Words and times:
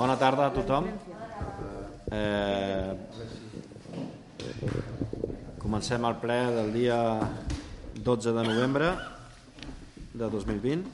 Bona 0.00 0.14
tarda 0.16 0.46
a 0.46 0.52
tothom. 0.56 0.86
Eh, 2.10 2.92
comencem 5.60 6.06
el 6.08 6.16
ple 6.16 6.38
del 6.54 6.70
dia 6.72 6.96
12 8.00 8.32
de 8.32 8.44
novembre 8.46 8.88
de 10.14 10.30
2020. 10.32 10.88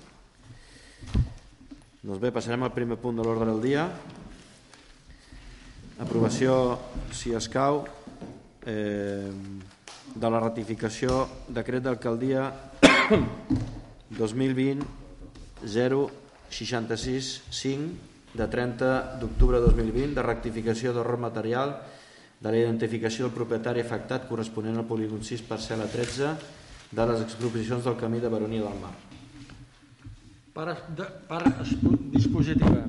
Doncs 2.02 2.18
bé, 2.18 2.32
passarem 2.34 2.66
al 2.66 2.74
primer 2.74 2.98
punt 2.98 3.22
de 3.22 3.28
l'ordre 3.28 3.46
del 3.52 3.62
dia. 3.62 3.86
Aprovació, 6.02 6.58
si 7.14 7.36
escau, 7.38 7.84
eh, 8.66 9.30
de 10.10 10.34
la 10.34 10.42
ratificació 10.42 11.22
decret 11.46 11.86
d'alcaldia 11.86 12.50
2020 14.18 14.82
066 15.62 17.34
5 17.62 18.07
de 18.38 18.46
30 18.46 19.18
d'octubre 19.20 19.58
de 19.58 19.72
2020 19.72 20.14
de 20.14 20.22
rectificació 20.22 20.94
d'error 20.94 21.18
material 21.18 21.74
de 22.38 22.52
la 22.52 22.60
identificació 22.60 23.26
del 23.26 23.34
propietari 23.34 23.82
afectat 23.82 24.28
corresponent 24.30 24.78
al 24.78 24.86
polígon 24.86 25.24
6 25.26 25.42
parcel·la 25.48 25.88
13 25.90 26.30
de 26.94 27.06
les 27.10 27.24
expropiacions 27.26 27.84
del 27.84 27.98
camí 27.98 28.22
de 28.22 28.30
Baronia 28.30 28.62
del 28.62 28.78
Mar. 28.78 28.94
Per, 30.54 30.68
de, 30.94 31.06
per 31.28 31.42
dispositiva. 32.14 32.86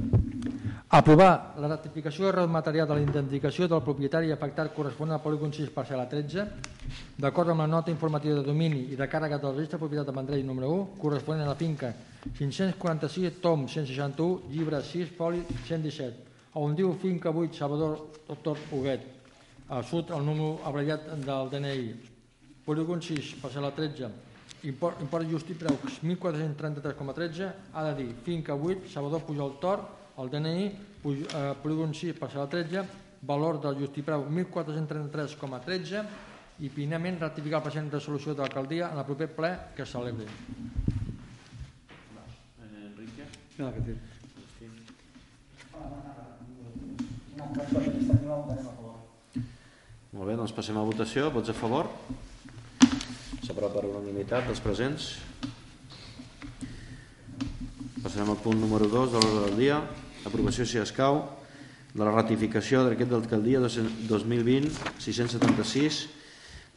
Aprovar. 0.90 1.54
La 1.62 1.68
ratificació 1.70 2.26
d'error 2.26 2.48
material 2.50 2.88
de 2.90 2.96
la 2.98 3.02
identificació 3.04 3.68
del 3.70 3.84
propietari 3.86 4.32
afectat 4.34 4.72
corresponent 4.74 5.20
al 5.20 5.22
polígon 5.22 5.52
6 5.54 5.70
parcel·la 5.76 6.08
13 6.10 6.46
d'acord 7.22 7.52
amb 7.54 7.62
la 7.62 7.68
nota 7.70 7.92
informativa 7.94 8.40
de 8.40 8.46
domini 8.48 8.88
i 8.90 8.98
de 8.98 9.06
càrrega 9.06 9.38
del 9.38 9.54
registre 9.54 9.78
de 9.78 9.84
propietat 9.84 10.10
de 10.10 10.16
Vendrell 10.16 10.48
número 10.48 10.72
1 10.78 10.98
corresponent 11.04 11.46
a 11.46 11.52
la 11.52 11.60
finca 11.60 11.92
546 12.40 13.38
tom 13.44 13.68
161 13.68 14.50
llibre 14.50 14.80
6 14.82 15.12
foli 15.20 15.44
117 15.68 16.58
on 16.64 16.74
diu 16.74 16.96
finca 16.98 17.30
8 17.30 17.54
Salvador 17.60 17.94
Doctor 18.32 18.58
Huguet 18.72 19.06
al 19.70 19.86
sud 19.86 20.10
el 20.10 20.26
número 20.26 20.58
abreviat 20.66 21.06
del 21.22 21.54
DNI 21.54 21.86
polígon 22.66 23.06
6 23.12 23.36
parcel·la 23.46 23.76
13 23.78 24.10
import, 24.74 25.06
import 25.06 25.30
just 25.30 25.54
i 25.54 25.62
preu 25.62 25.78
1.433,13 25.86 27.54
ha 27.78 27.88
de 27.92 27.96
dir 28.02 28.12
finca 28.26 28.58
8 28.58 28.90
Salvador 28.90 29.22
Pujol 29.30 29.60
Tor 29.62 29.99
el 30.20 30.32
DNI 30.32 30.66
polígon 31.04 31.94
6 31.96 32.18
parcel·la 32.20 32.48
13 32.52 32.84
valor 33.30 33.60
del 33.64 33.78
justipreu 33.80 34.26
1.433,13 34.28 36.04
i 36.60 36.70
finalment 36.72 37.20
ratificar 37.22 37.60
el 37.60 37.68
present 37.68 37.90
de 37.92 38.00
solució 38.04 38.34
de 38.36 38.44
l'alcaldia 38.44 38.92
en 38.92 39.00
el 39.00 39.08
proper 39.08 39.30
ple 39.36 39.52
que 39.76 39.84
es 39.86 39.92
celebri. 39.92 40.28
Enrique? 42.68 43.28
Nada 43.58 43.72
que 43.74 43.80
decir. 43.80 43.98
Molt 50.10 50.28
bé, 50.28 50.36
doncs 50.36 50.52
passem 50.56 50.76
a 50.76 50.84
votació. 50.84 51.30
Vots 51.32 51.52
a 51.52 51.56
favor? 51.56 51.88
S'aprova 53.46 53.72
per 53.72 53.86
unanimitat 53.88 54.50
dels 54.50 54.60
presents. 54.64 55.14
Passarem 58.04 58.32
al 58.34 58.40
punt 58.44 58.60
número 58.60 58.88
2 58.92 59.16
de 59.16 59.22
l'ordre 59.24 59.46
del 59.48 59.58
dia. 59.60 59.80
Aprovació, 60.28 60.66
si 60.66 60.82
escau, 60.82 61.24
de 61.94 62.02
la 62.04 62.12
ratificació 62.12 62.84
d'aquest 62.86 63.10
d'alcaldia 63.12 63.60
2020-676 63.62 66.08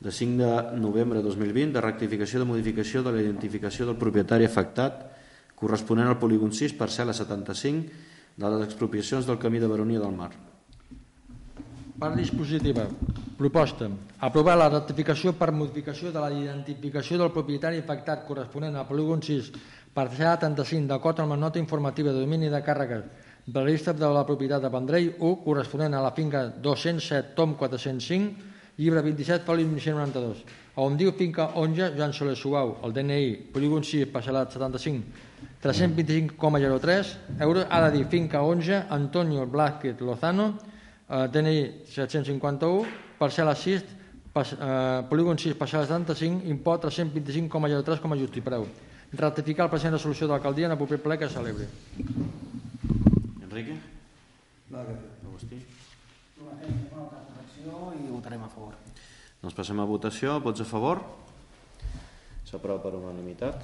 de 0.03 0.11
5 0.11 0.39
de 0.41 0.73
novembre 0.81 1.19
de 1.21 1.25
2020 1.29 1.73
de 1.77 1.81
rectificació 1.81 2.41
de 2.43 2.49
modificació 2.49 3.03
de 3.03 3.13
la 3.13 3.21
identificació 3.23 3.87
del 3.87 4.01
propietari 4.01 4.45
afectat 4.49 4.93
corresponent 5.55 6.09
al 6.11 6.19
polígon 6.19 6.51
6 6.51 6.75
parcel·la 6.79 7.13
75 7.15 7.89
de 8.37 8.49
les 8.49 8.63
expropiacions 8.67 9.27
del 9.29 9.39
camí 9.39 9.59
de 9.63 9.69
Baronia 9.71 10.01
del 10.01 10.17
Mar. 10.17 10.33
Part 12.03 12.19
dispositiva. 12.19 12.89
Proposta. 13.39 13.87
Aprovar 14.19 14.59
la 14.59 14.67
ratificació 14.73 15.39
per 15.39 15.53
modificació 15.55 16.11
de 16.11 16.19
la 16.19 16.33
identificació 16.35 17.15
del 17.21 17.31
propietari 17.31 17.79
afectat 17.79 18.27
corresponent 18.27 18.75
al 18.75 18.89
polígon 18.89 19.23
6 19.23 19.53
parcel·la 19.95 20.35
75 20.41 20.89
d'acord 20.89 21.21
amb 21.21 21.37
la 21.37 21.39
nota 21.39 21.61
informativa 21.61 22.11
de 22.11 22.25
domini 22.25 22.49
de 22.51 22.63
càrregues 22.65 23.05
registre 23.47 23.95
de 23.95 24.07
la 24.07 24.25
propietat 24.25 24.63
de 24.63 24.69
Vendrell 24.71 25.15
1 25.19 25.43
corresponent 25.45 25.95
a 25.95 26.01
la 26.01 26.13
finca 26.15 26.47
207 26.63 27.35
tom 27.35 27.57
405 27.59 28.51
llibre 28.77 29.03
27 29.03 29.45
foli 29.45 29.65
1992 29.65 30.45
on 30.77 30.97
diu 30.97 31.13
finca 31.13 31.51
11 31.59 31.93
Joan 31.97 32.13
Soler 32.13 32.37
Suau 32.37 32.77
el 32.85 32.93
DNI 32.95 33.51
polígon 33.53 33.83
6 33.83 34.13
parcel·lat 34.13 34.53
75 34.55 35.03
325,03 35.63 37.41
euros. 37.41 37.67
Ha 37.71 37.81
de 37.89 37.91
dir 37.97 38.07
finca 38.07 38.43
11 38.43 38.87
Antonio 38.91 39.47
Blázquez 39.47 40.01
Lozano 40.01 40.59
eh, 41.11 41.29
DNI 41.29 41.85
751 41.87 42.87
parcel·la 43.19 43.55
6 43.55 43.85
pas, 44.33 44.55
eh, 44.55 45.03
polígon 45.11 45.37
6 45.39 45.59
parcel·la 45.59 45.87
75 45.87 46.47
import 46.47 46.87
325,03 46.87 48.01
com 48.01 48.13
a 48.13 48.17
justipreu 48.17 48.67
ratificar 49.13 49.67
el 49.67 49.71
present 49.71 49.93
de 49.93 50.01
solució 50.01 50.27
de 50.27 50.33
l'alcaldia 50.33 50.71
en 50.71 50.73
el 50.73 50.81
proper 50.81 51.03
ple 51.03 51.19
que 51.19 51.29
celebri 51.29 51.69
Enrique? 53.53 53.77
Que 54.69 54.77
decir. 54.77 55.11
Agustí? 55.29 55.59
Una 56.41 56.55
transacció 56.57 57.91
i 57.93 58.07
votarem 58.09 58.41
a 58.41 58.49
favor. 58.49 58.79
Doncs 59.43 59.57
passem 59.59 59.83
a 59.83 59.85
votació. 59.85 60.39
Vots 60.41 60.65
a 60.65 60.65
favor? 60.65 61.03
S'aprova 62.49 62.81
per 62.81 62.95
unanimitat. 62.97 63.61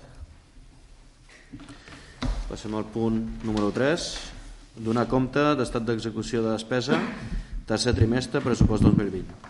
Passem 2.50 2.76
al 2.76 2.84
punt 2.92 3.16
número 3.48 3.70
3. 3.72 4.06
Donar 4.84 5.06
compte 5.08 5.46
d'estat 5.56 5.88
d'execució 5.88 6.44
de 6.44 6.52
despesa, 6.52 7.00
tercer 7.66 7.96
trimestre, 7.96 8.44
pressupost 8.44 8.84
2020. 8.84 9.40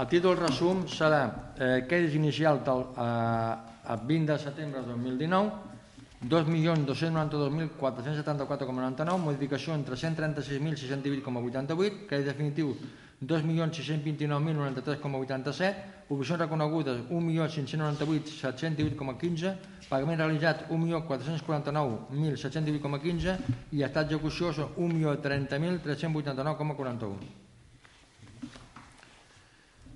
El 0.00 0.08
títol 0.08 0.40
resum 0.40 0.86
serà 0.88 1.22
eh, 1.28 1.84
crèdits 1.84 2.16
inicial 2.16 2.64
del 2.64 2.82
eh, 2.96 3.54
el 3.92 4.08
20 4.08 4.32
de 4.32 4.38
setembre 4.40 4.80
de 4.80 4.96
2019, 4.96 5.75
2.292.474,99, 6.24 9.20
modificació 9.20 9.76
entre 9.76 10.00
136.618,88, 10.00 12.08
crèdit 12.08 12.32
definitiu 12.32 12.72
2.629.093,87, 13.20 16.08
obligacions 16.08 16.40
reconegudes 16.40 17.04
1.598.718,15, 17.10 19.56
pagament 19.90 20.20
realitzat 20.20 20.68
1.449.718,15 20.70 23.36
i 23.76 23.82
estat 23.84 24.08
d'execució 24.08 24.52
són 24.56 24.68
1.030.389,41. 24.76 27.18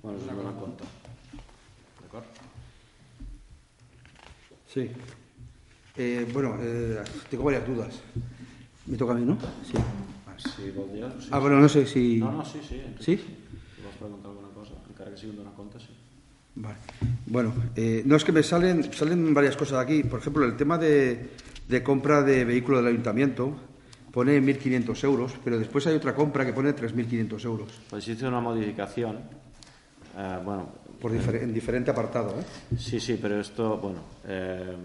Bueno, 0.01 0.17
és 0.17 0.23
una 0.25 0.35
bona 0.37 0.53
compte. 0.57 0.83
D'acord? 2.01 2.25
Sí. 4.71 4.83
Eh, 5.97 6.27
bueno, 6.33 6.57
eh, 6.61 7.01
tengo 7.29 7.43
varias 7.43 7.67
dudas. 7.67 7.93
Me 8.87 8.97
toca 8.97 9.13
a 9.13 9.15
mí, 9.15 9.25
¿no? 9.25 9.37
Sí. 9.63 9.77
Sí, 10.37 10.73
Ah, 11.29 11.37
bueno, 11.37 11.59
no 11.59 11.69
sé 11.69 11.85
si... 11.85 12.17
No, 12.17 12.31
no, 12.31 12.43
sí, 12.45 12.59
sí. 12.67 12.75
Enrique. 12.79 13.03
¿Sí? 13.03 13.17
Si 13.17 13.81
preguntar 13.99 14.31
alguna 14.31 14.47
cosa, 14.49 14.71
encara 14.89 15.11
que 15.11 15.17
sigui 15.17 15.31
un 15.31 15.37
donar 15.37 15.53
compte, 15.53 15.77
sí. 15.79 15.89
Vale. 16.55 16.77
Bueno, 17.27 17.53
eh, 17.75 18.01
no 18.05 18.15
es 18.15 18.23
que 18.23 18.31
me 18.31 18.41
salen, 18.41 18.91
salen 18.91 19.33
varias 19.35 19.55
cosas 19.55 19.77
aquí. 19.79 20.01
Por 20.03 20.19
ejemplo, 20.19 20.43
el 20.45 20.55
tema 20.57 20.79
de, 20.79 21.29
de 21.67 21.83
compra 21.83 22.23
de 22.23 22.43
vehículo 22.43 22.77
del 22.77 22.87
ayuntamiento 22.87 23.53
pone 24.11 24.41
1.500 24.41 25.03
euros, 25.03 25.33
pero 25.43 25.59
después 25.59 25.85
hay 25.85 25.95
otra 25.95 26.15
compra 26.15 26.43
que 26.43 26.53
pone 26.53 26.73
3.500 26.75 27.45
euros. 27.45 27.69
Pues 27.89 28.07
hice 28.07 28.27
una 28.27 28.39
modificación. 28.39 29.17
eh, 30.17 30.39
bueno, 30.43 30.69
Por 30.99 31.11
difer- 31.11 31.43
en 31.43 31.53
diferente 31.53 31.91
apartado, 31.91 32.31
¿eh? 32.39 32.75
Sí, 32.77 32.99
sí, 32.99 33.19
pero 33.21 33.39
esto, 33.39 33.77
bueno, 33.77 33.99
eh, 34.27 34.75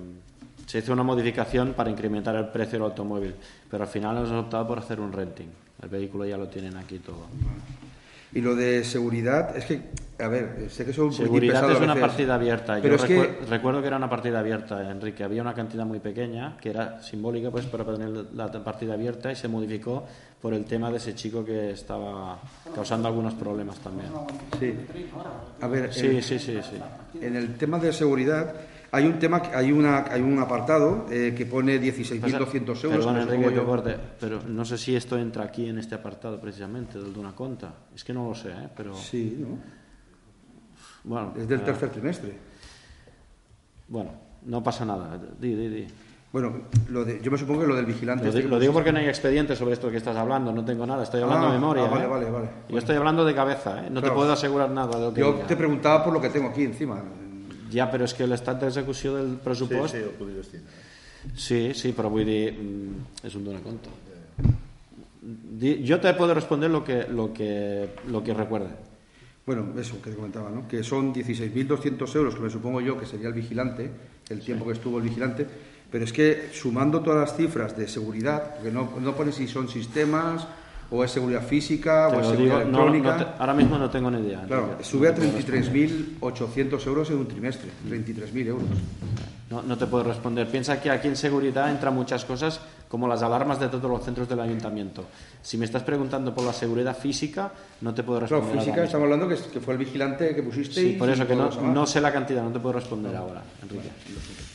se 0.66 0.78
hizo 0.78 0.92
una 0.92 1.02
modificación 1.04 1.72
para 1.74 1.88
incrementar 1.90 2.34
el 2.36 2.48
precio 2.48 2.72
del 2.78 2.82
automóvil, 2.82 3.34
pero 3.70 3.84
al 3.84 3.88
final 3.90 4.16
hemos 4.18 4.30
optado 4.32 4.66
por 4.66 4.78
hacer 4.78 5.00
un 5.00 5.12
renting. 5.12 5.48
El 5.82 5.88
vehículo 5.88 6.24
ya 6.26 6.36
lo 6.36 6.48
tienen 6.48 6.76
aquí 6.76 6.98
todo. 6.98 7.26
Y 8.32 8.40
lo 8.40 8.54
de 8.56 8.84
seguridad, 8.84 9.56
es 9.56 9.64
que 9.64 9.80
A 10.18 10.28
ver, 10.28 10.68
sé 10.70 10.84
que 10.86 10.92
son 10.94 11.06
un 11.06 11.12
Seguridad 11.12 11.70
es 11.70 11.78
una 11.78 11.94
veces, 11.94 12.08
partida 12.08 12.34
abierta. 12.34 12.78
Pero 12.82 12.96
Yo 12.96 13.02
es 13.04 13.08
que 13.08 13.18
recuer- 13.20 13.48
recuerdo 13.50 13.80
que 13.82 13.86
era 13.86 13.96
una 13.98 14.08
partida 14.10 14.40
abierta, 14.40 14.90
Enrique. 14.90 15.22
Había 15.22 15.42
una 15.42 15.52
cantidad 15.54 15.84
muy 15.84 16.00
pequeña 16.00 16.56
que 16.58 16.70
era 16.70 17.02
simbólica 17.02 17.50
pues 17.50 17.66
para 17.66 17.84
tener 17.84 18.08
la 18.34 18.50
partida 18.64 18.94
abierta 18.94 19.30
y 19.30 19.36
se 19.36 19.46
modificó 19.46 20.04
por 20.40 20.54
el 20.54 20.64
tema 20.64 20.90
de 20.90 20.96
ese 20.96 21.14
chico 21.14 21.44
que 21.44 21.70
estaba 21.72 22.38
causando 22.74 23.08
algunos 23.08 23.34
problemas 23.34 23.76
también. 23.78 24.08
Sí. 24.58 24.74
A 25.60 25.68
ver, 25.68 25.92
Sí, 25.92 26.06
en, 26.06 26.22
sí, 26.22 26.38
sí, 26.38 26.58
sí. 26.62 27.20
en 27.20 27.36
el 27.36 27.54
tema 27.56 27.78
de 27.78 27.92
seguridad 27.92 28.54
hay 28.96 29.06
un 29.06 29.18
tema, 29.18 29.40
que- 29.42 29.54
hay 29.54 29.70
una, 29.72 30.04
hay 30.10 30.20
un 30.22 30.38
apartado 30.38 31.06
eh, 31.10 31.34
que 31.36 31.46
pone 31.46 31.78
16.200 31.80 32.84
euros. 32.84 33.04
Perdón, 33.04 33.14
que 33.14 33.34
Enrique, 33.34 33.54
yo- 33.54 33.66
corte, 33.66 33.96
pero 34.18 34.40
no 34.48 34.64
sé 34.64 34.76
si 34.78 34.96
esto 34.96 35.16
entra 35.18 35.44
aquí 35.44 35.68
en 35.68 35.78
este 35.78 35.94
apartado 35.94 36.40
precisamente, 36.40 36.98
del 36.98 37.12
de 37.12 37.20
una 37.20 37.32
conta. 37.34 37.72
Es 37.94 38.02
que 38.04 38.12
no 38.12 38.28
lo 38.28 38.34
sé, 38.34 38.50
¿eh? 38.50 38.68
pero 38.76 38.94
Sí, 38.94 39.36
¿no? 39.38 39.58
bueno, 41.04 41.32
Es 41.36 41.46
del 41.48 41.60
eh, 41.60 41.64
tercer 41.64 41.90
trimestre. 41.90 42.32
bueno, 43.88 44.10
no 44.44 44.62
pasa 44.62 44.84
nada. 44.84 45.18
Di, 45.38 45.54
di, 45.54 45.68
di. 45.68 45.86
Bueno, 46.32 46.52
lo 46.90 47.04
de, 47.04 47.20
yo 47.22 47.30
me 47.30 47.38
supongo 47.38 47.60
que 47.62 47.66
lo 47.68 47.76
del 47.76 47.86
vigilante. 47.86 48.24
Lo, 48.24 48.30
este 48.30 48.60
digo 48.60 48.72
porque 48.72 48.92
no 48.92 48.98
hay 48.98 49.06
expediente 49.06 49.56
sobre 49.56 49.72
esto 49.74 49.90
que 49.90 49.96
estás 49.96 50.16
hablando, 50.16 50.52
no 50.52 50.64
tengo 50.64 50.84
nada, 50.84 51.02
estoy 51.04 51.22
hablando 51.22 51.46
Ah, 51.46 51.52
de 51.52 51.58
memoria. 51.58 51.84
ah, 51.84 51.88
vale, 51.88 52.04
¿eh? 52.04 52.08
vale, 52.08 52.30
vale. 52.30 52.48
Yo 52.68 52.78
estoy 52.78 52.96
hablando 52.96 53.24
de 53.24 53.34
cabeza, 53.34 53.86
¿eh? 53.86 53.90
no 53.90 54.02
te 54.02 54.10
puedo 54.10 54.32
asegurar 54.32 54.70
nada 54.70 54.98
de 54.98 55.04
lo 55.06 55.14
que 55.14 55.20
Yo 55.20 55.32
diga. 55.32 55.46
te 55.46 55.56
preguntaba 55.56 56.04
por 56.04 56.12
lo 56.12 56.20
que 56.20 56.28
tengo 56.28 56.48
aquí 56.48 56.64
encima. 56.64 57.02
Ja, 57.76 57.90
però 57.92 58.06
és 58.08 58.14
que 58.16 58.26
l'estat 58.26 58.60
d'execució 58.62 59.14
del 59.18 59.34
Sí, 59.36 59.40
pressupost... 59.44 59.94
sí, 59.94 60.00
el 60.00 60.10
tindre. 60.16 60.72
sí, 61.34 61.60
sí, 61.74 61.92
però 61.92 62.08
vull 62.08 62.24
dir, 62.24 62.52
mm, 62.54 63.26
és 63.26 63.34
un 63.36 63.44
donar 63.44 63.60
compte. 63.62 63.90
Yo 65.82 65.98
te 66.00 66.14
puedo 66.14 66.34
responder 66.34 66.70
lo 66.70 66.84
que, 66.84 67.04
lo 67.08 67.32
que, 67.32 67.90
lo 68.08 68.22
que 68.22 68.32
recuerde. 68.34 68.68
Bueno, 69.44 69.78
eso 69.78 70.00
que 70.02 70.10
te 70.10 70.16
comentaba, 70.16 70.50
¿no? 70.50 70.66
Que 70.68 70.82
son 70.82 71.12
16.200 71.14 72.14
euros, 72.16 72.34
que 72.34 72.40
me 72.40 72.50
supongo 72.50 72.80
yo 72.80 72.98
que 72.98 73.06
sería 73.06 73.28
el 73.28 73.34
vigilante, 73.34 73.90
el 74.28 74.40
tiempo 74.40 74.66
que 74.66 74.72
estuvo 74.72 74.98
el 74.98 75.04
vigilante, 75.04 75.46
pero 75.90 76.04
es 76.04 76.12
que 76.12 76.48
sumando 76.52 77.00
todas 77.00 77.20
las 77.28 77.36
cifras 77.36 77.76
de 77.76 77.86
seguridad, 77.88 78.54
porque 78.56 78.72
no, 78.72 78.90
no 79.00 79.14
pone 79.14 79.30
si 79.32 79.46
son 79.46 79.68
sistemas, 79.68 80.46
o 80.90 81.02
es 81.04 81.10
seguridad 81.10 81.42
física, 81.42 82.08
Te 82.10 82.16
o 82.16 82.20
es 82.20 82.26
seguridad 82.28 82.58
digo, 82.58 82.70
no- 82.70 82.78
no 82.84 82.88
electrónica. 82.88 83.16
te- 83.34 83.40
ahora 83.40 83.54
mismo 83.54 83.78
no 83.78 83.90
tengo 83.90 84.10
ni 84.10 84.20
idea. 84.26 84.44
Claro, 84.46 84.76
sube 84.82 85.08
a 85.08 85.10
No 85.12 85.16
te 85.16 85.22
puedo 85.22 85.36
responder. 85.36 85.90
33.800 86.20 86.86
euros 86.86 87.10
en 87.10 87.16
un 87.18 87.26
trimestre, 87.28 87.70
33.000 87.88 88.46
euros. 88.46 88.64
No, 89.50 89.62
no 89.62 89.78
te 89.78 89.86
puedo 89.86 90.02
responder. 90.04 90.48
Piensa 90.48 90.80
que 90.80 90.90
aquí 90.90 91.06
en 91.06 91.14
seguridad 91.16 91.70
entran 91.70 91.94
muchas 91.94 92.24
cosas 92.24 92.60
como 92.88 93.06
las 93.06 93.22
alarmas 93.22 93.60
de 93.60 93.68
todos 93.68 93.88
los 93.90 94.04
centros 94.04 94.28
del 94.28 94.40
ayuntamiento. 94.40 95.04
Si 95.42 95.56
me 95.56 95.64
estás 95.66 95.82
preguntando 95.84 96.34
por 96.34 96.44
la 96.44 96.52
seguridad 96.52 96.96
física, 96.96 97.52
no 97.80 97.94
te 97.94 98.02
puedo 98.02 98.18
Claro, 98.20 98.36
responder. 98.38 98.58
física, 98.58 98.70
ahora 98.72 98.82
mismo. 98.82 98.84
estamos 98.98 99.04
hablando 99.22 99.28
que, 99.44 99.50
que 99.52 99.60
fue 99.60 99.74
el 99.74 99.78
vigilante 99.78 100.34
que 100.34 100.42
pusiste 100.42 100.80
Sí, 100.80 100.86
y 100.90 100.92
por 100.94 101.08
eso 101.10 101.26
que 101.26 101.36
no, 101.36 101.48
no 101.50 101.86
sé 101.86 102.00
la 102.00 102.12
cantidad, 102.12 102.42
no 102.42 102.50
te 102.50 102.58
puedo 102.58 102.72
responder 102.74 103.14
ahora, 103.14 103.42
Enrique. 103.62 103.88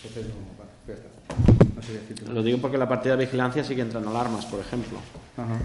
Entonces, 0.03 0.25
no, 0.27 0.57
vale, 0.57 0.71
ya 0.87 0.93
está. 0.93 2.27
No. 2.27 2.33
Lo 2.33 2.43
digo 2.43 2.57
porque 2.59 2.75
en 2.75 2.79
la 2.81 2.89
partida 2.89 3.15
de 3.15 3.25
vigilancia 3.25 3.63
sí 3.63 3.75
que 3.75 3.81
entran 3.81 4.05
alarmas, 4.07 4.45
por 4.45 4.59
ejemplo. 4.59 4.97
Ajá. 5.37 5.55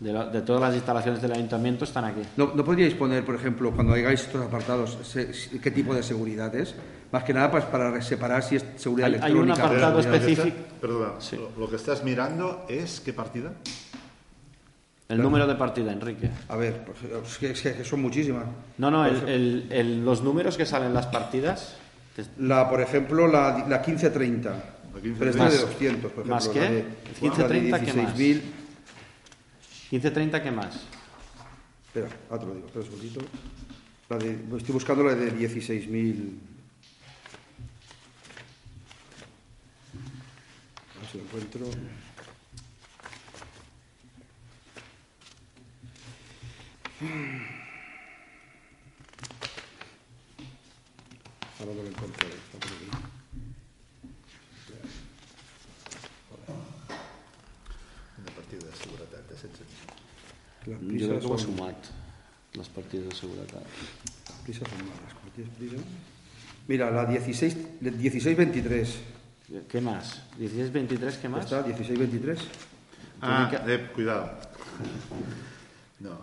De, 0.00 0.12
la- 0.14 0.24
de 0.26 0.40
todas 0.40 0.62
las 0.62 0.74
instalaciones 0.74 1.20
del 1.20 1.32
ayuntamiento 1.32 1.84
están 1.84 2.06
aquí. 2.06 2.22
¿No, 2.38 2.52
¿No 2.54 2.64
podríais 2.64 2.94
poner, 2.94 3.22
por 3.22 3.34
ejemplo, 3.34 3.70
cuando 3.70 3.92
hagáis 3.92 4.22
estos 4.22 4.42
apartados, 4.46 4.96
se- 5.02 5.34
se- 5.34 5.60
qué 5.60 5.70
tipo 5.70 5.94
de 5.94 6.02
seguridad 6.02 6.54
es? 6.56 6.74
Más 7.12 7.22
que 7.22 7.34
nada 7.34 7.50
pues, 7.50 7.64
para 7.66 8.00
separar 8.00 8.42
si 8.42 8.56
es 8.56 8.64
seguridad 8.76 9.08
Hay- 9.08 9.20
hay 9.20 9.32
un 9.32 9.44
electrónica. 9.50 9.66
apartado 9.66 10.00
específico. 10.00 10.56
Perdona, 10.80 11.12
Sí. 11.20 11.36
lo, 11.36 11.50
lo 11.60 11.68
que 11.68 11.76
estás 11.76 12.02
mirando 12.02 12.64
es 12.68 13.00
qué 13.00 13.12
partida? 13.12 13.52
El 15.08 15.20
número 15.20 15.46
de 15.46 15.56
partida, 15.56 15.92
Enrique. 15.92 16.30
A 16.48 16.56
ver, 16.56 16.82
pues, 16.84 16.98
es, 17.02 17.38
que, 17.38 17.50
es 17.50 17.60
que 17.76 17.84
son 17.84 18.00
muchísimas. 18.00 18.44
No, 18.78 18.90
no, 18.90 19.04
el- 19.04 19.28
el- 19.28 19.66
el- 19.70 20.04
los 20.04 20.22
números 20.22 20.56
que 20.56 20.64
salen 20.64 20.88
en 20.88 20.94
las 20.94 21.06
partidas. 21.08 21.76
La, 22.38 22.70
por 22.70 22.80
ejemplo, 22.80 23.26
la, 23.26 23.66
la 23.68 23.78
1530. 23.80 24.50
La 24.50 25.00
1530. 25.00 25.18
Pero 25.18 25.30
esta 25.30 25.42
Más- 25.44 25.52
de 25.52 25.58
200, 25.58 26.00
por 26.12 26.24
ejemplo. 26.24 26.34
¿más 26.34 26.46
la 26.46 26.52
qué? 26.52 26.60
de- 26.60 26.84
1530, 27.20 27.76
la 27.76 27.78
de 27.78 27.86
¿qué 27.92 27.92
más? 28.02 28.16
16.000. 29.90 29.92
1530, 29.92 30.42
¿qué 30.42 30.50
más? 30.50 30.86
Espera, 31.86 32.08
ah, 32.30 32.38
te 32.38 32.46
lo 32.46 32.54
digo, 32.54 32.66
espera 32.66 32.84
un 32.84 32.90
segundito. 32.92 33.20
La 34.08 34.18
de, 34.18 34.38
estoy 34.56 34.72
buscando 34.72 35.02
la 35.02 35.14
de 35.14 35.32
16.000. 35.32 36.38
A 40.94 41.00
ver 41.00 41.08
si 41.10 41.18
lo 41.18 41.24
encuentro. 41.24 41.66
Ahora 51.58 51.74
no 51.74 51.82
lo 51.82 51.88
encuentro. 51.88 52.28
está 52.28 52.58
por. 52.58 52.70
Una 58.18 58.30
partida 58.34 58.66
de 58.66 58.76
seguretat 58.76 59.22
de 59.28 59.34
16. 59.34 59.79
Las 60.66 60.78
Jo 60.80 60.86
prisas 60.88 61.08
crec 61.08 61.20
que 61.20 61.26
ho 61.26 61.38
son- 61.38 61.56
sumat, 61.56 61.76
les 62.54 62.68
partides 62.68 63.08
de 63.08 63.14
seguretat. 63.16 63.62
Las 64.28 64.38
prisas 64.44 64.68
son 64.68 64.78
malas. 64.86 65.14
¿cómo 65.14 65.32
tienes 65.34 65.54
prisa? 65.56 65.76
Mira, 66.68 66.90
la 66.90 67.06
16, 67.06 67.56
1623. 67.80 68.98
¿Qué 69.68 69.80
más? 69.80 70.22
1623, 70.38 71.16
¿qué 71.18 71.28
más? 71.28 71.44
¿Está? 71.44 71.62
1623. 71.62 72.38
Ah, 73.22 73.50
eh, 73.66 73.90
cuidado. 73.94 74.30
No. 75.98 76.18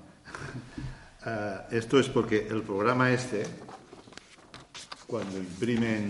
Ah, 1.25 1.67
esto 1.71 1.99
es 1.99 2.07
porque 2.07 2.47
el 2.49 2.61
programa 2.63 3.11
este, 3.11 3.43
cuando 5.07 5.37
imprimen, 5.37 6.09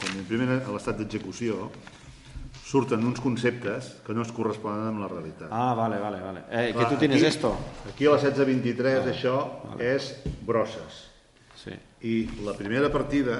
quan 0.00 0.18
imprimen 0.18 0.48
a 0.50 0.70
l'estat 0.72 0.98
d'execució, 0.98 1.70
surten 2.72 3.04
uns 3.04 3.20
conceptes 3.20 3.90
que 4.06 4.14
no 4.16 4.22
es 4.24 4.30
corresponen 4.32 4.86
amb 4.88 5.02
la 5.02 5.08
realitat. 5.10 5.50
Ah, 5.52 5.74
vale, 5.76 5.98
vale, 6.00 6.20
vale. 6.24 6.40
Eh, 6.48 6.68
que 6.72 6.78
Clar, 6.78 6.88
tú 6.88 6.96
tienes 6.96 7.18
aquí- 7.20 7.28
esto. 7.28 7.50
Aquí 7.92 8.06
a 8.06 8.10
la 8.14 8.16
1623 8.16 9.10
això 9.12 9.36
és 9.78 10.14
brosses. 10.40 11.02
Sí. 11.62 11.76
I 12.08 12.14
la 12.46 12.54
primera 12.56 12.88
partida, 12.90 13.36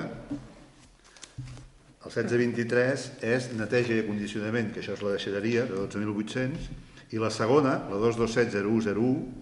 el 2.05 2.11
1623, 2.11 3.07
és 3.23 3.49
neteja 3.57 3.95
i 3.97 4.03
acondicionament, 4.05 4.73
que 4.75 4.83
això 4.83 4.93
és 4.99 5.03
la 5.03 5.15
deixalleria, 5.17 5.65
de 5.65 5.81
12.800, 5.81 6.69
i 7.13 7.19
la 7.23 7.31
segona, 7.31 7.79
la 7.89 7.97
2270101, 7.97 9.33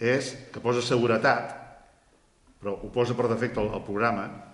és 0.00 0.32
que 0.54 0.60
posa 0.64 0.80
seguretat, 0.82 1.52
però 2.62 2.78
ho 2.80 2.90
posa 2.94 3.14
per 3.18 3.28
defecte 3.28 3.60
al, 3.60 3.68
al 3.76 3.84
programa, 3.84 4.53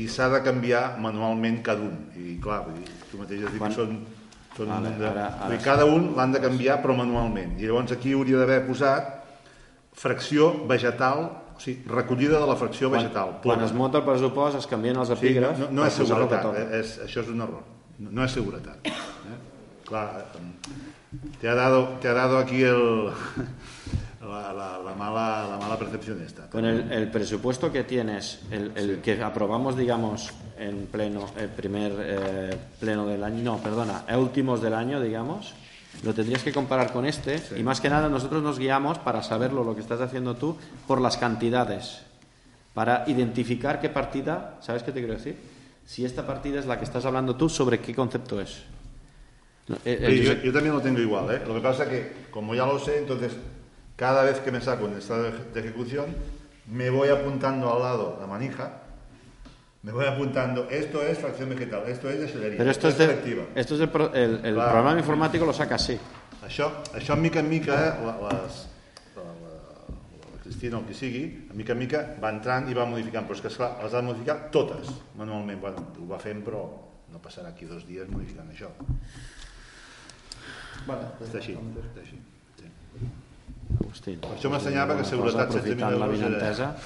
i 0.00 0.06
s'ha 0.08 0.28
de 0.32 0.40
canviar 0.46 0.96
manualment 1.02 1.60
cada 1.66 1.82
un. 1.86 2.08
I 2.16 2.38
clar, 2.42 2.62
vull 2.66 2.78
dir, 2.80 2.88
tu 3.10 3.18
mateix 3.20 3.44
has 3.44 3.52
dit 3.52 3.60
Quan- 3.60 3.70
que 3.74 3.76
són, 3.82 3.98
són 4.56 4.68
Vale, 4.72 4.94
de, 4.98 5.06
ara- 5.08 5.26
ara 5.26 5.46
vull 5.46 5.54
dir, 5.56 5.58
sí. 5.60 5.64
cada 5.64 5.84
un 5.86 6.10
l'han 6.16 6.32
de 6.32 6.40
canviar 6.42 6.80
però 6.82 6.96
manualment. 6.96 7.56
I 7.60 7.66
llavors 7.68 7.92
aquí 7.96 8.12
hauria 8.16 8.38
d'haver 8.42 8.62
posat 8.66 9.16
fracció 9.92 10.50
vegetal, 10.70 11.24
o 11.56 11.60
sigui, 11.60 11.84
recollida 11.90 12.38
de 12.40 12.46
la 12.48 12.56
fracció 12.56 12.88
vegetal. 12.90 13.38
Quan 13.42 13.60
es 13.66 13.72
munta 13.76 13.98
el 14.00 14.04
pressupost 14.06 14.56
es 14.58 14.66
canvien 14.70 14.96
els 14.96 15.08
Sí, 15.12 15.18
epígrafs 15.18 15.58
no, 15.60 15.68
no 15.70 15.82
per 15.82 15.90
és 15.90 15.98
seguretat, 16.00 16.46
eh, 16.56 16.66
és, 16.80 16.94
això 17.04 17.20
és 17.24 17.28
un 17.28 17.40
error. 17.44 17.62
No, 18.00 18.10
no 18.16 18.24
és 18.24 18.32
seguretat. 18.32 18.86
Eh? 18.88 19.36
Clar, 19.84 20.06
te 21.40 21.48
ha 21.50 21.54
dado, 21.58 21.82
te 22.00 22.08
ha 22.08 22.14
dado 22.14 22.38
aquí 22.38 22.62
el, 22.62 23.10
la, 24.30 24.52
la, 24.52 24.78
la 24.78 24.94
mala, 24.94 25.48
la 25.50 25.56
mala 25.56 25.78
percepción 25.78 26.22
esta. 26.22 26.48
Con 26.48 26.64
el, 26.64 26.90
el 26.92 27.10
presupuesto 27.10 27.72
que 27.72 27.84
tienes, 27.84 28.40
el, 28.50 28.72
el 28.76 29.00
que 29.00 29.22
aprobamos, 29.22 29.76
digamos, 29.76 30.30
en 30.58 30.86
pleno, 30.86 31.26
el 31.36 31.48
primer 31.48 31.92
eh, 31.98 32.56
pleno 32.78 33.06
del 33.06 33.24
año, 33.24 33.42
no, 33.42 33.58
perdona, 33.58 34.04
a 34.08 34.18
últimos 34.18 34.62
del 34.62 34.74
año, 34.74 35.00
digamos, 35.00 35.54
lo 36.04 36.14
tendrías 36.14 36.42
que 36.42 36.52
comparar 36.52 36.92
con 36.92 37.04
este 37.04 37.42
y 37.56 37.62
más 37.62 37.80
que 37.80 37.90
nada 37.90 38.08
nosotros 38.08 38.42
nos 38.42 38.58
guiamos 38.58 38.98
para 38.98 39.22
saberlo, 39.22 39.64
lo 39.64 39.74
que 39.74 39.80
estás 39.80 40.00
haciendo 40.00 40.36
tú, 40.36 40.56
por 40.86 41.00
las 41.00 41.16
cantidades, 41.16 42.02
para 42.74 43.04
identificar 43.08 43.80
qué 43.80 43.88
partida, 43.88 44.58
¿sabes 44.60 44.82
qué 44.82 44.92
te 44.92 45.00
quiero 45.00 45.14
decir? 45.14 45.36
Si 45.84 46.04
esta 46.04 46.26
partida 46.26 46.60
es 46.60 46.66
la 46.66 46.78
que 46.78 46.84
estás 46.84 47.04
hablando 47.04 47.34
tú, 47.34 47.48
¿sobre 47.48 47.80
qué 47.80 47.94
concepto 47.94 48.40
es? 48.40 48.62
No, 49.66 49.76
eh, 49.84 49.98
eh, 50.00 50.40
yo, 50.44 50.52
también 50.52 50.74
lo 50.74 50.80
tengo 50.80 51.00
igual, 51.00 51.34
¿eh? 51.34 51.42
Lo 51.46 51.54
que 51.54 51.60
pasa 51.60 51.88
que, 51.88 52.26
como 52.30 52.54
ya 52.54 52.66
lo 52.66 52.78
sé, 52.78 52.98
entonces, 52.98 53.32
cada 54.00 54.22
vez 54.24 54.40
que 54.40 54.50
me 54.50 54.62
saco 54.62 54.86
en 54.88 54.96
estado 54.96 55.24
de 55.30 55.60
ejecución, 55.60 56.06
me 56.72 56.88
voy 56.88 57.08
apuntando 57.10 57.70
al 57.70 57.80
lado 57.82 58.16
la 58.18 58.26
manija, 58.26 58.80
me 59.82 59.92
voy 59.92 60.06
apuntando, 60.06 60.68
esto 60.70 61.02
es 61.02 61.18
fracción 61.18 61.50
vegetal, 61.50 61.82
esto 61.86 62.08
es 62.08 62.18
de 62.34 62.50
Pero 62.56 62.70
esto 62.70 62.88
es, 62.88 62.96
de- 62.96 63.06
selectiva. 63.06 63.44
esto 63.54 63.74
es 63.82 63.88
pro- 63.90 64.12
el, 64.14 64.40
el 64.44 64.54
Claro. 64.54 64.70
programa 64.72 64.98
informático 64.98 65.44
lo 65.44 65.52
saca 65.52 65.74
así. 65.74 65.98
Això, 66.42 66.70
això 66.96 67.14
mica 67.16 67.40
en 67.40 67.48
mica, 67.50 67.74
eh, 67.76 68.04
la, 68.06 68.14
les, 68.16 68.68
la, 69.16 69.22
la, 69.22 69.52
la 70.32 70.42
Cristina 70.42 70.78
o 70.78 70.86
qui 70.88 70.94
sigui, 70.96 71.48
a 71.50 71.54
mica 71.54 71.72
en 71.76 71.78
mica 71.84 72.00
va 72.22 72.30
entrant 72.32 72.70
i 72.70 72.74
va 72.74 72.86
modificant, 72.88 73.26
però 73.28 73.36
és 73.36 73.42
que 73.44 73.48
esclar, 73.52 73.74
les 73.84 73.92
ha 73.92 74.00
de 74.00 74.06
modificar 74.08 74.38
totes 74.50 74.88
manualment. 75.20 75.60
Bueno, 75.60 75.84
ho 76.00 76.08
va 76.08 76.18
fent, 76.18 76.40
però 76.42 76.64
no 77.12 77.20
passarà 77.20 77.52
aquí 77.52 77.68
dos 77.68 77.84
dies 77.86 78.08
modificant 78.08 78.48
això. 78.48 78.72
Vale, 80.88 81.10
Està 81.20 81.36
així, 81.42 81.52
està 81.84 82.00
així. 82.00 82.16
Sí. 82.56 82.68
Agustín. 83.78 84.18
Per 84.20 84.32
això 84.34 84.50
m'ensenyava 84.50 84.96
que 84.98 85.04
seguretat 85.04 85.48
cosa, 85.52 85.60
16.000 85.60 85.72
aprofitant 85.72 85.98
la 85.98 86.06
euros 86.06 86.18
era- 86.18 86.28
vinentesa. 86.28 86.76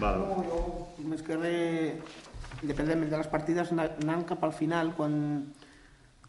Val. 0.00 0.18
No, 0.20 0.44
jo, 0.48 0.60
més 1.08 1.22
que 1.22 1.36
res, 1.36 2.14
independentment 2.62 3.10
de 3.10 3.18
les 3.20 3.26
partides, 3.32 3.72
ana- 3.72 3.90
anant 4.02 4.24
cap 4.28 4.42
al 4.44 4.52
final, 4.56 4.94
quan, 4.96 5.52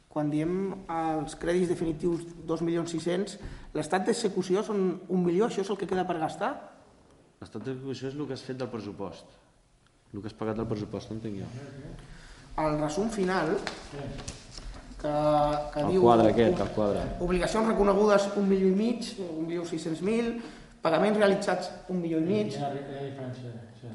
quan 0.10 0.30
diem 0.30 0.74
els 0.90 1.36
crèdits 1.40 1.70
definitius 1.72 2.26
2.600.000, 2.48 3.38
l'estat 3.74 4.06
d'execució 4.06 4.64
són 4.64 5.00
un 5.08 5.24
milió, 5.26 5.48
això 5.48 5.62
és 5.64 5.70
el 5.70 5.78
que 5.78 5.88
queda 5.88 6.06
per 6.08 6.20
gastar? 6.20 6.52
L'estat 7.42 7.64
d'execució 7.64 8.08
és 8.10 8.16
el 8.16 8.28
que 8.28 8.34
has 8.34 8.44
fet 8.44 8.58
del 8.58 8.70
pressupost. 8.70 9.26
El 10.14 10.22
que 10.22 10.28
has 10.30 10.34
pagat 10.38 10.56
del 10.60 10.68
pressupost, 10.70 11.10
no 11.10 11.18
entenc 11.18 11.40
jo. 11.42 11.48
El 12.62 12.76
resum 12.80 13.10
final, 13.10 13.56
que, 15.04 15.14
que 15.74 15.82
El 15.84 15.92
diu... 15.92 16.02
quadre 16.06 16.30
aquest, 16.32 16.60
el 16.64 16.70
quadre. 16.78 17.02
Obligacions 17.26 17.68
reconegudes 17.74 18.30
un 18.40 18.48
milió 18.50 18.70
i 18.72 18.76
mig, 18.78 19.10
un 19.26 19.46
milió 19.50 19.66
sis 19.68 19.84
cents 19.84 20.02
mil, 20.06 20.38
pagaments 20.84 21.20
realitzats 21.20 21.70
un 21.92 22.00
milió 22.04 22.22
i 22.24 22.28
mig. 22.28 22.54
Hi 22.56 22.64
ha, 22.64 22.70
hi 22.72 22.84
ha 23.00 23.04
diferència, 23.10 23.52
sí. 23.82 23.92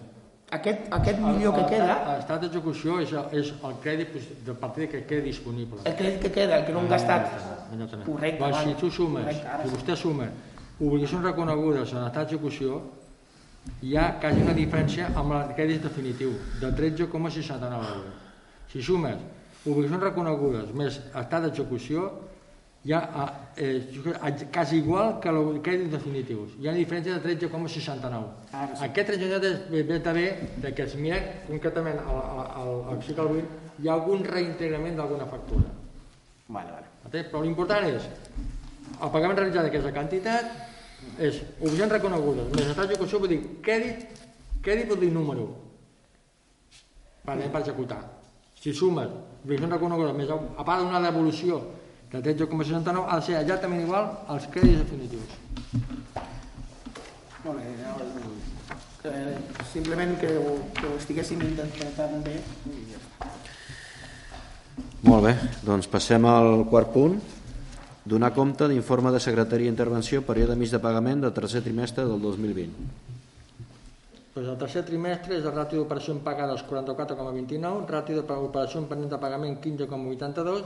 Aquest, 0.59 0.87
aquest 0.97 1.19
milió 1.21 1.50
que 1.53 1.65
queda, 1.69 1.97
L'estat 2.17 2.41
d'execució 2.45 3.00
és, 3.05 3.11
el- 3.12 3.35
és 3.41 3.50
el 3.69 3.75
crèdit 3.85 4.15
de 4.47 4.55
partida 4.57 4.87
que 4.95 5.03
queda 5.09 5.25
disponible. 5.27 5.81
el 5.85 5.97
crèdit 5.97 6.23
que 6.23 6.31
queda, 6.33 6.59
el 6.61 6.65
que 6.67 6.73
no 6.73 6.81
hem 6.85 6.88
gastat, 6.88 7.27
Exactament. 7.73 8.07
Correcte, 8.07 8.41
val. 8.41 8.55
si 8.65 8.75
tu 8.81 8.91
sumes, 8.91 9.25
Correcte, 9.25 9.69
si 9.69 9.75
vostè 9.75 9.97
suma 9.97 10.29
obligacions 10.81 11.25
reconegudes 11.25 11.93
en 11.93 12.05
estat 12.07 12.29
d'execució, 12.31 12.81
hi 13.83 13.97
ha 13.97 14.07
quasi 14.21 14.41
una 14.41 14.55
diferència 14.57 15.11
amb 15.15 15.33
el 15.37 15.53
crèdit 15.57 15.83
definitiu, 15.83 16.33
de 16.61 16.71
13,69 16.73 17.75
euros. 17.75 18.15
Si 18.73 18.81
sumes 18.83 19.19
obligacions 19.67 20.03
reconegudes 20.03 20.75
més 20.77 21.00
estat 21.09 21.47
d'execució, 21.47 22.09
hi 22.85 22.93
ha 22.95 23.00
eh, 23.57 23.83
eh, 24.15 24.47
quasi 24.55 24.79
igual 24.79 25.19
que 25.21 25.29
el 25.29 25.59
crèdit 25.62 25.91
definitius. 25.93 26.55
Hi 26.61 26.69
ha 26.69 26.75
una 26.75 26.79
diferència 26.79 27.19
de 27.19 27.35
13,69. 27.35 28.29
Ara 28.53 28.77
sí. 28.77 28.85
Aquest 28.87 29.11
13,69 29.11 29.83
ve, 29.91 29.99
també 30.05 30.27
de 30.62 30.73
que 30.75 30.87
es 30.87 30.95
mira 30.97 31.19
concretament 31.49 31.99
al, 32.05 32.21
al, 32.23 32.53
al, 32.62 32.73
al 32.93 33.03
cicle 33.03 33.27
8, 33.35 33.59
hi 33.83 33.91
ha 33.91 33.97
algun 33.99 34.25
reintegrament 34.25 34.97
d'alguna 34.97 35.27
factura. 35.27 35.67
Vale, 36.49 36.71
vale. 36.79 37.25
Però 37.29 37.43
l'important 37.43 37.88
és 37.88 38.09
el 38.09 39.11
pagament 39.12 39.38
realitzat 39.38 39.67
d'aquesta 39.67 39.93
quantitat 39.95 41.19
és 41.19 41.43
obligacions 41.61 41.93
reconegudes, 41.99 42.53
més 42.55 42.71
estat 42.71 42.88
d'execució 42.88 43.21
vol 43.23 43.33
dir 43.35 43.41
crèdit, 43.65 44.23
crèdit 44.65 44.88
vol 44.91 45.03
dir 45.03 45.11
número 45.15 45.49
per, 47.27 47.37
per 47.37 47.61
executar. 47.61 48.00
Si 48.59 48.73
sumes 48.75 49.12
obligacions 49.49 49.73
reconegudes 49.73 50.12
més 50.12 50.28
a 50.28 50.64
part 50.67 50.83
d'una 50.83 51.00
devolució 51.00 51.62
de 52.12 52.21
13,69 52.21 53.05
ha 53.09 53.17
de 53.17 53.25
ser 53.25 53.38
exactament 53.40 53.81
igual 53.81 54.11
als 54.28 54.45
crèdits 54.52 54.83
definitius. 54.83 55.31
Molt 57.47 57.57
bé, 57.57 57.71
ja, 57.81 57.95
que, 59.00 59.12
simplement 59.73 60.12
que 60.21 60.35
ho, 60.37 60.55
que 60.76 60.85
ho 60.85 60.95
estiguéssim 60.99 61.40
intentant 61.49 62.21
bé. 62.26 62.37
i 62.69 62.85
ja 62.93 63.00
està. 63.00 63.33
Molt 65.09 65.25
bé, 65.25 65.35
doncs 65.64 65.88
passem 65.88 66.28
al 66.28 66.67
quart 66.69 66.93
punt. 66.93 67.21
Donar 68.09 68.35
compte 68.37 68.69
d'informe 68.69 69.12
de 69.12 69.21
secretaria 69.21 69.69
d'intervenció 69.69 70.25
període 70.28 70.57
mig 70.57 70.73
de 70.73 70.81
pagament 70.81 71.25
del 71.25 71.33
tercer 71.33 71.64
trimestre 71.64 72.05
del 72.05 72.21
2020. 72.21 73.17
Doncs 74.38 74.52
el 74.52 74.59
tercer 74.61 74.85
trimestre 74.87 75.35
és 75.35 75.47
el 75.49 75.50
ràtio 75.50 75.80
d'operació 75.80 76.14
pagades 76.23 76.61
44,29, 76.68 77.88
ràtio 77.90 78.21
d'operació 78.21 78.85
pendent 78.87 79.11
de 79.11 79.18
pagament 79.18 79.57
15,82 79.64 80.61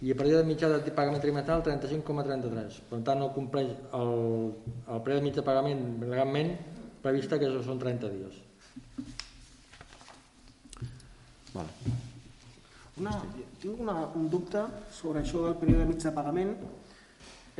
i 0.00 0.12
el 0.14 0.16
període 0.16 0.46
mitjà 0.48 0.70
de 0.72 0.92
pagament 0.96 1.20
trimestral 1.20 1.60
35,33. 1.66 2.78
Per 2.88 3.00
tant, 3.04 3.18
no 3.20 3.28
compleix 3.34 3.74
el, 3.98 4.14
el 4.88 5.02
període 5.04 5.24
mitjà 5.26 5.42
de 5.42 5.44
pagament 5.50 5.82
legalment 6.00 6.54
prevista 7.02 7.36
que 7.42 7.50
són 7.66 7.82
30 7.82 8.08
dies. 8.14 8.38
Vale. 11.52 11.92
Una, 13.02 13.18
tinc 13.60 13.82
una, 13.84 13.98
un 14.16 14.30
dubte 14.32 14.62
sobre 14.96 15.20
això 15.20 15.44
del 15.44 15.58
període 15.60 15.90
mig 15.90 16.00
de 16.00 16.14
pagament. 16.16 16.54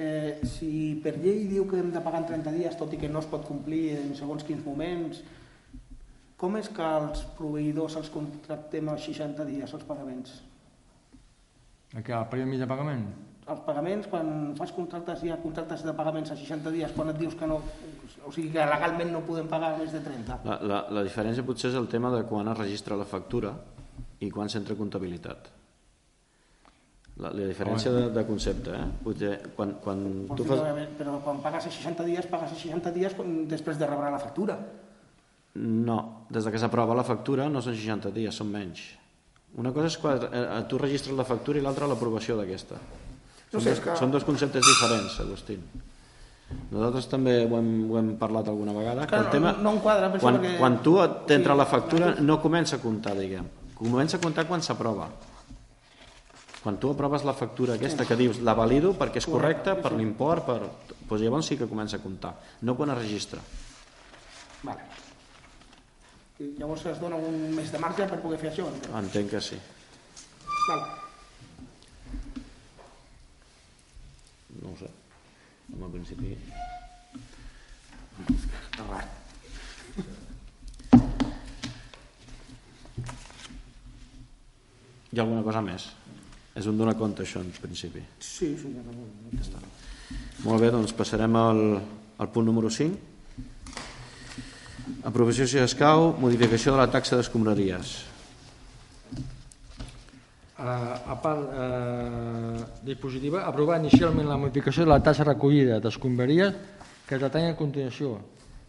Eh, 0.00 0.40
si 0.48 0.70
per 1.04 1.18
llei 1.18 1.44
diu 1.50 1.68
que 1.68 1.76
hem 1.82 1.92
de 1.92 2.00
pagar 2.00 2.22
en 2.22 2.30
30 2.32 2.56
dies, 2.56 2.80
tot 2.80 2.96
i 2.96 3.02
que 3.02 3.12
no 3.12 3.20
es 3.20 3.28
pot 3.28 3.44
complir 3.44 3.90
en 3.98 4.16
segons 4.16 4.46
quins 4.48 4.64
moments, 4.64 5.20
com 6.40 6.56
és 6.56 6.70
que 6.72 6.92
els 7.00 7.24
proveïdors 7.36 7.98
els 8.00 8.08
contractem 8.12 8.88
a 8.88 8.96
60 8.96 9.44
dies, 9.48 9.74
els 9.76 9.84
pagaments? 9.88 10.38
Aquí, 11.92 12.14
el 12.16 12.30
període 12.32 12.48
mitjà 12.48 12.64
de 12.64 12.70
pagament? 12.70 13.04
Els 13.50 13.62
pagaments, 13.66 14.06
quan 14.08 14.28
fas 14.56 14.72
contractes, 14.72 15.24
hi 15.26 15.32
ha 15.34 15.40
contractes 15.42 15.82
de 15.84 15.92
pagaments 15.98 16.30
a 16.32 16.38
60 16.38 16.72
dies, 16.72 16.92
quan 16.96 17.10
et 17.12 17.18
dius 17.18 17.36
que 17.36 17.48
no... 17.50 17.60
O 18.24 18.32
sigui 18.32 18.52
que 18.54 18.66
legalment 18.72 19.10
no 19.12 19.22
podem 19.26 19.48
pagar 19.50 19.74
més 19.78 19.92
de 19.92 20.00
30. 20.04 20.40
La, 20.46 20.58
la, 20.70 20.82
la 20.96 21.04
diferència 21.04 21.44
potser 21.44 21.72
és 21.72 21.78
el 21.80 21.88
tema 21.92 22.12
de 22.14 22.22
quan 22.30 22.48
es 22.52 22.58
registra 22.58 22.98
la 23.00 23.08
factura 23.08 23.54
i 24.20 24.28
quan 24.30 24.52
s'entra 24.52 24.76
comptabilitat. 24.78 25.50
La, 27.20 27.32
la 27.36 27.48
diferència 27.50 27.90
de, 27.92 28.04
de 28.14 28.22
concepte, 28.28 28.76
eh? 28.76 28.84
Potser 29.04 29.32
quan, 29.56 29.74
quan 29.84 30.04
tu 30.36 30.46
fas... 30.48 30.62
Però 30.96 31.18
quan 31.24 31.42
pagues 31.44 31.66
a 31.68 31.72
60 31.74 32.06
dies, 32.06 32.28
pagues 32.30 32.54
a 32.54 32.60
60 32.60 32.94
dies 32.96 33.16
quan, 33.18 33.42
després 33.50 33.80
de 33.80 33.88
rebre 33.90 34.12
la 34.14 34.22
factura. 34.22 34.56
No, 35.54 36.26
des 36.30 36.44
de 36.46 36.50
que 36.54 36.58
s'aprova 36.62 36.94
la 36.94 37.02
factura 37.04 37.48
no 37.50 37.60
són 37.62 37.74
60 37.74 38.12
dies, 38.14 38.34
són 38.36 38.50
menys. 38.52 38.84
Una 39.58 39.72
cosa 39.74 39.88
és 39.90 39.96
quan 39.98 40.20
eh, 40.30 40.42
tu 40.70 40.78
registres 40.78 41.16
la 41.18 41.24
factura 41.26 41.58
i 41.58 41.62
l'altra 41.64 41.88
l'aprovació 41.90 42.36
d'aquesta. 42.38 42.76
No 43.50 43.58
Són, 43.58 43.62
sé, 43.64 43.70
dos, 43.74 43.80
que- 43.82 43.96
són 43.98 44.12
dos 44.14 44.22
conceptes 44.24 44.62
diferents, 44.62 45.16
Agustín. 45.24 45.64
Nosaltres 46.70 47.08
també 47.10 47.34
ho 47.46 47.58
hem, 47.58 47.90
ho 47.90 47.98
hem 47.98 48.12
parlat 48.18 48.46
alguna 48.50 48.72
vegada. 48.74 49.06
Que 49.10 49.16
el 49.16 49.42
no- 49.42 49.56
no 49.58 49.72
em 49.72 49.80
quadra, 49.82 50.10
per 50.12 50.20
quan, 50.20 50.38
perquè- 50.38 50.58
quan 50.58 50.78
tu 50.82 50.94
t'entra 51.26 51.54
la 51.58 51.66
factura 51.66 52.14
no 52.20 52.40
comença 52.40 52.76
a 52.76 52.78
comptar, 52.78 53.16
diguem. 53.18 53.46
Comença 53.74 54.18
a 54.18 54.20
comptar 54.20 54.46
quan 54.46 54.62
s'aprova. 54.62 55.08
Quan 56.62 56.76
tu 56.78 56.90
aproves 56.92 57.24
la 57.24 57.32
factura 57.32 57.74
aquesta 57.74 58.04
que 58.04 58.14
dius 58.16 58.38
la 58.44 58.52
valido 58.54 58.92
perquè 58.92 59.16
és 59.22 59.26
correcta, 59.26 59.74
per 59.80 59.92
l'import, 59.96 60.44
per... 60.46 60.60
Doncs 61.08 61.22
llavors 61.22 61.46
sí 61.46 61.56
que 61.56 61.66
comença 61.66 61.96
a 61.96 62.02
comptar, 62.04 62.34
no 62.62 62.76
quan 62.76 62.90
es 62.90 62.98
registra. 62.98 63.40
Vale. 64.62 64.80
I 66.40 66.54
llavors 66.56 66.86
es 66.88 67.00
dona 67.00 67.18
un 67.20 67.34
mes 67.52 67.68
de 67.68 67.78
marge 67.82 68.06
per 68.08 68.16
poder 68.22 68.38
fer 68.40 68.48
això. 68.48 68.64
Entenc 68.96 69.28
que 69.34 69.40
sí. 69.44 69.58
Vale. 70.70 70.86
No 74.62 74.72
ho 74.72 74.76
sé. 74.80 74.88
En 75.74 75.84
el 75.84 75.92
principi... 75.98 76.32
Hi 85.10 85.18
ha 85.18 85.22
alguna 85.26 85.42
cosa 85.44 85.60
més? 85.66 85.90
És 86.56 86.66
un 86.70 86.80
donar 86.80 86.96
compte, 86.96 87.24
això, 87.26 87.44
en 87.44 87.52
principi. 87.60 88.00
Sí, 88.22 88.54
sí, 88.56 88.72
ja 88.72 88.82
no. 88.86 89.62
Molt 90.46 90.62
bé, 90.62 90.70
doncs 90.72 90.96
passarem 90.96 91.36
al, 91.36 91.62
al 92.16 92.32
punt 92.32 92.48
número 92.48 92.70
5. 92.72 93.09
Aprovació 95.06 95.46
si 95.48 95.60
escau, 95.62 96.14
modificació 96.20 96.74
de 96.74 96.80
la 96.82 96.88
taxa 96.90 97.18
d'escombraries. 97.18 97.92
Uh, 100.60 100.64
a 101.08 101.16
part 101.16 101.40
uh, 101.56 102.64
dispositiva, 102.84 103.46
aprovar 103.48 103.78
inicialment 103.80 104.28
la 104.28 104.36
modificació 104.36 104.84
de 104.84 104.92
la 104.92 105.00
taxa 105.00 105.24
recollida 105.24 105.78
d'escombraries 105.80 106.58
que 107.08 107.16
es 107.16 107.22
detalla 107.22 107.54
a 107.54 107.56
continuació. 107.56 108.18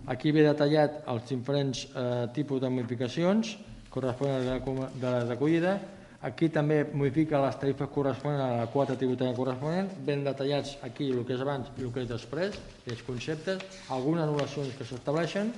Aquí 0.08 0.32
ve 0.32 0.46
detallat 0.46 1.02
els 1.12 1.28
diferents 1.30 1.84
uh, 1.92 2.30
tipus 2.34 2.62
de 2.64 2.70
modificacions 2.72 3.58
corresponents 3.92 4.48
a 4.48 4.56
la 4.56 4.88
de 4.96 5.10
la 5.10 5.26
recollida. 5.26 5.76
Aquí 6.24 6.48
també 6.54 6.84
modifica 6.94 7.42
les 7.44 7.60
tarifes 7.60 7.90
corresponents 7.92 8.46
a 8.46 8.62
la 8.62 8.70
quota 8.72 8.96
tributària 8.96 9.36
corresponent, 9.36 9.92
ben 10.06 10.24
detallats 10.24 10.78
aquí 10.86 11.10
el 11.12 11.26
que 11.26 11.36
és 11.36 11.42
abans 11.44 11.74
i 11.76 11.84
el 11.84 11.92
que 11.92 12.06
és 12.06 12.10
després, 12.10 12.56
els 12.88 13.02
conceptes, 13.04 13.64
algunes 13.90 14.24
anul·lacions 14.30 14.78
que 14.78 14.86
s'estableixen, 14.86 15.50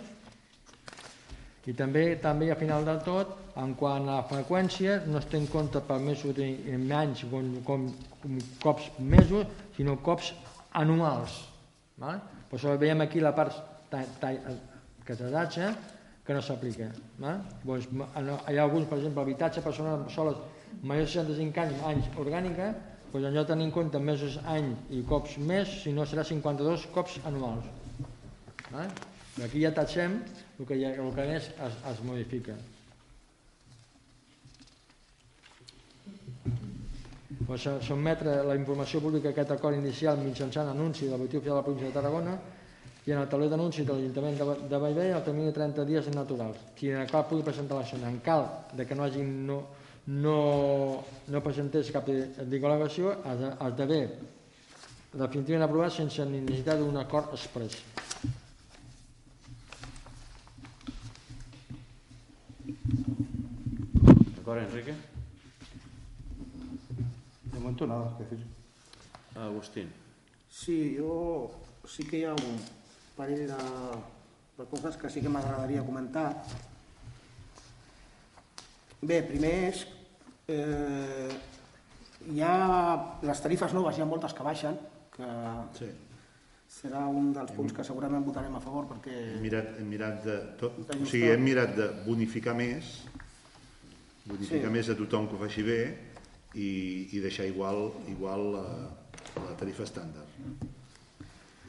i 1.66 1.74
també 1.74 2.18
també 2.20 2.50
a 2.52 2.58
final 2.60 2.84
del 2.84 3.00
tot, 3.06 3.38
en 3.60 3.74
quant 3.80 4.10
a 4.12 4.20
freqüència, 4.28 5.00
no 5.08 5.20
es 5.22 5.28
té 5.32 5.40
en 5.40 5.48
compte 5.48 5.80
per 5.88 6.00
mesos 6.04 6.40
i 6.42 6.56
anys 6.98 7.24
com, 7.32 7.54
com, 7.68 7.88
com 8.22 8.40
cops 8.64 8.90
mesos, 9.00 9.48
sinó 9.78 9.96
cops 10.04 10.34
anuals. 10.80 11.38
Val? 12.02 12.20
Per 12.50 12.60
això 12.60 12.76
veiem 12.82 13.06
aquí 13.06 13.22
la 13.24 13.32
part 13.38 13.56
ta, 13.90 14.02
ta, 14.20 14.34
catedatge 15.08 15.70
que 16.26 16.36
no 16.36 16.42
s'aplica. 16.42 16.90
Doncs, 17.20 17.88
hi 17.94 18.58
ha 18.58 18.64
alguns, 18.64 18.90
per 18.90 19.00
exemple, 19.00 19.24
habitatge, 19.24 19.64
persones 19.64 20.12
soles 20.16 20.40
majors 20.82 21.16
de 21.16 21.38
65 21.38 21.64
anys, 21.64 21.82
anys 21.92 22.12
orgànica, 22.20 22.74
doncs 23.14 23.28
en 23.28 23.36
lloc 23.36 23.48
de 23.48 23.54
tenir 23.54 23.70
en 23.70 23.74
compte 23.76 24.00
mesos, 24.02 24.40
any 24.50 24.72
i 24.92 25.04
cops 25.08 25.38
mes, 25.38 25.80
si 25.84 25.94
no 25.96 26.08
serà 26.10 26.26
52 26.28 26.88
cops 26.96 27.20
anuals. 27.30 27.68
Val? 28.72 28.90
Aquí 29.44 29.64
ja 29.64 29.72
tatxem 29.74 30.20
el 30.64 30.68
que, 30.68 30.80
ja, 30.80 30.94
el 30.96 31.12
que 31.12 31.28
més 31.28 31.50
es, 31.52 31.76
es 31.92 32.02
modifica. 32.08 32.56
Pues, 37.44 37.66
sotmetre 37.84 38.38
la 38.48 38.56
informació 38.56 39.02
pública 39.04 39.30
a 39.30 39.34
aquest 39.36 39.52
acord 39.52 39.76
inicial 39.76 40.22
mitjançant 40.24 40.70
anunci 40.72 41.10
del 41.10 41.20
Boletí 41.20 41.38
Oficial 41.38 41.58
de 41.58 41.60
la 41.60 41.66
província 41.66 41.90
de 41.90 41.96
Tarragona 41.98 42.36
i 43.04 43.12
en 43.12 43.20
el 43.20 43.28
tauler 43.28 43.50
d'anuncis 43.52 43.86
de 43.86 43.92
l'Ajuntament 43.92 44.38
de, 44.40 44.46
de 44.72 44.80
Bellvei 44.80 45.12
el 45.12 45.26
termini 45.26 45.50
de 45.52 45.56
30 45.58 45.86
dies 45.90 46.08
naturals. 46.16 46.62
Qui 46.78 46.94
en 46.96 47.10
qual 47.12 47.28
pugui 47.28 47.44
presentar 47.44 47.82
l'acció 47.82 48.00
en 48.00 48.22
cal 48.24 48.48
de 48.72 48.88
que 48.88 48.96
no 48.96 49.04
hagi 49.04 49.26
no, 49.28 49.60
no, 50.08 50.38
no 51.28 51.44
presentés 51.44 51.92
cap 51.92 52.08
declaració 52.08 53.18
esdevé 53.68 54.06
definitivament 55.14 55.68
aprovat 55.68 55.94
sense 55.94 56.24
necessitat 56.26 56.80
d'un 56.80 56.98
acord 57.04 57.36
express. 57.36 57.84
D'acord, 64.44 64.60
Enrique? 64.60 64.94
De 67.46 67.60
momento 67.60 67.88
nada 67.88 68.14
que 68.18 68.24
decir. 68.26 68.46
Agustín. 69.40 69.88
Sí, 70.52 70.98
jo 71.00 71.50
sí 71.88 72.04
que 72.04 72.20
hi 72.20 72.26
ha 72.28 72.34
un 72.36 72.58
parell 73.16 73.46
de, 73.48 73.62
de 74.58 74.66
coses 74.68 74.98
que 75.00 75.08
sí 75.10 75.24
que 75.24 75.32
m'agradaria 75.32 75.86
comentar. 75.88 76.28
Bé, 79.00 79.22
primer 79.32 79.54
és... 79.72 79.86
Eh, 80.52 81.32
hi 82.36 82.44
ha 82.44 82.52
les 83.24 83.40
tarifes 83.48 83.72
noves, 83.76 83.96
hi 83.96 84.04
ha 84.04 84.10
moltes 84.12 84.36
que 84.36 84.44
baixen, 84.44 84.76
que 85.16 85.32
Sí. 85.80 85.88
serà 86.82 87.06
un 87.08 87.32
dels 87.32 87.56
punts 87.56 87.72
que 87.80 87.84
segurament 87.88 88.28
votarem 88.28 88.60
a 88.60 88.62
favor 88.64 88.90
perquè 88.92 89.16
Hem 89.38 89.42
mirat, 89.48 89.72
hem 89.80 89.88
mirat 89.88 90.20
de... 90.28 90.38
Tot, 90.60 90.80
o 90.84 91.06
sigui, 91.08 91.30
hem 91.32 91.44
mirat 91.48 91.76
de 91.80 91.88
bonificar 92.04 92.56
més, 92.60 92.98
bonificar 94.26 94.70
Sí. 94.70 94.74
més 94.78 94.90
a 94.90 94.96
tothom 94.96 95.28
que 95.30 95.36
ho 95.36 95.42
faci 95.42 95.64
bé 95.68 95.80
i, 96.56 96.70
i 97.12 97.20
deixar 97.24 97.46
igual, 97.50 97.92
igual 98.12 98.46
la, 98.54 98.66
la 99.36 99.56
tarifa 99.60 99.84
estàndard. 99.84 100.30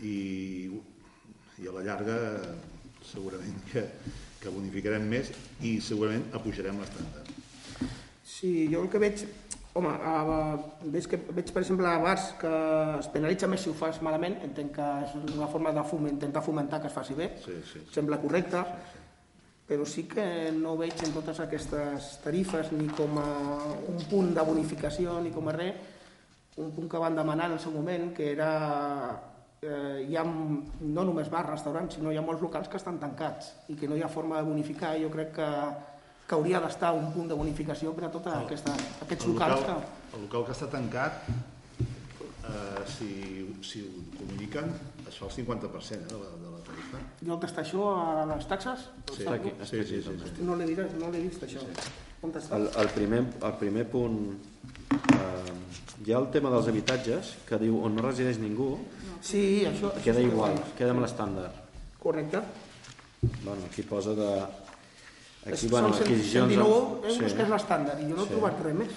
I, 0.02 0.70
I 1.62 1.68
a 1.70 1.73
la 1.75 1.82
llarga 1.87 2.18
segurament 3.04 3.58
que, 3.70 3.84
que 4.42 4.52
bonificarem 4.52 5.06
més 5.08 5.30
i 5.64 5.76
segurament 5.84 6.26
apujarem 6.37 6.78
l'estàndard. 6.82 7.30
Sí, 8.25 8.68
jo 8.73 8.82
el 8.84 8.90
que 8.92 8.99
veig... 9.02 9.25
Home, 9.75 9.90
a, 9.90 10.18
veig, 10.87 11.08
que, 11.11 11.18
veig 11.34 11.49
per 11.50 11.64
exemple 11.64 11.88
a 11.90 11.96
bars 11.99 12.28
que 12.38 12.50
es 13.00 13.08
penalitza 13.11 13.49
més 13.50 13.64
si 13.64 13.73
ho 13.73 13.75
fas 13.75 13.96
malament, 14.06 14.37
entenc 14.46 14.70
que 14.76 14.90
és 15.02 15.16
una 15.34 15.49
forma 15.50 15.73
de 15.75 15.82
fom, 15.90 16.04
intentar 16.06 16.44
fomentar 16.46 16.78
que 16.80 16.87
es 16.87 16.94
faci 16.94 17.16
bé, 17.18 17.32
Sí, 17.42 17.56
sí. 17.73 17.82
sembla 17.90 18.20
correcte, 18.23 18.61
però 19.68 19.87
sí 19.88 20.04
que 20.09 20.52
no 20.52 20.76
veig 20.76 20.99
en 21.06 21.12
totes 21.14 21.40
aquestes 21.40 22.09
tarifes 22.25 22.73
ni 22.76 22.88
com 22.92 23.16
a 23.21 23.28
un 23.88 24.02
punt 24.11 24.35
de 24.37 24.44
bonificació 24.44 25.16
ni 25.25 25.33
com 25.33 25.49
a 25.49 25.54
res, 25.56 25.92
un 26.61 26.71
punt 26.75 26.90
que 26.90 27.00
van 27.00 27.16
demanar 27.16 27.49
en 27.49 27.56
el 27.56 27.62
seu 27.62 27.73
moment, 27.73 28.12
que 28.14 28.30
era 28.33 28.50
eh, 29.64 30.04
hi 30.09 30.16
ha 30.16 30.25
no 30.25 31.04
només 31.09 31.30
bars, 31.33 31.50
restaurants, 31.50 31.97
sinó 31.97 32.12
hi 32.12 32.21
ha 32.21 32.26
molts 32.26 32.44
locals 32.44 32.68
que 32.71 32.78
estan 32.80 33.00
tancats 33.02 33.50
i 33.73 33.78
que 33.80 33.88
no 33.88 33.97
hi 33.97 34.04
ha 34.04 34.12
forma 34.12 34.38
de 34.38 34.49
bonificar. 34.50 34.94
Jo 35.00 35.11
crec 35.12 35.33
que, 35.38 35.49
que 36.28 36.37
hauria 36.37 36.61
d'estar 36.62 36.92
un 36.97 37.11
punt 37.16 37.33
de 37.33 37.38
bonificació 37.38 37.94
per 37.97 38.09
a 38.09 38.12
tots 38.14 38.30
aquests 38.30 38.71
El 38.71 39.33
locals 39.33 39.61
local, 39.61 39.66
que... 39.66 40.16
el 40.18 40.26
local 40.28 40.47
que 40.47 40.56
està 40.59 40.71
tancat, 40.76 41.25
eh, 41.80 42.85
si, 42.97 43.11
si 43.66 43.83
ho 43.83 44.04
comuniquen, 44.21 44.71
es 45.09 45.18
fa 45.18 45.30
el 45.30 45.37
50% 45.40 45.97
eh, 45.97 46.04
de, 46.12 46.21
la, 46.21 46.35
de 46.44 46.53
I 47.24 47.30
on 47.30 47.44
està 47.46 47.62
això, 47.64 47.84
a 48.22 48.24
les 48.30 48.46
taxes? 48.50 48.88
Sí, 49.12 49.22
Està 49.22 49.34
aquí, 49.38 49.52
sí, 49.64 49.82
sí, 49.84 50.00
sí, 50.02 50.16
sí. 50.22 50.34
No 50.42 50.56
l'he 50.56 50.66
vist, 50.70 50.96
no 51.00 51.10
vist 51.14 51.42
això. 51.46 51.62
On 52.22 52.32
està? 52.32 52.56
El, 52.56 52.68
el, 52.82 52.88
primer, 52.96 53.22
el 53.42 53.54
primer 53.60 53.86
punt... 53.90 54.18
Eh, 54.94 55.54
hi 56.04 56.12
ha 56.12 56.18
el 56.20 56.28
tema 56.34 56.50
dels 56.52 56.66
habitatges, 56.68 57.34
que 57.48 57.56
diu 57.62 57.78
on 57.86 57.94
no 57.96 58.02
resideix 58.04 58.38
ningú, 58.42 58.74
Sí, 59.24 59.64
això... 59.64 59.88
això 59.88 60.02
queda 60.04 60.20
que 60.20 60.26
ho 60.26 60.32
igual, 60.32 60.58
queda 60.76 60.92
amb 60.92 61.00
l'estàndard. 61.04 61.62
Correcte. 62.02 62.42
Bueno, 63.42 63.64
aquí 63.70 63.82
posa 63.88 64.12
de... 64.14 64.28
Aquí, 65.46 65.68
bueno, 65.68 65.92
100 65.92 66.02
adquisicions... 66.02 66.52
119 66.52 66.60
euros, 66.60 67.14
sí. 67.14 67.20
que 67.20 67.42
és 67.44 67.48
l'estàndard, 67.52 68.00
i 68.00 68.08
jo 68.10 68.16
no 68.18 68.22
he 68.24 68.28
Sí. 68.28 68.32
trobat 68.34 68.60
res 68.64 68.76
més. 68.82 68.92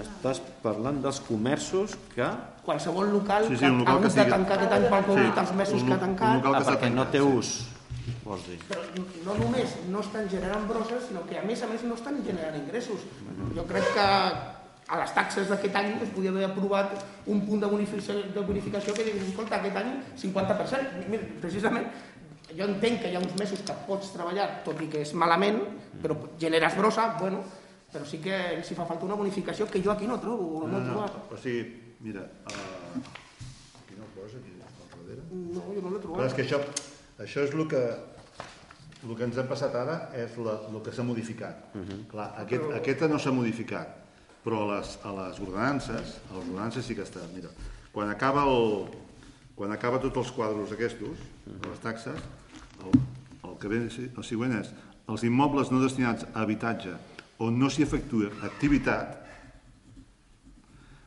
Estàs 0.00 0.40
parlant 0.62 0.98
dels 1.04 1.18
comerços 1.26 1.94
que... 2.14 2.26
Qualsevol 2.64 3.10
local 3.12 3.44
Sí, 3.46 3.56
sí, 3.56 3.64
que 3.64 3.70
un 3.70 3.82
ha 3.86 3.94
local 3.94 4.00
que 4.00 4.06
hagut 4.06 4.16
de 4.16 4.24
tancar 4.32 4.56
aquest 4.58 4.72
any 4.76 4.86
pel 4.92 5.04
Covid, 5.10 5.40
els 5.42 5.52
mesos 5.60 5.82
un 5.82 5.86
que 5.86 5.92
ha 5.92 5.96
lo- 5.96 6.00
un 6.00 6.06
tancat, 6.06 6.34
local 6.38 6.54
Ah, 6.54 6.58
que 6.58 6.64
està 6.64 6.72
perquè 6.72 6.90
no 6.94 7.04
tancat, 7.04 7.12
té 7.12 7.18
sí. 7.18 7.36
ús, 7.36 7.50
vols 8.24 8.46
dir. 8.48 8.58
però 8.70 8.82
no 9.26 9.34
només 9.44 9.76
no 9.92 10.00
estan 10.00 10.28
generant 10.32 10.66
brosses, 10.68 11.04
sinó 11.08 11.22
que 11.28 11.38
a 11.38 11.42
més 11.42 11.62
a 11.62 11.66
més 11.70 11.84
no 11.84 11.94
estan 11.94 12.22
generant 12.24 12.56
ingressos. 12.56 13.04
Jo 13.54 13.64
crec 13.68 13.84
que 13.94 14.06
a 14.88 14.98
les 15.02 15.12
taxes 15.14 15.48
d'aquest 15.50 15.76
any 15.76 15.92
es 16.02 16.10
podia 16.14 16.30
haver 16.30 16.44
aprovat 16.48 16.92
un 17.26 17.44
punt 17.46 17.60
de 17.60 17.66
bonificació, 17.66 18.14
de 18.34 18.40
bonificació 18.40 18.94
que 18.94 19.04
digués, 19.04 19.28
escolta, 19.28 19.56
aquest 19.60 19.76
any 19.76 19.92
50%. 20.16 21.08
Mira, 21.10 21.24
precisament, 21.42 21.86
jo 22.56 22.64
entenc 22.64 23.02
que 23.02 23.10
hi 23.10 23.16
ha 23.16 23.20
uns 23.20 23.34
mesos 23.38 23.60
que 23.66 23.74
pots 23.86 24.12
treballar, 24.14 24.62
tot 24.64 24.80
i 24.80 24.86
que 24.88 25.02
és 25.02 25.12
malament, 25.14 25.58
però 26.02 26.16
generes 26.38 26.76
brossa, 26.78 27.16
bueno, 27.20 27.42
però 27.92 28.04
sí 28.04 28.18
que 28.18 28.62
si 28.66 28.74
fa 28.74 28.84
falta 28.86 29.04
una 29.06 29.14
bonificació 29.16 29.66
que 29.70 29.82
jo 29.82 29.92
aquí 29.92 30.06
no 30.06 30.18
trobo, 30.20 30.66
no, 30.66 30.72
No, 30.78 30.80
no, 30.80 30.90
trobat. 30.92 31.32
o 31.32 31.36
sigui, 31.36 31.94
mira, 32.00 32.20
uh, 32.20 32.98
aquí 33.80 33.94
no 33.96 34.04
ho 34.04 34.10
posa, 34.16 34.36
aquí 34.38 34.52
al 34.60 35.00
darrere. 35.00 35.22
No, 35.30 35.62
jo 35.72 35.80
no 35.82 35.90
l'he 35.94 36.00
Però 36.00 36.12
trobat. 36.12 36.26
és 36.26 36.34
que 36.34 36.42
això, 36.44 36.60
això 37.22 37.44
és 37.46 37.54
el 37.54 37.66
que, 37.68 37.82
el 39.06 39.16
que 39.16 39.24
ens 39.24 39.38
ha 39.38 39.46
passat 39.48 39.74
ara 39.74 40.10
és 40.14 40.36
la, 40.38 40.58
el 40.68 40.82
que 40.82 40.92
s'ha 40.92 41.04
modificat. 41.06 41.72
Clar, 42.10 42.32
aquest, 42.42 42.68
aquesta 42.80 43.08
no 43.08 43.18
s'ha 43.22 43.32
modificat, 43.32 43.96
però 44.44 44.64
a 44.66 44.76
les, 44.76 44.98
a 45.04 45.12
les 45.16 45.40
ordenances, 45.40 46.18
a 46.30 46.36
les 46.36 46.44
ordenances 46.48 46.84
sí 46.84 46.94
que 46.94 47.02
està. 47.06 47.22
Mira, 47.34 47.48
quan 47.92 48.10
acaba, 48.12 48.44
el, 48.50 48.88
quan 49.56 49.72
acaba 49.72 49.98
tots 50.02 50.16
els 50.20 50.32
quadros 50.36 50.72
aquests, 50.72 51.00
de 51.46 51.68
les 51.70 51.80
taxes, 51.80 52.18
el, 52.84 52.98
el 53.48 53.56
que 53.62 53.68
ve 53.72 53.78
el 53.88 54.24
següent 54.26 54.52
és 54.60 54.72
els 55.08 55.22
immobles 55.24 55.70
no 55.70 55.78
destinats 55.80 56.26
a 56.34 56.42
habitatge 56.42 56.92
on 57.38 57.58
no 57.58 57.68
s'hi 57.70 57.82
efectua 57.84 58.30
activitat 58.42 59.22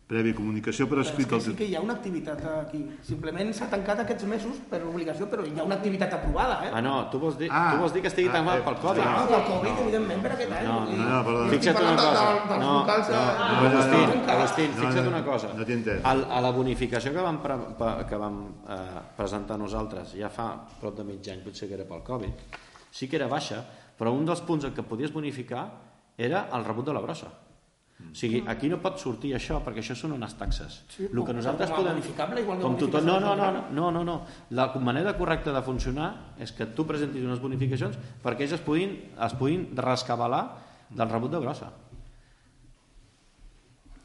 prèvia 0.10 0.34
comunicació 0.34 0.88
per 0.90 0.96
Però 0.98 1.02
és 1.04 1.10
escrit 1.12 1.28
que 1.30 1.36
al 1.38 1.42
sí 1.46 1.52
que 1.54 1.66
hi 1.70 1.76
ha 1.78 1.82
una 1.86 1.94
activitat 1.94 2.40
aquí. 2.50 2.80
Simplement 3.06 3.52
s'ha 3.54 3.68
tancat 3.70 4.00
aquests 4.02 4.26
mesos 4.26 4.56
per 4.70 4.80
obligació, 4.82 5.28
però 5.30 5.44
hi 5.46 5.54
ha 5.60 5.66
una 5.68 5.76
activitat 5.78 6.16
aprovada, 6.18 6.56
eh? 6.66 6.72
Ah, 6.74 6.82
no, 6.82 6.96
tu 7.12 7.20
vols 7.22 7.38
dir, 7.38 7.46
Ah. 7.52 7.74
tu 7.76 7.78
vols 7.84 7.94
dir 7.94 8.02
que 8.02 8.08
estigui 8.10 8.28
Ah, 8.30 8.40
tancat 8.40 8.58
eh, 8.58 8.64
pel 8.66 8.78
Covid. 8.82 9.04
Clar, 9.04 9.28
pel 9.28 9.44
Covid, 9.52 9.82
evidentment, 9.84 10.22
per 10.24 10.32
aquest 10.32 10.52
any. 10.52 10.66
No, 10.66 10.80
no, 10.80 11.20
jo 11.24 11.44
estic 11.44 11.52
Fixa't 11.60 11.78
una 11.84 11.96
cosa. 11.96 12.24
No, 12.58 12.58
no, 12.58 12.80
Agustín, 12.90 14.10
tancats. 14.10 14.30
Agustín, 14.34 14.72
No, 14.72 14.82
fixa't 14.82 15.04
no, 15.06 15.10
una 15.10 15.24
cosa. 15.26 15.54
no 15.54 15.66
t'he 15.66 15.74
entès. 15.78 16.02
Al- 16.04 16.26
A 16.32 16.42
la 16.42 16.52
bonificació 16.52 17.14
que 17.14 17.22
vam, 17.22 17.38
pre, 17.44 17.56
que 18.10 18.16
vam 18.18 18.40
eh, 18.68 18.76
presentar 19.16 19.60
nosaltres 19.60 20.16
ja 20.18 20.30
fa 20.30 20.56
prop 20.82 20.98
de 20.98 21.04
mig 21.04 21.22
any, 21.30 21.44
potser 21.46 21.68
que 21.68 21.76
era 21.76 21.86
pel 21.86 22.02
Covid, 22.02 22.34
sí 22.90 23.08
que 23.08 23.16
era 23.18 23.28
baixa, 23.28 23.62
però 23.96 24.10
un 24.12 24.26
dels 24.26 24.42
punts 24.42 24.66
en 24.66 24.74
què 24.74 24.82
podies 24.82 25.14
bonificar 25.14 25.68
era 26.20 26.50
el 26.54 26.66
rebut 26.68 26.90
de 26.92 26.96
la 26.98 27.04
brossa. 27.04 27.32
O 28.00 28.16
sigui, 28.16 28.40
aquí 28.48 28.70
no 28.72 28.78
pot 28.80 28.96
sortir 28.98 29.34
això, 29.36 29.58
perquè 29.64 29.82
això 29.84 29.96
són 29.98 30.14
unes 30.16 30.32
taxes. 30.40 30.80
Sí, 30.94 31.10
el 31.10 31.20
que 31.28 31.34
nosaltres 31.36 31.72
podem... 31.74 32.00
igual 32.00 32.58
que 32.58 32.64
com 32.64 32.78
tothom, 32.80 33.06
no, 33.06 33.18
no, 33.20 33.34
no, 33.36 33.66
no, 33.76 33.90
no, 33.92 34.04
no. 34.08 34.16
La 34.56 34.70
manera 34.80 35.14
correcta 35.18 35.52
de 35.56 35.62
funcionar 35.66 36.10
és 36.40 36.54
que 36.56 36.70
tu 36.76 36.88
presentis 36.88 37.28
unes 37.28 37.42
bonificacions 37.44 38.00
perquè 38.24 38.48
ells 38.48 38.56
es 38.56 38.64
puguin, 38.64 38.96
es 39.20 39.36
puguin 39.40 39.68
rescabalar 39.78 40.42
del 40.90 41.12
rebut 41.12 41.36
de 41.36 41.44
brossa. 41.44 41.70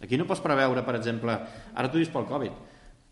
Aquí 0.04 0.18
no 0.20 0.26
pots 0.28 0.42
preveure, 0.44 0.82
per 0.84 0.98
exemple, 0.98 1.38
ara 1.72 1.90
tu 1.90 2.02
dius 2.02 2.10
pel 2.12 2.26
Covid, 2.28 2.58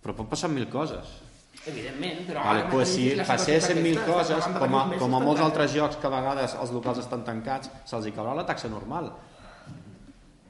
però 0.02 0.18
pot 0.18 0.28
passar 0.34 0.50
mil 0.52 0.66
coses. 0.68 1.14
Evidentment, 1.62 2.24
però... 2.26 2.42
Vale, 2.42 2.64
pues 2.72 2.90
si 2.90 3.04
passessin 3.22 3.78
mil 3.84 4.00
coses, 4.02 4.48
com 4.58 4.74
a, 4.74 4.80
com 4.98 5.14
a 5.14 5.20
molts 5.22 5.42
altres 5.44 5.76
llocs 5.76 6.00
que 6.02 6.08
a 6.08 6.10
vegades 6.10 6.56
els 6.58 6.72
locals 6.74 6.98
estan 7.04 7.22
tancats, 7.26 7.70
se'ls 7.86 8.08
hi 8.08 8.14
caurà 8.16 8.34
la 8.34 8.46
taxa 8.48 8.70
normal. 8.72 9.12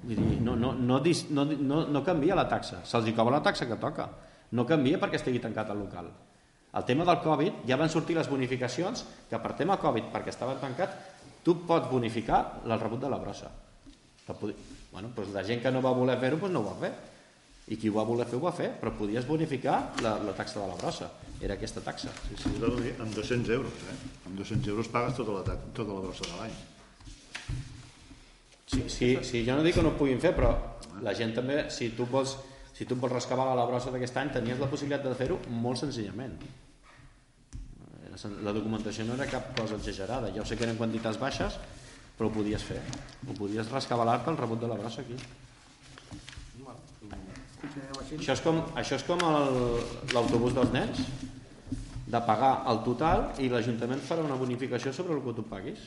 Vull 0.03 0.16
dir, 0.16 0.40
no, 0.42 0.57
no, 0.57 0.72
no, 0.72 1.03
no, 1.05 1.44
no, 1.53 1.83
no 1.92 2.05
canvia 2.07 2.38
la 2.38 2.48
taxa, 2.48 2.81
se'ls 2.88 3.11
hi 3.11 3.16
cobra 3.18 3.37
la 3.37 3.44
taxa 3.44 3.68
que 3.68 3.77
toca. 3.83 4.09
No 4.57 4.64
canvia 4.68 5.01
perquè 5.01 5.20
estigui 5.20 5.40
tancat 5.42 5.70
el 5.75 5.83
local. 5.85 6.09
El 6.72 6.88
tema 6.88 7.05
del 7.05 7.20
Covid, 7.20 7.62
ja 7.68 7.77
van 7.77 7.92
sortir 7.92 8.16
les 8.16 8.29
bonificacions, 8.33 9.05
que 9.29 9.38
per 9.38 9.53
tema 9.59 9.77
Covid, 9.81 10.09
perquè 10.14 10.33
estaven 10.33 10.61
tancats, 10.64 11.12
tu 11.44 11.59
pots 11.68 11.90
bonificar 11.90 12.62
el 12.64 12.79
rebut 12.81 13.05
de 13.05 13.12
la 13.12 13.20
brossa. 13.20 13.53
Bueno, 14.33 15.11
doncs 15.12 15.33
la 15.35 15.44
gent 15.44 15.61
que 15.61 15.72
no 15.75 15.83
va 15.85 15.92
voler 15.92 16.16
fer-ho, 16.20 16.40
doncs 16.40 16.55
no 16.55 16.62
ho 16.62 16.70
va 16.70 16.79
fer. 16.81 16.92
I 17.73 17.77
qui 17.81 17.89
ho 17.89 17.95
va 17.97 18.05
voler 18.05 18.27
fer, 18.29 18.37
ho 18.37 18.43
va 18.45 18.53
fer, 18.53 18.69
però 18.81 18.93
podies 18.99 19.25
bonificar 19.29 19.77
la, 20.05 20.17
la 20.21 20.35
taxa 20.37 20.61
de 20.61 20.67
la 20.69 20.77
brossa. 20.77 21.09
Era 21.43 21.55
aquesta 21.57 21.81
taxa. 21.83 22.11
Sí, 22.29 22.37
sí, 22.43 22.51
és 22.59 22.77
dic, 22.85 23.01
amb 23.01 23.15
200 23.17 23.51
euros, 23.57 23.85
eh? 23.91 23.97
Amb 24.29 24.37
200 24.39 24.69
euros 24.75 24.91
pagues 24.93 25.17
tota 25.17 25.39
la, 25.39 25.43
ta- 25.47 25.59
tota 25.75 25.95
la 25.97 26.03
brossa 26.05 26.27
de 26.29 26.37
l'any. 26.41 26.57
Sí, 28.73 28.83
sí, 28.89 29.09
sí, 29.27 29.43
jo 29.47 29.57
no 29.59 29.65
dic 29.65 29.75
que 29.77 29.83
no 29.85 29.93
ho 29.93 29.99
puguin 29.99 30.21
fer, 30.23 30.33
però 30.37 30.53
la 31.05 31.13
gent 31.19 31.35
també, 31.37 31.65
si 31.75 31.91
tu 31.97 32.07
vols, 32.09 32.37
si 32.77 32.87
tu 32.89 32.97
vols 32.97 33.13
rescabar 33.13 33.49
la 33.57 33.67
brossa 33.69 33.91
d'aquest 33.93 34.17
any, 34.23 34.31
tenies 34.37 34.61
la 34.63 34.69
possibilitat 34.71 35.05
de 35.11 35.17
fer-ho 35.19 35.39
molt 35.51 35.81
senzillament. 35.83 36.39
La 38.45 38.53
documentació 38.53 39.05
no 39.09 39.15
era 39.17 39.27
cap 39.27 39.51
cosa 39.59 39.79
exagerada. 39.81 40.31
Ja 40.35 40.43
ho 40.43 40.47
sé 40.49 40.57
que 40.57 40.67
eren 40.69 40.77
quantitats 40.79 41.19
baixes, 41.21 41.57
però 42.19 42.29
ho 42.29 42.35
podies 42.35 42.63
fer. 42.65 42.79
Ho 43.29 43.35
podies 43.39 43.71
rescabalar-te 43.73 44.31
el 44.31 44.37
rebut 44.41 44.61
de 44.61 44.69
la 44.71 44.77
brossa 44.81 45.01
aquí. 45.03 45.17
Això 48.19 48.35
és 48.35 48.43
com, 48.45 48.59
això 48.77 48.99
és 48.99 49.05
com 49.09 49.23
l'autobús 50.13 50.57
dels 50.57 50.73
nens. 50.75 51.05
de 52.13 52.21
pagar 52.27 52.65
el 52.69 52.83
total 52.85 53.23
i 53.41 53.47
l'Ajuntament 53.49 54.03
farà 54.05 54.21
una 54.27 54.37
bonificació 54.37 54.93
sobre 54.93 55.15
el 55.17 55.23
que 55.25 55.33
tu 55.33 55.45
paguis. 55.49 55.81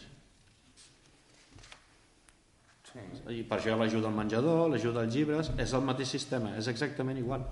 Sí. 2.89 3.03
I 3.35 3.43
per 3.45 3.59
això 3.59 3.75
l'ajuda 3.77 4.09
al 4.09 4.17
menjador, 4.17 4.63
l'ajuda 4.71 5.03
als 5.03 5.13
llibres, 5.13 5.51
és 5.61 5.75
el 5.77 5.85
mateix 5.85 6.15
sistema, 6.15 6.55
és 6.57 6.69
exactament 6.71 7.19
igual. 7.21 7.45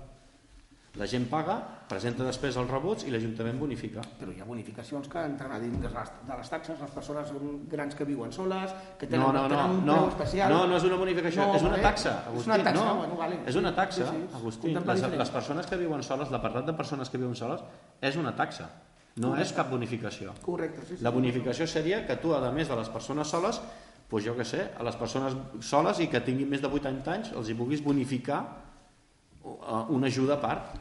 La 0.94 1.08
gent 1.10 1.24
paga, 1.26 1.56
presenta 1.90 2.22
després 2.22 2.54
els 2.54 2.68
rebuts 2.70 3.02
i 3.02 3.10
l'Ajuntament 3.10 3.56
bonifica. 3.58 4.02
Però 4.20 4.30
hi 4.30 4.38
ha 4.38 4.44
bonificacions 4.46 5.08
que 5.10 5.18
entren 5.26 5.50
a 5.50 5.58
dins 5.58 5.80
de 5.82 5.88
les, 5.90 6.12
de 6.28 6.36
les 6.38 6.50
taxes, 6.52 6.78
les 6.78 6.92
persones 6.94 7.32
grans 7.72 7.96
que 7.98 8.04
viuen 8.06 8.30
soles, 8.32 8.70
que 8.98 9.08
tenen, 9.08 9.24
No, 9.26 9.32
no, 9.32 9.42
no, 9.42 9.48
tenen 9.48 9.70
un 9.80 9.84
no, 9.88 9.96
preu 9.96 10.08
especial. 10.12 10.52
no, 10.54 10.66
no 10.70 10.76
és 10.78 10.84
una 10.86 10.96
bonificació, 11.00 11.42
No, 11.48 11.56
és 11.56 11.62
una 11.66 11.70
vale. 11.72 11.82
taxa, 11.82 12.12
És 12.22 12.28
Agustí. 12.30 12.50
una 12.50 12.58
taxa, 12.62 12.84
no, 12.84 12.94
bueno, 12.96 13.16
vale. 13.16 13.40
és 13.44 13.56
una 13.56 13.74
taxa, 13.74 14.06
Sí, 14.06 14.10
sí, 14.14 14.22
sí. 14.30 14.36
Agustí. 14.36 14.74
Les, 14.74 15.02
les 15.18 15.30
persones 15.30 15.66
que 15.66 15.76
viuen 15.76 16.02
soles, 16.02 16.30
l'apartat 16.30 16.64
de 16.66 16.72
persones 16.72 17.10
que 17.10 17.18
viuen 17.18 17.34
soles, 17.34 17.60
és 18.00 18.16
una 18.16 18.36
taxa, 18.36 18.70
no 19.16 19.36
és 19.36 19.52
cap 19.52 19.68
bonificació. 19.70 20.32
Correcte, 20.42 20.86
sí, 20.86 20.96
sí. 20.98 21.02
La 21.02 21.10
bonificació 21.10 21.66
seria 21.66 22.06
que 22.06 22.16
tu, 22.16 22.32
a 22.34 22.52
més 22.52 22.68
de 22.68 22.76
les 22.76 22.88
persones 22.88 23.26
soles, 23.26 23.60
doncs 24.10 24.24
jo 24.26 24.36
què 24.36 24.44
sé, 24.46 24.70
a 24.78 24.82
les 24.84 24.94
persones 24.94 25.34
soles 25.60 25.98
i 25.98 26.06
que 26.06 26.20
tinguin 26.20 26.48
més 26.48 26.62
de 26.62 26.68
80 26.68 27.10
anys 27.12 27.32
els 27.34 27.48
hi 27.50 27.54
puguis 27.54 27.82
bonificar 27.82 28.62
una 29.44 30.08
ajuda 30.08 30.38
a 30.38 30.40
part, 30.40 30.76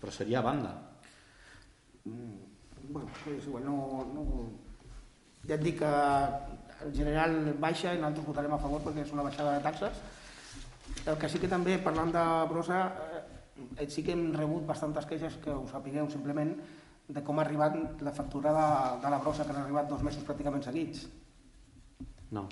però 0.00 0.12
seria 0.12 0.38
a 0.38 0.46
banda. 0.46 0.74
Bueno, 2.04 3.08
és 3.32 3.46
igual, 3.46 3.64
no, 3.66 4.06
no... 4.14 4.24
Ja 5.46 5.56
et 5.56 5.62
dic 5.62 5.80
que 5.80 5.90
en 6.86 6.92
general 6.94 7.34
baixa 7.62 7.94
i 7.94 8.00
nosaltres 8.00 8.26
votarem 8.26 8.54
a 8.54 8.60
favor 8.62 8.82
perquè 8.84 9.04
és 9.04 9.12
una 9.14 9.24
baixada 9.26 9.56
de 9.56 9.64
taxes. 9.64 10.00
El 11.06 11.18
que 11.18 11.30
sí 11.30 11.40
que 11.42 11.50
també, 11.50 11.78
parlant 11.82 12.12
de 12.14 12.24
brossa, 12.50 12.80
eh, 13.78 13.86
sí 13.90 14.02
que 14.06 14.14
hem 14.14 14.28
rebut 14.34 14.66
bastantes 14.66 15.06
queixes, 15.06 15.38
que 15.42 15.54
ho 15.54 15.66
sapigueu 15.70 16.10
simplement, 16.10 16.54
de 17.06 17.22
com 17.22 17.38
ha 17.38 17.44
arribat 17.46 18.02
la 18.02 18.14
factura 18.14 18.54
de, 18.54 18.66
de 19.02 19.12
la 19.14 19.20
brossa, 19.22 19.46
que 19.46 19.54
han 19.54 19.62
arribat 19.62 19.90
dos 19.90 20.02
mesos 20.06 20.26
pràcticament 20.26 20.66
seguits. 20.66 21.06
No. 22.34 22.48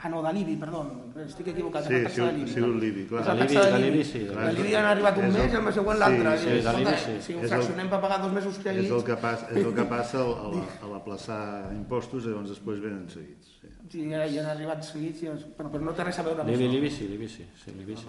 Ah, 0.00 0.08
no, 0.08 0.20
de 0.22 0.30
l'IBI, 0.32 0.54
perdó, 0.62 0.80
estic 1.24 1.48
equivocat, 1.50 1.88
Sí, 1.88 1.94
és 1.94 2.04
la 2.04 2.10
sí, 2.30 2.36
l'IBI. 2.36 2.52
sí, 2.52 2.60
el 2.62 2.74
l'IBI, 2.78 3.04
clar. 3.10 3.20
És 3.20 3.26
la 3.26 3.34
De 3.34 3.40
l'IBI- 3.42 3.72
de 3.72 3.78
l'IBI. 3.82 4.04
sí, 4.04 4.18
de 4.20 4.34
De 4.34 4.52
l'IBI 4.52 4.74
han 4.78 4.84
arribat 4.92 5.16
un 5.18 5.24
És 5.24 5.34
el- 5.34 5.40
mes 5.42 5.52
i 5.52 5.56
el 5.56 5.62
mes 5.62 5.74
següent 5.74 5.96
sí, 5.96 6.00
l'altre. 6.04 6.38
sí, 6.38 6.46
I, 6.48 6.60
de 6.62 6.72
l'IBI 6.76 6.96
sí. 7.04 7.14
Si 7.26 7.34
ho 7.34 7.40
És 7.42 7.50
fraccionem 7.50 7.88
per 7.90 8.00
pagar 8.00 8.18
dos 8.22 8.32
mesos 8.32 8.56
És 8.58 8.62
seguits... 8.62 8.90
el 8.94 9.02
que 9.04 9.16
passa, 9.16 9.48
és 9.50 9.64
el 9.66 9.74
que 9.74 9.84
passa 9.90 10.20
a, 10.22 10.28
la, 10.54 10.62
a 10.82 10.86
l'aplaçar 10.92 11.72
impostos 11.74 12.24
i 12.24 12.28
llavors 12.28 12.48
després 12.54 12.78
venen 12.80 13.08
seguits. 13.10 13.48
Sí. 13.60 13.68
Sí, 13.90 14.04
ja, 14.10 14.22
ja 14.28 14.40
han 14.44 14.50
arribat 14.54 14.84
seguits, 14.84 15.22
i 15.22 15.26
però, 15.58 15.68
però 15.72 15.80
no 15.82 15.92
té 15.92 16.04
res 16.04 16.18
a 16.18 16.22
veure 16.22 16.40
amb 16.42 16.48
L'IBI, 16.50 16.64
això. 16.68 16.72
l'IBI 16.78 16.90
sí, 16.90 17.08
l'IBI 17.08 17.28
sí, 17.28 17.44
sí, 17.64 17.70
l'IBI 17.76 17.96
sí. 17.96 18.06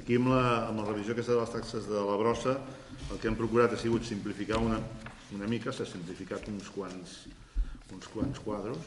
Aquí 0.00 0.16
amb 0.16 0.28
la, 0.28 0.68
amb 0.68 0.80
la 0.80 0.86
revisió 0.88 1.12
aquesta 1.12 1.32
de 1.32 1.40
les 1.40 1.50
taxes 1.52 1.86
de 1.88 2.00
la 2.00 2.16
brossa, 2.16 2.56
el 3.12 3.18
que 3.20 3.28
hem 3.28 3.36
procurat 3.36 3.72
ha 3.72 3.76
sigut 3.76 4.02
simplificar 4.02 4.56
una, 4.58 4.78
una 5.36 5.46
mica, 5.46 5.72
s'ha 5.72 5.84
simplificat 5.84 6.48
uns 6.48 6.70
quants, 6.70 7.26
uns 7.92 8.08
quants 8.08 8.40
quadros. 8.40 8.78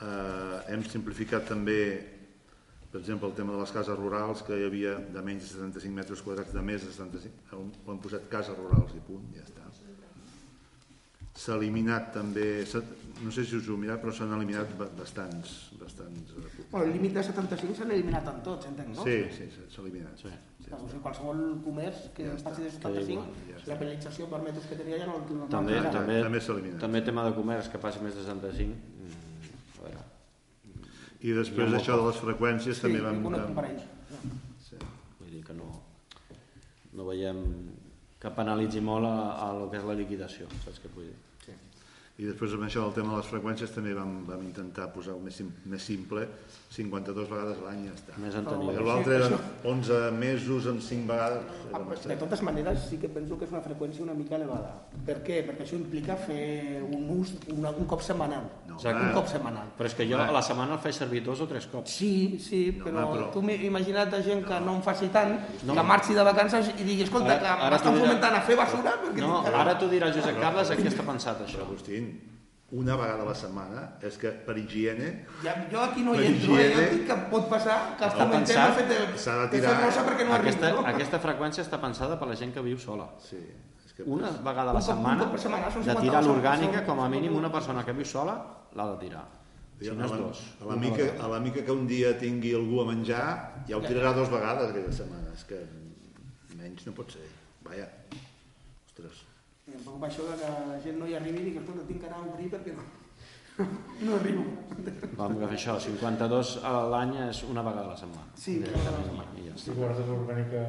Eh, 0.00 0.72
hem 0.74 0.82
simplificat 0.84 1.46
també, 1.48 1.78
per 2.92 3.00
exemple, 3.00 3.28
el 3.30 3.34
tema 3.38 3.54
de 3.54 3.60
les 3.62 3.72
cases 3.72 3.96
rurals, 3.96 4.42
que 4.44 4.58
hi 4.58 4.66
havia 4.68 4.96
de 5.14 5.22
menys 5.24 5.46
de 5.46 5.52
75 5.56 5.94
metres 5.96 6.22
quadrats, 6.22 6.52
de 6.52 6.62
més 6.62 6.84
de 6.84 6.92
75, 6.92 7.62
ho 7.86 7.92
hem 7.94 8.02
posat 8.04 8.28
cases 8.32 8.56
rurals 8.58 8.92
i 8.96 9.00
punt, 9.06 9.24
ja 9.36 9.44
està. 9.46 9.62
S'ha 11.36 11.52
eliminat 11.58 12.14
també, 12.14 12.64
no 13.20 13.30
sé 13.30 13.42
si 13.44 13.58
us 13.58 13.66
ho 13.68 13.74
heu 13.74 13.80
mirat, 13.80 14.00
però 14.00 14.12
s'han 14.16 14.30
eliminat 14.32 14.70
ba- 14.78 14.86
bastants, 14.96 15.50
bastants 15.76 16.30
eh, 16.32 16.64
Bueno, 16.70 16.86
el 16.86 16.92
límit 16.94 17.12
de 17.12 17.22
75 17.26 17.74
s'han 17.76 17.90
eliminat 17.92 18.30
en 18.32 18.38
tots, 18.42 18.64
entenc, 18.70 18.94
no? 18.96 19.04
Sí, 19.04 19.16
sí, 19.36 19.48
s'ha 19.68 19.82
eliminat. 19.82 20.16
Sí. 20.22 20.32
O 20.72 20.88
sigui, 20.88 21.02
qualsevol 21.04 21.42
comerç 21.62 22.08
que 22.16 22.24
Ja 22.24 22.38
passi 22.42 22.62
de 22.64 22.70
està. 22.72 22.88
75, 22.88 23.26
Ja 23.50 23.60
la 23.68 23.76
penalització 23.82 24.30
per 24.32 24.40
metres 24.42 24.64
que 24.66 24.76
tenia 24.80 24.98
ja 25.02 25.06
no, 25.10 25.18
no 25.28 25.46
També, 25.52 25.76
també, 25.92 26.22
també 26.24 26.40
s'ha 26.40 26.52
eliminat. 26.56 26.80
també 26.80 27.02
tema 27.02 27.28
de 27.28 27.34
comerç 27.36 27.68
que 27.68 27.78
passi 27.84 28.00
més 28.02 28.14
de 28.16 28.24
65. 28.24 28.74
I 31.22 31.32
després 31.32 31.72
això 31.72 31.96
de 31.96 32.06
les 32.10 32.16
freqüències 32.20 32.76
Sí, 32.76 32.82
també 32.82 33.00
vam... 33.00 33.22
conec 33.24 33.40
un 33.40 33.46
vam- 33.46 33.54
parell. 33.54 33.80
Sí. 34.66 34.76
vull 35.20 35.30
dir 35.32 35.42
que 35.44 35.54
no, 35.56 35.70
no 36.94 37.06
veiem 37.08 37.40
que 38.20 38.30
penalitzi 38.36 38.80
molt 38.80 39.06
a, 39.06 39.14
a 39.46 39.52
lo 39.58 39.70
que 39.70 39.78
és 39.78 39.84
la 39.84 39.94
liquidació, 39.94 40.46
saps 40.64 40.80
què 40.82 40.92
vull 40.94 41.04
dir? 41.08 41.14
I 42.16 42.24
després 42.24 42.54
amb 42.56 42.64
això 42.64 42.80
del 42.86 42.94
tema 42.96 43.10
de 43.12 43.18
les 43.20 43.26
freqüències 43.28 43.72
també 43.74 43.90
vam, 43.92 44.22
vam 44.24 44.40
intentar 44.46 44.86
posar-ho 44.94 45.18
més, 45.20 45.36
més 45.68 45.82
simple, 45.84 46.22
52 46.70 47.28
vegades 47.30 47.58
l'any 47.64 47.84
i 47.84 47.86
ja 47.88 47.94
està. 47.94 48.16
Més 48.20 48.34
enteniment. 48.34 48.80
l'altre 48.84 49.14
eren 49.16 49.34
11 49.64 50.10
mesos 50.12 50.66
amb 50.66 50.80
5 50.82 51.06
vegades. 51.08 51.42
Ah, 51.46 51.68
Era 51.70 51.78
De 51.78 51.84
bastant. 51.90 52.18
totes 52.18 52.42
maneres, 52.42 52.80
sí 52.90 52.98
que 52.98 53.08
penso 53.08 53.38
que 53.38 53.44
és 53.46 53.50
una 53.52 53.62
freqüència 53.62 54.02
una 54.02 54.14
mica 54.14 54.34
elevada. 54.36 54.74
Per 55.06 55.22
què? 55.24 55.38
Perquè 55.46 55.62
això 55.64 55.74
implica 55.78 56.16
fer 56.16 56.82
un 56.82 57.08
ús 57.18 57.32
una, 57.54 57.70
un 57.70 57.86
cop 57.86 58.02
setmanal. 58.02 58.42
No, 58.66 58.74
Exacte. 58.74 59.02
un 59.06 59.12
cop 59.12 59.26
setmanal. 59.28 59.68
Però 59.78 59.86
és 59.86 59.94
que 59.94 60.06
jo 60.10 60.18
a 60.18 60.30
la 60.30 60.42
setmana 60.42 60.74
el 60.74 60.80
faig 60.80 60.92
servir 60.94 61.22
dos 61.24 61.40
o 61.40 61.46
tres 61.48 61.66
cops. 61.66 61.90
Sí, 61.90 62.38
sí, 62.40 62.76
No, 62.76 62.84
però, 62.84 63.04
home, 63.06 63.18
però- 63.20 63.30
tu 63.32 63.42
m'he 63.42 63.54
imagina't 63.64 64.10
de 64.10 64.22
gent 64.22 64.44
que 64.44 64.60
no 64.60 64.74
en 64.76 64.82
faci 64.82 65.08
tant, 65.08 65.38
No. 65.64 65.74
que 65.74 65.82
marxi 65.82 66.14
de 66.14 66.22
vacances 66.22 66.68
i 66.78 66.82
digui, 66.84 67.02
escolta, 67.02 67.34
Ara- 67.40 67.56
que 67.64 67.70
m'estan 67.70 67.96
fomentant 67.96 68.34
a 68.34 68.40
fer 68.42 68.56
basura, 68.56 68.92
No, 69.16 69.40
ara 69.46 69.78
t'ho 69.78 69.88
dirà 69.88 70.12
Josep 70.12 70.38
Carles, 70.40 70.70
aquí 70.70 70.82
està 70.82 71.02
pensat 71.06 71.40
això. 71.46 71.60
Agustín, 71.62 72.35
una 72.76 72.96
vegada 73.00 73.22
a 73.22 73.28
la 73.28 73.34
setmana 73.34 73.82
és 74.04 74.16
que 74.20 74.30
per 74.46 74.56
higiene 74.58 75.10
Ja, 75.42 75.54
jo 75.72 75.80
aquí 75.80 76.02
no 76.04 76.14
hi 76.14 76.26
entro, 76.26 76.56
eh? 76.58 76.64
jo 76.64 76.80
higiene- 76.80 76.90
dic 76.92 77.06
que 77.08 77.16
pot 77.30 77.48
passar 77.48 77.96
que 77.98 78.04
està 78.04 78.26
pensat? 78.30 78.68
de 78.68 78.74
fet 78.82 78.88
de, 78.88 79.18
S'ha 79.18 79.36
de 79.36 79.42
de 79.42 79.48
fer 79.48 79.60
tirar, 79.60 79.76
rosa 79.84 80.04
perquè 80.08 80.26
no 80.26 80.34
Aquesta, 80.34 80.66
arribo. 80.66 80.82
No? 80.82 80.88
aquesta 80.94 81.20
freqüència 81.20 81.64
està 81.64 81.80
pensada 81.80 82.18
per 82.18 82.28
la 82.28 82.36
gent 82.36 82.52
que 82.54 82.60
viu 82.60 82.76
sola. 82.78 83.08
sí, 83.18 83.38
és 83.86 83.92
que 83.94 84.02
Una 84.04 84.30
vegada 84.30 84.70
a 84.70 84.74
Un 84.74 84.80
la 84.80 84.80
cop- 84.80 84.88
un 84.88 84.94
setmana, 84.94 85.22
cop 85.24 85.30
per 85.32 85.40
setmana, 85.40 85.70
són 85.70 85.82
de 85.82 85.90
50 85.94 86.02
tirar 86.02 86.22
l'orgànica, 86.24 86.84
com 86.86 87.00
a 87.00 87.08
mínim 87.08 87.34
una 87.36 87.50
persona 87.52 87.84
que 87.84 87.92
viu 87.92 88.04
sola 88.04 88.36
l'ha 88.74 88.86
de 88.92 88.98
tirar. 89.06 89.24
Si 89.80 89.90
no 89.90 90.04
és 90.06 90.12
a 90.12 90.14
la- 90.16 90.20
dos. 90.22 90.38
a 90.60 90.64
la, 90.64 90.76
mica, 90.76 91.04
a 91.24 91.28
la 91.28 91.38
mica 91.40 91.62
que 91.64 91.70
un 91.72 91.86
dia 91.86 92.16
tingui 92.18 92.54
algú 92.54 92.80
a 92.80 92.86
menjar 92.86 93.64
ja 93.68 93.76
ho 93.76 93.80
tirarà 93.82 94.12
dos 94.14 94.30
vegades 94.30 94.70
aquella 94.70 94.92
setmana 94.92 95.32
és 95.34 95.44
que 95.44 95.58
menys 96.56 96.86
no 96.86 96.92
pot 96.96 97.10
ser 97.12 97.26
vaja, 97.62 97.88
ostres 98.88 99.25
I 99.66 99.74
em 99.74 99.80
preocupa 99.82 100.06
això 100.06 100.22
que 100.30 100.48
la 100.70 100.76
gent 100.84 100.98
no 101.00 101.06
hi 101.10 101.14
arribi 101.18 101.40
i 101.42 101.46
digui, 101.48 101.58
escolta, 101.62 101.84
tinc 101.88 102.02
que 102.02 102.06
anar 102.10 102.20
a 102.22 102.26
obrir 102.30 102.50
perquè 102.52 102.74
no, 102.76 102.84
no 104.06 104.18
arribo. 104.20 104.44
Vam 105.18 105.32
agafar 105.38 105.56
això, 105.56 105.74
52 105.82 106.52
a 106.70 106.74
l'any 106.92 107.16
és 107.30 107.40
una 107.50 107.64
vegada 107.66 107.88
a 107.88 107.94
la 107.94 107.96
setmana. 107.98 108.28
Sí, 108.38 108.60
I 108.60 108.62
però... 108.62 108.92
ja 109.48 109.56
Si 109.58 109.74
guardes 109.74 110.06
orgànica 110.18 110.62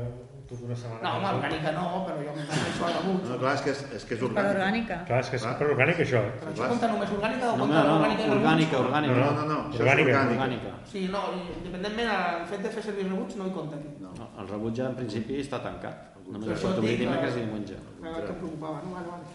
tota 0.50 0.64
una 0.66 0.78
setmana... 0.82 1.04
No, 1.04 1.12
home, 1.20 1.30
orgànica 1.38 1.74
no, 1.78 1.86
però 2.08 2.18
jo 2.26 2.34
m'he 2.40 2.48
això 2.72 2.88
a 2.88 2.92
damunt. 2.98 3.22
no, 3.30 3.38
clar, 3.44 3.54
és 3.60 3.64
que 3.68 3.72
és, 3.76 3.84
és, 4.00 4.08
que 4.10 4.18
és 4.18 4.22
Per 4.24 4.28
orgànic 4.32 4.56
orgànica. 4.56 5.00
Clar, 5.12 5.22
és 5.26 5.30
que 5.34 5.40
és 5.42 5.48
per 5.62 5.70
orgànic 5.76 6.02
això. 6.08 6.24
Però 6.42 6.54
això 6.56 6.72
compta 6.74 6.92
només 6.96 7.14
orgànica 7.20 7.46
o 7.52 7.54
No, 7.54 7.64
compta 7.68 7.84
no, 7.84 7.88
no, 7.88 7.96
orgànica 8.00 8.26
i 8.26 8.36
orgànica, 8.40 8.82
orgànica. 8.82 9.22
no, 9.22 9.32
no, 9.38 9.48
no, 9.54 9.60
és 9.76 9.82
Orgànica. 9.84 10.10
orgànic 10.18 10.40
Orgànica. 10.42 10.76
Sí, 10.96 11.06
no, 11.14 11.26
i 11.38 11.46
independentment 11.60 12.14
del 12.16 12.46
fet 12.56 12.66
de 12.66 12.74
fer 12.80 12.84
servir 12.90 13.10
rebuts 13.12 13.38
no 13.38 13.46
hi 13.52 13.58
compta 13.62 13.78
aquí. 13.78 13.94
no. 14.02 14.16
No, 14.18 14.32
el 14.42 14.48
rebut 14.56 14.74
ja 14.82 14.90
en 14.90 14.96
principi 15.04 15.38
està 15.44 15.62
tancat. 15.62 16.17
Pot 16.28 16.44
et 16.44 16.66
obrir 16.66 16.90
dic 16.90 16.98
que- 16.98 17.06
dimecres 17.06 17.36
i 17.36 17.40
diumenge. 17.40 17.78
El 18.04 18.26
que 18.28 18.34
preocupava, 18.34 18.82
no? 18.84 18.90
Vale, 18.94 19.08
vale. 19.08 19.26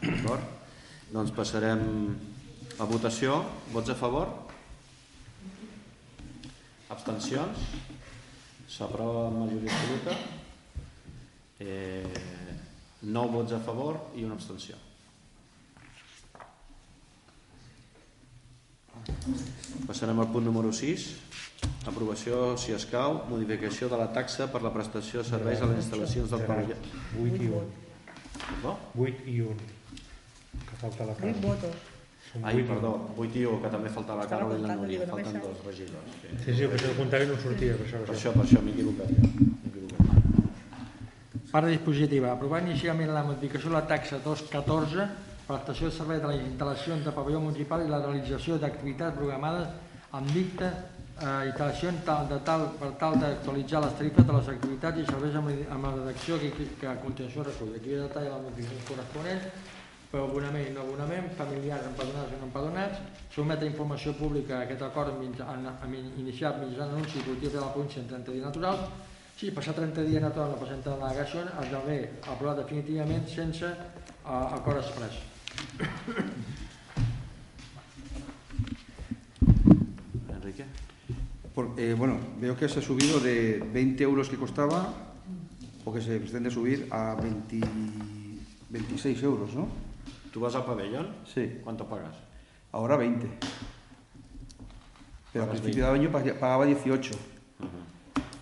D'acord? 0.00 0.42
Doncs 1.12 1.30
passarem 1.36 1.82
a 2.78 2.84
votació. 2.84 3.44
Vots 3.72 3.90
a 3.90 3.94
favor? 3.94 4.28
Abstencions? 6.88 7.58
S'aprova 8.68 9.26
amb 9.28 9.38
majoria 9.44 9.72
absoluta. 9.72 10.16
Eh, 11.60 12.06
9 13.02 13.32
vots 13.32 13.52
a 13.52 13.58
favor 13.60 13.98
i 14.16 14.24
una 14.24 14.34
abstenció. 14.34 14.76
Passarem 19.86 20.18
al 20.20 20.28
punt 20.32 20.44
número 20.44 20.72
6. 20.72 21.08
Aprovació, 21.88 22.56
si 22.60 22.72
escau, 22.76 23.22
modificació 23.30 23.88
de 23.88 23.96
la 23.98 24.08
taxa 24.12 24.46
per 24.52 24.60
la 24.62 24.70
prestació 24.74 25.22
de 25.22 25.28
serveis 25.28 25.62
a 25.62 25.68
les 25.70 25.78
instal·lacions 25.84 26.30
del 26.34 26.42
pavelló. 26.46 26.76
8 27.22 27.42
i 27.42 27.48
1. 27.48 27.62
Perdó? 28.48 28.74
8 29.06 29.24
i 29.32 29.38
1. 29.40 29.68
Que 30.68 30.76
falta 30.82 31.06
la 31.08 31.14
8 31.16 31.22
cara. 31.22 31.38
votos. 31.46 31.86
Són 32.28 32.44
Ai, 32.44 32.60
perdó, 32.68 32.90
un. 33.08 33.14
8 33.24 33.40
i 33.40 33.44
1, 33.48 33.60
que 33.62 33.70
també 33.72 33.88
falta 33.94 34.18
la 34.18 34.26
Carol 34.28 34.52
i 34.58 34.60
la 34.60 34.76
Núria. 34.76 35.06
Falten 35.08 35.40
dos 35.40 35.62
regidors. 35.64 36.18
Sí. 36.20 36.28
Sí, 36.44 36.50
sí, 36.58 36.66
però 36.66 36.76
això 36.76 36.90
el 36.92 36.98
comptari 36.98 37.30
no 37.30 37.38
sortia, 37.40 37.78
per 37.78 37.86
això. 37.86 38.02
Per 38.02 38.10
Per 38.10 38.16
això, 38.18 38.34
per 38.36 38.44
això 38.44 38.60
m'he 38.66 38.74
equivocat. 38.76 39.08
Part 41.48 41.70
dispositiva. 41.72 42.34
Aprovar 42.34 42.60
inicialment 42.66 43.08
la 43.14 43.24
modificació 43.24 43.70
de 43.72 43.76
la 43.78 43.86
taxa 43.88 44.18
214 44.24 45.08
per 45.46 45.56
l'estació 45.56 45.88
de 45.88 45.94
servei 45.96 46.20
de 46.20 46.28
les 46.28 46.42
instal·lacions 46.44 47.06
de 47.06 47.12
pavelló 47.16 47.40
municipal 47.40 47.80
i 47.80 47.88
la 47.88 48.02
realització 48.04 48.58
d'activitats 48.60 49.16
programades 49.16 49.70
amb 50.12 50.28
dicta 50.36 50.68
eh, 51.20 51.48
instal·lacions 51.50 52.04
tal, 52.04 52.28
de 52.28 52.38
tal, 52.44 52.68
per 52.80 52.90
tal 53.00 53.18
d'actualitzar 53.20 53.80
les 53.84 53.94
tarifes 53.98 54.26
de 54.26 54.32
les 54.36 54.48
activitats 54.54 54.98
i 54.98 55.06
serveis 55.06 55.34
amb, 55.40 55.48
la- 55.50 55.74
amb 55.74 55.84
la 55.88 55.92
redacció 55.96 56.38
que, 56.38 56.50
que 56.80 56.86
a 56.86 56.96
continuació 57.02 57.42
recull. 57.44 57.74
Aquí 57.76 57.90
hi 57.94 57.98
detall 58.04 58.24
de 58.28 58.30
les 58.34 58.42
modificacions 58.46 58.88
corresponents 58.90 59.44
per 60.10 60.20
abonament 60.24 60.66
i 60.70 60.72
no 60.72 60.80
abonament, 60.86 61.26
familiars, 61.36 61.84
empadronats 61.90 62.32
i 62.32 62.38
no 62.40 62.46
empadronats, 62.48 62.98
a 63.62 63.66
informació 63.68 64.14
pública 64.16 64.62
aquest 64.62 64.82
acord 64.82 65.18
mitja- 65.20 65.48
en- 65.54 65.68
en- 65.68 66.12
iniciat 66.22 66.58
mitjançant 66.62 66.94
anunci 66.96 67.18
policia 67.26 67.50
de 67.50 67.60
la 67.60 67.72
província 67.72 68.00
en 68.02 68.08
30 68.08 68.32
dies 68.32 68.44
naturals, 68.44 68.88
Sí, 69.38 69.52
passar 69.54 69.72
30 69.72 70.02
dies 70.02 70.20
no 70.20 70.32
torna 70.34 70.54
a 70.56 70.58
presentar 70.58 70.96
l'al·legació 70.98 71.44
esdevé 71.62 72.10
aprovat 72.26 72.56
definitivament 72.58 73.28
sense 73.30 73.62
uh, 73.70 74.54
acord 74.56 74.78
express. 74.82 75.14
Por- 81.58 81.74
eh, 81.76 81.92
bueno, 81.98 82.18
veo 82.40 82.56
que 82.56 82.68
se 82.68 82.78
ha 82.78 82.82
subido 82.82 83.18
de 83.18 83.58
20 83.74 84.04
euros 84.04 84.28
que 84.28 84.36
costaba, 84.36 84.94
o 85.84 85.92
que 85.92 86.00
se 86.00 86.20
pretende 86.20 86.52
subir 86.52 86.86
a 86.92 87.16
20 87.18 87.58
26 88.70 89.20
euros, 89.24 89.52
¿no? 89.54 89.66
¿Tú 90.32 90.38
vas 90.38 90.54
al 90.54 90.64
pabellón? 90.64 91.08
Sí, 91.26 91.58
¿Cuánto 91.64 91.84
pagas? 91.88 92.14
ahora 92.70 92.96
20. 92.96 93.26
Pero 95.32 95.46
al 95.46 95.50
principio 95.50 95.86
de 95.86 95.90
año 95.98 96.12
pag- 96.12 96.38
pagaba 96.38 96.64
18. 96.64 97.14
Ujú. 97.58 97.68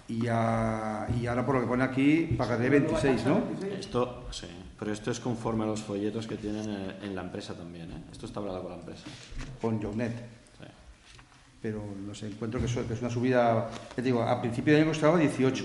Y, 0.09 0.21
ya, 0.27 1.09
y 1.19 1.25
ahora 1.27 1.47
por 1.47 1.55
lo 1.55 1.63
que 1.63 1.69
pone 1.69 1.85
aquí 1.85 2.35
pagaré 2.37 2.69
26, 2.69 3.25
¿no? 3.25 3.41
Esto, 3.79 4.27
sí, 4.31 4.47
pero 4.79 4.93
esto 4.93 5.11
es 5.11 5.21
conforme 5.21 5.65
a 5.65 5.69
los 5.69 5.81
folletos 5.81 6.27
que 6.27 6.37
tienen 6.37 6.69
en, 7.01 7.17
la 7.17 7.23
empresa 7.23 7.55
también, 7.55 7.91
¿eh? 7.93 8.05
Esto 8.13 8.27
está 8.27 8.41
hablado 8.41 8.61
con 8.61 8.73
la 8.73 8.79
empresa. 8.79 9.05
Con 9.63 9.81
Jognet. 9.83 10.46
Pero 11.63 11.83
no 12.07 12.15
sé, 12.15 12.27
encuentro 12.27 12.61
que, 12.61 12.67
es 12.67 13.01
una 13.01 13.11
subida. 13.11 13.71
Ya 13.91 13.95
te 13.97 14.03
digo, 14.03 14.23
a 14.23 14.41
principio 14.41 14.75
de 14.75 14.81
año 14.81 14.91
costaba 14.91 15.19
18. 15.19 15.65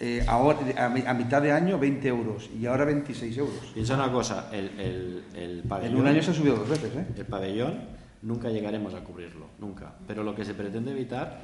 Eh, 0.00 0.24
ahora, 0.28 0.60
a, 0.76 0.86
a 0.86 1.14
mitad 1.14 1.42
de 1.42 1.50
año 1.50 1.78
20 1.78 2.06
euros 2.06 2.48
y 2.58 2.66
ahora 2.66 2.84
26 2.84 3.36
euros. 3.38 3.70
Piensa 3.74 3.94
una 3.94 4.12
cosa, 4.12 4.48
el, 4.52 4.70
el, 4.78 5.24
el 5.34 5.62
pabellón... 5.68 5.94
En 5.96 6.00
un 6.00 6.06
año 6.06 6.22
se 6.22 6.30
ha 6.30 6.34
subido 6.34 6.56
dos 6.56 6.68
veces, 6.68 6.94
¿eh? 6.94 7.06
El 7.16 7.26
pabellón 7.26 7.80
nunca 8.22 8.48
llegaremos 8.48 8.94
a 8.94 9.00
cubrirlo, 9.00 9.46
nunca. 9.58 9.94
Pero 10.06 10.22
lo 10.22 10.34
que 10.34 10.44
se 10.44 10.54
pretende 10.54 10.92
evitar 10.92 11.40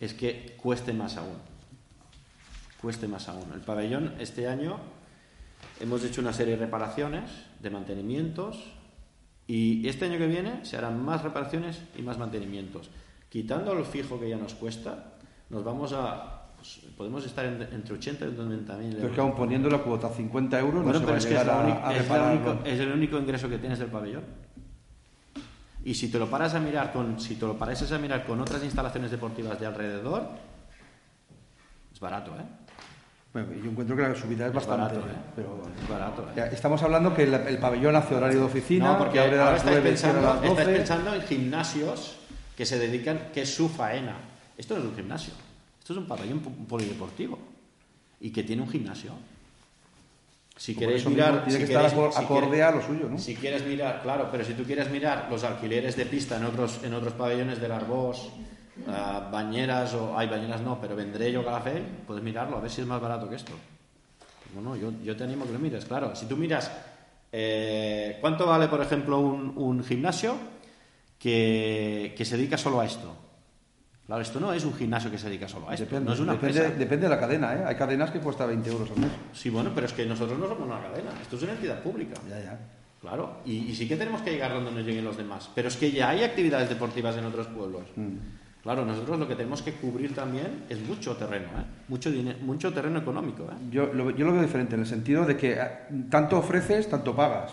es 0.00 0.14
que 0.14 0.56
cueste 0.60 0.92
más 0.92 1.16
aún. 1.16 1.36
Cueste 2.80 3.06
más 3.06 3.28
aún. 3.28 3.52
El 3.54 3.60
pabellón 3.60 4.14
este 4.18 4.48
año 4.48 4.78
hemos 5.78 6.02
hecho 6.02 6.20
una 6.20 6.32
serie 6.32 6.56
de 6.56 6.64
reparaciones, 6.64 7.30
de 7.60 7.70
mantenimientos, 7.70 8.72
y 9.52 9.88
este 9.88 10.04
año 10.04 10.18
que 10.18 10.26
viene 10.26 10.64
se 10.64 10.76
harán 10.76 11.02
más 11.04 11.22
reparaciones 11.22 11.80
y 11.96 12.02
más 12.02 12.18
mantenimientos. 12.18 12.90
Quitando 13.28 13.72
el 13.72 13.84
fijo 13.84 14.18
que 14.20 14.28
ya 14.28 14.36
nos 14.36 14.54
cuesta, 14.54 15.12
nos 15.48 15.64
vamos 15.64 15.92
a... 15.92 16.50
pues, 16.56 16.80
podemos 16.96 17.24
estar 17.24 17.44
en- 17.46 17.62
entre 17.62 17.94
80 17.94 18.26
y 18.26 18.32
90 18.32 18.76
mil 18.76 18.94
Pero 18.96 19.08
es 19.08 19.14
que 19.14 19.20
aún 19.20 19.34
poniendo 19.34 19.68
la 19.70 19.78
cuota 19.78 20.08
a 20.08 20.10
50 20.10 20.58
euros 20.60 20.84
bueno, 20.84 20.92
no 20.92 20.98
se 20.98 21.00
pero 21.00 21.10
va 21.10 21.14
a 21.14 21.18
es 21.18 21.26
que 21.26 21.34
es, 21.36 21.46
la 21.46 21.60
a, 21.60 21.64
única- 21.64 21.88
a 21.88 21.94
es 21.96 22.10
único- 22.10 22.64
es 22.64 22.80
el 22.80 22.92
único 22.92 23.18
ingreso 23.18 23.48
que 23.48 23.58
tienes 23.58 23.78
del 23.78 23.88
pabellón. 23.88 24.24
Y 25.84 25.94
si 25.94 26.10
te 26.10 26.18
lo 26.18 26.28
paras 26.28 26.54
a 26.54 26.60
mirar 26.60 26.92
con, 26.92 27.18
si 27.18 27.36
te 27.36 27.46
lo 27.46 27.56
paras 27.56 27.90
a 27.90 27.98
mirar 27.98 28.24
con 28.26 28.38
otras 28.40 28.62
instalaciones 28.62 29.10
deportivas 29.10 29.58
de 29.58 29.66
alrededor, 29.66 30.28
es 31.92 31.98
barato, 32.00 32.32
¿eh? 32.38 32.44
Bueno, 33.32 33.48
yo 33.62 33.70
encuentro 33.70 33.94
que 33.96 34.02
la 34.02 34.14
subida 34.14 34.44
es 34.46 34.48
Es 34.48 34.54
bastante. 34.54 34.96
barato, 34.96 35.08
¿eh? 35.08 35.14
pero, 35.36 35.62
Es 35.80 35.88
barato, 35.88 36.28
¿eh? 36.36 36.48
Estamos 36.52 36.82
hablando 36.82 37.14
que 37.14 37.22
el, 37.22 37.34
el 37.34 37.58
pabellón 37.58 37.94
hace 37.94 38.14
horario 38.16 38.40
de 38.40 38.44
oficina, 38.46 38.92
No, 38.92 38.98
porque 38.98 39.14
que 39.14 39.20
abre 39.20 39.38
a 39.38 39.44
las 39.52 39.58
estáis 39.58 39.76
9 39.80 39.90
y 39.92 39.96
cierra 39.96 40.12
pensando, 40.14 40.30
a 40.30 40.34
las 40.34 40.42
12. 40.42 40.60
estáis 40.60 40.76
pensando 40.78 41.14
en 41.14 41.22
gimnasios 41.22 42.16
que 42.56 42.66
se 42.66 42.78
dedican, 42.78 43.28
que 43.32 43.42
es 43.42 43.54
su 43.54 43.68
faena. 43.68 44.16
Esto 44.58 44.74
no 44.74 44.80
es 44.80 44.86
un 44.88 44.96
gimnasio, 44.96 45.32
esto 45.78 45.92
es 45.92 45.98
un 46.00 46.06
pabellón 46.06 46.40
po- 46.40 46.50
polideportivo 46.68 47.38
y 48.20 48.30
que 48.32 48.42
tiene 48.42 48.62
un 48.62 48.68
gimnasio. 48.68 49.12
Si 50.56 50.74
Por 50.74 50.80
queréis 50.82 51.06
mirar, 51.06 51.44
tiene 51.44 51.52
si 51.52 51.58
que 51.58 51.72
estar 51.72 51.90
queréis- 51.90 52.12
si 52.14 52.22
acorde 52.24 52.48
quieres- 52.50 52.66
a 52.66 52.70
lo 52.72 52.82
suyo, 52.82 53.08
¿no? 53.08 53.16
Si 53.18 53.34
quieres 53.36 53.64
mirar, 53.64 54.02
claro, 54.02 54.28
pero 54.30 54.44
si 54.44 54.52
tú 54.54 54.64
quieres 54.64 54.90
mirar 54.90 55.28
los 55.30 55.42
alquileres 55.44 55.96
de 55.96 56.04
pista 56.04 56.36
en 56.36 56.44
otros, 56.44 56.80
en 56.82 56.92
otros 56.94 57.12
pabellones 57.14 57.60
del 57.60 57.72
Arbós, 57.72 58.28
ah, 58.88 59.28
bañeras 59.32 59.94
o 59.94 60.16
hay 60.18 60.28
bañeras 60.28 60.60
no, 60.62 60.80
pero 60.80 60.96
vendré 60.96 61.30
yo 61.32 61.44
Calafell, 61.44 61.82
puedes 62.06 62.22
mirarlo 62.22 62.56
a 62.56 62.60
ver 62.60 62.70
si 62.70 62.80
es 62.80 62.86
más 62.86 63.00
barato 63.00 63.28
que 63.28 63.36
esto. 63.36 63.52
Bueno, 64.54 64.76
yo, 64.76 64.92
yo 65.04 65.16
te 65.16 65.24
animo 65.24 65.44
a 65.44 65.46
que 65.46 65.52
lo 65.52 65.58
mires, 65.58 65.84
claro. 65.84 66.14
Si 66.16 66.26
tú 66.26 66.36
miras 66.36 66.70
eh, 67.32 68.18
cuánto 68.20 68.46
vale, 68.46 68.66
por 68.68 68.80
ejemplo, 68.80 69.20
un, 69.20 69.52
un 69.56 69.84
gimnasio 69.84 70.34
que, 71.18 72.14
que 72.16 72.24
se 72.24 72.36
dedica 72.36 72.56
solo 72.56 72.80
a 72.80 72.84
esto. 72.86 73.14
Claro, 74.06 74.22
esto 74.22 74.40
no 74.40 74.52
es 74.52 74.64
un 74.64 74.74
gimnasio 74.74 75.08
que 75.08 75.18
se 75.18 75.28
dedica 75.28 75.46
solo 75.46 75.70
a 75.70 75.74
esto, 75.74 75.84
Depende, 75.84 76.08
no 76.08 76.14
es 76.14 76.20
una 76.20 76.32
depende, 76.32 76.58
empresa. 76.58 76.78
depende 76.78 77.04
de 77.06 77.10
la 77.14 77.20
cadena, 77.20 77.54
¿eh? 77.54 77.64
Hay 77.64 77.76
cadenas 77.76 78.10
que 78.10 78.18
cuesta 78.18 78.44
20 78.44 78.68
euros 78.68 78.90
al 78.90 78.96
mes. 78.98 79.10
Sí, 79.32 79.50
bueno, 79.50 79.70
pero 79.72 79.86
es 79.86 79.92
que 79.92 80.04
nosotros 80.04 80.36
no 80.36 80.48
somos 80.48 80.66
una 80.66 80.80
cadena, 80.82 81.10
esto 81.22 81.36
es 81.36 81.42
una 81.44 81.52
entidad 81.52 81.80
pública. 81.80 82.14
Ya, 82.28 82.40
ya. 82.42 82.58
Claro, 83.00 83.36
y, 83.46 83.52
y 83.70 83.74
sí 83.76 83.86
que 83.86 83.96
tenemos 83.96 84.20
que 84.22 84.32
llegar 84.32 84.52
donde 84.52 84.72
nos 84.72 84.84
lleguen 84.84 85.04
los 85.04 85.16
demás. 85.16 85.48
Pero 85.54 85.68
es 85.68 85.76
que 85.76 85.92
ya 85.92 86.08
hay 86.10 86.24
actividades 86.24 86.68
deportivas 86.68 87.16
en 87.16 87.24
otros 87.24 87.46
pueblos. 87.46 87.82
Mm. 87.94 88.16
Claro, 88.62 88.84
nosotros 88.84 89.18
lo 89.18 89.26
que 89.26 89.36
tenemos 89.36 89.62
que 89.62 89.72
cubrir 89.72 90.14
también 90.14 90.64
es 90.68 90.78
mucho 90.86 91.16
terreno, 91.16 91.46
¿eh? 91.46 91.64
mucho, 91.88 92.10
dine- 92.10 92.36
mucho 92.42 92.72
terreno 92.74 92.98
económico. 92.98 93.44
¿eh? 93.44 93.54
Yo 93.70 93.86
lo, 93.94 94.10
yo 94.10 94.26
lo 94.26 94.32
veo 94.34 94.42
diferente 94.42 94.74
en 94.74 94.82
el 94.82 94.86
sentido 94.86 95.24
de 95.24 95.36
que 95.36 95.52
eh, 95.52 95.68
tanto 96.10 96.36
ofreces, 96.38 96.88
tanto 96.88 97.16
pagas. 97.16 97.52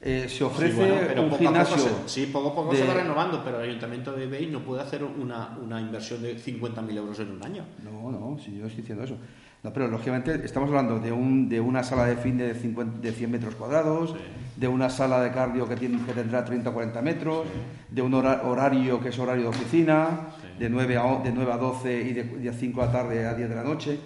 Eh, 0.00 0.26
se 0.28 0.44
ofrece 0.44 0.72
Sí, 0.74 0.78
bueno, 0.78 0.94
pero 1.08 1.22
un 1.22 1.28
poco 1.30 1.42
a 1.42 1.46
gimnasio. 1.48 1.76
poco 1.76 2.08
se, 2.08 2.08
sí, 2.08 2.30
poco 2.32 2.48
a 2.48 2.54
poco 2.54 2.70
de- 2.72 2.78
se 2.78 2.86
va 2.86 2.94
renovando, 2.94 3.42
pero 3.44 3.60
el 3.60 3.68
Ayuntamiento 3.70 4.12
de 4.12 4.26
Bay 4.26 4.46
no 4.46 4.60
puede 4.60 4.82
hacer 4.82 5.02
una, 5.04 5.56
una 5.64 5.80
inversión 5.80 6.22
de 6.22 6.36
50.000 6.36 6.96
euros 6.96 7.18
en 7.20 7.30
un 7.32 7.42
año. 7.44 7.64
No, 7.84 8.10
no, 8.10 8.38
si 8.38 8.56
yo 8.58 8.66
estoy 8.66 8.80
diciendo 8.82 9.04
eso. 9.04 9.16
No, 9.64 9.72
pero 9.72 9.88
lógicamente 9.88 10.40
estamos 10.44 10.68
hablando 10.68 11.00
de, 11.00 11.10
un, 11.10 11.48
de 11.48 11.58
una 11.60 11.82
sala 11.82 12.04
de 12.06 12.16
fin 12.16 12.38
de, 12.38 12.54
50 12.54 13.00
de 13.00 13.10
100 13.12 13.28
metros 13.30 13.56
cuadrados, 13.56 14.14
de 14.54 14.68
una 14.68 14.88
sala 14.88 15.20
de 15.20 15.32
cardio 15.32 15.68
que, 15.68 15.74
tiene, 15.74 15.98
que 16.06 16.12
tendrá 16.12 16.44
30 16.44 16.70
o 16.70 16.72
40 16.74 17.02
metros, 17.02 17.44
de 17.90 18.00
un 18.00 18.14
hora- 18.14 18.42
horario 18.44 19.00
que 19.00 19.08
es 19.08 19.18
horario 19.18 19.42
de 19.44 19.48
oficina, 19.48 20.28
de, 20.58 20.68
9 20.68 20.96
a, 20.96 21.20
de 21.22 21.32
9 21.32 21.52
a 21.52 21.56
12 21.56 22.00
y 22.02 22.12
de, 22.12 22.22
de 22.24 22.52
5 22.52 22.80
de 22.80 22.86
la 22.86 22.92
tarde 22.92 23.26
a 23.26 23.34
10 23.34 23.48
de 23.48 23.54
la 23.54 23.62
noche. 23.64 23.98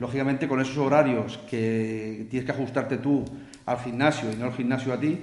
Lógicamente 0.00 0.46
con 0.46 0.60
esos 0.60 0.76
horarios 0.78 1.38
que 1.48 2.26
tienes 2.30 2.44
que 2.46 2.52
ajustarte 2.52 2.98
tú 2.98 3.24
al 3.66 3.78
gimnasio 3.78 4.30
y 4.32 4.36
no 4.36 4.46
el 4.46 4.52
gimnasio 4.52 4.92
a 4.92 5.00
ti, 5.00 5.18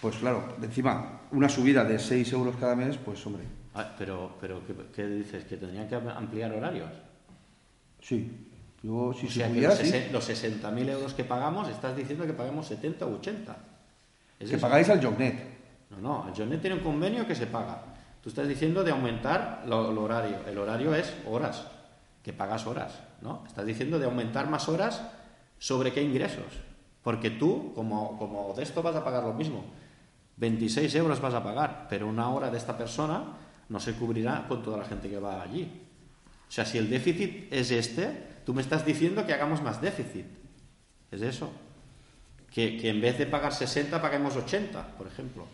pues 0.00 0.16
claro, 0.16 0.56
encima 0.62 1.20
una 1.32 1.48
subida 1.48 1.84
de 1.84 1.98
6 1.98 2.32
euros 2.32 2.56
cada 2.56 2.74
mes, 2.76 2.96
pues 2.96 3.24
hombre, 3.26 3.44
Ah, 3.74 3.94
pero, 3.96 4.32
pero 4.40 4.60
¿qué, 4.66 4.74
qué 4.94 5.06
dices? 5.06 5.44
¿Que 5.44 5.56
tendrían 5.56 5.86
que 5.88 5.94
ampliar 5.94 6.52
horarios? 6.52 6.90
sí. 8.00 8.44
Yo 8.80 9.12
si 9.12 9.26
o 9.26 9.28
se 9.28 9.34
sea, 9.40 9.52
que 9.52 9.60
los, 9.60 9.74
sí. 9.74 9.92
los 10.12 10.30
60.000 10.30 10.88
euros 10.88 11.12
que 11.12 11.24
pagamos, 11.24 11.68
estás 11.68 11.96
diciendo 11.96 12.24
que 12.24 12.32
pagamos 12.32 12.64
70 12.68 13.06
o 13.06 13.14
80. 13.16 13.56
¿Es 14.38 14.50
Que 14.50 14.54
eso? 14.54 14.60
pagáis 14.64 14.88
al 14.88 15.04
Jognet. 15.04 15.34
No, 15.90 15.96
no, 16.00 16.28
el 16.28 16.34
Jonet 16.34 16.60
tiene 16.60 16.76
un 16.76 16.82
convenio 16.84 17.26
que 17.26 17.34
se 17.34 17.48
paga. 17.48 17.82
Tú 18.22 18.28
estás 18.28 18.48
diciendo 18.48 18.82
de 18.82 18.90
aumentar 18.90 19.62
el 19.64 19.72
horario. 19.72 20.38
El 20.46 20.58
horario 20.58 20.94
es 20.94 21.14
horas, 21.26 21.66
que 22.22 22.32
pagas 22.32 22.66
horas, 22.66 22.98
¿no? 23.22 23.44
Estás 23.46 23.64
diciendo 23.64 23.98
de 23.98 24.06
aumentar 24.06 24.48
más 24.50 24.68
horas 24.68 25.02
sobre 25.58 25.92
qué 25.92 26.02
ingresos. 26.02 26.44
Porque 27.02 27.30
tú, 27.30 27.72
como, 27.74 28.18
como 28.18 28.52
de 28.54 28.62
esto 28.62 28.82
vas 28.82 28.96
a 28.96 29.04
pagar 29.04 29.24
lo 29.24 29.32
mismo. 29.32 29.64
26 30.36 30.94
euros 30.96 31.20
vas 31.20 31.34
a 31.34 31.42
pagar, 31.42 31.86
pero 31.88 32.06
una 32.06 32.30
hora 32.30 32.50
de 32.50 32.58
esta 32.58 32.76
persona 32.76 33.24
no 33.68 33.80
se 33.80 33.94
cubrirá 33.94 34.46
con 34.48 34.62
toda 34.62 34.78
la 34.78 34.84
gente 34.84 35.08
que 35.08 35.18
va 35.18 35.42
allí. 35.42 35.82
O 36.48 36.50
sea, 36.50 36.64
si 36.64 36.78
el 36.78 36.88
déficit 36.88 37.52
es 37.52 37.70
este, 37.70 38.40
tú 38.44 38.54
me 38.54 38.62
estás 38.62 38.84
diciendo 38.84 39.26
que 39.26 39.34
hagamos 39.34 39.62
más 39.62 39.80
déficit. 39.80 40.26
Es 41.10 41.22
eso. 41.22 41.50
Que, 42.50 42.76
que 42.78 42.90
en 42.90 43.00
vez 43.00 43.18
de 43.18 43.26
pagar 43.26 43.52
60, 43.52 44.00
paguemos 44.00 44.34
80, 44.36 44.96
por 44.96 45.06
ejemplo. 45.06 45.44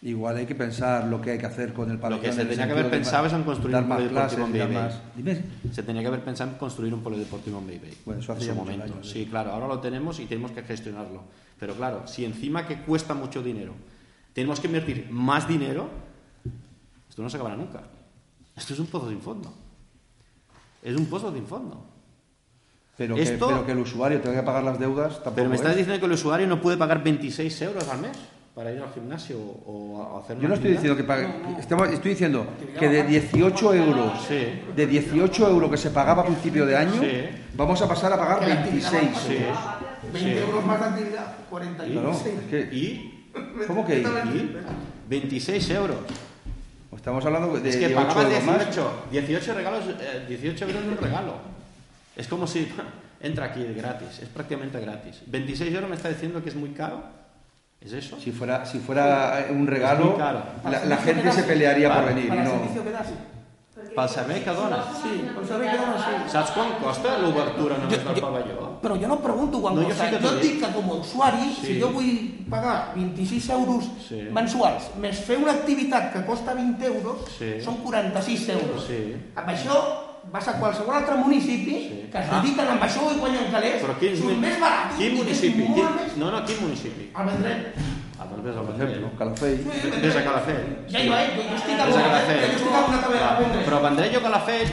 Igual 0.00 0.36
hay 0.36 0.46
que 0.46 0.54
pensar 0.54 1.06
lo 1.08 1.20
que 1.20 1.32
hay 1.32 1.38
que 1.38 1.46
hacer 1.46 1.72
con 1.72 1.90
el 1.90 1.98
pabellón. 1.98 2.22
Lo 2.24 2.30
que 2.30 2.32
se 2.32 2.44
tenía 2.44 2.66
que 2.66 2.72
haber 2.72 2.84
de 2.84 2.90
pensado 2.90 3.26
es 3.26 3.32
en 3.32 3.42
construir 3.42 3.74
un 3.76 3.88
polideportivo 3.88 4.44
en 4.46 4.52
clases, 4.52 4.58
dar 4.58 4.68
Bay 4.68 4.76
más... 4.76 5.00
Dime. 5.16 5.44
Se 5.72 5.82
tenía 5.82 6.02
que 6.02 6.08
haber 6.08 6.22
pensado 6.24 6.50
en 6.52 6.56
construir 6.56 6.94
un 6.94 7.02
polideportivo 7.02 7.58
en 7.58 7.66
Bay 7.66 7.78
Bay. 7.80 7.98
Bueno, 8.06 8.20
eso 8.20 8.32
hace 8.32 8.48
en 8.50 8.54
muchos 8.54 8.64
momento. 8.76 8.94
años, 8.94 9.10
sí, 9.10 9.22
¿eh? 9.22 9.26
claro, 9.28 9.50
ahora 9.50 9.66
lo 9.66 9.80
tenemos 9.80 10.20
y 10.20 10.26
tenemos 10.26 10.52
que 10.52 10.62
gestionarlo. 10.62 11.24
Pero 11.58 11.74
claro, 11.74 12.06
si 12.06 12.24
encima 12.24 12.64
que 12.64 12.82
cuesta 12.82 13.12
mucho 13.14 13.42
dinero, 13.42 13.72
tenemos 14.34 14.60
que 14.60 14.68
invertir 14.68 15.08
más 15.10 15.48
dinero, 15.48 15.88
esto 17.08 17.20
no 17.20 17.28
se 17.28 17.36
acabará 17.36 17.56
nunca. 17.56 17.82
Esto 18.56 18.74
es 18.74 18.78
un 18.78 18.86
pozo 18.86 19.08
sin 19.08 19.20
fondo. 19.20 19.52
Es 20.80 20.96
un 20.96 21.06
pozo 21.06 21.32
sin 21.34 21.44
fondo. 21.46 21.84
Pero, 22.96 23.16
que, 23.16 23.22
Esto- 23.22 23.48
pero 23.48 23.66
que 23.66 23.72
el 23.72 23.78
usuario 23.78 24.20
tenga 24.20 24.36
que 24.40 24.46
pagar 24.46 24.62
las 24.62 24.78
deudas 24.78 25.14
tampoco 25.14 25.34
Pero 25.34 25.48
me 25.50 25.56
estás 25.56 25.72
es. 25.72 25.78
diciendo 25.78 25.98
que 25.98 26.06
el 26.06 26.12
usuario 26.12 26.46
no 26.46 26.60
puede 26.60 26.76
pagar 26.76 27.02
26 27.02 27.62
euros 27.62 27.88
al 27.88 28.00
mes 28.00 28.16
para 28.58 28.72
ir 28.72 28.82
al 28.82 28.92
gimnasio 28.92 29.38
o 29.38 30.02
a 30.02 30.20
hacer 30.20 30.34
una 30.34 30.42
Yo 30.42 30.48
no 30.48 30.54
estoy 30.56 30.72
diciendo 30.72 30.96
que 30.96 31.04
pague... 31.04 31.28
estamos- 31.60 31.88
estoy 31.90 32.10
diciendo 32.10 32.44
que 32.76 32.88
de 32.88 33.04
18 33.04 33.72
euros, 33.74 34.12
Sí. 34.26 34.48
de 34.74 34.84
18 34.88 35.48
euros 35.48 35.70
que 35.70 35.76
se 35.76 35.90
pagaba 35.90 36.22
a 36.22 36.26
principio 36.26 36.66
de 36.66 36.76
año, 36.76 37.00
Sí. 37.00 37.28
vamos 37.54 37.80
a 37.80 37.86
pasar 37.86 38.12
a 38.14 38.18
pagar 38.18 38.40
Que 38.40 38.48
la 38.48 38.54
actividad 38.54 38.90
26. 38.90 39.12
va 39.14 39.16
a 39.16 39.20
Sí. 39.22 39.44
pasar. 39.54 40.12
20 40.12 40.40
euros 40.40 40.64
más 40.66 40.80
de 40.80 40.86
actividad, 40.86 41.36
46. 41.48 41.92
Claro, 42.00 42.10
es 42.10 42.50
que... 42.50 42.74
¿Y? 42.76 43.28
¿Cómo 43.68 43.86
que? 43.86 43.98
¿Y? 44.00 44.56
26 45.08 45.70
euros. 45.70 45.98
Estamos 46.96 47.24
hablando 47.24 47.60
de 47.60 47.68
Es 47.68 47.76
que 47.76 47.86
8 47.86 47.94
pagabas 47.94 48.24
euros 48.24 48.44
más. 48.44 48.58
18, 48.58 48.90
18 49.12 49.54
regalos, 49.54 49.84
eh, 50.00 50.24
18 50.28 50.64
euros 50.64 50.82
de 50.82 50.88
un 50.88 50.96
regalo. 50.96 51.34
Es 52.16 52.26
como 52.26 52.44
si 52.48 52.66
entra 53.20 53.44
aquí 53.46 53.64
gratis, 53.76 54.18
es 54.20 54.28
prácticamente 54.28 54.80
gratis. 54.80 55.20
26 55.28 55.72
euros 55.72 55.88
me 55.88 55.94
está 55.94 56.08
diciendo 56.08 56.42
que 56.42 56.48
es 56.48 56.56
muy 56.56 56.70
caro. 56.70 57.04
¿Es 57.80 57.92
eso? 57.92 58.18
Si 58.20 58.32
fuera, 58.32 58.66
si 58.66 58.78
fuera 58.80 59.46
un 59.50 59.62
Es 59.62 59.68
regalo, 59.70 60.16
caro. 60.16 60.42
la, 60.64 60.84
la 60.84 60.96
gente 60.96 61.30
se 61.32 61.42
pelearía 61.44 61.88
por 61.88 62.02
Claro. 62.02 62.14
venir. 62.14 62.28
Para 62.28 62.42
el 62.42 62.48
no... 62.48 62.54
servicio 62.54 62.84
que 62.84 62.90
das. 62.90 63.06
Pel 63.94 64.08
servei 64.10 64.42
que 64.42 64.50
dona. 64.50 64.78
Sí, 65.02 65.22
pel 65.34 65.46
servei 65.46 65.70
que 65.70 65.76
dona, 65.78 65.96
sí. 66.02 66.30
Saps 66.32 66.50
quan 66.50 66.72
costa 66.82 67.16
l'obertura 67.22 67.78
només 67.78 68.02
del 68.04 68.18
pavelló? 68.20 68.66
Però 68.82 68.96
jo 68.98 69.06
no 69.06 69.18
pregunto 69.22 69.60
quan 69.62 69.76
No, 69.76 69.82
jo 69.82 69.88
costa. 69.88 70.04
sí 70.04 70.10
que 70.10 70.18
t'ho 70.22 70.28
jo 70.34 70.40
dic 70.42 70.58
que 70.60 70.72
com 70.74 70.90
a 70.90 70.94
usuari, 70.98 71.54
Sí. 71.54 71.66
si 71.66 71.80
jo 71.80 71.88
vull 71.94 72.10
pagar 72.50 72.92
26 72.96 73.48
euros 73.50 73.84
Sí. 74.08 74.26
mensuals, 74.32 74.90
més 74.98 75.18
fer 75.22 75.38
una 75.38 75.52
activitat 75.52 76.12
que 76.12 76.24
costa 76.26 76.54
20 76.54 76.84
euros, 76.86 77.18
Sí. 77.38 77.60
són 77.62 77.76
46 77.76 78.48
euros. 78.48 78.84
Sí. 78.86 79.14
Amb 79.36 79.48
això 79.48 79.78
vas 80.32 80.48
a 80.48 80.52
qualsevol 80.58 80.94
altre 80.94 81.14
municipi 81.16 81.74
Sí. 81.88 82.08
que 82.12 82.18
es 82.18 82.26
Ah. 82.30 82.40
dediquen 82.40 82.68
amb 82.68 82.82
això 82.82 83.02
i 83.14 83.18
guanyen 83.18 83.50
calés, 83.50 83.82
Però 83.82 83.98
quins, 83.98 84.18
surt 84.18 84.36
més 84.36 84.60
barat. 84.60 84.96
quin 84.96 85.14
municipi? 85.16 85.62
Quin, 85.74 85.88
més... 85.96 86.16
no, 86.16 86.30
no, 86.30 86.44
quin 86.44 86.56
municipi? 86.60 87.10
A 87.14 87.22
Vendrell. 87.24 87.72
Ah, 88.20 88.24
doncs 88.30 88.42
vés 88.44 88.56
al 88.56 88.66
Vendrell. 88.66 88.90
ejemplo, 88.90 89.18
Calafell. 89.18 89.58
Vés 90.02 90.16
a 90.16 90.22
Calafell. 90.24 90.64
Ja 90.90 91.00
hi 91.00 91.08
va, 91.08 91.22
eh? 91.24 91.30
Jo, 91.36 91.42
estic 91.54 91.74
a 91.74 91.76
Calafell. 91.78 92.40
jo 92.40 92.56
estic 92.56 92.74
a 92.74 92.84
una 92.84 93.38
Vendrell. 93.38 93.64
Però 93.64 93.82
Vendrell 93.82 94.16
o 94.16 94.22
Calafell 94.22 94.68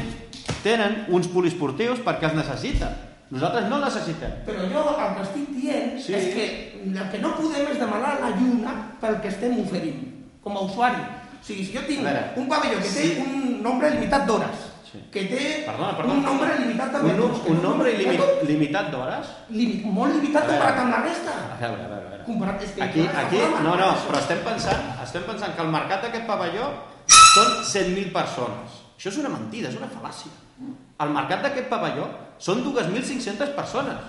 tenen 0.63 1.05
uns 1.09 1.27
poliesportius 1.27 1.99
perquè 1.99 2.23
els 2.31 2.35
necessiten. 2.35 2.89
Nosaltres 3.29 3.69
no 3.69 3.79
necessitem. 3.81 4.31
Però 4.45 4.61
jo 4.69 4.81
el 4.95 5.15
que 5.15 5.21
estic 5.23 5.49
dient 5.49 5.99
Sí. 5.99 6.13
és 6.13 6.25
que 6.33 6.45
el 6.85 7.09
que 7.11 7.19
no 7.19 7.35
podem 7.35 7.67
és 7.71 7.79
demanar 7.79 8.19
la 8.21 8.29
lluna 8.31 8.73
pel 9.01 9.19
que 9.21 9.27
estem 9.29 9.59
oferint, 9.59 10.03
com 10.43 10.55
a 10.57 10.61
usuari. 10.61 11.01
O 11.41 11.43
sigui, 11.45 11.65
si 11.65 11.73
jo 11.73 11.81
tinc 11.87 12.01
veure, 12.03 12.33
un 12.37 12.47
pavelló 12.47 12.77
que 12.77 12.89
té 12.89 12.89
sí. 12.89 13.17
un 13.25 13.61
nombre 13.63 13.89
limitat 13.91 14.25
d'hores, 14.25 14.71
Sí. 14.95 15.03
que 15.11 15.23
té 15.29 15.43
Perdona, 15.67 15.91
perdona. 15.97 16.13
un 16.15 16.23
nombre 16.23 16.55
limitat 16.59 16.91
de 16.93 16.99
Un, 16.99 17.05
metres... 17.11 17.41
un 17.51 17.55
no- 17.61 17.69
nombre 17.69 17.93
no- 17.93 18.27
limitat 18.47 18.89
d'hores? 18.93 19.27
Limit, 19.49 19.85
molt 19.85 20.15
limitat 20.15 20.47
comparat 20.47 20.79
amb 20.85 20.91
la 20.95 21.01
resta. 21.03 21.35
A 21.53 21.57
veure, 21.59 21.83
a 21.83 21.87
veure, 21.91 22.05
a 22.05 22.09
veure. 22.09 22.23
Comparat, 22.25 22.63
és 22.63 22.71
que 22.71 22.83
Aquí, 22.83 23.05
aquí, 23.23 23.39
no, 23.63 23.75
no, 23.75 23.89
però 24.07 24.17
estem 24.23 24.39
pensant, 24.47 24.87
estem 25.03 25.23
pensant 25.27 25.53
que 25.55 25.61
el 25.61 25.69
mercat 25.75 26.01
d'aquest 26.07 26.25
pavelló 26.25 26.71
són 27.07 27.51
100.000 27.69 28.11
persones. 28.15 28.81
Això 28.97 29.09
és 29.11 29.17
una 29.21 29.29
mentida, 29.29 29.69
és 29.69 29.75
una 29.77 29.91
fal·làcia. 29.91 30.31
El 31.03 31.09
mercat 31.11 31.43
d'aquest 31.43 31.67
pavelló 31.69 32.07
són 32.39 32.63
2.500 32.63 33.53
persones. 33.55 33.99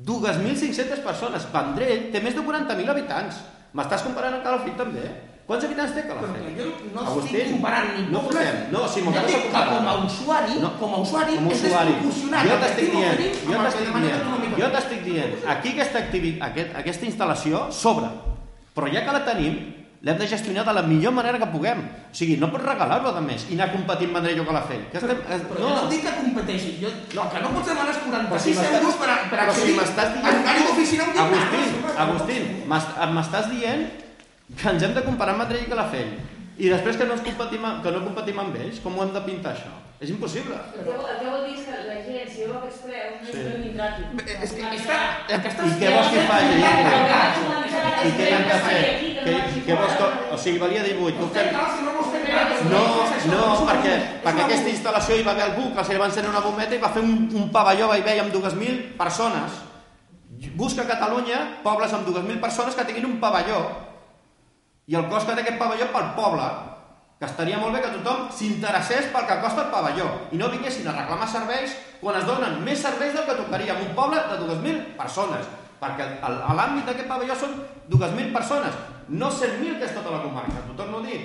2.500 0.00 1.02
persones. 1.04 1.46
Vendrell 1.52 2.06
té 2.12 2.20
més 2.24 2.34
de 2.34 2.42
40.000 2.46 2.88
habitants. 2.94 3.40
M'estàs 3.76 4.02
comparant 4.06 4.34
amb 4.38 4.42
Calafell 4.46 4.76
també? 4.78 5.04
Quants 5.50 5.64
habitants 5.66 5.94
té 5.96 6.02
Però 6.06 6.20
Calafell? 6.20 6.50
jo 6.54 6.66
no 6.94 7.04
estic 7.24 7.48
comparant 7.50 7.88
ni 7.96 8.02
no 8.14 8.20
fotem. 8.22 8.58
No, 8.70 8.84
si 8.86 9.00
m'ho 9.02 9.10
jo 9.10 9.18
acabes 9.18 9.34
de 9.34 9.40
comparar. 9.48 9.72
com 9.74 9.88
a 9.90 9.94
usuari, 10.06 10.54
No. 10.62 10.68
com 10.78 10.94
a 10.94 10.98
usuari, 11.02 11.34
com 11.40 11.48
a 11.48 11.50
és 11.50 11.64
usuari. 11.64 11.90
desproporcionat 11.90 12.46
Jo 12.46 12.58
t'estic 12.60 12.84
estic 12.84 12.94
dient, 12.94 13.18
jo 13.50 13.56
t'estic 13.64 13.88
dient, 13.98 14.22
jo 14.60 14.68
t'estic 14.76 15.02
dient, 15.08 15.32
aquí 15.54 15.68
aquesta, 15.74 15.98
aquest, 16.50 16.70
aquesta 16.84 17.04
instal·lació 17.10 17.66
sobra, 17.74 18.12
però 18.76 18.86
ja 18.94 19.02
que 19.04 19.12
la 19.18 19.24
tenim, 19.26 19.54
l'hem 20.06 20.16
de 20.22 20.26
gestionar 20.30 20.64
de 20.64 20.72
la 20.72 20.82
millor 20.82 21.12
manera 21.12 21.36
que 21.38 21.46
puguem. 21.50 21.80
O 22.10 22.14
sigui, 22.14 22.36
no 22.38 22.48
pots 22.52 22.64
regalar-ho 22.64 23.10
a 23.10 23.20
més 23.20 23.44
i 23.50 23.54
anar 23.58 23.72
competint 23.72 24.14
Vendrell 24.14 24.40
o 24.40 24.46
Calafell. 24.46 24.86
Que 24.92 24.98
estem, 25.02 25.18
eh, 25.18 25.40
Però 25.50 25.58
jo 25.60 25.74
no 25.76 25.88
dic 25.90 26.00
que 26.06 26.14
competeixi, 26.14 26.78
jo, 26.80 26.88
no, 27.18 27.26
que 27.28 27.40
no 27.42 27.50
pots 27.56 27.66
demanar 27.66 27.90
és 27.90 27.98
Però 27.98 28.10
46 28.14 28.56
si 28.56 28.74
euros 28.78 28.94
per, 28.94 29.08
per 29.28 29.38
però 29.40 29.52
si 29.52 29.60
accedir 29.60 29.76
m'estàs 29.76 30.14
dient... 30.14 30.26
un. 30.30 30.46
Agustín, 30.46 30.98
No, 31.00 31.06
no, 31.06 31.92
no, 31.92 32.00
Agustín, 32.06 32.42
m'est- 32.70 32.96
m'estàs 33.18 33.50
dient 33.50 33.82
que 34.56 34.68
ens 34.70 34.82
hem 34.82 34.94
de 34.94 35.02
comparar 35.06 35.34
amb 35.36 35.44
Vendrell 35.44 35.66
i 35.66 35.70
Calafell 35.70 36.12
i 36.60 36.68
després 36.68 36.96
que 36.96 37.04
no, 37.08 37.14
ens 37.16 37.22
competim, 37.24 37.62
amb- 37.64 37.82
que 37.82 37.90
no 37.94 38.02
competim 38.04 38.38
amb 38.42 38.56
ells, 38.56 38.80
com 38.84 38.98
ho 38.98 39.02
hem 39.06 39.12
de 39.14 39.20
pintar 39.24 39.54
això? 39.56 39.70
És 40.00 40.08
impossible. 40.08 40.56
El 40.56 40.84
que, 40.84 40.92
el 40.96 41.16
que 41.20 41.28
vol 41.28 41.42
dir 41.44 41.54
és 41.58 41.64
que 41.68 41.76
la 41.86 41.96
gent, 42.04 42.28
si 42.32 42.44
veu 42.48 42.54
aquests 42.56 42.80
preus, 42.84 43.16
no 43.20 43.26
Sí. 43.28 43.36
és. 43.36 44.40
És 44.44 44.52
que 44.56 44.62
que 45.42 45.48
estàs 45.50 45.66
I 45.66 45.80
què 45.80 45.90
vols 45.92 46.08
que 46.14 46.22
faci? 46.30 46.54
I 48.08 48.12
què 48.16 48.28
hem 48.32 48.46
de 48.48 48.58
fer? 48.64 48.80
Què, 49.24 49.34
què 49.66 49.76
vols 49.76 49.96
que... 49.98 50.06
O 50.32 50.38
sigui, 50.40 50.58
valia 50.62 50.82
18. 50.86 51.18
Tu 51.20 51.26
fem... 51.34 51.52
No 51.52 52.04
fer 52.12 52.22
res, 52.24 52.64
No, 52.70 52.80
no, 53.34 53.66
perquè, 53.68 53.92
perquè 54.24 54.44
aquesta 54.46 54.70
instal·lació 54.72 55.18
hi 55.20 55.24
va 55.26 55.32
haver 55.36 55.44
algú 55.50 55.68
que 55.76 55.84
se 55.84 55.92
li 55.92 56.00
va 56.00 56.08
encendre 56.08 56.30
una 56.32 56.40
bometa 56.44 56.74
i 56.76 56.80
va 56.80 56.92
fer 56.94 57.02
un, 57.04 57.28
un 57.36 57.50
pavelló, 57.52 57.88
va 57.92 57.98
haver 58.00 58.16
amb 58.24 58.32
2.000 58.32 58.96
persones. 58.96 59.60
Busca 60.56 60.82
a 60.82 60.88
Catalunya 60.88 61.60
pobles 61.62 61.92
amb 61.92 62.08
2.000 62.08 62.40
persones 62.40 62.74
que 62.74 62.84
tinguin 62.88 63.04
un 63.04 63.20
pavelló 63.20 63.89
i 64.90 64.96
el 64.98 65.06
cost 65.12 65.28
que 65.28 65.36
té 65.38 65.44
aquest 65.44 65.58
pavelló 65.60 65.86
pel 65.94 66.10
poble 66.18 66.48
que 67.20 67.28
estaria 67.28 67.58
molt 67.60 67.76
bé 67.76 67.82
que 67.84 67.92
tothom 67.98 68.26
s'interessés 68.34 69.10
pel 69.14 69.26
que 69.28 69.38
costa 69.44 69.66
el 69.66 69.72
pavelló 69.74 70.06
i 70.34 70.38
no 70.40 70.48
vinguessin 70.52 70.88
a 70.90 70.96
reclamar 70.98 71.28
serveis 71.30 71.74
quan 72.00 72.16
es 72.18 72.26
donen 72.26 72.58
més 72.66 72.80
serveis 72.82 73.12
del 73.14 73.26
que 73.28 73.36
tocaria 73.42 73.76
en 73.76 73.84
un 73.88 73.92
poble 73.98 74.22
de 74.30 74.38
2.000 74.40 74.96
persones 74.98 75.46
perquè 75.80 76.06
l'àmbit 76.56 76.88
d'aquest 76.88 77.08
pavelló 77.08 77.36
són 77.36 77.54
2.000 77.92 78.32
persones 78.34 78.74
no 79.08 79.28
100.000 79.30 79.78
que 79.78 79.86
és 79.86 79.94
tota 79.94 80.10
la 80.16 80.22
comarca 80.24 80.64
t'ho 80.66 80.74
torno 80.80 80.98
a 81.04 81.06
dir 81.06 81.20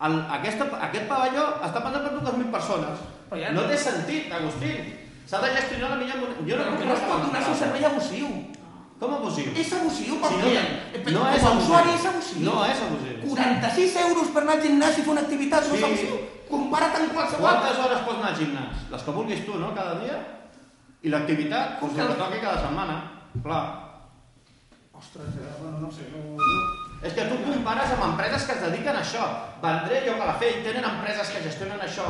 el, 0.00 0.14
aquesta, 0.38 0.64
aquest 0.88 1.06
pavelló 1.08 1.46
està 1.66 1.82
pensat 1.84 2.06
per 2.08 2.22
2.000 2.24 2.46
persones. 2.54 3.00
Ja- 3.36 3.50
no 3.52 3.66
té 3.68 3.76
sentit, 3.76 4.30
Agustín 4.32 4.78
s'ha 5.28 5.42
de 5.44 5.50
gestionar 5.58 5.90
la 5.90 5.96
millor 6.00 6.16
jo 6.48 6.56
no, 6.56 6.78
que 6.78 6.86
no 6.88 6.94
es 6.94 7.02
pot 7.04 7.20
donar 7.26 7.42
un 7.46 7.54
servei 7.58 7.84
abusiu. 7.84 8.30
Com 9.00 9.14
abusiu? 9.16 9.52
És 9.56 9.72
abusiu 9.72 10.14
Si 10.14 10.20
perquè 10.20 11.12
no, 11.12 11.20
no 11.20 11.28
és 11.32 11.40
com 11.42 11.50
abusiu. 11.50 11.64
usuari 11.64 11.90
és 11.96 12.04
abusiu. 12.10 12.40
No 12.46 12.56
és 12.66 12.82
abusiu. 12.86 13.16
46 13.30 13.96
euros 14.06 14.28
per 14.34 14.42
anar 14.44 14.56
al 14.58 14.62
gimnàs 14.66 14.98
i 14.98 15.02
fer 15.06 15.12
una 15.16 15.20
activitat 15.26 15.66
no 15.68 15.74
és 15.74 15.80
Sí. 15.80 15.86
abusiu. 15.88 16.18
Compara't 16.50 16.96
amb 16.98 17.12
qualsevol. 17.14 17.46
Quantes 17.46 17.78
hores 17.78 18.00
pots 18.06 18.18
anar 18.18 18.30
al 18.34 18.38
gimnàs? 18.38 18.76
Les 18.90 19.02
que 19.02 19.10
vulguis 19.10 19.44
tu, 19.46 19.58
no? 19.58 19.74
Cada 19.74 19.94
dia? 20.00 20.16
I 21.02 21.08
l'activitat? 21.08 21.80
La 21.80 22.06
que 22.08 22.14
toqui 22.20 22.40
cada 22.40 22.58
setmana. 22.60 22.96
Clar. 23.42 23.64
Ostres, 24.92 25.32
eh, 25.40 25.54
bueno, 25.62 25.78
no 25.80 25.90
sé, 25.90 26.02
no, 26.12 26.36
no. 26.36 26.44
És 27.02 27.14
que 27.16 27.24
tu 27.24 27.36
compares 27.42 27.90
amb 27.94 28.02
empreses 28.10 28.42
que 28.44 28.52
es 28.52 28.60
dediquen 28.60 28.96
a 28.96 29.00
això. 29.00 29.24
Vendrell 29.62 30.10
o 30.12 30.18
Calafell 30.18 30.62
tenen 30.62 30.84
empreses 30.84 31.30
que 31.32 31.40
gestionen 31.46 31.80
això, 31.80 32.04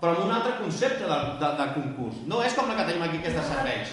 però 0.00 0.12
amb 0.12 0.26
un 0.26 0.32
altre 0.32 0.58
concepte 0.60 1.04
de, 1.08 1.18
de, 1.40 1.48
de 1.60 1.66
concurs. 1.72 2.16
No 2.26 2.42
és 2.44 2.52
com 2.52 2.68
la 2.68 2.76
que 2.76 2.84
tenim 2.90 3.02
aquí, 3.06 3.18
que 3.22 3.28
és 3.32 3.38
de 3.38 3.42
serveis. 3.48 3.88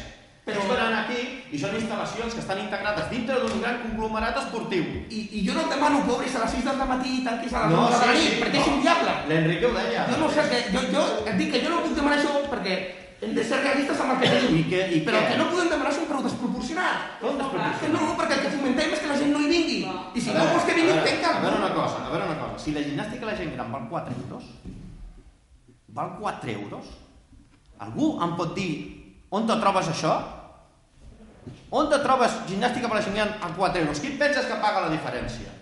Però 0.46 0.58
ells 0.58 0.70
venen 0.74 0.96
aquí 0.98 1.20
i 1.54 1.58
són 1.62 1.76
instal·lacions 1.78 2.34
que 2.34 2.42
estan 2.42 2.58
integrades 2.64 3.10
dintre 3.12 3.36
d'un 3.44 3.60
gran 3.62 3.76
conglomerat 3.84 4.40
esportiu. 4.42 4.86
I, 5.14 5.20
I 5.38 5.44
jo 5.46 5.54
no 5.54 5.62
et 5.68 5.70
demano 5.76 6.00
que 6.06 6.12
obris 6.16 6.34
a 6.36 6.42
les 6.46 6.56
6 6.58 6.66
del 6.66 6.80
matí 6.90 7.12
i 7.20 7.26
tanquis 7.28 7.54
a 7.54 7.68
les 7.68 7.76
No, 7.76 7.84
9 7.86 7.92
de 7.92 8.00
la 8.00 8.16
sí, 8.16 8.24
nit, 8.24 8.32
sí, 8.34 8.40
perquè 8.42 8.58
no. 8.58 8.64
és 8.64 8.72
inviable. 8.74 9.14
L'Enrique 9.30 9.66
ho 9.70 9.74
deia. 9.76 10.08
Jo 10.10 10.18
no 10.24 10.30
sé 10.34 10.48
què, 10.50 10.60
jo, 10.74 10.82
jo 10.96 11.04
et 11.30 11.38
dic 11.38 11.52
que 11.54 11.62
jo 11.62 11.70
no 11.76 11.84
puc 11.86 11.94
demanar 12.00 12.18
això 12.18 12.34
perquè 12.50 12.76
hem 13.22 13.36
de 13.38 13.44
ser 13.46 13.60
realistes 13.62 14.00
amb 14.02 14.16
el 14.16 14.18
que 14.24 14.32
tenim. 14.34 14.58
I 14.58 14.64
què- 14.72 14.88
i 14.98 15.02
Però 15.06 15.20
què? 15.22 15.28
que 15.30 15.38
no 15.38 15.46
podem 15.52 15.70
demanar 15.70 15.92
és 15.94 16.00
un 16.02 16.08
preu 16.10 16.24
desproporcionat. 16.26 16.98
Com 17.22 17.38
desproporcionat? 17.38 17.82
Que 17.86 17.90
no, 17.94 18.18
perquè 18.18 18.34
el 18.34 18.42
que 18.48 18.54
fomentem 18.58 18.94
és 18.98 19.00
que 19.04 19.12
la 19.14 19.18
gent 19.22 19.32
no 19.38 19.40
hi 19.46 19.50
vingui. 19.52 19.80
I 19.86 20.20
si 20.22 20.30
A 20.32 20.34
no 20.34 20.40
veure, 20.40 20.54
vols 20.58 20.66
que 20.66 20.74
vingui, 20.74 20.94
veure, 20.98 21.12
tanca. 21.22 21.38
A 21.38 21.42
veure 21.46 21.58
una 21.62 21.74
cosa, 21.78 22.02
a 22.02 22.10
veure 22.10 22.26
una 22.26 22.40
cosa. 22.42 22.58
Si 22.66 22.74
la 22.74 22.82
gimnàstica 22.82 23.30
la 23.30 23.38
gent 23.38 23.54
gran 23.54 23.70
val 23.72 23.86
4 23.94 24.18
euros, 24.26 24.44
val 25.94 26.18
4 26.20 26.50
euros, 26.50 26.86
algú 27.78 28.18
em 28.24 28.36
pot 28.36 28.56
dir 28.58 28.72
on 29.32 29.48
te 29.48 29.58
trobes 29.64 29.90
això? 29.94 30.14
On 31.72 31.88
te 31.90 31.98
trobes 32.04 32.36
gimnàstica 32.50 32.92
per 32.92 33.00
a 33.00 33.02
gent 33.06 33.16
gran 33.16 33.34
a 33.40 33.50
4 33.56 33.82
euros? 33.82 34.04
Qui 34.04 34.14
penses 34.20 34.46
que 34.46 34.60
paga 34.60 34.86
la 34.86 34.92
diferència? 34.94 35.56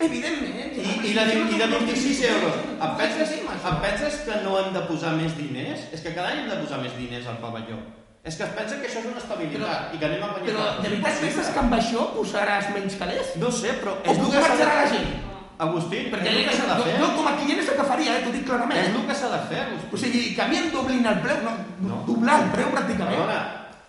Evidentment. 0.00 0.72
I, 0.72 1.10
i, 1.10 1.12
la, 1.12 1.26
I 1.28 1.58
de 1.60 1.66
26 1.68 2.22
euros. 2.30 2.60
Em 2.72 2.94
penses, 2.96 3.34
em 3.44 3.80
penses 3.84 4.20
que 4.24 4.38
no 4.46 4.56
hem 4.58 4.72
de 4.72 4.84
posar 4.88 5.12
més 5.18 5.36
diners? 5.36 5.90
És 5.92 6.00
que 6.00 6.14
cada 6.16 6.32
any 6.32 6.44
hem 6.44 6.52
de 6.54 6.60
posar 6.62 6.80
més 6.80 6.96
diners 6.96 7.28
al 7.28 7.36
pavelló. 7.44 7.76
És 8.24 8.36
que 8.36 8.44
es 8.44 8.54
pensa 8.56 8.76
que 8.80 8.88
això 8.88 9.00
és 9.00 9.08
una 9.08 9.20
estabilitat 9.20 9.94
i 9.96 10.00
que 10.00 10.08
anem 10.08 10.24
a 10.24 10.32
guanyar... 10.32 10.48
Però 10.48 10.64
de 10.80 10.88
veritat 10.88 11.20
penses 11.24 11.52
que 11.52 11.60
amb 11.60 11.76
això 11.76 12.06
posaràs 12.16 12.72
menys 12.72 12.96
calés? 13.00 13.36
No 13.40 13.52
sé, 13.52 13.76
però 13.80 13.98
O 14.00 14.14
és 14.14 14.24
poder 14.24 14.44
que 14.44 14.64
la 14.64 14.80
de 14.94 15.29
gent? 15.60 15.68
Agustín, 15.68 16.10
Perquè 16.10 16.30
és 16.30 16.36
el 16.36 16.48
que 16.48 16.56
s'ha 16.56 16.74
de 16.74 16.82
fer. 16.84 16.94
jo 17.00 17.08
com 17.16 17.26
a 17.28 17.36
client 17.36 17.60
és 17.60 17.68
el 17.68 17.76
que 17.76 17.84
faria, 17.84 18.16
eh? 18.16 18.22
t'ho 18.24 18.32
dic 18.32 18.42
És 18.42 18.48
clarament. 18.48 18.96
el 18.96 19.06
que 19.06 19.14
s'ha 19.14 19.28
de 19.28 19.40
fer, 19.50 19.60
Agustín. 19.66 19.92
O 19.92 19.96
sigui, 19.96 20.34
que 20.34 20.42
a 20.42 20.48
mi 20.48 20.56
em 20.56 20.70
doblin 20.72 21.06
el 21.06 21.20
preu, 21.20 21.38
no, 21.44 21.52
No. 21.88 22.02
doblar 22.06 22.40
el 22.42 22.50
preu 22.50 22.68
pràcticament. 22.72 23.16
Perdona, 23.16 23.40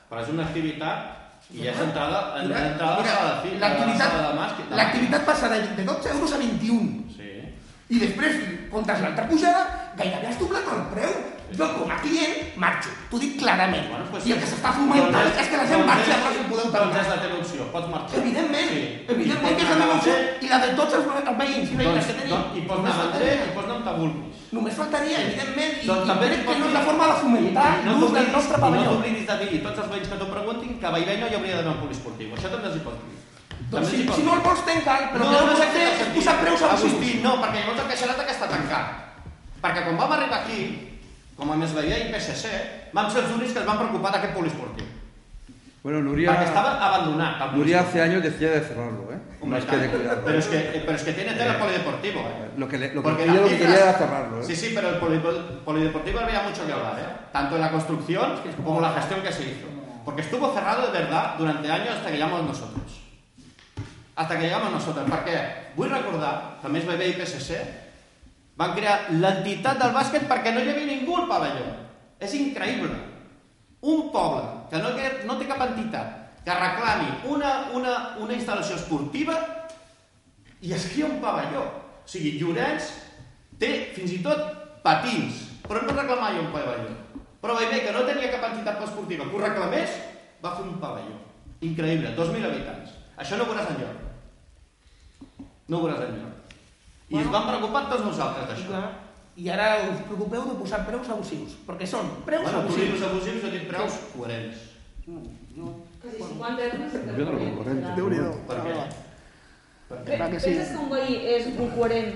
però 0.10 0.22
és 0.22 0.30
una 0.30 0.44
activitat 0.44 0.98
i 1.52 1.64
ja 1.66 1.72
és 1.72 1.80
entrada, 1.80 2.20
entrada 2.42 3.02
mira, 3.02 3.16
a 3.20 3.26
la 3.26 3.42
fi, 3.42 3.50
l'activitat 3.60 4.12
l'activitat 4.72 5.26
passa 5.26 5.50
de, 5.50 5.62
de 5.76 5.84
12 5.84 6.10
euros 6.10 6.34
a 6.34 6.38
21. 6.38 7.06
Sí. 7.16 7.30
I 7.90 8.00
després, 8.00 8.36
comptes 8.72 9.02
l'altra 9.02 9.28
pujada, 9.28 9.92
gairebé 9.98 10.28
has 10.28 10.40
doblat 10.40 10.64
el 10.64 10.84
preu. 10.94 11.12
Jo, 11.52 11.66
com 11.76 11.90
a 11.92 11.98
client, 12.00 12.56
marxo. 12.56 12.90
T'ho 13.12 13.18
dic 13.20 13.34
clarament. 13.42 13.90
Bueno, 13.92 14.06
pues, 14.12 14.26
I 14.26 14.32
el 14.34 14.40
que 14.40 14.48
s'està 14.48 14.72
fomentant 14.72 15.28
és 15.36 15.48
que 15.52 15.58
la 15.60 15.66
gent 15.68 15.82
doncs 15.84 15.90
marxi 15.92 16.12
a 16.12 16.20
plaça 16.24 16.44
podeu 16.48 16.68
Doncs 16.72 16.96
és 16.96 16.96
tancar. 16.96 17.16
la 17.16 17.22
teva 17.24 17.36
opció, 17.44 17.60
pots 17.74 17.88
marxar. 17.92 18.20
Evidentment, 18.22 18.70
Sí. 18.72 18.82
evidentment 19.16 19.52
I 19.52 19.56
que 19.58 19.64
és 19.66 19.70
la 19.72 19.76
meva 19.82 19.96
opció 20.00 20.14
i 20.42 20.48
la 20.48 20.60
de 20.64 20.70
tots 20.80 20.94
els 20.96 21.06
ve- 21.06 21.24
els 21.28 21.38
veïns 21.42 21.68
i 21.72 21.76
veïnes 21.76 21.96
Doncs, 21.96 22.08
que 22.08 22.14
tenim. 22.20 22.32
doncs, 22.32 22.58
I 22.58 22.62
pots 22.62 22.80
anar 22.80 22.92
a 22.92 23.20
i 23.20 23.52
pots 23.56 23.66
anar 23.68 23.76
on 23.76 23.84
te 23.84 23.94
vulguis. 24.00 24.36
Només 24.52 24.74
faltaria, 24.76 25.18
evidentment, 25.28 25.74
i, 25.84 25.88
Doncs 25.88 26.04
i 26.04 26.08
també 26.12 26.26
crec 26.32 26.42
que 26.48 26.56
no 26.60 26.66
és 26.68 26.74
la 26.74 26.84
forma 26.88 27.06
de 27.12 27.16
fomentar 27.24 27.70
I 27.82 27.86
no 27.86 27.92
l'ús 28.00 28.14
del 28.16 28.32
nostre 28.32 28.58
i 28.58 28.62
pavelló. 28.62 28.84
No 28.84 28.92
t'oblidis 28.96 29.28
de 29.28 29.36
dir 29.42 29.60
a 29.60 29.64
tots 29.68 29.80
els 29.84 29.90
veïns 29.92 30.08
que 30.12 30.18
t'ho 30.20 30.28
preguntin 30.32 30.72
que 30.80 30.86
a 30.88 30.92
Bellvei 30.92 31.18
no 31.20 31.28
hi 31.28 31.36
hauria 31.36 31.56
d'anar 31.60 31.72
un 31.76 31.82
poliesportiu. 31.84 32.28
Això 32.36 32.48
també 32.52 32.68
els 32.72 32.76
hi 32.80 32.84
pots 32.88 33.00
dir. 33.04 33.18
Doncs 33.72 33.72
També 33.72 33.88
si, 33.88 33.96
els 33.96 34.04
hi 34.04 34.08
pots 34.08 34.16
si 34.16 34.22
dir. 34.24 34.28
no 34.32 34.36
el 34.36 34.42
vols 34.48 34.64
tanca'l, 34.68 35.04
però 35.12 35.20
no, 35.20 35.28
el 35.28 35.36
que 35.36 35.40
no 35.40 35.46
no 35.48 35.52
pots 35.52 35.60
sé 35.60 35.68
fer 35.76 35.88
què 35.88 36.02
és 36.02 36.12
posar 36.16 36.36
preus 36.42 36.62
abusius. 36.64 36.92
Agustí, 36.92 37.12
no, 37.24 37.32
perquè 37.44 37.58
llavors 37.60 37.80
el 37.84 37.88
queixarà 37.92 38.14
que 38.28 38.32
està 38.36 38.48
tancat. 38.48 38.86
Perquè 39.62 39.84
quan 39.86 39.98
vam 39.98 40.12
arribar 40.16 40.40
aquí, 40.44 40.60
com 41.36 41.52
a 41.52 41.56
més 41.58 41.74
veia 41.74 41.98
i 41.98 42.12
PSC, 42.14 42.50
vam 42.94 43.10
ser 43.12 43.24
els 43.24 43.34
únics 43.36 43.54
que 43.54 43.60
es 43.60 43.66
van 43.66 43.78
preocupar 43.80 44.12
d'aquest 44.14 44.34
poliesportiu. 44.36 44.86
Bueno, 45.82 45.98
Nuria, 46.06 46.30
Perquè 46.30 46.46
estava 46.52 46.76
abandonat. 46.78 47.42
el 47.42 47.58
Nuria 47.58 47.80
hace 47.82 48.02
años 48.04 48.22
decía 48.22 48.52
de 48.52 48.60
cerrarlo, 48.62 49.10
¿eh? 49.12 49.18
Hombre, 49.42 49.60
Más 49.60 49.66
que 49.68 49.78
de 49.78 49.90
cuidarlo. 49.90 50.24
Pero 50.26 50.38
es 50.38 50.46
que, 50.46 50.60
pero 50.86 50.96
es 50.96 51.04
que 51.04 51.14
tiene 51.14 51.34
tela 51.34 51.54
el 51.54 51.60
polideportivo, 51.60 52.20
¿eh? 52.22 52.52
Lo 52.56 52.68
que, 52.68 52.78
le- 52.78 52.94
lo 52.94 53.02
que 53.02 53.10
Porque 53.10 53.24
ella 53.24 53.34
las 53.34 53.42
lo 53.42 53.48
que 53.48 53.58
quería 53.58 53.80
era 53.90 53.94
cerrarlo, 53.94 54.42
¿eh? 54.42 54.46
Sí, 54.46 54.56
sí, 54.56 54.72
pero 54.76 54.90
el 54.90 54.96
poli- 55.00 55.20
polideportivo 55.66 56.20
había 56.20 56.44
mucho 56.44 56.68
que 56.68 56.72
hablar, 56.74 57.00
¿eh? 57.00 57.26
Tanto 57.34 57.56
en 57.56 57.62
la 57.62 57.72
construcción 57.72 58.34
como 58.64 58.80
la 58.80 58.94
gestión 58.94 59.22
que 59.24 59.32
se 59.34 59.42
hizo. 59.44 59.68
Porque 60.06 60.22
estuvo 60.22 60.54
cerrado 60.54 60.92
de 60.92 61.00
verdad 61.00 61.34
durante 61.40 61.72
años 61.72 61.96
hasta 61.96 62.10
que 62.12 62.18
llegamos 62.18 62.44
nosotros. 62.44 63.02
Hasta 64.16 64.38
que 64.38 64.44
llegamos 64.46 64.72
nosotros. 64.72 65.10
Perquè 65.10 65.74
vull 65.76 65.90
recordar 65.90 66.60
que 66.62 66.70
més 66.70 66.86
BB 66.86 67.08
i 67.10 67.14
PSC 67.18 67.58
van 68.60 68.74
crear 68.76 68.98
l'entitat 69.16 69.80
del 69.80 69.94
bàsquet 69.96 70.28
perquè 70.30 70.54
no 70.54 70.64
hi 70.64 70.72
havia 70.72 70.90
ningú 70.90 71.16
al 71.18 71.30
pavelló. 71.30 71.68
És 72.22 72.34
increïble. 72.38 72.94
Un 73.82 74.10
poble 74.14 74.44
que 74.70 74.82
no, 74.82 74.92
no 75.28 75.38
té 75.40 75.48
cap 75.50 75.64
entitat 75.66 76.18
que 76.46 76.58
reclami 76.58 77.10
una, 77.30 77.52
una, 77.78 77.94
una 78.22 78.34
instal·lació 78.34 78.78
esportiva 78.78 79.38
i 80.62 80.74
es 80.74 80.88
crea 80.94 81.10
un 81.10 81.22
pavelló. 81.22 81.64
O 82.02 82.10
sigui, 82.10 82.36
Llorenç 82.42 82.92
té 83.62 83.72
fins 83.96 84.14
i 84.18 84.22
tot 84.26 84.42
patins, 84.86 85.46
però 85.66 85.84
no 85.86 85.96
reclama 85.96 86.30
mai 86.30 86.42
un 86.42 86.52
pavelló. 86.54 86.94
Però 87.42 87.58
Bellver, 87.58 87.82
que 87.86 87.94
no 87.96 88.06
tenia 88.06 88.30
cap 88.34 88.52
entitat 88.52 88.82
esportiva 88.86 89.26
que 89.26 89.38
ho 89.38 89.42
reclamés, 89.42 89.98
va 90.44 90.54
fer 90.58 90.66
un 90.68 90.78
pavelló. 90.82 91.18
Increïble, 91.66 92.14
2.000 92.18 92.50
habitants. 92.50 92.94
Això 93.22 93.38
no 93.38 93.46
ho 93.46 93.50
veuràs 93.50 93.72
enlloc. 93.74 93.98
No 95.70 95.80
ho 95.80 95.84
veuràs 95.86 96.06
enlloc. 96.06 96.41
I 97.12 97.18
ens 97.20 97.32
vam 97.32 97.48
preocupar 97.50 97.90
tots 97.92 98.06
nosaltres 98.06 98.48
d'això. 98.50 98.82
I 99.42 99.50
ara 99.50 99.68
us 99.92 100.02
preocupeu 100.08 100.42
de 100.50 100.56
posar 100.60 100.82
preus 100.88 101.08
abusius, 101.10 101.54
perquè 101.68 101.86
són 101.88 102.10
preus 102.28 102.44
Bueno, 102.44 102.60
abusius. 102.66 102.90
dius 102.92 103.04
abusius, 103.08 103.52
dic 103.52 103.68
preus 103.70 103.94
coherents. 104.16 104.58
Quasi 106.02 106.18
50 106.18 106.64
euros. 106.64 106.92
Jo 107.18 107.24
no 107.26 107.32
lo 107.32 107.56
correcte. 107.58 107.88
Déu-n'hi-do. 107.96 108.32
Per 108.48 108.58
què? 108.66 108.76
Pe- 109.92 110.16
Clar 110.18 110.30
que 110.32 110.40
sí. 110.40 110.50
Penses 110.52 110.70
que 110.72 110.78
un 110.84 110.90
veí 110.90 111.16
és 111.36 111.48
un 111.52 111.68
coherent 111.76 112.12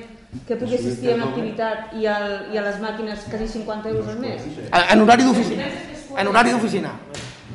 que 0.47 0.55
pugui 0.55 0.75
assistir 0.75 1.11
a 1.11 1.15
una 1.15 1.25
activitat 1.29 1.93
i, 1.99 2.05
al, 2.07 2.27
i 2.53 2.57
a 2.57 2.61
les 2.67 2.77
màquines 2.83 3.25
quasi 3.29 3.47
50 3.47 3.89
euros 3.89 4.07
al 4.13 4.19
mes? 4.19 4.41
En 4.71 5.01
horari 5.03 5.23
d'oficina. 5.27 5.63
Coherent? 5.63 6.19
En 6.19 6.27
horari 6.31 6.51
d'oficina. 6.55 6.91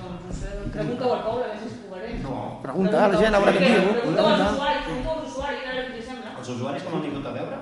Doncs 0.01 0.27
no 0.29 0.33
sé, 0.41 0.49
pregunta-ho 0.73 1.13
al 1.15 1.23
poble, 1.25 1.45
a 1.45 1.49
veure 1.49 1.61
si 1.61 1.67
és 1.73 1.77
coherent. 1.89 2.23
No. 2.23 2.61
Pregunta 2.63 3.05
a 3.05 3.09
la 3.09 3.19
gent, 3.21 3.35
a 3.35 3.39
veure 3.41 3.53
què 3.57 3.61
Perquè 3.61 3.81
diu. 3.81 3.93
Pregunta 3.93 4.21
als 4.21 4.31
Pregunta. 4.31 4.53
usuaris, 4.53 4.83
pregunta 4.85 5.11
als 5.15 5.29
usuaris, 5.31 5.61
a 5.61 5.73
veure 5.73 5.89
què 5.89 5.97
li 5.97 6.03
sembla. 6.11 6.31
Els 6.51 6.59
usuaris 6.59 6.83
que 6.83 6.91
m'han 6.91 7.03
vingut 7.05 7.27
a 7.27 7.33
veure? 7.35 7.59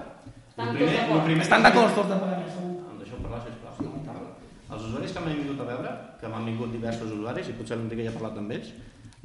Estan 0.48 0.68
el 0.68 0.68
tots 0.68 0.78
primer, 0.78 0.92
d'acord. 0.96 1.18
el 1.18 1.24
primer 1.26 1.44
Estan 1.44 1.64
d'acord 1.66 1.96
tots 1.98 2.08
de 2.08 2.16
pagament, 2.22 2.52
segur. 2.54 2.70
Em 2.88 3.00
deixeu 3.02 3.18
parlar, 3.24 3.40
sisplau. 3.44 4.22
Els 4.68 4.86
usuaris 4.88 5.12
que 5.12 5.24
m'han 5.24 5.36
vingut 5.36 5.60
a 5.60 5.66
veure, 5.68 5.92
que 6.20 6.30
m'han 6.32 6.48
vingut 6.48 6.72
diversos 6.72 7.12
usuaris, 7.12 7.50
i 7.50 7.56
potser 7.58 7.76
l'Enrique 7.76 8.06
ja 8.06 8.14
ha 8.14 8.16
parlat 8.16 8.40
amb 8.40 8.56
ells, 8.56 8.72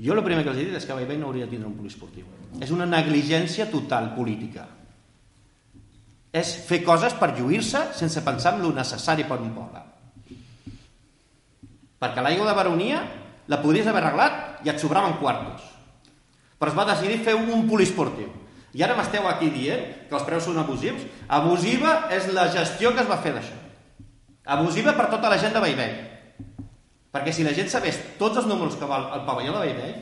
jo 0.03 0.17
el 0.17 0.23
primer 0.25 0.43
que 0.43 0.51
els 0.51 0.59
he 0.59 0.67
dit 0.67 0.75
és 0.79 0.87
que 0.89 0.97
Bellvei 0.97 1.19
no 1.21 1.29
hauria 1.29 1.47
de 1.47 1.53
tindre 1.53 1.69
un 1.69 1.77
poliesportiu. 1.77 2.27
És 2.59 2.71
una 2.75 2.87
negligència 2.89 3.69
total 3.71 4.11
política. 4.17 4.67
És 6.33 6.55
fer 6.67 6.81
coses 6.83 7.15
per 7.15 7.31
lluir-se 7.37 7.85
sense 7.95 8.23
pensar 8.25 8.55
en 8.57 8.63
lo 8.65 8.73
necessari 8.75 9.23
per 9.29 9.39
un 9.39 9.51
poble. 9.55 9.83
Perquè 12.03 12.23
l'aigua 12.25 12.49
de 12.49 12.57
baronia 12.57 13.03
la 13.47 13.61
podries 13.63 13.87
haver 13.87 14.01
arreglat 14.03 14.65
i 14.65 14.71
et 14.73 14.79
sobraven 14.81 15.19
quartos. 15.21 15.61
Però 16.57 16.71
es 16.71 16.77
va 16.77 16.89
decidir 16.89 17.21
fer 17.23 17.35
un 17.37 17.67
poliesportiu. 17.69 18.42
I 18.73 18.81
ara 18.81 18.95
m'esteu 18.97 19.27
aquí 19.29 19.51
dient 19.53 19.83
que 20.09 20.17
els 20.17 20.25
preus 20.25 20.47
són 20.47 20.57
abusius. 20.57 21.03
Abusiva 21.29 22.07
és 22.13 22.31
la 22.33 22.47
gestió 22.53 22.93
que 22.95 23.03
es 23.03 23.09
va 23.09 23.19
fer 23.21 23.35
d'això. 23.35 23.59
Abusiva 24.55 24.95
per 24.97 25.11
tota 25.11 25.29
la 25.29 25.37
gent 25.41 25.53
de 25.53 25.61
Bellvei. 25.61 25.93
Perquè 27.13 27.31
si 27.35 27.45
la 27.45 27.53
gent 27.53 27.69
sabés 27.69 27.99
tots 28.17 28.41
els 28.41 28.49
números 28.49 28.75
que 28.79 28.89
val 28.89 29.11
el 29.13 29.25
pavelló 29.27 29.53
de 29.59 29.67
Bellvei, 29.67 29.93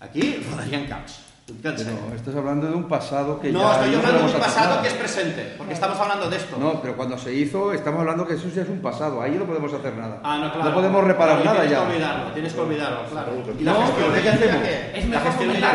aquí 0.00 0.32
rodarien 0.46 0.88
caps. 0.88 1.25
No, 1.48 2.12
estás 2.16 2.34
hablando 2.34 2.66
de 2.66 2.74
un 2.74 2.88
pasado 2.88 3.38
que 3.40 3.52
No, 3.52 3.60
ya 3.62 3.74
estoy 3.76 3.90
no 3.92 3.98
hablando 3.98 4.18
de 4.18 4.34
un 4.34 4.40
pasado 4.40 4.68
nada. 4.70 4.82
que 4.82 4.88
es 4.88 4.94
presente, 4.94 5.54
porque 5.56 5.74
estamos 5.74 5.96
hablando 6.00 6.28
de 6.28 6.36
esto. 6.38 6.56
No, 6.58 6.82
pero 6.82 6.96
cuando 6.96 7.16
se 7.16 7.32
hizo, 7.32 7.72
estamos 7.72 8.00
hablando 8.00 8.26
que 8.26 8.34
eso 8.34 8.48
ya 8.52 8.62
es 8.62 8.68
un 8.68 8.80
pasado. 8.82 9.22
Ahí 9.22 9.30
no 9.38 9.44
podemos 9.44 9.72
hacer 9.72 9.94
nada. 9.94 10.18
Ah, 10.24 10.38
no, 10.42 10.52
claro. 10.52 10.74
podemos 10.74 11.04
reparar 11.04 11.40
Claro, 11.42 11.58
nada 11.58 11.60
tienes 11.68 11.70
ya. 11.78 11.86
que 11.86 11.92
olvidarlo, 11.92 12.32
tienes 12.32 12.52
que 12.52 12.60
olvidarlo, 12.60 13.04
claro. 13.08 13.32
¿Y 13.60 13.62
la 13.62 13.72
No, 13.72 13.78
gestión 13.86 13.96
pero 14.00 14.12
de 14.12 14.22
¿qué 14.22 14.28
hacemos? 14.30 14.62
qué? 14.62 14.98
Es 14.98 15.08
La 15.08 15.20
gestión 15.20 15.48
de 15.48 15.54
¿qué? 15.54 15.66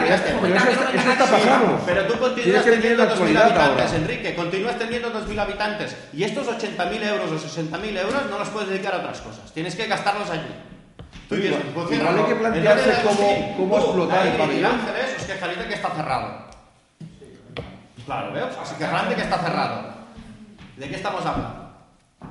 Pero 0.41 0.55
eso 0.55 0.69
está, 0.71 0.89
eso 0.91 1.11
está 1.11 1.25
pasado. 1.25 1.79
Pero 1.85 2.01
tú 2.03 2.13
continúas 2.19 2.43
Tienes 2.43 2.63
que 2.63 2.71
teniendo 2.71 2.89
en 2.91 2.97
la 2.97 3.05
2.000 3.05 3.11
actualidad 3.15 3.43
habitantes, 3.43 3.85
ahora. 3.85 3.95
Enrique, 3.95 4.35
continúas 4.35 4.77
teniendo 4.77 5.07
2.000 5.13 5.39
habitantes. 5.39 5.97
Y 6.11 6.23
estos 6.23 6.47
80.000 6.47 7.03
euros 7.07 7.31
o 7.31 7.35
60.000 7.47 7.97
euros 7.97 8.21
no 8.29 8.39
los 8.39 8.49
puedes 8.49 8.67
dedicar 8.69 8.93
a 8.95 8.97
otras 8.97 9.21
cosas. 9.21 9.49
Tienes 9.53 9.73
que 9.75 9.87
gastarlos 9.87 10.29
allí. 10.29 10.51
Tú 11.31 11.37
Igual- 11.37 12.17
hay 12.17 12.25
que 12.25 12.35
plantearse 12.35 12.91
cómo- 13.03 13.15
sí, 13.29 13.53
cómo 13.55 13.77
explotar 13.77 14.27
el 14.27 14.33
pabellón. 14.33 14.49
Miguel 14.49 14.65
Ángeles 14.65 15.15
os 15.17 15.23
quejaréis 15.25 15.59
de 15.59 15.67
que 15.69 15.73
está 15.75 15.89
cerrado. 15.91 16.27
Claro, 18.05 18.33
¿veos? 18.33 18.49
Se 18.67 18.75
quejarán 18.75 19.09
de 19.09 19.15
que 19.15 19.21
está 19.21 19.37
cerrado. 19.37 19.83
¿De 20.75 20.89
qué 20.89 20.95
estamos 20.95 21.25
hablando? 21.25 21.71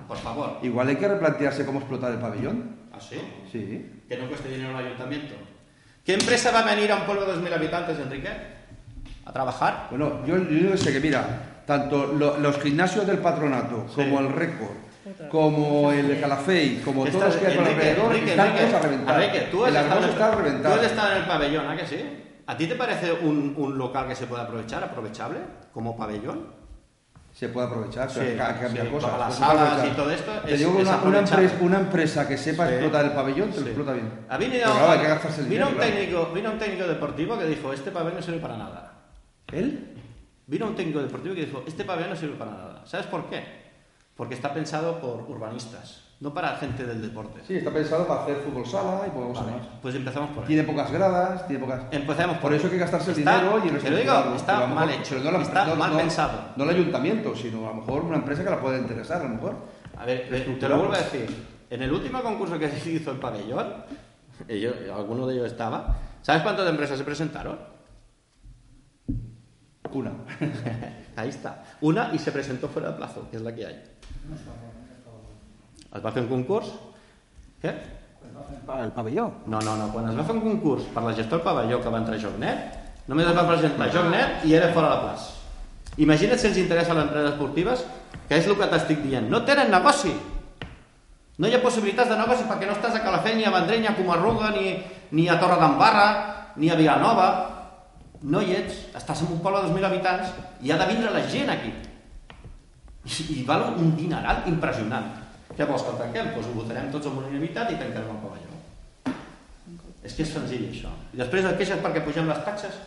Por 0.06 0.18
favor. 0.18 0.58
Igual 0.62 0.88
hay 0.88 0.96
que 0.96 1.08
replantearse 1.08 1.64
cómo 1.64 1.78
explotar 1.78 2.12
el 2.12 2.18
pabellón. 2.18 2.76
¿Ah, 2.92 2.98
sí? 3.00 3.18
Sí. 3.50 4.02
Que 4.06 4.18
no 4.18 4.28
cueste 4.28 4.50
dinero 4.50 4.76
al 4.76 4.84
ayuntamiento. 4.84 5.34
¿Qué 6.04 6.12
empresa 6.14 6.50
va 6.50 6.60
a 6.60 6.64
venir 6.74 6.92
a 6.92 6.96
un 6.96 7.02
pueblo 7.04 7.24
de 7.24 7.32
2.000 7.40 7.54
habitantes, 7.54 7.98
Enrique? 7.98 8.28
¿A 9.24 9.32
trabajar? 9.32 9.86
Bueno, 9.88 10.26
yo, 10.26 10.36
yo 10.36 10.76
sé 10.76 10.92
que, 10.92 11.00
mira, 11.00 11.62
tanto 11.66 12.06
lo- 12.08 12.36
los 12.38 12.58
gimnasios 12.60 13.06
del 13.06 13.18
patronato, 13.18 13.86
como 13.94 14.20
el 14.20 14.30
récord, 14.30 14.72
como 15.30 15.92
el 15.92 16.20
Calafey, 16.20 16.76
como 16.84 17.04
todos 17.06 17.24
los 17.26 17.36
que 17.36 17.46
hay 17.46 17.52
Enrique, 17.58 17.70
alrededor, 17.74 18.06
Enrique, 18.12 18.30
están 18.30 18.46
Enrique, 18.48 18.64
todos 18.66 18.74
a 18.74 18.82
reventar. 18.86 19.22
Enrique, 19.22 19.48
tú 19.50 19.64
has, 19.64 19.70
el 19.70 19.76
estado 19.76 20.02
en 20.04 20.08
está 20.10 20.26
a 20.26 20.62
tú 20.62 20.68
has 20.80 20.82
estado 20.84 21.12
en 21.12 21.18
el 21.18 21.24
pabellón, 21.26 21.68
¿a 21.68 21.76
que 21.76 21.86
sí? 21.86 22.04
¿A 22.46 22.56
ti 22.56 22.66
te 22.66 22.74
parece 22.74 23.12
un, 23.12 23.54
un 23.56 23.78
local 23.78 24.08
que 24.08 24.14
se 24.16 24.26
puede 24.26 24.42
aprovechar, 24.42 24.82
aprovechable, 24.82 25.38
como 25.72 25.96
pabellón? 25.96 26.58
Se 27.32 27.48
puede 27.48 27.68
aprovechar, 27.68 28.08
pero 28.12 28.26
Sí, 28.26 28.38
hay 28.40 28.54
que 28.54 28.60
cambiar 28.60 28.86
sí, 28.86 28.92
cosas. 28.92 29.18
las 29.18 29.34
salas 29.36 29.86
y 29.86 29.90
todo 29.90 30.10
esto 30.10 30.32
Te 30.44 30.52
es- 30.54 30.58
digo 30.58 30.72
una, 30.72 30.96
una, 31.04 31.18
empresa, 31.20 31.54
una 31.60 31.78
empresa 31.78 32.26
que 32.28 32.36
sepa 32.36 32.66
Sí. 32.66 32.72
explotar 32.74 33.04
el 33.04 33.12
pabellón, 33.12 33.50
te 33.52 33.60
lo 33.60 33.66
explota 33.66 33.92
bien. 33.92 34.10
Ha 34.28 34.36
venido, 34.36 34.62
Pero 34.64 34.74
claro, 34.74 34.90
hay 34.92 34.98
que 34.98 35.06
gastarse 35.06 35.40
el 35.42 35.46
vino, 35.46 35.66
dinero. 35.66 35.68
un 35.68 35.74
claro. 35.76 35.92
técnico, 36.00 36.32
vino 36.34 36.50
un 36.50 36.58
técnico 36.58 36.86
deportivo 36.88 37.38
que 37.38 37.44
dijo, 37.46 37.72
este 37.72 37.90
pabellón 37.92 38.16
no 38.16 38.22
sirve 38.22 38.38
para 38.40 38.56
nada. 38.56 38.92
¿Él? 39.52 39.86
Vino 40.48 40.66
un 40.66 40.74
técnico 40.74 41.00
deportivo 41.00 41.34
que 41.36 41.44
dijo, 41.46 41.62
este 41.68 41.84
pabellón 41.84 42.10
no 42.10 42.16
sirve 42.16 42.34
para 42.36 42.50
nada. 42.50 42.82
¿Sabes 42.84 43.06
por 43.06 43.30
qué? 43.30 43.59
Porque 44.20 44.34
está 44.34 44.52
pensado 44.52 45.00
por 45.00 45.22
urbanistas, 45.30 46.02
no 46.20 46.34
para 46.34 46.54
gente 46.56 46.84
del 46.84 47.00
deporte. 47.00 47.40
Sí, 47.48 47.56
está 47.56 47.70
pensado 47.70 48.06
para 48.06 48.24
hacer 48.24 48.36
fútbol 48.36 48.66
sala 48.66 49.04
y 49.06 49.10
podemos 49.12 49.38
Vale, 49.42 49.56
pues 49.80 49.94
empezamos 49.94 50.28
por 50.32 50.42
ahí. 50.42 50.48
Tiene 50.48 50.62
pocas 50.64 50.92
gradas, 50.92 51.46
tiene 51.46 51.64
pocas... 51.64 51.84
Empecemos 51.90 52.36
Por 52.36 52.52
eso 52.52 52.66
hay 52.66 52.72
que 52.72 52.78
gastarse 52.80 53.12
el 53.12 53.16
dinero 53.16 53.62
y 53.64 53.70
Te 53.70 53.90
lo 53.90 53.96
digo, 53.96 54.34
está 54.36 54.66
mal 54.66 54.90
hecho, 54.90 55.14
pero 55.16 55.24
no 55.32 55.38
la- 55.38 55.42
está 55.42 55.64
no- 55.64 55.74
mal 55.76 55.92
no- 55.92 55.96
pensado. 55.96 56.38
No 56.54 56.64
el 56.64 56.68
ayuntamiento, 56.76 57.34
sino 57.34 57.66
a 57.66 57.70
lo 57.70 57.76
mejor 57.76 58.04
una 58.04 58.16
empresa 58.16 58.44
que 58.44 58.50
la 58.50 58.60
pueda 58.60 58.76
interesar, 58.76 59.22
a 59.22 59.24
lo 59.24 59.30
mejor. 59.36 59.54
A 59.96 60.04
ver, 60.04 60.28
te 60.60 60.68
lo 60.68 60.76
vuelvo 60.76 60.92
a 60.92 60.98
decir. 60.98 61.46
En 61.70 61.80
el 61.82 61.90
último 61.90 62.22
concurso 62.22 62.58
que 62.58 62.68
se 62.78 62.90
hizo 62.90 63.12
el 63.12 63.18
pabellón, 63.18 63.72
alguno 64.94 65.26
de 65.28 65.32
ellos 65.36 65.46
estaba, 65.46 65.96
¿sabes 66.20 66.42
cuántas 66.42 66.68
empresas 66.68 66.98
se 66.98 67.04
presentaron? 67.04 67.58
Una. 69.94 70.12
Ahí 71.16 71.30
está. 71.30 71.64
Una 71.80 72.10
y 72.14 72.18
se 72.18 72.30
presentó 72.32 72.68
fuera 72.68 72.90
de 72.90 72.98
plazo, 72.98 73.26
que 73.30 73.38
es 73.38 73.42
la 73.42 73.54
que 73.54 73.64
hay. 73.66 73.82
Es 75.90 76.02
va 76.04 76.12
fer 76.14 76.22
un 76.22 76.30
concurs? 76.30 76.70
Què? 77.62 77.72
El 78.70 78.92
pavelló. 78.94 79.26
No, 79.50 79.58
no, 79.58 79.74
no. 79.76 79.88
Quan 79.92 80.08
es 80.10 80.16
va 80.18 80.24
fer 80.26 80.36
un 80.36 80.44
concurs 80.44 80.86
per 80.94 81.02
la 81.02 81.14
gestió 81.16 81.36
del 81.36 81.44
pavelló 81.46 81.80
que 81.82 81.90
va 81.92 82.00
entrar 82.02 82.20
Jognet, 82.22 82.78
només 83.10 83.26
es 83.26 83.36
va 83.36 83.46
presentar 83.48 83.90
Jognet 83.92 84.46
i 84.46 84.54
era 84.58 84.70
fora 84.76 84.94
de 84.94 85.00
plaç. 85.04 85.26
Imagina't 86.00 86.38
si 86.38 86.46
els 86.48 86.60
interessa 86.62 86.94
les 86.94 87.08
empreses 87.08 87.32
esportives, 87.32 87.82
que 88.28 88.38
és 88.38 88.46
el 88.46 88.56
que 88.56 88.70
t'estic 88.70 89.02
dient. 89.02 89.26
No 89.32 89.42
tenen 89.44 89.72
negoci. 89.74 90.14
No 91.40 91.48
hi 91.48 91.56
ha 91.56 91.62
possibilitats 91.64 92.12
de 92.12 92.18
negoci 92.20 92.46
perquè 92.46 92.68
no 92.68 92.76
estàs 92.76 92.96
a 92.96 93.02
Calafell, 93.02 93.38
ni 93.40 93.48
a 93.48 93.52
Vendrell, 93.54 93.82
ni 93.82 93.90
a 93.90 93.96
Comarruga, 93.98 94.52
ni, 94.54 94.76
ni 95.16 95.26
a 95.28 95.40
Torre 95.42 95.58
d'Embarra, 95.58 96.08
ni 96.56 96.70
a 96.70 96.78
Vilanova. 96.78 97.28
No 98.22 98.42
hi 98.44 98.54
ets. 98.60 98.84
Estàs 98.94 99.24
en 99.24 99.34
un 99.34 99.42
poble 99.42 99.64
de 99.64 99.72
2.000 99.74 99.90
habitants 99.90 100.34
i 100.62 100.70
ha 100.70 100.78
de 100.78 100.88
vindre 100.92 101.10
la 101.10 101.24
gent 101.26 101.50
aquí. 101.50 101.72
I, 103.10 103.40
i 103.40 103.42
val 103.48 103.74
un 103.76 103.94
dineral 103.98 104.44
impressionant. 104.50 105.10
Què 105.56 105.66
vols 105.66 105.82
que 105.82 105.92
el 105.94 105.98
tanquem? 105.98 106.30
Doncs 106.36 106.46
ho 106.46 106.54
votarem 106.60 106.92
tots 106.94 107.10
amb 107.10 107.18
unanimitat 107.24 107.72
i 107.74 107.80
tancarem 107.80 108.14
el 108.14 108.22
pavelló. 108.22 109.16
És 110.06 110.14
que 110.16 110.24
és 110.24 110.32
senzill, 110.32 110.68
això. 110.70 110.92
I 111.12 111.20
després 111.20 111.44
et 111.44 111.58
queixes 111.58 111.82
perquè 111.82 112.04
pugem 112.06 112.30
les 112.30 112.40
taxes? 112.46 112.78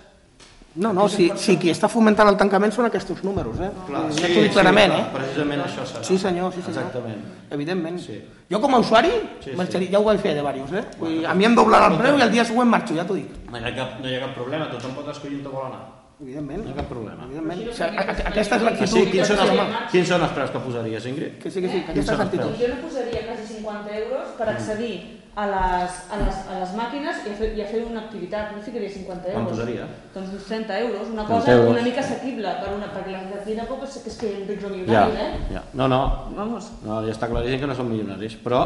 No, 0.75 0.89
no, 0.89 1.05
si, 1.05 1.27
si 1.37 1.53
qui 1.61 1.69
està 1.69 1.85
fomentant 1.85 2.31
el 2.31 2.37
tancament 2.39 2.71
són 2.73 2.87
aquests 2.87 3.19
números, 3.21 3.59
eh? 3.61 3.67
Clar, 3.85 4.07
t'ho 4.09 4.41
dic 4.41 4.55
clarament, 4.55 4.89
clar, 4.95 5.03
eh? 5.03 5.11
Precisament 5.13 5.61
això 5.61 5.83
serà. 5.85 6.01
Sí, 6.07 6.17
senyor, 6.17 6.49
sí, 6.55 6.63
senyor. 6.65 6.87
Exactament. 6.87 7.19
Evidentment. 7.53 7.99
Sí. 8.01 8.15
Jo 8.49 8.57
com 8.63 8.73
a 8.73 8.79
usuari, 8.81 9.11
Sí, 9.43 9.53
sí. 9.53 9.87
ja 9.91 9.99
ho 9.99 10.07
vaig 10.07 10.23
fer 10.23 10.33
de 10.33 10.39
diversos, 10.41 10.73
eh? 10.79 10.83
Dir, 11.03 11.27
a 11.29 11.35
mi 11.37 11.45
em 11.45 11.53
doblaran 11.53 11.93
el 11.93 11.99
preu 12.01 12.17
i 12.17 12.25
el 12.25 12.31
dia 12.33 12.45
següent 12.49 12.73
marxo, 12.73 12.97
ja 12.97 13.05
t'ho 13.05 13.19
dic. 13.19 13.29
No 13.51 13.59
hi, 13.59 13.67
ha 13.69 13.75
cap, 13.75 13.99
no 14.01 14.09
hi 14.09 14.15
ha 14.17 14.23
cap 14.25 14.33
problema, 14.39 14.71
tothom 14.71 14.95
pot 14.97 15.13
escollir 15.13 15.43
on 15.43 15.51
vol 15.53 15.67
anar. 15.67 15.83
Evidentment. 16.23 16.63
No 16.63 16.69
hi 16.69 16.73
ha 16.73 16.77
cap 16.81 16.89
problema. 16.91 17.25
Evidentment. 17.29 17.63
O 17.69 17.73
sigui, 17.77 17.97
aquesta 18.31 18.55
és 18.55 18.61
Que 18.61 18.69
l'actitud. 18.69 18.93
sí, 18.93 19.05
quins 19.11 19.27
són, 19.27 19.37
Sí, 19.43 19.57
els, 19.57 19.91
quins 19.91 20.07
són 20.13 20.21
els 20.27 20.31
preus 20.37 20.51
que 20.55 20.59
posaries, 20.67 21.05
Ingrid? 21.11 21.35
Que 21.43 21.51
sí, 21.51 21.61
que 21.61 21.69
sí, 21.73 21.81
que 21.85 21.91
aquesta 21.91 22.13
és 22.13 22.19
l'actitud. 22.23 22.55
Jo 22.61 22.67
no 22.73 22.79
posaria 22.87 23.21
quasi 23.27 23.53
50 23.53 23.97
euros 24.03 24.27
per 24.37 24.49
accedir 24.49 24.95
a 25.35 25.47
les, 25.49 25.91
a 26.13 26.17
les, 26.21 26.35
a 26.53 26.59
les 26.61 26.73
màquines 26.77 27.21
i 27.25 27.31
a, 27.31 27.35
fer, 27.39 27.47
i 27.57 27.61
a 27.63 27.67
fer 27.67 27.83
una 27.89 28.01
activitat. 28.05 28.51
No 28.55 28.61
ficaria 28.61 28.89
50 28.89 29.27
euros. 29.27 29.33
Quan 29.33 29.47
posaria? 29.49 29.87
Doncs 30.13 30.33
uns 30.37 30.45
30 30.45 30.79
euros, 30.85 31.07
una 31.09 31.25
30 31.25 31.33
cosa 31.33 31.51
euros. 31.57 31.71
una 31.73 31.81
mica 31.87 31.99
assequible 32.05 32.55
per 32.61 32.69
una, 32.75 32.87
perquè 32.93 33.11
la 33.15 33.41
aquí 33.41 33.55
tampoc 33.57 33.83
és 33.87 33.97
que 34.03 34.09
es 34.13 34.17
quedin 34.21 34.47
rics 34.47 34.63
o 34.63 34.69
Ja, 34.69 34.75
milionaris, 34.75 35.19
eh? 35.19 35.53
ja. 35.57 35.63
No, 35.73 35.87
no, 35.87 36.01
Vamos. 36.37 36.71
no, 36.85 37.01
ja 37.05 37.11
està 37.11 37.27
claríssim 37.31 37.59
que 37.65 37.67
no 37.67 37.75
són 37.75 37.89
milionaris, 37.89 38.37
però 38.45 38.61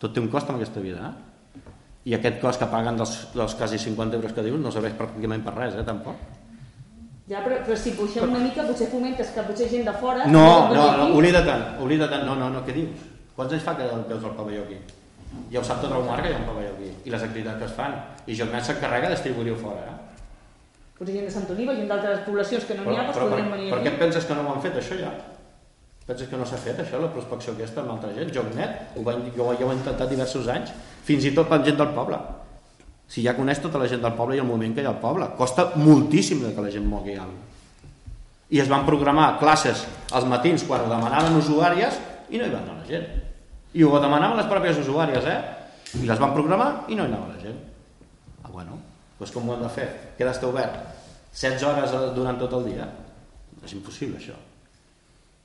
tot 0.00 0.14
té 0.14 0.20
un 0.20 0.28
cost 0.32 0.48
en 0.48 0.56
aquesta 0.56 0.80
vida, 0.80 1.12
eh? 1.12 1.70
I 2.08 2.14
aquest 2.16 2.40
cost 2.40 2.58
que 2.62 2.66
paguen 2.72 2.96
dels, 2.96 3.28
dels 3.34 3.54
quasi 3.54 3.76
50 3.76 4.16
euros 4.16 4.32
que 4.32 4.42
dius 4.42 4.58
no 4.58 4.70
serveix 4.72 4.94
pràcticament 4.96 5.42
per 5.44 5.52
res, 5.58 5.74
eh, 5.76 5.84
tampoc. 5.84 6.16
Ja, 7.28 7.42
però, 7.44 7.58
però 7.60 7.76
si 7.76 7.92
puixem 7.92 8.24
una 8.24 8.40
mica, 8.40 8.64
potser 8.64 8.88
fomentes 8.88 9.34
que 9.34 9.42
potser 9.44 9.68
gent 9.68 9.84
de 9.84 9.92
fora... 10.00 10.24
No, 10.32 10.72
no, 10.72 10.84
no, 10.96 11.08
oblida 11.18 11.42
tant, 11.44 11.74
oblida 11.84 12.08
tant, 12.08 12.24
no, 12.24 12.38
no, 12.40 12.48
no, 12.54 12.62
què 12.64 12.72
dius? 12.72 13.02
Quants 13.36 13.52
anys 13.52 13.66
fa 13.66 13.74
que 13.76 13.84
el 13.84 14.06
peus 14.08 14.24
al 14.24 14.32
pavelló 14.38 14.62
aquí? 14.64 14.78
Ja 15.52 15.60
ho 15.60 15.64
sap 15.66 15.82
tot 15.82 15.92
el 15.92 16.06
mar 16.06 16.16
que 16.24 16.30
hi 16.30 16.36
ha 16.38 16.40
un 16.40 16.46
pavelló 16.48 16.72
aquí, 16.72 16.88
i 17.04 17.12
les 17.12 17.26
activitats 17.26 17.60
que 17.60 17.68
es 17.68 17.74
fan, 17.76 17.98
i 18.24 18.36
Joc 18.38 18.54
s'encarrega 18.64 19.10
de 19.10 19.18
distribuir-ho 19.18 19.58
fora, 19.60 19.84
eh? 19.90 19.98
Potser 20.98 21.18
gent 21.18 21.28
de 21.28 21.34
Sant 21.36 21.52
Oliva, 21.52 21.76
gent 21.76 21.92
d'altres 21.92 22.24
poblacions 22.24 22.64
que 22.64 22.78
no 22.78 22.86
n'hi 22.86 22.96
Però, 22.96 22.96
ha, 22.96 23.04
doncs 23.10 23.18
però 23.18 23.28
per, 23.28 23.34
podrien 23.36 23.52
venir 23.52 23.68
per 23.74 23.82
què 23.82 23.84
aquí. 23.84 23.92
et 23.92 24.00
penses 24.06 24.24
que 24.24 24.34
no 24.38 24.46
ho 24.48 24.54
han 24.54 24.64
fet, 24.64 24.80
això, 24.80 24.98
ja? 24.98 25.12
Penses 26.08 26.32
que 26.32 26.40
no 26.40 26.48
s'ha 26.48 26.58
fet, 26.64 26.80
això, 26.80 26.98
la 27.04 27.12
prospecció 27.12 27.52
aquesta 27.52 27.84
amb 27.84 27.92
altra 27.98 28.10
gent? 28.16 28.32
JobNet, 28.34 28.96
ho 28.96 29.04
va, 29.04 29.14
jo, 29.36 29.52
jo 29.60 29.68
ho 29.68 29.70
he 29.74 29.76
intentat 29.76 30.08
diversos 30.10 30.48
anys, 30.48 30.72
fins 31.04 31.28
i 31.28 31.36
tot 31.36 31.52
per 31.52 31.60
gent 31.68 31.76
del 31.76 31.92
poble. 31.92 32.18
Si 33.08 33.24
ja 33.24 33.34
coneix 33.36 33.62
tota 33.64 33.80
la 33.80 33.88
gent 33.88 34.02
del 34.04 34.16
poble 34.16 34.36
i 34.36 34.42
el 34.42 34.48
moviment 34.48 34.74
que 34.76 34.84
hi 34.84 34.88
ha 34.88 34.92
al 34.92 35.00
poble. 35.00 35.30
Costa 35.38 35.70
moltíssim 35.80 36.42
que 36.44 36.64
la 36.64 36.72
gent 36.72 36.84
mogui 36.88 37.16
alguna. 37.16 37.46
I 38.48 38.60
es 38.62 38.68
van 38.68 38.84
programar 38.86 39.34
classes 39.40 39.84
als 40.12 40.26
matins 40.28 40.64
quan 40.64 40.84
ho 40.84 40.90
demanaven 40.90 41.36
usuàries 41.36 41.96
i 42.32 42.40
no 42.40 42.46
hi 42.46 42.52
va 42.52 42.60
anar 42.62 42.76
la 42.78 42.86
gent. 42.88 43.08
I 43.76 43.84
ho 43.84 43.96
demanaven 44.00 44.40
les 44.40 44.48
pròpies 44.48 44.80
usuàries, 44.84 45.24
eh? 45.28 45.40
I 46.02 46.06
les 46.08 46.20
van 46.20 46.32
programar 46.36 46.68
i 46.88 46.96
no 46.96 47.04
hi 47.04 47.12
anava 47.12 47.32
la 47.32 47.40
gent. 47.42 47.58
Ah, 48.44 48.52
bueno, 48.52 48.78
doncs 49.18 49.32
com 49.32 49.48
ho 49.48 49.56
hem 49.56 49.64
de 49.64 49.72
fer? 49.72 49.88
Queda 50.18 50.32
estar 50.36 50.48
obert 50.48 50.78
16 51.32 51.64
hores 51.68 51.96
eh, 51.96 52.04
durant 52.16 52.40
tot 52.40 52.56
el 52.60 52.70
dia? 52.72 52.88
És 53.64 53.74
impossible, 53.76 54.20
això. 54.20 54.36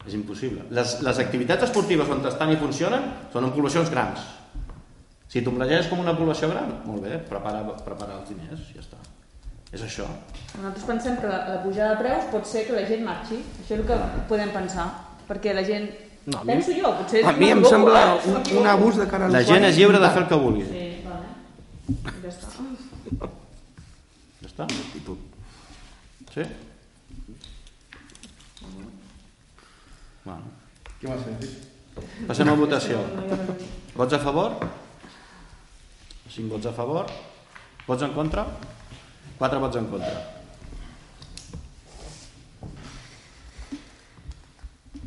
És 0.07 0.15
impossible. 0.15 0.67
Les, 0.75 0.97
les 1.03 1.19
activitats 1.23 1.67
esportives 1.67 2.09
on 2.11 2.23
estan 2.27 2.51
i 2.51 2.59
funcionen 2.59 3.07
són 3.33 3.47
en 3.47 3.53
poblacions 3.55 3.91
grans. 3.91 4.23
Si 5.33 5.41
tu 5.41 5.49
planteges 5.55 5.87
com 5.89 5.99
una 6.03 6.13
població 6.13 6.45
gran, 6.51 6.69
molt 6.85 7.01
bé, 7.07 7.17
prepara, 7.25 7.63
prepara 7.81 8.19
els 8.19 8.29
diners, 8.29 8.67
ja 8.75 8.83
està. 8.83 8.99
És 9.73 9.81
això. 9.81 10.05
Nosaltres 10.59 10.83
pensem 10.85 11.15
que 11.17 11.25
la, 11.31 11.39
la 11.49 11.59
pujada 11.63 11.95
de 11.95 12.03
preus 12.03 12.27
pot 12.29 12.45
ser 12.45 12.67
que 12.67 12.75
la 12.77 12.83
gent 12.85 13.01
marxi. 13.07 13.39
Això 13.63 13.73
és 13.73 13.79
el 13.79 13.87
que 13.89 13.97
podem 14.29 14.51
pensar. 14.53 14.85
Perquè 15.25 15.55
la 15.57 15.63
gent... 15.65 15.87
No, 16.27 16.37
a 16.37 16.43
mi- 16.45 16.53
Penso 16.53 16.75
jo, 16.77 16.91
potser... 16.99 17.23
A 17.25 17.31
mi 17.33 17.49
em 17.49 17.57
m'equivoco, 17.63 17.71
sembla 17.73 18.03
eh? 18.13 18.19
un, 18.29 18.61
un 18.61 18.67
abús 18.75 18.99
de 19.01 19.07
cara 19.09 19.25
a 19.25 19.33
La 19.33 19.41
gent 19.47 19.65
és 19.65 19.75
lliure 19.79 19.97
de 19.99 20.11
fer 20.13 20.21
el 20.21 20.27
que 20.29 20.37
vulgui. 20.43 20.67
Sí, 20.69 20.83
vale. 21.07 22.13
Ja 22.21 22.29
està. 22.29 22.53
Ja 24.43 24.51
està. 24.51 24.69
Sí? 26.35 26.45
Bueno. 30.23 30.41
¿Qué 31.01 31.07
más 31.07 31.25
decir? 31.25 31.57
Passem 32.29 32.49
a 32.49 32.53
votació. 32.55 33.01
Vots 33.97 34.13
a 34.13 34.19
favor? 34.19 34.55
5 36.33 36.49
vots 36.49 36.65
a 36.65 36.73
favor. 36.73 37.05
Vots 37.85 38.01
en 38.01 38.13
contra? 38.13 38.47
4 39.37 39.59
vots 39.59 39.77
en 39.77 39.85
contra. 39.91 40.13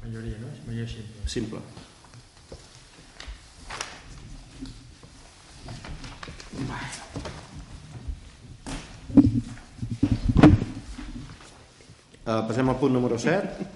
Majoria, 0.05 0.39
no? 0.39 0.53
Majoria 0.69 0.87
simple. 0.87 1.27
Simple. 1.27 1.61
Uh, 12.27 12.43
passem 12.47 12.69
al 12.69 12.79
punt 12.79 12.95
número 12.95 13.19
7. 13.19 13.67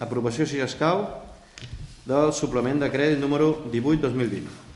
Aprovació, 0.00 0.44
si 0.48 0.60
escau, 0.64 1.06
del 2.08 2.32
suplement 2.36 2.80
de 2.80 2.88
crèdit 2.92 3.20
número 3.20 3.50
18-2020. 3.72 4.68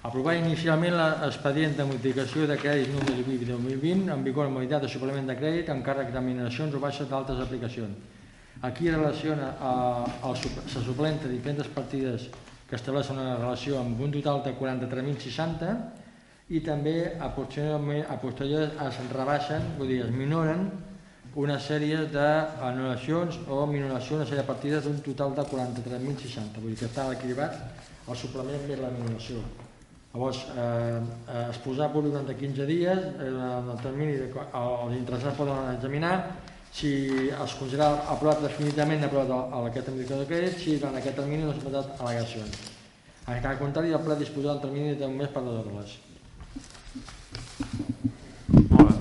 Aprovar 0.00 0.32
inicialment 0.38 0.94
l'expedient 0.96 1.74
de 1.76 1.84
modificació 1.84 2.46
de 2.48 2.56
crèdit 2.56 2.88
número 2.88 3.12
18-2020 3.20 4.08
en 4.14 4.22
vigor 4.24 4.46
en 4.48 4.54
modalitat 4.54 4.86
de 4.86 4.88
suplement 4.88 5.26
de 5.28 5.36
crèdit 5.36 5.68
amb 5.68 5.84
càrrec 5.84 6.08
d'aminacions 6.14 6.72
o 6.74 6.80
baixes 6.80 7.08
d'altres 7.10 7.42
aplicacions. 7.44 7.98
Aquí 8.64 8.88
relaciona 8.90 9.50
a, 9.60 10.32
sup- 10.40 10.64
se 10.68 10.80
suplenta 10.84 11.28
diferents 11.28 11.68
partides 11.76 12.30
que 12.68 12.76
estableixen 12.80 13.18
una 13.20 13.36
relació 13.36 13.78
amb 13.80 14.00
un 14.00 14.12
total 14.16 14.40
de 14.46 14.54
43.060 14.56 15.76
i 16.56 16.60
també 16.64 16.96
a 17.20 17.28
posterior, 17.36 17.80
a 18.08 18.16
posterior 18.24 18.72
es 18.88 19.00
rebaixen, 19.12 19.74
vull 19.76 19.88
dir, 19.92 20.00
es 20.06 20.10
minoren 20.16 20.70
una 21.36 21.60
sèrie 21.60 22.06
d'anul·lacions 22.10 23.42
o 23.52 23.66
minoració 23.68 24.16
una 24.16 24.24
sèrie 24.26 24.40
de 24.42 24.48
partides 24.48 24.84
d'un 24.88 24.98
total 25.04 25.36
de 25.36 25.44
43.060, 25.44 26.56
vull 26.64 26.72
dir 26.72 26.80
que 26.80 26.88
està 26.88 27.10
equilibrat 27.12 27.60
el 28.08 28.16
suplement 28.16 28.64
més 28.66 28.80
la 28.80 28.90
minoració. 28.96 29.44
Llavors, 30.12 30.40
eh, 30.58 31.00
eh, 31.30 31.50
es 31.52 31.58
posarà 31.62 31.86
públic 31.92 32.12
durant 32.16 32.30
15 32.38 32.64
dies, 32.66 32.98
eh, 32.98 33.28
en 33.30 33.68
el 33.70 33.78
termini 33.82 34.16
de, 34.18 34.30
co- 34.34 34.46
els 34.58 34.96
interessats 34.98 35.36
poden 35.38 35.68
examinar 35.76 36.14
si 36.74 36.90
es 37.30 37.54
considera 37.58 37.92
aprovat 38.10 38.42
definitivament 38.42 39.04
aprovat 39.06 39.30
el, 39.30 39.54
el, 39.60 39.68
aquest 39.70 39.88
indicador 39.92 40.24
de 40.24 40.28
crèdit, 40.32 40.58
si 40.58 40.76
durant 40.78 40.98
aquest 40.98 41.16
termini 41.18 41.44
no 41.44 41.52
s'han 41.54 41.62
presentat 41.62 42.02
al·legacions. 42.02 42.60
En 43.30 43.40
cas 43.44 43.58
contrari, 43.62 43.92
el 43.94 44.02
ple 44.02 44.16
disposarà 44.18 44.56
del 44.56 44.64
termini 44.66 44.96
d'un 44.98 45.14
mes 45.18 45.30
per 45.30 45.42
resoldre-les. 45.46 45.98
Molt 48.70 48.90
bé. 48.90 48.94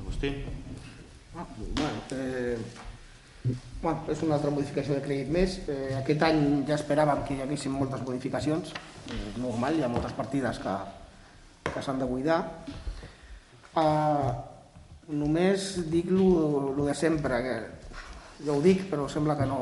Agustí? 0.00 0.30
Ah, 1.36 1.46
bueno, 1.58 1.98
eh, 2.12 2.58
bueno, 3.86 4.02
és 4.10 4.22
una 4.26 4.34
altra 4.34 4.50
modificació 4.50 4.96
de 4.96 5.02
crèdit 5.04 5.30
més. 5.30 5.60
Eh, 5.70 5.94
aquest 6.00 6.24
any 6.26 6.42
ja 6.66 6.74
esperàvem 6.74 7.22
que 7.26 7.36
hi 7.36 7.44
haguessin 7.44 7.74
moltes 7.74 8.02
modificacions. 8.02 8.72
És 9.06 9.38
normal, 9.38 9.78
hi 9.78 9.84
ha 9.86 9.90
moltes 9.92 10.16
partides 10.16 10.58
que, 10.62 10.74
que 11.70 11.84
s'han 11.84 12.02
de 12.02 12.08
buidar. 12.10 12.40
Eh, 13.78 14.30
només 15.14 15.68
dic 15.92 16.10
lo, 16.10 16.72
lo 16.74 16.88
de 16.88 16.96
sempre, 16.98 17.38
que 17.46 17.54
jo 18.42 18.58
ho 18.58 18.64
dic, 18.64 18.88
però 18.90 19.06
sembla 19.06 19.38
que 19.38 19.46
no, 19.46 19.60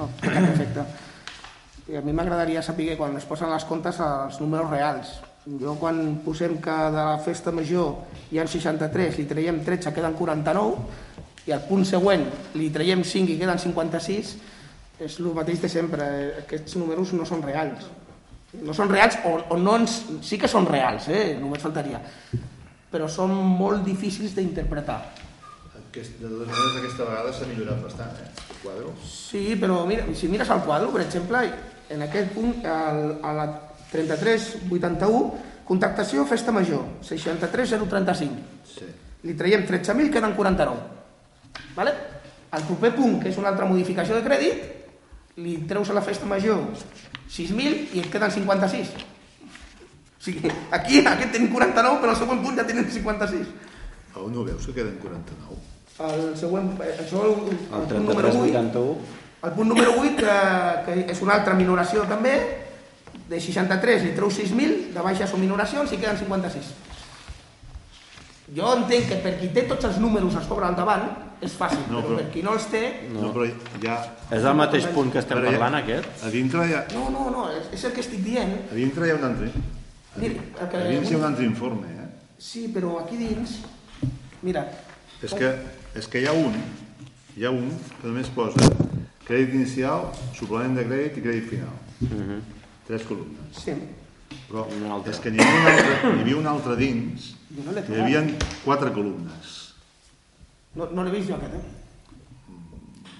no 0.00 0.10
efecte. 0.50 0.88
I 1.86 2.00
a 2.00 2.02
mi 2.02 2.10
m'agradaria 2.10 2.66
saber 2.66 2.96
quan 2.98 3.14
es 3.14 3.30
posen 3.30 3.52
les 3.54 3.70
comptes 3.70 4.02
els 4.02 4.42
números 4.42 4.72
reals. 4.72 5.16
Jo 5.46 5.76
quan 5.78 6.16
posem 6.24 6.56
que 6.58 6.74
de 6.90 6.98
la 6.98 7.20
festa 7.22 7.54
major 7.54 8.00
hi 8.34 8.42
ha 8.42 8.50
63, 8.50 9.20
li 9.20 9.30
traiem 9.30 9.62
13, 9.62 9.94
queden 9.94 10.18
49, 10.18 11.04
i 11.46 11.54
al 11.54 11.62
punt 11.68 11.86
següent 11.86 12.26
li 12.58 12.70
traiem 12.74 13.04
5 13.06 13.32
i 13.32 13.38
queden 13.38 13.60
56, 13.62 14.32
és 15.06 15.18
el 15.20 15.28
mateix 15.36 15.62
de 15.62 15.70
sempre. 15.70 16.08
Aquests 16.42 16.76
números 16.80 17.12
no 17.14 17.26
són 17.28 17.44
reals. 17.44 17.86
No 18.66 18.74
són 18.74 18.90
reals 18.90 19.18
o, 19.28 19.36
o 19.52 19.58
no 19.60 19.76
ens, 19.80 20.00
sí 20.24 20.38
que 20.40 20.48
són 20.48 20.66
reals, 20.66 21.10
eh? 21.12 21.36
només 21.38 21.62
faltaria, 21.62 22.00
però 22.90 23.08
són 23.10 23.34
molt 23.34 23.84
difícils 23.84 24.34
d'interpretar. 24.36 25.00
Aquest, 25.76 26.16
de 26.22 26.30
totes 26.30 26.48
maneres, 26.48 26.78
aquesta 26.80 27.08
vegada 27.10 27.34
s'ha 27.36 27.50
millorat 27.50 27.82
bastant, 27.84 28.16
eh? 28.22 28.30
El 28.46 28.60
quadre. 28.62 28.94
Sí, 29.04 29.44
però 29.60 29.82
mira, 29.88 30.06
si 30.16 30.30
mires 30.32 30.50
el 30.54 30.64
quadre, 30.64 30.88
per 30.94 31.04
exemple, 31.04 31.42
en 31.92 32.06
aquest 32.06 32.32
punt, 32.34 32.56
el, 32.64 33.02
a 33.22 33.36
la 33.36 33.46
3381, 33.92 35.22
contractació 35.68 36.24
festa 36.26 36.54
major, 36.54 36.86
63035. 37.04 38.66
Sí. 38.72 38.88
Li 39.26 39.34
traiem 39.36 39.66
13.000, 39.68 40.12
queden 40.14 40.36
49. 40.38 40.95
Vale? 41.76 41.92
El 42.56 42.64
proper 42.64 42.94
punt, 42.96 43.20
que 43.20 43.30
és 43.30 43.38
una 43.40 43.50
altra 43.52 43.68
modificació 43.68 44.16
de 44.16 44.24
crèdit, 44.24 44.64
li 45.44 45.58
treus 45.68 45.90
a 45.92 45.96
la 45.98 46.02
festa 46.04 46.28
major 46.28 46.62
6.000 47.28 47.96
i 47.96 48.00
et 48.00 48.10
queden 48.12 48.32
56. 48.32 48.94
O 48.96 50.24
sigui, 50.26 50.50
aquí, 50.72 51.02
aquest 51.02 51.34
tenim 51.34 51.50
49, 51.52 52.00
però 52.02 52.14
al 52.14 52.20
següent 52.20 52.42
punt 52.44 52.56
ja 52.58 52.64
tenim 52.66 52.88
56. 52.88 53.50
On 54.16 54.32
ho 54.32 54.46
veus 54.46 54.64
que 54.64 54.78
queden 54.78 54.96
49? 55.02 55.58
El 56.06 56.24
següent, 56.40 56.72
això 56.96 57.24
el, 57.24 57.36
el, 57.52 57.60
El 57.80 57.86
punt 57.90 58.08
número 58.08 58.32
8, 58.32 58.40
3381. 58.40 58.96
el 59.46 59.52
punt 59.52 59.68
número 59.68 59.92
8, 60.00 60.16
que, 60.16 60.38
que 60.86 61.12
és 61.12 61.22
una 61.24 61.36
altra 61.36 61.54
minoració 61.54 62.06
també, 62.08 62.34
de 63.28 63.40
63 63.42 64.04
li 64.06 64.16
treu 64.16 64.30
6.000 64.32 64.92
de 64.94 65.04
baixes 65.04 65.32
o 65.34 65.38
minoracions 65.40 65.92
i 65.92 66.00
queden 66.00 66.18
56. 66.20 66.72
Jo 68.56 68.74
entenc 68.78 69.08
que 69.10 69.20
per 69.22 69.36
qui 69.40 69.50
té 69.52 69.66
tots 69.68 69.88
els 69.88 70.00
números 70.02 70.36
a 70.38 70.42
sobre 70.46 70.68
al 70.68 70.76
davant 70.78 71.25
és 71.40 71.52
fàcil, 71.52 71.78
No, 71.90 72.00
però, 72.00 72.08
però- 72.08 72.16
per 72.22 72.30
qui 72.32 72.42
no 72.42 72.52
els 72.56 72.66
té... 72.72 72.82
No, 73.12 73.20
no 73.26 73.32
però 73.34 73.46
ja... 73.82 73.96
És 74.30 74.42
el 74.44 74.54
mateix 74.56 74.86
punt 74.94 75.10
que 75.12 75.18
estem 75.20 75.38
Però 75.38 75.50
ja- 75.50 75.58
parlant, 75.58 75.74
aquest? 75.82 76.24
A 76.24 76.30
dintre 76.32 76.66
hi 76.68 76.72
ha, 76.74 76.84
No, 76.94 77.08
no, 77.10 77.28
no, 77.30 77.48
és, 77.52 77.66
és 77.76 77.84
el 77.84 77.92
que 77.92 78.00
estic 78.00 78.22
dient. 78.24 78.54
a 78.70 78.74
dintre 78.74 79.06
hi 79.06 79.10
ha 79.12 79.18
un 79.20 79.24
altre. 79.30 79.50
Mira, 80.16 80.42
el 80.60 80.68
que... 80.72 80.76
A 80.76 80.88
dins 80.88 81.10
hi 81.10 81.14
ha 81.14 81.18
un 81.18 81.24
altre 81.28 81.44
informe, 81.44 81.86
eh? 81.92 82.08
Sí, 82.38 82.66
però 82.72 82.98
aquí 83.04 83.16
dins... 83.20 83.58
Mira, 84.42 84.66
És 85.22 85.32
que, 85.34 85.48
és 85.96 86.06
que 86.12 86.20
hi 86.20 86.26
ha 86.28 86.32
un, 86.36 86.52
hi 87.36 87.44
ha 87.44 87.50
un 87.50 87.70
que 88.00 88.06
només 88.06 88.28
posa 88.34 88.68
crèdit 89.26 89.54
inicial, 89.56 90.10
suplement 90.36 90.76
de 90.76 90.84
crèdit 90.86 91.16
i 91.18 91.22
crèdit 91.24 91.48
final. 91.50 92.42
Tres 92.86 93.02
columnes. 93.08 93.56
sí, 93.64 93.72
Però 94.46 94.66
és 95.10 95.18
que 95.18 95.30
n'hi 95.32 95.40
havia 95.42 95.56
un 95.58 95.66
altre, 95.72 96.10
n'hi 96.12 96.20
havia 96.22 96.36
un 96.36 96.46
altre 96.46 96.76
dins, 96.76 97.32
no 97.56 97.72
hi 97.74 98.00
havia 98.02 98.20
quatre 98.64 98.92
columnes. 98.92 99.54
No, 100.76 100.88
no 100.92 101.04
l'he 101.06 101.14
vist 101.14 101.30
jo 101.30 101.38
aquest, 101.38 101.56
eh? 101.56 102.56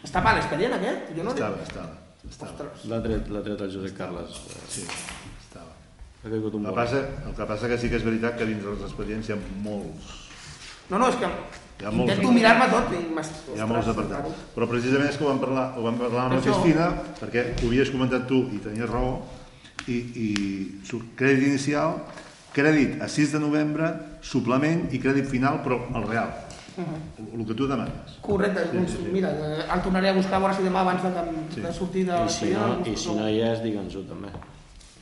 Està 0.06 0.22
mal 0.22 0.36
l'expedient 0.38 0.76
aquest? 0.76 1.10
Jo 1.16 1.24
no. 1.26 1.32
Estava, 1.34 1.62
estava, 1.64 1.96
estava. 2.28 2.52
Ostres. 2.52 2.84
L'ha 2.90 3.00
tret, 3.04 3.32
tret 3.32 3.64
el 3.66 3.72
Josep 3.72 3.96
Carles. 3.96 4.38
Sí, 4.68 4.84
estava. 5.40 5.72
Ha 6.22 6.28
caigut 6.28 6.58
un 6.58 6.66
El 6.66 6.70
que, 6.70 6.78
passa, 6.78 7.02
el 7.24 7.36
que 7.38 7.50
passa 7.54 7.70
que 7.72 7.80
sí 7.80 7.90
que 7.90 7.98
és 8.00 8.06
veritat 8.06 8.38
que 8.38 8.48
dins 8.48 8.64
dels 8.64 8.86
expedients 8.88 9.30
hi 9.30 9.36
ha 9.36 9.40
molts, 9.64 10.14
No, 10.86 11.00
no, 11.00 11.08
és 11.10 11.16
que 11.18 11.28
Hi 11.76 11.84
ha 11.84 11.90
molts 11.92 12.12
intento 12.12 12.32
mirar-me 12.32 12.66
tot 12.72 12.92
i 12.94 13.00
m'has... 13.12 13.30
hi 13.52 13.60
ha 13.60 13.66
molts 13.68 13.88
Ostres, 13.90 13.96
apartats. 13.96 14.44
Però 14.54 14.68
precisament 14.70 15.10
és 15.10 15.18
que 15.18 15.26
ho 15.26 15.28
vam 15.28 15.40
parlar, 15.42 15.64
ho 15.76 15.82
vam 15.84 15.98
parlar 16.00 16.22
amb 16.28 16.36
la 16.38 16.44
Cristina, 16.44 16.86
perquè 17.18 17.42
ho 17.58 17.66
havies 17.68 17.90
comentat 17.92 18.24
tu 18.30 18.38
i 18.54 18.60
tenies 18.64 18.88
raó, 18.88 19.16
i, 19.90 19.98
i 19.98 20.28
surt 20.88 21.10
crèdit 21.18 21.50
inicial, 21.50 21.98
crèdit 22.56 23.02
a 23.04 23.10
6 23.12 23.34
de 23.36 23.42
novembre, 23.42 23.90
suplement 24.24 24.86
i 24.94 25.02
crèdit 25.02 25.28
final, 25.28 25.60
però 25.66 25.82
el 25.98 26.06
real, 26.06 26.32
el, 26.76 27.46
que 27.46 27.54
tu 27.54 27.66
demanes. 27.66 28.18
Correcte, 28.20 28.64
doncs, 28.72 28.98
mira, 29.12 29.30
eh, 29.32 29.64
el 29.74 29.82
tornaré 29.82 30.10
a 30.10 30.12
buscar 30.18 30.34
a 30.34 30.38
veure 30.44 30.54
si 30.58 30.62
demà 30.66 30.80
abans 30.84 31.02
de, 31.02 31.10
Sí. 31.54 31.60
de 31.60 31.72
sortir 31.72 32.04
de 32.06 32.18
I 32.24 32.28
si 32.28 32.50
no, 32.52 32.68
i 32.84 32.96
si 32.96 33.14
no 33.14 33.28
hi 33.28 33.40
és, 33.40 33.62
digue'ns-ho 33.62 34.02
també. 34.10 34.28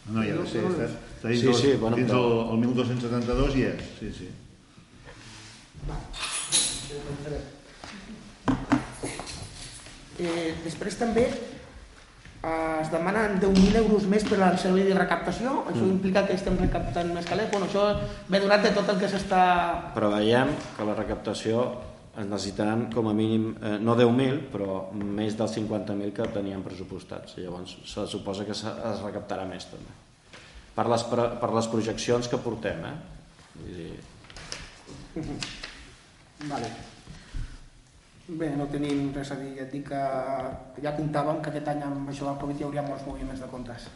No, 0.07 0.21
de 0.21 0.47
ser, 0.47 0.63
està, 0.69 0.87
està 0.87 1.29
dins, 1.29 1.41
Sí, 1.41 1.47
del- 1.47 1.55
sí, 1.55 1.73
bueno, 1.81 1.97
dins 1.97 2.11
però- 2.11 2.49
el, 2.49 2.55
el 2.55 2.59
1272 2.69 3.57
hi 3.57 3.63
és, 3.63 3.83
sí, 3.99 4.13
sí. 4.13 4.29
Eh, 10.19 10.55
després 10.65 10.95
també 11.01 11.25
es 12.83 12.91
demanen 12.93 13.39
10.000 13.41 13.77
euros 13.81 14.05
més 14.11 14.25
per 14.29 14.41
al 14.43 14.59
servei 14.59 14.85
de 14.85 14.95
recaptació. 14.99 15.65
Això 15.71 15.83
Mm. 15.85 15.91
implica 15.97 16.27
que 16.27 16.35
estem 16.35 16.57
recaptant 16.59 17.13
més 17.15 17.25
calés. 17.27 17.51
Bueno, 17.51 17.67
això 17.67 17.99
ve 18.29 18.41
donat 18.41 18.63
de 18.63 18.71
tot 18.77 18.89
el 18.89 18.99
que 19.01 19.09
s'està... 19.09 19.93
Preveiem 19.95 20.49
que 20.77 20.85
la 20.85 20.95
recaptació 20.95 21.65
es 22.17 22.27
necessitaran 22.27 22.91
com 22.93 23.09
a 23.09 23.13
mínim, 23.15 23.57
eh, 23.63 23.79
no 23.81 23.97
10.000, 23.97 24.49
però 24.53 24.93
més 24.93 25.37
dels 25.37 25.57
50.000 25.57 26.13
que 26.13 26.29
teníem 26.29 26.63
pressupostats. 26.63 27.37
Llavors, 27.39 27.77
se 27.85 28.07
suposa 28.07 28.45
que 28.45 28.53
es 28.53 28.65
recaptarà 29.03 29.45
més 29.49 29.67
també. 29.67 29.91
Per 30.75 30.87
les, 30.91 31.03
per 31.05 31.53
les 31.55 31.67
projeccions 31.67 32.29
que 32.29 32.37
portem, 32.39 32.85
eh? 32.85 32.95
Vull 33.55 33.77
dir, 33.77 33.93
Vale. 36.49 36.94
Bé, 38.25 38.49
no 38.57 38.65
tenim 38.73 39.11
res 39.13 39.35
a 39.35 39.37
dir. 39.37 39.51
Ja 39.59 39.67
et 39.67 39.73
dic 39.75 39.91
que 39.91 40.01
ja 40.81 40.93
comptàvem 40.97 41.43
que 41.45 41.51
aquest 41.53 41.71
any 41.75 41.83
amb 41.85 42.09
això 42.09 42.31
del 42.31 42.39
Covid 42.41 42.61
hi 42.61 42.67
hauria 42.69 42.85
molts 42.87 43.05
moviments 43.05 43.43
de 43.45 43.49
comptes. 43.53 43.89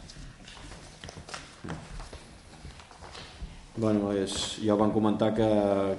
Bueno, 3.79 4.11
és, 4.11 4.33
ja 4.59 4.75
ho 4.75 4.77
van 4.77 4.91
comentar 4.91 5.31
que 5.33 5.47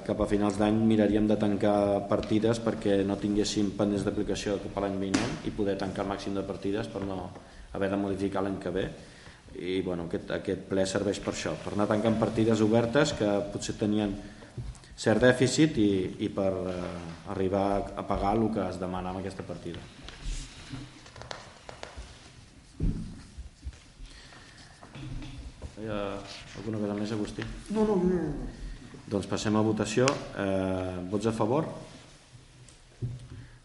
cap 0.04 0.18
a 0.20 0.28
finals 0.30 0.58
d'any 0.60 0.78
miraríem 0.84 1.26
de 1.26 1.36
tancar 1.40 2.08
partides 2.10 2.60
perquè 2.62 2.98
no 3.08 3.16
tinguéssim 3.16 3.70
pendents 3.78 4.04
d'aplicació 4.04 4.58
cap 4.62 4.76
a 4.76 4.84
l'any 4.84 4.98
vinent 5.00 5.46
i 5.48 5.54
poder 5.56 5.78
tancar 5.80 6.04
el 6.04 6.10
màxim 6.12 6.36
de 6.36 6.44
partides 6.44 6.90
per 6.92 7.00
no 7.08 7.30
haver 7.72 7.88
de 7.90 7.98
modificar 8.02 8.42
l'any 8.44 8.58
que 8.60 8.74
ve 8.74 8.84
i 9.56 9.80
bueno, 9.86 10.06
aquest, 10.10 10.30
aquest 10.36 10.68
ple 10.68 10.84
serveix 10.86 11.22
per 11.24 11.32
això, 11.32 11.54
per 11.64 11.72
anar 11.72 11.88
tancant 11.90 12.18
partides 12.20 12.60
obertes 12.62 13.14
que 13.16 13.30
potser 13.54 13.78
tenien 13.80 14.12
cert 15.00 15.22
dèficit 15.24 15.78
i, 15.80 15.90
i 16.26 16.28
per 16.28 16.50
eh, 16.52 16.76
arribar 17.32 17.64
a 17.96 18.04
pagar 18.04 18.34
el 18.36 18.50
que 18.52 18.66
es 18.66 18.76
demana 18.80 19.12
amb 19.12 19.22
aquesta 19.22 19.46
partida. 19.48 19.80
Hi 25.80 25.88
ha 25.88 26.00
alguna 26.60 26.82
cosa 26.82 26.98
més, 26.98 27.14
Agustí? 27.16 27.46
No, 27.72 27.86
no, 27.88 27.96
no. 27.96 28.20
Doncs 29.10 29.30
passem 29.30 29.56
a 29.56 29.64
votació. 29.64 30.04
Eh, 30.36 30.98
vots 31.08 31.30
a 31.30 31.32
favor? 31.32 31.70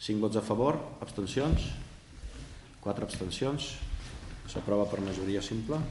5 0.05 0.21
vots 0.21 0.39
a 0.39 0.45
favor, 0.45 0.79
abstencions? 1.03 1.67
4 2.85 3.09
abstencions. 3.09 3.73
S'aprova 4.47 4.87
per 4.87 5.03
majoria 5.03 5.43
simple. 5.43 5.81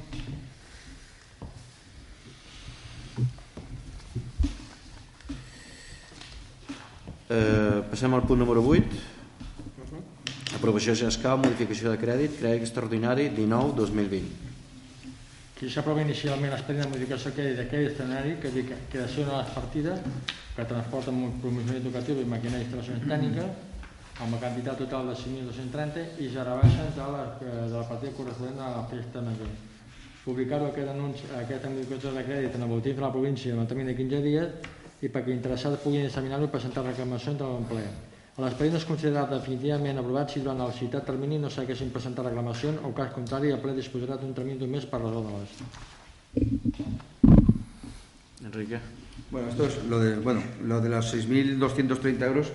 Eh, 7.29 7.81
passem 7.89 8.13
al 8.13 8.23
punt 8.29 8.39
número 8.39 8.61
8. 8.61 8.85
Aprovació 10.59 10.93
GESCAL, 10.93 11.39
modificació 11.41 11.89
de 11.95 11.97
crèdit, 11.97 12.35
crèdit 12.37 12.67
extraordinari 12.67 13.31
19-2020. 13.33 14.51
Qui 15.57 15.71
s'aprova 15.73 16.03
inicialment 16.05 16.53
l'expedient 16.53 16.85
de 16.85 16.91
modificació 16.93 17.33
que 17.33 17.47
de 17.57 17.65
crèdit 17.71 17.95
extraordinari, 17.95 18.35
que 18.43 18.53
que 18.69 18.77
creació 18.93 19.25
de 19.25 19.39
les 19.39 19.55
partides, 19.57 20.05
que 20.55 20.69
transporta 20.69 21.11
amb 21.11 21.41
promoció 21.41 21.79
educativa 21.81 22.21
i 22.21 22.29
maquinària 22.29 22.61
d'instal·lacions 22.61 23.09
tècniques, 23.09 23.51
amb 24.21 24.37
la 24.37 24.43
quantitat 24.45 24.79
total 24.85 25.09
de 25.09 25.17
5.230 25.25 26.21
i 26.21 26.29
ja 26.29 26.45
rebaixa 26.45 26.91
de 26.93 27.09
la, 27.17 27.25
de 27.41 27.73
la 27.73 27.89
partida 27.89 28.13
corresponent 28.21 28.61
a 28.61 28.71
la 28.77 28.87
festa 28.93 29.25
major. 29.25 29.49
Publicar-ho 30.27 30.69
aquest 30.69 30.93
anunci, 30.93 31.25
aquesta 31.41 31.73
modificació 31.73 32.13
de 32.13 32.29
crèdit 32.29 32.55
en 32.55 32.69
el 32.69 32.69
boletí 32.69 32.93
de 32.93 33.01
la 33.01 33.13
província 33.13 33.53
en 33.55 33.65
el 33.65 33.67
termini 33.67 33.95
de 33.95 33.97
15 33.97 34.23
dies 34.29 34.83
i 35.05 35.11
perquè 35.13 35.35
interessats 35.37 35.83
puguin 35.85 36.07
examinar-ho 36.09 36.47
i 36.49 36.53
presentar 36.53 36.85
reclamacions 36.87 37.39
davant 37.39 37.63
el 37.63 37.69
ple. 37.71 37.85
L'expedient 38.43 38.77
és 38.81 38.87
considerat 38.89 39.31
definitivament 39.31 40.01
aprovat 40.01 40.33
si 40.33 40.41
durant 40.43 40.61
el 40.65 40.73
citat 40.75 41.05
termini 41.07 41.37
no 41.39 41.51
s'haguessin 41.53 41.93
presentat 41.95 42.27
reclamacions 42.27 42.81
o 42.83 42.91
cas 42.97 43.13
contrari 43.15 43.53
el 43.55 43.61
ple 43.63 43.77
disposarà 43.77 44.17
d'un 44.19 44.33
termini 44.35 44.59
d'un 44.59 44.71
mes 44.73 44.87
per 44.91 44.99
resoldre-les. 45.05 45.53
Enrique. 48.45 48.79
Bueno, 49.31 49.49
esto 49.49 49.67
es 49.67 49.85
lo 49.85 49.99
de, 50.01 50.17
bueno, 50.19 50.43
lo 50.65 50.81
de 50.81 50.89
los 50.89 51.15
6.230 51.15 52.27
euros, 52.27 52.53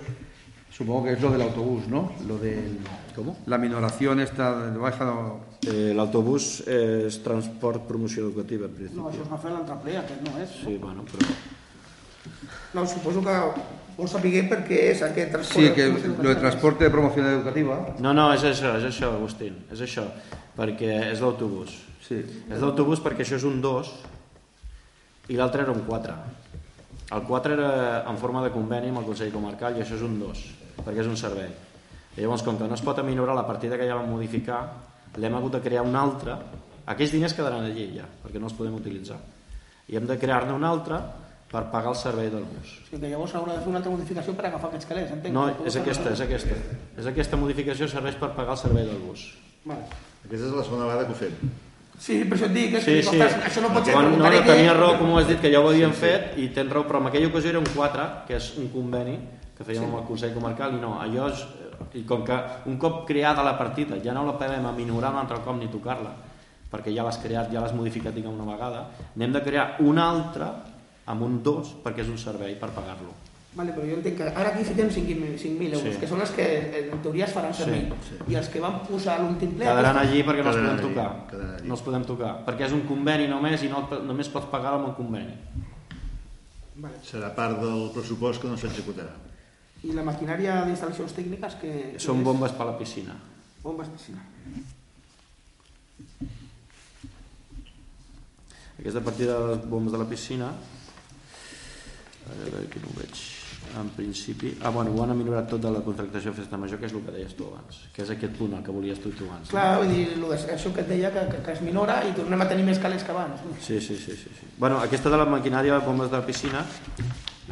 supongo 0.70 1.04
que 1.04 1.12
es 1.12 1.20
lo 1.22 1.30
del 1.30 1.42
autobús, 1.42 1.86
¿no? 1.88 2.12
Lo 2.28 2.38
de 2.38 2.62
¿Cómo? 3.16 3.36
la 3.46 3.58
minoración 3.58 4.20
esta 4.20 4.70
de 4.70 4.78
baja... 4.78 5.12
Eh, 5.60 5.92
L'autobús 5.92 6.62
és 6.64 7.18
transport 7.20 7.82
promoció 7.84 8.22
educativa, 8.24 8.64
en 8.64 8.72
No, 8.72 8.76
principi. 8.78 9.00
això 9.10 9.22
es 9.26 9.28
va 9.28 9.36
fer 9.42 9.50
a 9.50 9.54
l'altre 9.58 9.74
ple, 9.82 9.96
aquest 10.00 10.22
no 10.24 10.38
és. 10.40 10.54
Sí, 10.64 10.78
bueno, 10.80 11.04
però... 11.04 11.26
No, 12.74 12.86
suposo 12.86 13.22
que 13.24 13.36
vols 13.96 14.12
saber 14.14 14.44
per 14.48 14.60
què 14.66 14.80
és 14.92 15.02
aquest 15.04 15.32
transport. 15.34 15.64
Sí, 15.64 15.72
que 15.74 15.88
lo 15.90 16.28
de 16.28 16.36
transporte 16.36 16.84
de 16.86 16.90
promoción 16.90 17.26
educativa. 17.26 17.78
No, 18.00 18.14
no, 18.16 18.30
és 18.34 18.44
això, 18.46 18.76
és 18.78 18.86
això, 18.88 19.12
Agustín, 19.16 19.56
és 19.72 19.82
això, 19.84 20.06
perquè 20.56 20.92
és 21.10 21.22
l'autobús. 21.22 21.74
Sí. 22.06 22.20
És 22.22 22.62
l'autobús 22.62 23.02
perquè 23.04 23.26
això 23.26 23.38
és 23.38 23.46
un 23.46 23.60
2 23.62 23.90
i 25.30 25.38
l'altre 25.38 25.66
era 25.66 25.74
un 25.74 25.82
4. 25.86 26.14
El 27.14 27.24
4 27.26 27.54
era 27.54 27.70
en 28.10 28.18
forma 28.18 28.42
de 28.44 28.52
conveni 28.54 28.90
amb 28.90 29.02
el 29.02 29.08
Consell 29.08 29.32
Comarcal 29.34 29.76
i 29.76 29.84
això 29.84 29.98
és 29.98 30.06
un 30.06 30.16
2, 30.22 30.44
perquè 30.84 31.02
és 31.02 31.10
un 31.10 31.18
servei. 31.18 31.50
I 32.16 32.22
llavors, 32.22 32.42
com 32.46 32.58
que 32.58 32.66
no 32.66 32.74
es 32.78 32.82
pot 32.86 32.98
aminorar 32.98 33.36
la 33.38 33.46
partida 33.46 33.78
que 33.78 33.86
ja 33.86 33.98
vam 33.98 34.10
modificar, 34.10 34.60
l'hem 35.18 35.34
hagut 35.38 35.58
de 35.58 35.62
crear 35.62 35.84
una 35.86 36.02
altra. 36.02 36.38
Aquells 36.90 37.14
diners 37.14 37.34
quedaran 37.34 37.66
allí 37.66 37.90
ja, 37.96 38.06
perquè 38.22 38.42
no 38.42 38.50
els 38.50 38.56
podem 38.58 38.74
utilitzar. 38.78 39.18
I 39.90 39.98
hem 39.98 40.06
de 40.06 40.18
crear-ne 40.18 40.54
una 40.54 40.70
altra 40.70 41.00
per 41.50 41.64
pagar 41.72 41.90
el 41.90 41.98
servei 41.98 42.28
del 42.30 42.44
bus. 42.46 42.76
O 42.78 42.86
sigui 42.86 43.00
que 43.02 43.10
llavors 43.10 43.32
haurà 43.34 43.56
de 43.56 43.64
fer 43.64 43.72
una 43.72 43.80
altra 43.80 43.90
modificació 43.90 44.34
per 44.38 44.46
agafar 44.46 44.70
aquests 44.70 44.86
calés, 44.86 45.10
entenc? 45.10 45.34
No, 45.34 45.48
és 45.66 45.78
aquesta, 45.80 46.12
és 46.14 46.22
aquesta. 46.26 46.58
És 46.98 47.08
aquesta 47.10 47.40
modificació 47.40 47.88
serveix 47.90 48.14
per 48.20 48.30
pagar 48.36 48.54
el 48.54 48.60
servei 48.60 48.86
del 48.86 49.00
bus. 49.02 49.26
Vale. 49.64 49.82
Aquesta 50.24 50.46
és 50.46 50.54
la 50.54 50.64
segona 50.68 50.86
vegada 50.86 51.08
que 51.08 51.16
ho 51.16 51.18
fem. 51.18 51.50
Sí, 52.00 52.22
per 52.24 52.38
això 52.38 52.46
et 52.46 52.54
dic, 52.54 52.76
és 52.78 52.84
Sí, 52.86 52.94
que, 52.96 53.02
sí. 53.02 53.18
ostres, 53.18 53.34
això 53.50 53.64
no 53.66 53.72
pot 53.74 53.84
ser... 53.84 53.92
Quan, 53.92 54.06
no, 54.14 54.30
no, 54.30 54.44
tenia 54.46 54.72
raó, 54.78 54.94
com 54.96 55.10
ho 55.12 55.18
has 55.18 55.26
dit, 55.28 55.40
que 55.42 55.50
ja 55.52 55.60
ho 55.60 55.68
havíem 55.68 55.92
fet 55.92 56.38
i 56.40 56.46
tens 56.54 56.72
raó, 56.72 56.86
però 56.88 57.02
en 57.02 57.10
aquella 57.10 57.28
ocasió 57.28 57.50
era 57.50 57.60
un 57.60 57.68
4, 57.74 58.06
que 58.28 58.38
és 58.38 58.46
un 58.62 58.70
conveni 58.72 59.18
que 59.58 59.66
fèiem 59.68 59.84
amb 59.84 59.98
el 59.98 60.06
Consell 60.08 60.32
Comarcal 60.32 60.78
i 60.78 60.80
no, 60.80 60.94
allò 61.02 61.28
és, 61.28 61.42
i 61.98 62.06
com 62.08 62.22
que 62.24 62.38
un 62.70 62.78
cop 62.80 63.02
creada 63.08 63.44
la 63.44 63.58
partida 63.58 63.98
ja 64.00 64.14
no 64.16 64.24
la 64.24 64.38
podem 64.40 64.64
aminorar 64.70 65.10
un 65.12 65.20
altre 65.26 65.42
cop 65.44 65.58
ni 65.58 65.68
tocar-la 65.68 66.14
perquè 66.70 66.94
ja 66.94 67.04
l'has 67.04 67.18
creat, 67.20 67.50
ja 67.52 67.60
l'has 67.60 67.74
modificat 67.74 68.14
diguem 68.14 68.32
una 68.32 68.46
vegada, 68.52 68.86
n'hem 69.18 69.32
de 69.34 69.42
crear 69.42 69.74
una 69.84 70.08
altra 70.08 70.52
amb 71.06 71.22
un 71.22 71.42
2 71.42 71.74
perquè 71.84 72.00
és 72.04 72.08
un 72.08 72.18
servei 72.18 72.54
per 72.60 72.70
pagar-lo. 72.70 73.12
Vale, 73.52 73.72
però 73.74 73.82
jo 73.82 73.96
entenc 73.98 74.16
que 74.20 74.26
ara 74.30 74.50
aquí 74.52 74.62
fiquem 74.62 74.86
5.000 74.94 75.34
5.000 75.36 75.72
euros, 75.74 75.94
Sí. 75.94 76.00
que 76.00 76.06
són 76.06 76.20
els 76.20 76.30
que 76.30 76.44
en 76.92 77.00
teoria 77.02 77.24
es 77.24 77.32
faran 77.34 77.52
servir. 77.52 77.88
Sí, 78.06 78.14
I 78.30 78.36
els 78.38 78.48
que 78.48 78.60
van 78.62 78.76
posar 78.86 79.16
l'últim 79.20 79.56
ple... 79.56 79.64
Quedaran 79.66 79.96
aquests- 79.96 80.12
allí 80.12 80.22
perquè 80.22 80.44
no 80.44 80.50
els 80.52 80.56
Quedaran 80.56 80.76
podem 80.76 80.86
allí, 80.86 80.94
tocar. 80.94 81.26
quedaran 81.30 81.54
allí. 81.56 81.66
No 81.68 81.74
els 81.74 81.82
podem 81.82 82.04
tocar, 82.04 82.30
perquè 82.46 82.66
és 82.68 82.72
un 82.72 82.82
conveni 82.86 83.26
només 83.26 83.64
i 83.66 83.68
no, 83.72 83.82
només 84.06 84.28
pots 84.30 84.46
pagar 84.52 84.74
amb 84.78 84.86
un 84.92 84.94
conveni. 84.94 85.34
Vale. 86.76 86.94
Serà 87.02 87.34
part 87.34 87.58
del 87.60 87.90
pressupost 87.92 88.40
que 88.40 88.48
no 88.48 88.56
s'executarà. 88.56 89.16
I 89.82 89.92
la 89.96 90.02
maquinària 90.06 90.60
d'instal·lacions 90.68 91.12
tècniques 91.16 91.54
que... 91.60 91.94
Són 91.98 92.22
bombes 92.22 92.52
per 92.52 92.62
a 92.68 92.70
la 92.70 92.78
piscina. 92.78 93.16
Bombes 93.64 93.88
piscina. 93.88 94.22
Aquesta 98.78 99.00
partida 99.04 99.38
de 99.40 99.56
les 99.56 99.66
bombes 99.68 99.92
de 99.92 99.98
la 99.98 100.06
piscina, 100.08 100.52
a 102.26 102.36
veure 102.36 102.66
que 102.70 102.80
no 102.82 102.90
ho 102.90 102.96
veig, 102.98 103.20
en 103.80 103.88
principi... 103.94 104.52
Ah, 104.62 104.70
bueno, 104.74 104.92
ho 104.94 105.02
han 105.04 105.12
millorat 105.16 105.48
tot 105.50 105.62
de 105.62 105.70
la 105.72 105.80
contractació 105.84 106.32
de 106.32 106.40
festa 106.40 106.58
major, 106.60 106.80
que 106.80 106.88
és 106.88 106.94
el 106.96 107.04
que 107.06 107.14
deies 107.14 107.34
tu 107.38 107.46
abans, 107.48 107.80
que 107.94 108.02
és 108.04 108.12
aquest 108.14 108.34
punt 108.38 108.56
el 108.58 108.64
que 108.66 108.74
volies 108.74 109.00
tu, 109.02 109.12
tu 109.16 109.28
abans. 109.28 109.52
Clar, 109.52 109.66
vull 109.80 109.92
dir, 109.94 110.06
això 110.56 110.72
que 110.74 110.84
et 110.84 110.90
deia, 110.90 111.12
que, 111.14 111.24
que, 111.32 111.42
que 111.46 111.54
es 111.56 111.62
minora 111.64 112.00
i 112.08 112.12
tornem 112.16 112.44
a 112.44 112.48
tenir 112.50 112.66
més 112.66 112.82
calés 112.82 113.06
que 113.06 113.14
abans. 113.14 113.44
no? 113.46 113.54
Sí, 113.62 113.80
sí, 113.80 113.96
sí, 113.96 114.16
sí, 114.18 114.34
sí. 114.40 114.50
Bueno, 114.58 114.80
aquesta 114.82 115.12
de 115.12 115.20
la 115.22 115.28
maquinària 115.30 115.78
de 115.78 115.86
bombes 115.86 116.10
de 116.10 116.18
la 116.18 116.26
piscina 116.26 116.64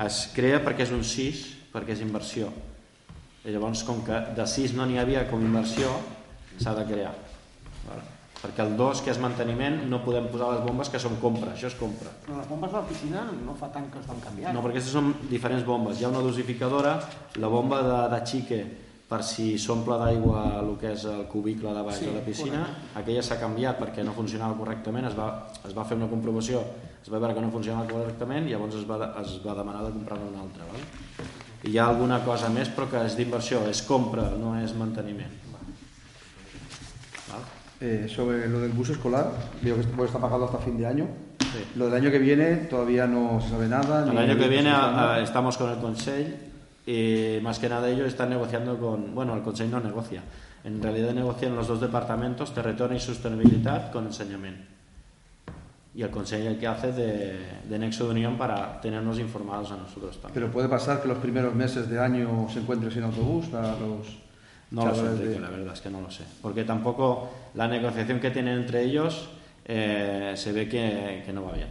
es 0.04 0.26
crea 0.34 0.60
perquè 0.64 0.86
és 0.86 0.94
un 0.94 1.06
6, 1.06 1.46
perquè 1.72 1.96
és 1.96 2.04
inversió. 2.04 2.52
I 3.46 3.54
llavors, 3.54 3.86
com 3.86 4.02
que 4.04 4.20
de 4.36 4.46
6 4.46 4.76
no 4.76 4.86
n'hi 4.86 4.98
havia 5.00 5.24
com 5.30 5.42
inversió, 5.42 5.94
s'ha 6.58 6.74
de 6.76 6.86
crear. 6.90 7.14
Vale? 7.86 8.17
Perquè 8.39 8.62
el 8.62 8.76
2, 8.78 9.01
que 9.03 9.11
és 9.11 9.18
manteniment, 9.18 9.80
no 9.91 9.99
podem 10.05 10.28
posar 10.30 10.53
les 10.53 10.61
bombes 10.62 10.91
que 10.93 11.01
són 11.03 11.16
compra, 11.18 11.57
això 11.57 11.66
és 11.66 11.78
compra. 11.78 12.12
Però 12.26 12.36
les 12.39 12.47
bombes 12.47 12.70
de 12.70 12.76
la 12.78 12.86
piscina 12.86 13.24
no 13.34 13.55
fa 13.59 13.66
tant 13.74 13.89
que 13.91 13.99
es 13.99 14.07
van 14.07 14.20
canviar. 14.22 14.53
No, 14.55 14.62
perquè 14.62 14.78
aquestes 14.78 14.95
són 14.95 15.11
diferents 15.30 15.66
bombes. 15.66 15.99
Hi 15.99 16.07
ha 16.07 16.12
una 16.12 16.22
dosificadora, 16.22 17.01
la 17.43 17.51
bomba 17.51 17.80
de, 17.82 17.97
de 18.14 18.20
xique 18.30 18.61
per 19.09 19.22
si 19.24 19.55
s'omple 19.59 19.97
d'aigua 19.97 20.43
el 20.61 20.74
que 20.78 20.93
és 20.93 21.07
el 21.09 21.24
cubicle 21.32 21.72
de 21.72 21.82
baix 21.82 21.99
Sí, 21.99 22.07
de 22.11 22.14
la 22.14 22.22
piscina, 22.26 22.62
aquella 23.01 23.24
s'ha 23.24 23.41
canviat 23.41 23.80
perquè 23.80 24.05
no 24.05 24.12
funcionava 24.12 24.55
correctament, 24.59 25.09
es 25.09 25.16
va, 25.16 25.30
es 25.64 25.74
va 25.74 25.86
fer 25.89 25.97
una 25.97 26.11
comprovació, 26.12 26.61
es 27.01 27.09
va 27.09 27.18
veure 27.18 27.34
que 27.34 27.43
no 27.43 27.51
funcionava 27.51 27.89
correctament 27.89 28.47
i 28.47 28.53
llavors 28.53 28.76
es 28.76 28.86
va, 28.86 29.01
es 29.22 29.39
va 29.43 29.57
demanar 29.57 29.86
de 29.86 29.95
comprar 29.97 30.20
una 30.20 30.45
altra. 30.45 30.68
Val? 30.68 31.26
Hi 31.64 31.78
ha 31.78 31.89
alguna 31.89 32.20
cosa 32.22 32.53
més 32.53 32.68
però 32.70 32.86
que 32.93 33.01
és 33.09 33.16
d'inversió, 33.18 33.64
és 33.66 33.80
compra, 33.89 34.28
no 34.39 34.55
és 34.61 34.76
manteniment. 34.76 35.47
Eh, 37.81 38.09
sobre 38.09 38.49
lo 38.49 38.59
del 38.61 38.72
bus 38.72 38.91
escolar, 38.91 39.31
veo 39.62 39.76
que 39.76 39.83
esto 39.83 40.05
está 40.05 40.18
pagado 40.18 40.47
hasta 40.47 40.59
fin 40.59 40.76
de 40.76 40.87
año. 40.87 41.07
Sí. 41.41 41.64
Lo 41.76 41.85
del 41.87 41.95
año 41.95 42.11
que 42.11 42.18
viene 42.18 42.57
todavía 42.68 43.07
no 43.07 43.41
se 43.41 43.51
sabe 43.51 43.68
nada. 43.68 44.05
El 44.11 44.18
año 44.18 44.37
que 44.37 44.49
viene 44.49 44.70
a- 44.70 45.14
a- 45.14 45.20
estamos 45.22 45.57
con 45.57 45.70
el 45.70 45.79
Consell 45.79 46.35
y 46.87 47.39
más 47.41 47.59
que 47.61 47.68
nada 47.68 47.89
ellos 47.89 48.09
están 48.09 48.31
negociando 48.31 48.79
con, 48.79 49.14
bueno, 49.14 49.35
el 49.37 49.43
Consell 49.43 49.70
no 49.70 49.79
negocia, 49.79 50.22
en 50.64 50.83
realidad 50.83 51.12
negocian 51.14 51.55
los 51.55 51.68
dos 51.68 51.81
departamentos, 51.81 52.53
territorio 52.53 52.97
y 52.97 53.01
sostenibilidad, 53.01 53.93
con 53.93 54.07
enseñamiento. 54.07 54.64
Y 55.95 56.03
el 56.03 56.11
Consell 56.11 56.47
el 56.49 56.59
que 56.59 56.66
hace 56.66 56.93
de, 56.93 57.39
de 57.68 57.79
nexo 57.79 58.05
de 58.07 58.11
unión 58.11 58.37
para 58.37 58.81
tenernos 58.81 59.18
informados 59.20 59.70
a 59.70 59.76
nosotros 59.76 60.16
también. 60.20 60.35
Pero 60.35 60.51
puede 60.53 60.68
pasar 60.68 61.01
que 61.01 61.09
los 61.09 61.18
primeros 61.18 61.55
meses 61.55 61.89
de 61.89 61.99
año 62.01 62.49
se 62.53 62.59
encuentre 62.61 62.91
sin 62.91 63.05
autobús 63.05 63.47
para 63.47 63.70
los 63.79 64.07
No 64.70 64.86
lo 64.86 64.94
sé, 64.94 65.00
Enrique, 65.00 65.40
la 65.40 65.50
verdad 65.50 65.72
es 65.72 65.80
que 65.80 65.90
no 65.90 66.00
lo 66.00 66.10
sé. 66.10 66.24
Porque 66.42 66.64
tampoco 66.64 67.30
la 67.54 67.68
negociación 67.68 68.20
que 68.20 68.30
tienen 68.30 68.58
entre 68.60 68.84
ellos 68.84 69.28
eh, 69.64 70.34
se 70.36 70.52
ve 70.52 70.68
que, 70.68 71.22
que 71.24 71.32
no 71.32 71.44
va 71.44 71.52
bien. 71.52 71.68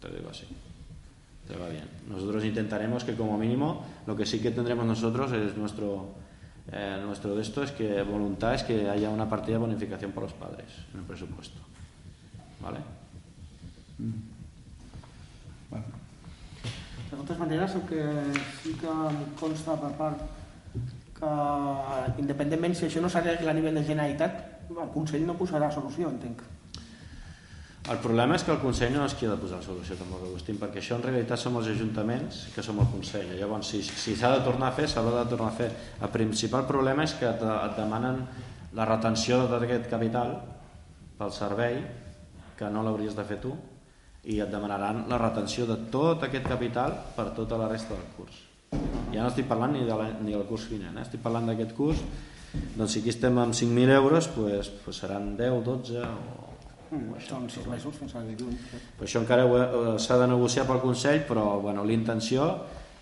Te 0.00 0.08
digo 0.08 0.30
así. 0.30 0.46
Te 1.46 1.56
va 1.56 1.68
bien. 1.68 1.88
Nosotros 2.08 2.44
intentaremos 2.44 3.04
que 3.04 3.14
como 3.14 3.38
mínimo 3.38 3.84
lo 4.06 4.14
que 4.14 4.26
sí 4.26 4.40
que 4.40 4.50
tendremos 4.50 4.84
nosotros 4.84 5.32
es 5.32 5.56
nuestro 5.56 6.14
eh, 6.70 7.00
nuestro 7.02 7.34
de 7.34 7.40
esto 7.40 7.62
es 7.62 7.72
que 7.72 8.02
voluntad 8.02 8.54
es 8.54 8.62
que 8.62 8.90
haya 8.90 9.08
una 9.08 9.28
partida 9.28 9.54
de 9.54 9.60
bonificación 9.60 10.12
por 10.12 10.24
los 10.24 10.34
padres 10.34 10.66
en 10.92 11.00
el 11.00 11.06
presupuesto. 11.06 11.58
¿Vale? 12.60 12.78
Bueno, 15.70 15.84
De 17.10 17.16
totes 17.16 17.38
maneres, 17.38 17.74
el 17.74 17.82
que 17.82 18.04
sí 18.62 18.74
que 18.74 18.86
em 18.86 19.16
consta 19.40 19.80
per 19.80 19.94
part 19.96 20.20
que 21.18 22.20
independentment 22.22 22.76
si 22.78 22.86
això 22.86 23.02
no 23.02 23.10
s'arregla 23.10 23.50
a 23.52 23.56
nivell 23.56 23.76
de 23.80 23.84
Generalitat, 23.86 24.38
el 24.70 24.94
Consell 24.94 25.26
no 25.26 25.36
posarà 25.38 25.70
solució, 25.74 26.10
entenc. 26.12 26.44
El 27.88 28.02
problema 28.04 28.36
és 28.36 28.42
que 28.44 28.52
el 28.52 28.60
Consell 28.60 28.92
no 28.92 29.06
és 29.08 29.14
qui 29.16 29.24
ha 29.24 29.30
de 29.32 29.40
posar 29.40 29.62
solució, 29.64 29.96
tampoc, 29.96 30.26
Agustín, 30.26 30.58
perquè 30.60 30.82
això 30.82 30.98
en 30.98 31.06
realitat 31.06 31.40
som 31.40 31.54
els 31.56 31.70
ajuntaments 31.72 32.42
que 32.52 32.64
som 32.64 32.76
el 32.82 32.90
Consell. 32.92 33.30
Llavors, 33.38 33.70
si 33.72 33.80
si 33.80 34.16
s'ha 34.16 34.34
de 34.34 34.42
tornar 34.44 34.68
a 34.68 34.76
fer, 34.76 34.84
s'ha 34.92 35.04
de 35.06 35.24
tornar 35.30 35.48
a 35.48 35.56
fer. 35.56 35.70
El 36.02 36.12
principal 36.12 36.66
problema 36.68 37.06
és 37.08 37.16
que 37.16 37.24
et, 37.30 37.46
et 37.48 37.78
demanen 37.80 38.20
la 38.76 38.84
retenció 38.84 39.40
d'aquest 39.48 39.88
capital 39.88 40.36
pel 41.18 41.32
servei, 41.32 41.80
que 42.58 42.68
no 42.68 42.84
l'hauries 42.84 43.16
de 43.16 43.24
fer 43.24 43.40
tu, 43.40 43.54
i 44.28 44.36
et 44.44 44.52
demanaran 44.52 45.06
la 45.08 45.22
retenció 45.24 45.64
de 45.64 45.78
tot 45.88 46.28
aquest 46.28 46.44
capital 46.44 46.92
per 47.16 47.30
tota 47.38 47.56
la 47.56 47.72
resta 47.72 47.96
del 47.96 48.12
curs. 48.18 48.47
Ja 48.72 49.22
no 49.22 49.28
estic 49.30 49.48
parlant 49.48 49.72
ni, 49.74 49.86
de 49.86 49.94
la, 49.96 50.10
ni 50.20 50.34
del 50.34 50.44
curs 50.48 50.68
vinent, 50.70 50.96
eh? 50.98 51.06
estic 51.06 51.22
parlant 51.24 51.48
d'aquest 51.48 51.72
curs, 51.76 52.02
doncs 52.76 52.92
si 52.92 53.00
aquí 53.00 53.12
estem 53.12 53.38
amb 53.40 53.56
5.000 53.56 53.96
euros, 53.96 54.28
pues, 54.34 54.68
pues 54.84 55.00
seran 55.00 55.36
10, 55.36 55.64
12 55.64 56.04
o 56.04 56.48
Mm, 56.88 57.18
són 57.20 57.48
sis 57.52 57.66
mesos 57.68 57.96
fins 58.00 58.14
juny. 58.16 58.54
però 58.96 59.04
això 59.04 59.20
encara 59.20 59.44
eh, 59.44 59.98
s'ha 60.00 60.16
de 60.22 60.26
negociar 60.26 60.64
pel 60.66 60.80
Consell, 60.80 61.20
però 61.28 61.60
bueno, 61.60 61.84
l'intenció 61.84 62.46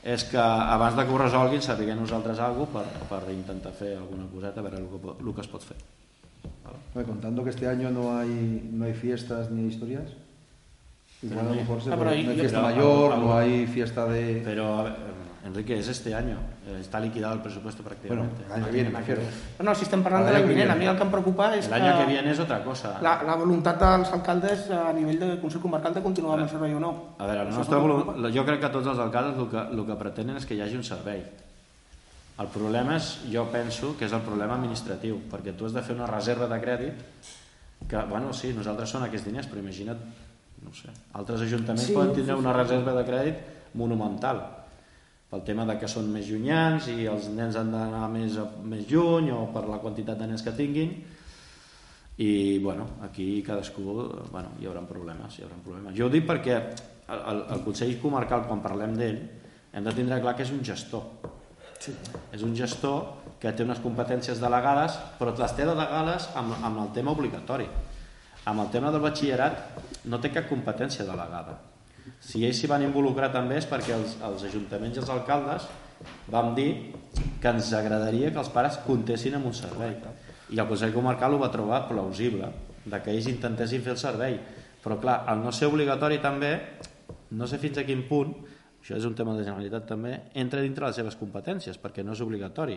és 0.03 0.25
que 0.25 0.39
abans 0.39 0.97
de 0.97 1.05
que 1.07 1.15
ho 1.15 1.19
resolguin 1.19 1.63
sapiguem 1.63 2.01
nosaltres 2.01 2.41
alguna 2.41 2.67
per, 2.73 2.85
per 3.11 3.31
intentar 3.31 3.73
fer 3.73 3.97
alguna 3.97 4.27
coseta, 4.33 4.61
a 4.61 4.63
veure 4.67 4.83
el 4.83 4.89
que, 4.91 5.15
el 5.23 5.35
que 5.35 5.41
es 5.41 5.49
pot 5.49 5.63
fer. 5.63 5.77
Bueno, 6.95 7.09
contando 7.09 7.45
que 7.45 7.51
este 7.51 7.69
año 7.69 7.91
no 7.91 8.17
hay, 8.19 8.69
no 8.73 8.87
hay 8.87 8.95
fiestas 8.95 9.51
ni 9.51 9.69
historias, 9.69 10.11
igual 11.23 11.47
a 11.47 11.51
lo 11.51 11.55
mejor 11.55 11.83
se 11.83 11.93
Ah, 11.93 11.97
pero 11.97 12.11
no 12.11 12.17
hay 12.17 12.41
fiesta 12.41 12.63
mayor, 12.63 13.19
no 13.19 13.37
hay 13.37 13.67
fiesta 13.67 14.07
de... 14.07 14.43
Pero, 14.45 14.79
a 14.81 14.83
ver, 14.83 14.97
Enrique, 15.47 15.79
es 15.79 15.87
este 15.87 16.13
año, 16.13 16.39
eh, 16.67 16.79
está 16.81 16.99
liquidado 16.99 17.35
el 17.35 17.41
presupuesto 17.41 17.83
Bueno, 17.85 17.95
prácticamente. 17.95 18.45
el 18.47 18.53
año 18.53 18.67
que 18.67 18.73
viene, 18.73 18.91
me 18.91 18.99
refiero. 18.99 19.23
No, 19.59 19.65
no, 19.65 19.75
si 19.75 19.85
estem 19.85 20.03
parlant 20.03 20.27
de 20.27 20.33
L'any 20.33 20.43
l'any 20.43 20.51
vinent, 20.53 20.71
a 20.71 20.75
mi 20.75 20.87
el 20.91 20.97
que 20.97 21.05
em 21.07 21.11
preocupa 21.13 21.55
és 21.55 21.67
el 21.67 21.71
que 21.71 21.79
año 21.79 21.99
que 22.01 22.07
viene 22.11 22.31
es 22.33 22.41
otra 22.41 22.65
cosa. 22.65 22.99
la, 23.01 23.23
la 23.23 23.37
voluntat 23.37 23.79
dels 23.79 24.11
alcaldes 24.13 24.71
a 24.75 24.93
nivell 24.93 25.21
de 25.21 25.41
Consell 25.41 25.63
Comarcal 25.63 25.95
de 25.95 26.03
continuar 26.03 26.35
amb 26.35 26.49
el 26.49 26.51
servei 26.51 26.75
o 26.75 26.81
no. 26.81 27.15
A 27.19 27.27
veure, 27.27 27.47
el 27.47 27.55
nostre 27.55 27.79
és 27.79 28.35
jo 28.35 28.45
crec 28.45 28.61
que 28.61 28.73
tots 28.75 28.89
els 28.89 28.99
alcaldes 28.99 29.39
el 29.39 29.49
que, 29.49 29.63
el 29.79 29.87
que 29.87 29.95
pretenen 30.03 30.37
és 30.37 30.47
que 30.47 30.59
hi 30.59 30.61
hagi 30.63 30.77
un 30.77 30.85
servei. 30.85 31.23
El 32.39 32.49
problema 32.53 32.97
és, 32.97 33.21
jo 33.33 33.47
penso, 33.53 33.95
que 33.97 34.05
és 34.05 34.13
el 34.13 34.21
problema 34.27 34.59
administratiu, 34.59 35.23
perquè 35.31 35.55
tu 35.57 35.65
has 35.65 35.73
de 35.73 35.83
fer 35.83 35.95
una 35.95 36.07
reserva 36.11 36.49
de 36.51 36.59
crèdit 36.61 37.07
que, 37.89 37.97
bueno, 38.11 38.33
sí, 38.35 38.53
nosaltres 38.53 38.91
són 38.91 39.05
aquests 39.07 39.31
diners, 39.31 39.47
però 39.47 39.63
imagina't, 39.63 40.03
no 40.67 40.75
sé, 40.75 40.91
altres 41.15 41.41
ajuntaments 41.47 41.87
Sí, 41.87 41.95
poden 41.95 42.13
tindre 42.15 42.35
sí, 42.35 42.41
sí. 42.41 42.45
una 42.45 42.53
reserva 42.53 42.93
de 42.99 43.05
crèdit 43.07 43.37
monumental 43.75 44.56
pel 45.31 45.43
tema 45.47 45.67
de 45.67 45.75
que 45.81 45.89
són 45.91 46.09
més 46.13 46.29
llunyans 46.31 46.87
i 46.93 47.07
els 47.11 47.29
nens 47.35 47.57
han 47.59 47.73
d'anar 47.73 48.07
més, 48.13 48.39
més 48.63 48.87
lluny 48.91 49.33
o 49.35 49.47
per 49.55 49.65
la 49.67 49.81
quantitat 49.83 50.19
de 50.21 50.29
nens 50.31 50.45
que 50.47 50.55
tinguin 50.55 50.93
i 52.23 52.59
bueno, 52.63 52.87
aquí 53.05 53.43
cadascú 53.45 53.83
bueno, 54.31 54.55
hi 54.61 54.69
haurà 54.69 54.81
problemes, 54.89 55.37
hi 55.37 55.45
haurà 55.45 55.59
problemes. 55.65 55.97
Jo 55.99 56.07
ho 56.07 56.13
dic 56.13 56.25
perquè 56.29 56.55
el, 56.57 57.19
el, 57.19 57.43
el 57.57 57.65
Consell 57.67 57.99
Comarcal 58.01 58.47
quan 58.47 58.63
parlem 58.65 58.95
d'ell 58.97 59.19
hem 59.77 59.85
de 59.85 59.97
tindre 59.97 60.23
clar 60.23 60.37
que 60.37 60.47
és 60.47 60.55
un 60.55 60.63
gestor 60.65 61.05
sí. 61.79 61.93
és 62.33 62.47
un 62.47 62.55
gestor 62.57 63.35
que 63.43 63.53
té 63.53 63.67
unes 63.67 63.83
competències 63.85 64.41
delegades 64.41 64.97
però 65.19 65.35
les 65.37 65.59
té 65.59 65.67
delegades 65.69 66.31
amb, 66.39 66.57
amb 66.63 66.85
el 66.87 66.93
tema 66.97 67.13
obligatori 67.13 67.69
amb 68.47 68.63
el 68.63 68.71
tema 68.73 68.95
del 68.95 69.03
batxillerat 69.05 70.07
no 70.07 70.23
té 70.23 70.31
cap 70.33 70.49
competència 70.49 71.05
delegada 71.05 71.59
si 72.21 72.45
ells 72.47 72.61
s'hi 72.61 72.69
van 72.71 72.83
involucrar 72.87 73.31
també 73.35 73.59
és 73.61 73.67
perquè 73.69 73.95
els, 73.97 74.17
els 74.25 74.45
ajuntaments 74.49 74.97
i 74.97 75.03
els 75.03 75.11
alcaldes 75.11 75.67
vam 76.31 76.55
dir 76.55 76.69
que 77.41 77.49
ens 77.49 77.73
agradaria 77.75 78.31
que 78.33 78.39
els 78.43 78.51
pares 78.53 78.79
comptessin 78.87 79.39
amb 79.39 79.47
un 79.49 79.55
servei 79.57 79.97
i 80.53 80.59
el 80.61 80.69
Consell 80.69 80.93
Comarcal 80.95 81.35
ho 81.35 81.41
va 81.43 81.51
trobar 81.51 81.87
plausible 81.89 82.51
de 82.87 83.01
que 83.03 83.11
ells 83.15 83.27
intentessin 83.33 83.83
fer 83.83 83.97
el 83.97 84.03
servei 84.03 84.37
però 84.85 85.01
clar, 85.03 85.25
al 85.27 85.41
no 85.43 85.51
ser 85.53 85.67
obligatori 85.67 86.21
també 86.23 86.53
no 87.35 87.47
sé 87.51 87.59
fins 87.59 87.79
a 87.81 87.87
quin 87.89 88.05
punt 88.07 88.37
això 88.83 88.95
és 89.01 89.09
un 89.09 89.17
tema 89.19 89.35
de 89.35 89.43
Generalitat 89.43 89.89
també 89.89 90.13
entra 90.39 90.63
dintre 90.63 90.87
les 90.87 90.95
seves 91.01 91.17
competències 91.19 91.81
perquè 91.83 92.05
no 92.07 92.15
és 92.15 92.23
obligatori 92.23 92.77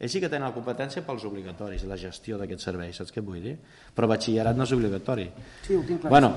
ells 0.00 0.14
sí 0.14 0.20
que 0.22 0.30
tenen 0.32 0.48
la 0.48 0.54
competència 0.54 1.02
pels 1.04 1.26
obligatoris 1.28 1.84
la 1.84 1.98
gestió 2.00 2.38
d'aquest 2.40 2.62
servei, 2.64 2.94
saps 2.96 3.12
què 3.12 3.20
vull 3.20 3.42
dir? 3.44 3.58
però 3.92 4.08
batxillerat 4.08 4.56
no 4.56 4.64
és 4.64 4.72
obligatori 4.72 5.26
Sí, 5.66 5.74
ho 5.76 5.82
tinc 5.84 6.00
clar. 6.00 6.10
bueno, 6.14 6.32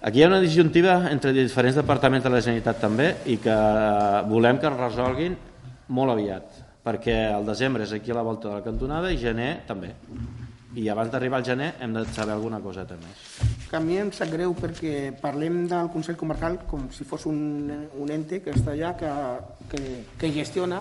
Aquí 0.00 0.20
hi 0.20 0.22
ha 0.22 0.30
una 0.30 0.40
disjuntiva 0.40 1.10
entre 1.10 1.32
diferents 1.34 1.76
departaments 1.80 2.24
de 2.24 2.30
la 2.30 2.40
Generalitat 2.40 2.80
també 2.80 3.08
i 3.26 3.38
que 3.42 3.58
volem 4.30 4.60
que 4.62 4.70
es 4.70 4.76
resolguin 4.78 5.34
molt 5.88 6.14
aviat 6.14 6.64
perquè 6.86 7.16
el 7.34 7.48
desembre 7.48 7.82
és 7.84 7.92
aquí 7.96 8.14
a 8.14 8.18
la 8.20 8.26
volta 8.26 8.48
de 8.48 8.54
la 8.60 8.64
cantonada 8.64 9.10
i 9.10 9.18
gener 9.18 9.64
també 9.66 9.90
i 10.78 10.86
abans 10.88 11.10
d'arribar 11.10 11.42
al 11.42 11.48
gener 11.50 11.72
hem 11.82 11.96
de 11.98 12.04
saber 12.14 12.36
alguna 12.36 12.62
coseta 12.62 12.96
més 13.02 13.48
que 13.68 13.76
a 13.76 13.80
mi 13.84 13.98
em 14.00 14.10
sap 14.14 14.30
greu 14.32 14.54
perquè 14.56 15.10
parlem 15.20 15.66
del 15.68 15.90
Consell 15.92 16.16
Comarcal 16.16 16.62
com 16.70 16.86
si 16.94 17.04
fos 17.04 17.26
un, 17.28 17.68
un 18.00 18.12
ente 18.14 18.40
que 18.44 18.54
està 18.54 18.72
allà, 18.72 18.94
que, 18.96 19.10
que, 19.68 19.82
que 20.16 20.30
gestiona. 20.32 20.80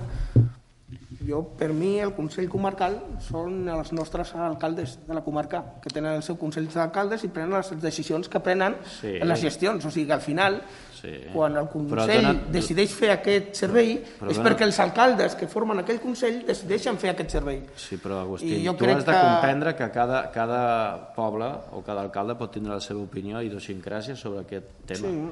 Jo, 1.28 1.42
per 1.60 1.74
mi, 1.76 2.00
el 2.00 2.14
Consell 2.16 2.48
Comarcal 2.48 2.96
són 3.20 3.68
els 3.70 3.92
nostres 3.92 4.32
alcaldes 4.36 4.94
de 5.06 5.14
la 5.14 5.22
comarca, 5.26 5.60
que 5.84 5.90
tenen 5.92 6.14
el 6.16 6.24
seu 6.24 6.38
Consell 6.40 6.70
d'Alcaldes 6.72 7.26
i 7.26 7.28
prenen 7.28 7.52
les 7.58 7.72
decisions 7.82 8.30
que 8.30 8.40
prenen 8.40 8.78
Sí. 9.02 9.18
en 9.20 9.28
les 9.28 9.42
gestions. 9.42 9.84
O 9.86 9.92
sigui 9.92 10.06
que 10.08 10.14
al 10.14 10.22
final, 10.22 10.62
Sí. 11.02 11.12
quan 11.34 11.58
el 11.58 11.68
Consell 11.70 12.24
dona- 12.24 12.46
decideix 12.50 12.94
fer 12.96 13.12
aquest 13.12 13.54
servei, 13.56 13.98
Però 14.20 14.32
és 14.32 14.38
dona- 14.38 14.50
perquè 14.50 14.64
els 14.64 14.80
alcaldes 14.80 15.36
que 15.36 15.48
formen 15.48 15.80
aquell 15.80 16.00
Consell 16.00 16.46
decideixen 16.46 16.98
fer 16.98 17.12
aquest 17.12 17.30
servei. 17.30 17.62
Sí, 17.76 17.98
però 17.98 18.22
Agustí, 18.22 18.56
I 18.56 18.66
jo 18.66 18.74
tu 18.76 18.86
has 18.86 19.06
de 19.06 19.12
que- 19.12 19.20
comprendre 19.20 19.76
que 19.76 19.92
cada, 19.92 20.32
cada 20.32 21.14
poble 21.14 21.46
o 21.74 21.84
cada 21.84 22.02
alcalde 22.02 22.36
pot 22.36 22.52
tindre 22.52 22.74
la 22.74 22.80
seva 22.82 23.00
opinió 23.02 23.42
i 23.42 23.50
idiosincràsia 23.52 24.16
sobre 24.16 24.40
aquest 24.42 24.66
tema. 24.86 25.08
Sí. 25.08 25.30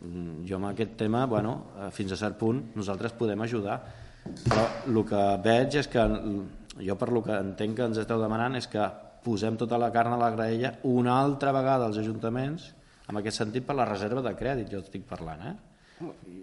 Mm, 0.00 0.46
Jo 0.46 0.56
amb 0.56 0.66
aquest 0.66 0.96
tema, 0.96 1.26
bueno, 1.26 1.66
eh, 1.80 1.90
fins 1.90 2.12
a 2.12 2.16
cert 2.16 2.36
punt, 2.38 2.74
nosaltres 2.76 3.12
podem 3.12 3.40
ajudar, 3.42 3.82
però 4.48 4.64
el 4.86 5.04
que 5.08 5.22
veig 5.44 5.78
és 5.82 5.88
que, 5.90 6.04
jo 6.80 6.96
per 6.98 7.10
lo 7.14 7.22
que 7.26 7.36
entenc 7.36 7.76
que 7.78 7.86
ens 7.90 8.00
esteu 8.02 8.20
demanant 8.22 8.58
és 8.58 8.68
que 8.70 8.84
posem 9.24 9.56
tota 9.60 9.78
la 9.80 9.90
carn 9.94 10.14
a 10.14 10.20
la 10.20 10.30
graella 10.34 10.74
una 10.88 11.18
altra 11.20 11.52
vegada 11.52 11.88
als 11.88 11.98
ajuntaments, 12.00 12.72
en 13.08 13.18
aquest 13.20 13.40
sentit 13.40 13.66
per 13.66 13.76
la 13.76 13.88
reserva 13.88 14.22
de 14.24 14.34
crèdit, 14.36 14.70
jo 14.72 14.82
estic 14.84 15.06
parlant, 15.08 15.46
eh? 15.50 15.56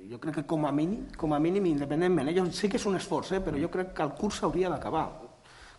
Jo 0.09 0.19
crec 0.19 0.41
que 0.41 0.43
com 0.49 0.65
a 0.67 0.71
mínim, 0.75 1.05
com 1.15 1.33
a 1.33 1.39
mínim 1.39 1.69
independentment, 1.69 2.27
eh? 2.29 2.35
jo 2.35 2.43
sé 2.51 2.67
que 2.69 2.79
és 2.81 2.85
un 2.89 2.97
esforç, 2.99 3.31
eh? 3.37 3.43
però 3.43 3.59
jo 3.61 3.69
crec 3.71 3.93
que 3.95 4.03
el 4.03 4.11
curs 4.17 4.41
s'hauria 4.41 4.71
d'acabar. 4.73 5.05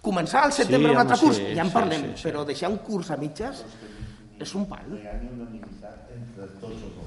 Començar 0.07 0.47
al 0.47 0.55
setembre 0.55 0.93
Sí, 0.93 0.95
un 0.95 1.03
altre 1.03 1.17
home, 1.17 1.27
curs, 1.27 1.41
sí, 1.43 1.51
ja 1.59 1.65
en 1.67 1.73
sí, 1.73 1.75
parlem, 1.75 2.07
sí, 2.07 2.17
sí. 2.23 2.29
però 2.29 2.45
deixar 2.49 2.71
un 2.73 2.79
curs 2.87 3.11
a 3.11 3.19
mitges 3.21 3.65
és 4.39 4.55
un 4.55 4.65
pal. 4.71 4.87
hi 4.97 5.07
ha 5.11 5.17
unanimitat 5.19 6.15
entre 6.17 6.49
tots 6.63 6.87
els. 6.89 7.06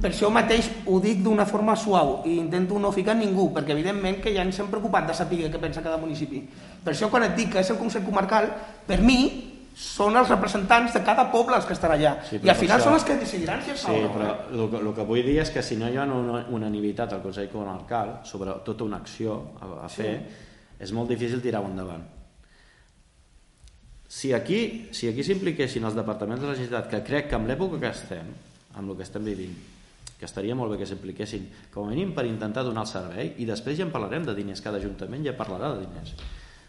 Per 0.00 0.08
això 0.10 0.30
mateix 0.32 0.70
ho 0.86 0.98
dic 1.00 1.18
d'una 1.22 1.44
forma 1.44 1.74
suau 1.76 2.22
i 2.24 2.38
intento 2.40 2.78
no 2.80 2.90
ficar 2.92 3.14
ningú, 3.16 3.50
perquè 3.52 3.74
evidentment 3.74 4.20
que 4.22 4.32
ja 4.34 4.42
ens 4.42 4.58
hem 4.58 4.68
preocupat 4.72 5.06
de 5.10 5.14
saber 5.14 5.50
què 5.52 5.60
pensa 5.60 5.82
cada 5.84 5.98
municipi. 6.00 6.40
Per 6.84 6.94
això 6.94 7.10
quan 7.12 7.24
et 7.26 7.34
dic 7.36 7.50
que 7.52 7.60
és 7.60 7.70
el 7.70 7.76
Consell 7.78 8.04
Comarcal, 8.06 8.48
per 8.86 9.00
mi 9.04 9.18
són 9.76 10.16
els 10.16 10.28
representants 10.28 10.92
de 10.96 11.02
cada 11.04 11.26
poble 11.30 11.56
els 11.56 11.64
que 11.68 11.72
estan 11.76 11.92
allà. 11.92 12.14
Sí, 12.28 12.40
I 12.42 12.48
al 12.48 12.56
final 12.56 12.78
això- 12.80 12.84
són 12.88 12.94
els 12.94 13.04
que 13.04 13.16
decidiran 13.16 13.62
si 13.62 13.70
fa 13.70 13.76
Sí, 13.76 13.92
o 13.92 14.02
no. 14.02 14.12
però 14.14 14.30
el, 14.50 14.70
que- 14.70 14.80
el 14.88 14.94
que 14.94 15.04
vull 15.04 15.22
dir 15.24 15.38
és 15.40 15.50
que 15.50 15.62
si 15.62 15.76
no 15.76 15.88
hi 15.88 15.96
ha 15.96 16.04
una 16.04 16.46
unanimitat 16.50 17.12
al 17.12 17.22
Consell 17.22 17.48
Comarcal 17.48 18.20
sobre 18.24 18.52
tota 18.64 18.84
una 18.84 18.96
acció 18.98 19.52
a, 19.60 19.84
a 19.84 19.88
fer, 19.88 20.14
és 20.80 20.92
molt 20.92 21.08
difícil 21.08 21.40
tirar-ho 21.42 21.66
endavant. 21.68 22.02
Si 24.08 24.32
aquí 24.32 24.88
si 24.92 25.08
aquí 25.08 25.22
s'impliquessin 25.22 25.84
els 25.86 25.94
departaments 25.94 26.40
de 26.42 26.48
la 26.48 26.54
Generalitat, 26.56 26.88
que 26.90 27.02
crec 27.06 27.28
que 27.30 27.36
amb 27.38 27.46
l'època 27.48 27.78
que 27.78 27.90
estem, 27.92 28.26
amb 28.74 28.90
el 28.90 28.96
que 28.96 29.02
estem 29.06 29.24
vivint, 29.24 29.54
que 30.20 30.28
estaria 30.28 30.54
molt 30.54 30.74
bé 30.74 30.82
que 30.82 30.86
s'impliquessin, 30.86 31.48
com 31.72 31.88
a 31.88 31.94
mínim 31.94 32.12
per 32.14 32.28
intentar 32.28 32.66
donar 32.68 32.84
el 32.84 32.92
servei, 32.92 33.34
i 33.40 33.48
després 33.48 33.80
ja 33.80 33.88
en 33.88 33.94
parlarem 33.94 34.28
de 34.28 34.36
diners, 34.36 34.60
cada 34.60 34.78
ajuntament 34.78 35.24
ja 35.24 35.32
parlarà 35.38 35.72
de 35.74 35.86
diners, 35.86 36.12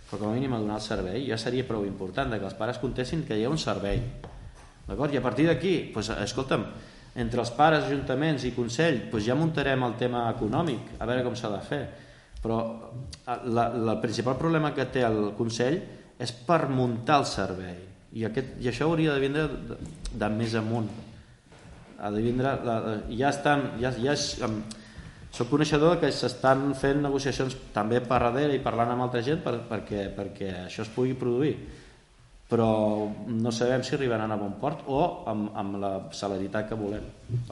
però 0.08 0.24
com 0.24 0.32
a 0.32 0.36
mínim 0.40 0.56
a 0.56 0.64
donar 0.64 0.80
el 0.80 0.86
servei 0.88 1.28
ja 1.28 1.38
seria 1.38 1.68
prou 1.68 1.84
important 1.86 2.32
que 2.32 2.48
els 2.48 2.56
pares 2.56 2.80
contessin 2.80 3.28
que 3.28 3.36
hi 3.36 3.44
ha 3.44 3.52
un 3.52 3.60
servei, 3.60 4.00
D'acord? 4.88 5.14
I 5.14 5.20
a 5.22 5.24
partir 5.24 5.46
d'aquí, 5.48 5.74
doncs, 5.94 6.10
escolta'm, 6.26 6.66
entre 7.22 7.44
els 7.44 7.52
pares, 7.56 7.86
ajuntaments 7.88 8.44
i 8.48 8.54
Consell, 8.56 9.06
doncs 9.12 9.28
ja 9.28 9.38
muntarem 9.40 9.84
el 9.88 9.96
tema 10.00 10.26
econòmic, 10.32 10.96
a 11.00 11.08
veure 11.08 11.24
com 11.28 11.38
s'ha 11.38 11.52
de 11.54 11.62
fer. 11.68 11.82
Però 12.42 12.58
eh, 12.66 13.38
la, 13.48 13.70
la, 13.70 13.94
el 13.94 14.02
principal 14.04 14.38
problema 14.40 14.74
que 14.76 14.88
té 14.92 15.06
el 15.08 15.32
Consell 15.38 15.80
és 16.22 16.34
per 16.48 16.66
muntar 16.72 17.22
el 17.22 17.30
servei. 17.30 17.80
I, 18.12 18.26
aquest, 18.28 18.58
i 18.60 18.68
això 18.68 18.90
hauria 18.90 19.16
de 19.16 19.24
vindre 19.24 19.48
de, 19.48 19.80
de 20.20 20.30
més 20.34 20.56
amunt. 20.60 20.90
Ha 22.02 22.10
de 22.10 22.22
vindre, 22.26 22.56
la, 22.66 22.78
ja 23.14 23.30
estan, 23.30 23.68
ja, 23.82 23.92
ja 23.94 24.16
és, 24.18 24.32
em, 24.42 24.62
soc 25.32 25.52
coneixedor 25.52 26.00
que 26.02 26.10
s'estan 26.12 26.72
fent 26.76 27.04
negociacions 27.06 27.56
també 27.76 28.02
per 28.02 28.20
darrere 28.26 28.58
i 28.58 28.64
parlant 28.64 28.96
amb 28.96 29.06
altra 29.06 29.22
gent 29.26 29.44
per, 29.46 29.60
perquè, 29.70 30.10
perquè 30.18 30.50
això 30.66 30.84
es 30.84 30.92
pugui 30.92 31.14
produir 31.16 31.56
però 32.52 33.08
no 33.32 33.52
sabem 33.56 33.80
si 33.88 33.96
arribaran 33.96 34.34
a 34.34 34.36
bon 34.36 34.58
port 34.60 34.84
o 34.92 35.00
amb, 35.32 35.54
amb 35.56 35.78
la 35.80 35.92
celeritat 36.12 36.68
que 36.68 36.76
volem. 36.76 37.06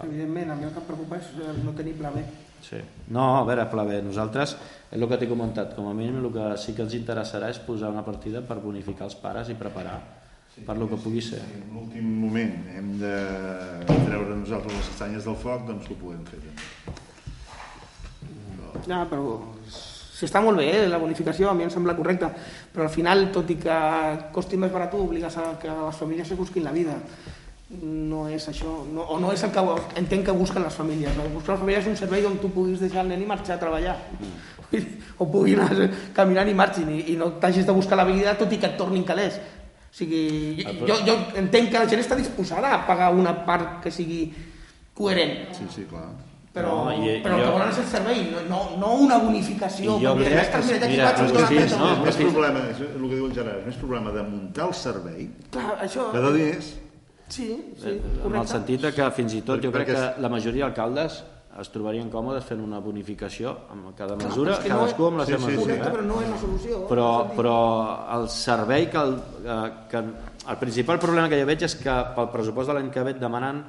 Evidentment, 0.04 0.52
a 0.52 0.58
mi 0.60 0.68
el 0.68 0.74
que 0.76 0.82
em 0.82 0.88
preocupa 0.90 1.16
és 1.22 1.30
eh, 1.40 1.54
no 1.64 1.72
tenir 1.78 1.94
pla 1.96 2.12
B. 2.12 2.26
Sí. 2.66 2.82
No, 3.16 3.38
a 3.38 3.46
veure, 3.48 3.64
pla 3.72 3.86
bé, 3.88 4.02
nosaltres, 4.04 4.58
és 4.90 5.00
el 5.00 5.08
que 5.08 5.22
t'he 5.22 5.30
comentat, 5.32 5.72
com 5.78 5.88
a 5.88 5.94
mínim 5.96 6.20
el 6.20 6.28
que 6.36 6.50
sí 6.60 6.76
que 6.76 6.84
ens 6.84 6.98
interessarà 6.98 7.48
és 7.54 7.62
posar 7.64 7.94
una 7.94 8.04
partida 8.04 8.44
per 8.44 8.60
bonificar 8.60 9.08
els 9.08 9.16
pares 9.22 9.48
i 9.48 9.56
preparar 9.56 9.96
per 10.66 10.78
lo 10.78 10.88
que 10.90 11.00
pugui 11.02 11.22
ser. 11.22 11.42
Si 11.46 11.62
en 11.62 11.70
l'últim 11.76 12.10
moment 12.24 12.56
hem 12.76 12.92
de 13.02 13.16
treure 14.06 14.36
nosaltres 14.36 14.76
les 14.76 14.90
castanyes 14.92 15.30
del 15.30 15.38
foc, 15.40 15.68
doncs 15.70 15.90
ho 15.90 16.00
podem 16.02 16.26
fer 16.30 16.42
també. 16.44 16.98
Ja, 18.88 19.04
però 19.10 19.40
si 20.20 20.28
està 20.28 20.42
molt 20.44 20.60
bé, 20.60 20.68
eh, 20.76 20.88
la 20.92 21.00
bonificació, 21.00 21.48
a 21.50 21.56
mi 21.56 21.64
em 21.64 21.70
sembla 21.72 21.96
correcta, 21.96 22.28
però 22.74 22.84
al 22.84 22.92
final, 22.92 23.30
tot 23.32 23.50
i 23.54 23.56
que 23.56 23.76
costi 24.36 24.58
més 24.60 24.72
barat, 24.74 24.96
obligues 25.00 25.38
a 25.40 25.54
que 25.62 25.72
les 25.72 26.00
famílies 26.02 26.28
se 26.28 26.36
busquin 26.36 26.66
la 26.66 26.74
vida. 26.76 26.98
No 27.80 28.26
és 28.28 28.48
això, 28.50 28.80
no, 28.90 29.06
o 29.14 29.20
no 29.22 29.32
és 29.32 29.44
el 29.46 29.54
que 29.54 29.64
entenc 30.02 30.26
que 30.26 30.36
busquen 30.36 30.66
les 30.66 30.76
famílies. 30.76 31.16
No? 31.16 31.28
Buscar 31.36 31.54
les 31.54 31.62
famílies 31.62 31.86
és 31.86 31.92
un 31.94 32.00
servei 32.02 32.26
on 32.28 32.36
tu 32.42 32.50
puguis 32.52 32.82
deixar 32.82 33.06
el 33.06 33.14
nen 33.14 33.24
i 33.24 33.30
marxar 33.30 33.56
a 33.56 33.64
treballar. 33.64 33.98
O 35.20 35.26
puguin 35.28 35.60
anar 35.60 35.90
caminant 36.16 36.48
i 36.48 36.54
marxin 36.56 36.92
i, 36.94 37.00
i 37.12 37.16
no 37.20 37.34
t'hagis 37.44 37.66
de 37.68 37.74
buscar 37.76 37.98
la 38.00 38.06
vida 38.08 38.38
tot 38.40 38.54
i 38.56 38.60
que 38.62 38.70
et 38.70 38.78
tornin 38.80 39.04
calés. 39.04 39.36
O 39.90 39.94
sigui, 40.00 40.64
jo, 40.88 40.96
jo 41.06 41.14
entenc 41.36 41.72
que 41.72 41.80
la 41.80 41.88
gent 41.90 42.02
està 42.04 42.16
disposada 42.16 42.74
a 42.76 42.86
pagar 42.88 43.12
una 43.14 43.34
part 43.46 43.82
que 43.84 43.92
sigui 43.92 44.34
coherent, 44.94 45.50
Sí, 45.56 45.66
sí, 45.74 45.86
clar. 45.90 46.10
però, 46.54 46.86
No, 46.86 46.92
i- 47.06 47.22
però 47.24 47.36
el 47.36 47.40
jo- 47.42 47.46
que 47.46 47.52
volen 47.56 47.70
és 47.70 47.78
el 47.80 47.86
servei, 47.86 48.32
no, 48.32 48.42
no, 48.50 48.78
no 48.78 48.94
una 49.06 49.18
bonificació. 49.18 49.98
I 50.00 50.04
jo 50.06 50.14
perquè 50.16 50.26
crec 50.30 50.40
ostres, 50.46 50.66
que- 50.66 50.74
mira, 50.74 50.88
mira, 50.88 51.12
vaig 51.14 51.52
és, 51.52 51.62
festa. 51.64 51.78
no, 51.80 51.92
és 51.94 52.18
més 52.20 52.34
problema, 52.34 52.60
és 52.70 52.80
el 52.82 53.10
que 53.10 53.16
diu 53.16 53.26
el 53.26 53.34
Gerard, 53.34 53.60
és 53.60 53.66
més 53.66 53.76
problema 53.78 54.12
de 54.12 54.24
muntar 54.24 54.68
el 54.68 54.74
servei 54.74 55.30
Clar, 55.52 55.80
això... 55.82 56.12
que 56.12 56.20
de 56.20 56.34
diners. 56.34 56.76
Sí, 57.30 57.74
sí, 57.78 57.88
en 57.88 57.94
el 57.94 58.22
correcte. 58.24 58.48
sentit 58.48 58.82
que 58.96 59.12
fins 59.12 59.34
i 59.36 59.42
tot 59.42 59.62
jo 59.62 59.72
crec 59.72 59.88
que 59.88 60.22
la 60.22 60.30
majoria 60.30 60.66
d'alcaldes 60.66 61.24
es 61.60 61.70
trobarien 61.74 62.10
còmodes 62.12 62.46
fent 62.48 62.62
una 62.64 62.80
bonificació 62.84 63.52
amb 63.74 63.92
cada 63.98 64.16
mesura, 64.20 64.58
no 64.60 64.68
cadascú 64.70 65.08
amb 65.10 65.22
la 65.22 65.26
Sí, 65.28 65.34
seva 65.34 65.46
sí, 65.46 65.52
sí. 65.52 65.58
mesura. 65.58 65.76
Correcte, 65.76 65.90
eh? 65.90 65.94
però 65.98 66.06
no 66.08 66.22
és 66.24 66.30
la 66.30 66.38
solució. 66.42 66.80
però, 66.90 67.10
però 67.36 67.56
el 68.18 68.30
servei 68.30 68.90
que 68.90 68.98
el, 69.04 69.14
eh, 69.44 69.70
que 69.92 70.04
el 70.54 70.58
principal 70.64 71.00
problema 71.00 71.30
que 71.30 71.40
jo 71.42 71.46
veig 71.50 71.64
és 71.68 71.76
que 71.76 71.98
pel 72.16 72.32
pressupost 72.34 72.70
de 72.72 72.78
l'any 72.80 72.90
que 72.92 73.04
ve 73.04 73.12
et 73.18 73.22
demanen 73.22 73.64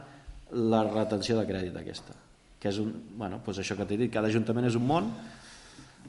la 0.73 0.85
retenció 0.89 1.37
de 1.39 1.47
crèdit 1.47 1.77
aquesta 1.77 2.15
que 2.61 2.69
és 2.69 2.79
un, 2.83 2.91
bueno, 3.17 3.39
doncs 3.45 3.59
això 3.63 3.77
que 3.79 3.87
t'he 3.89 3.97
dit 3.97 4.11
cada 4.13 4.29
ajuntament 4.29 4.67
és 4.69 4.75
un 4.77 4.85
món 4.87 5.07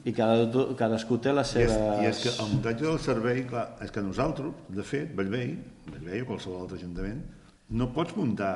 i 0.04 0.12
cada, 0.12 0.48
cadascú 0.76 1.16
té 1.22 1.32
les 1.32 1.52
I 1.56 1.62
és, 1.62 1.70
seves 1.70 2.02
I 2.02 2.08
és 2.10 2.22
que 2.24 2.32
el 2.42 2.48
muntatge 2.50 2.84
del 2.88 2.98
servei, 3.00 3.44
clar, 3.48 3.66
és 3.84 3.90
que 3.94 4.02
nosaltres, 4.02 4.52
de 4.68 4.82
fet, 4.84 5.12
Bellvei, 5.16 5.54
Bellvei 5.86 6.24
o 6.24 6.26
qualsevol 6.32 6.64
altre 6.64 6.76
ajuntament, 6.80 7.20
no 7.70 7.86
pots 7.94 8.16
muntar 8.18 8.52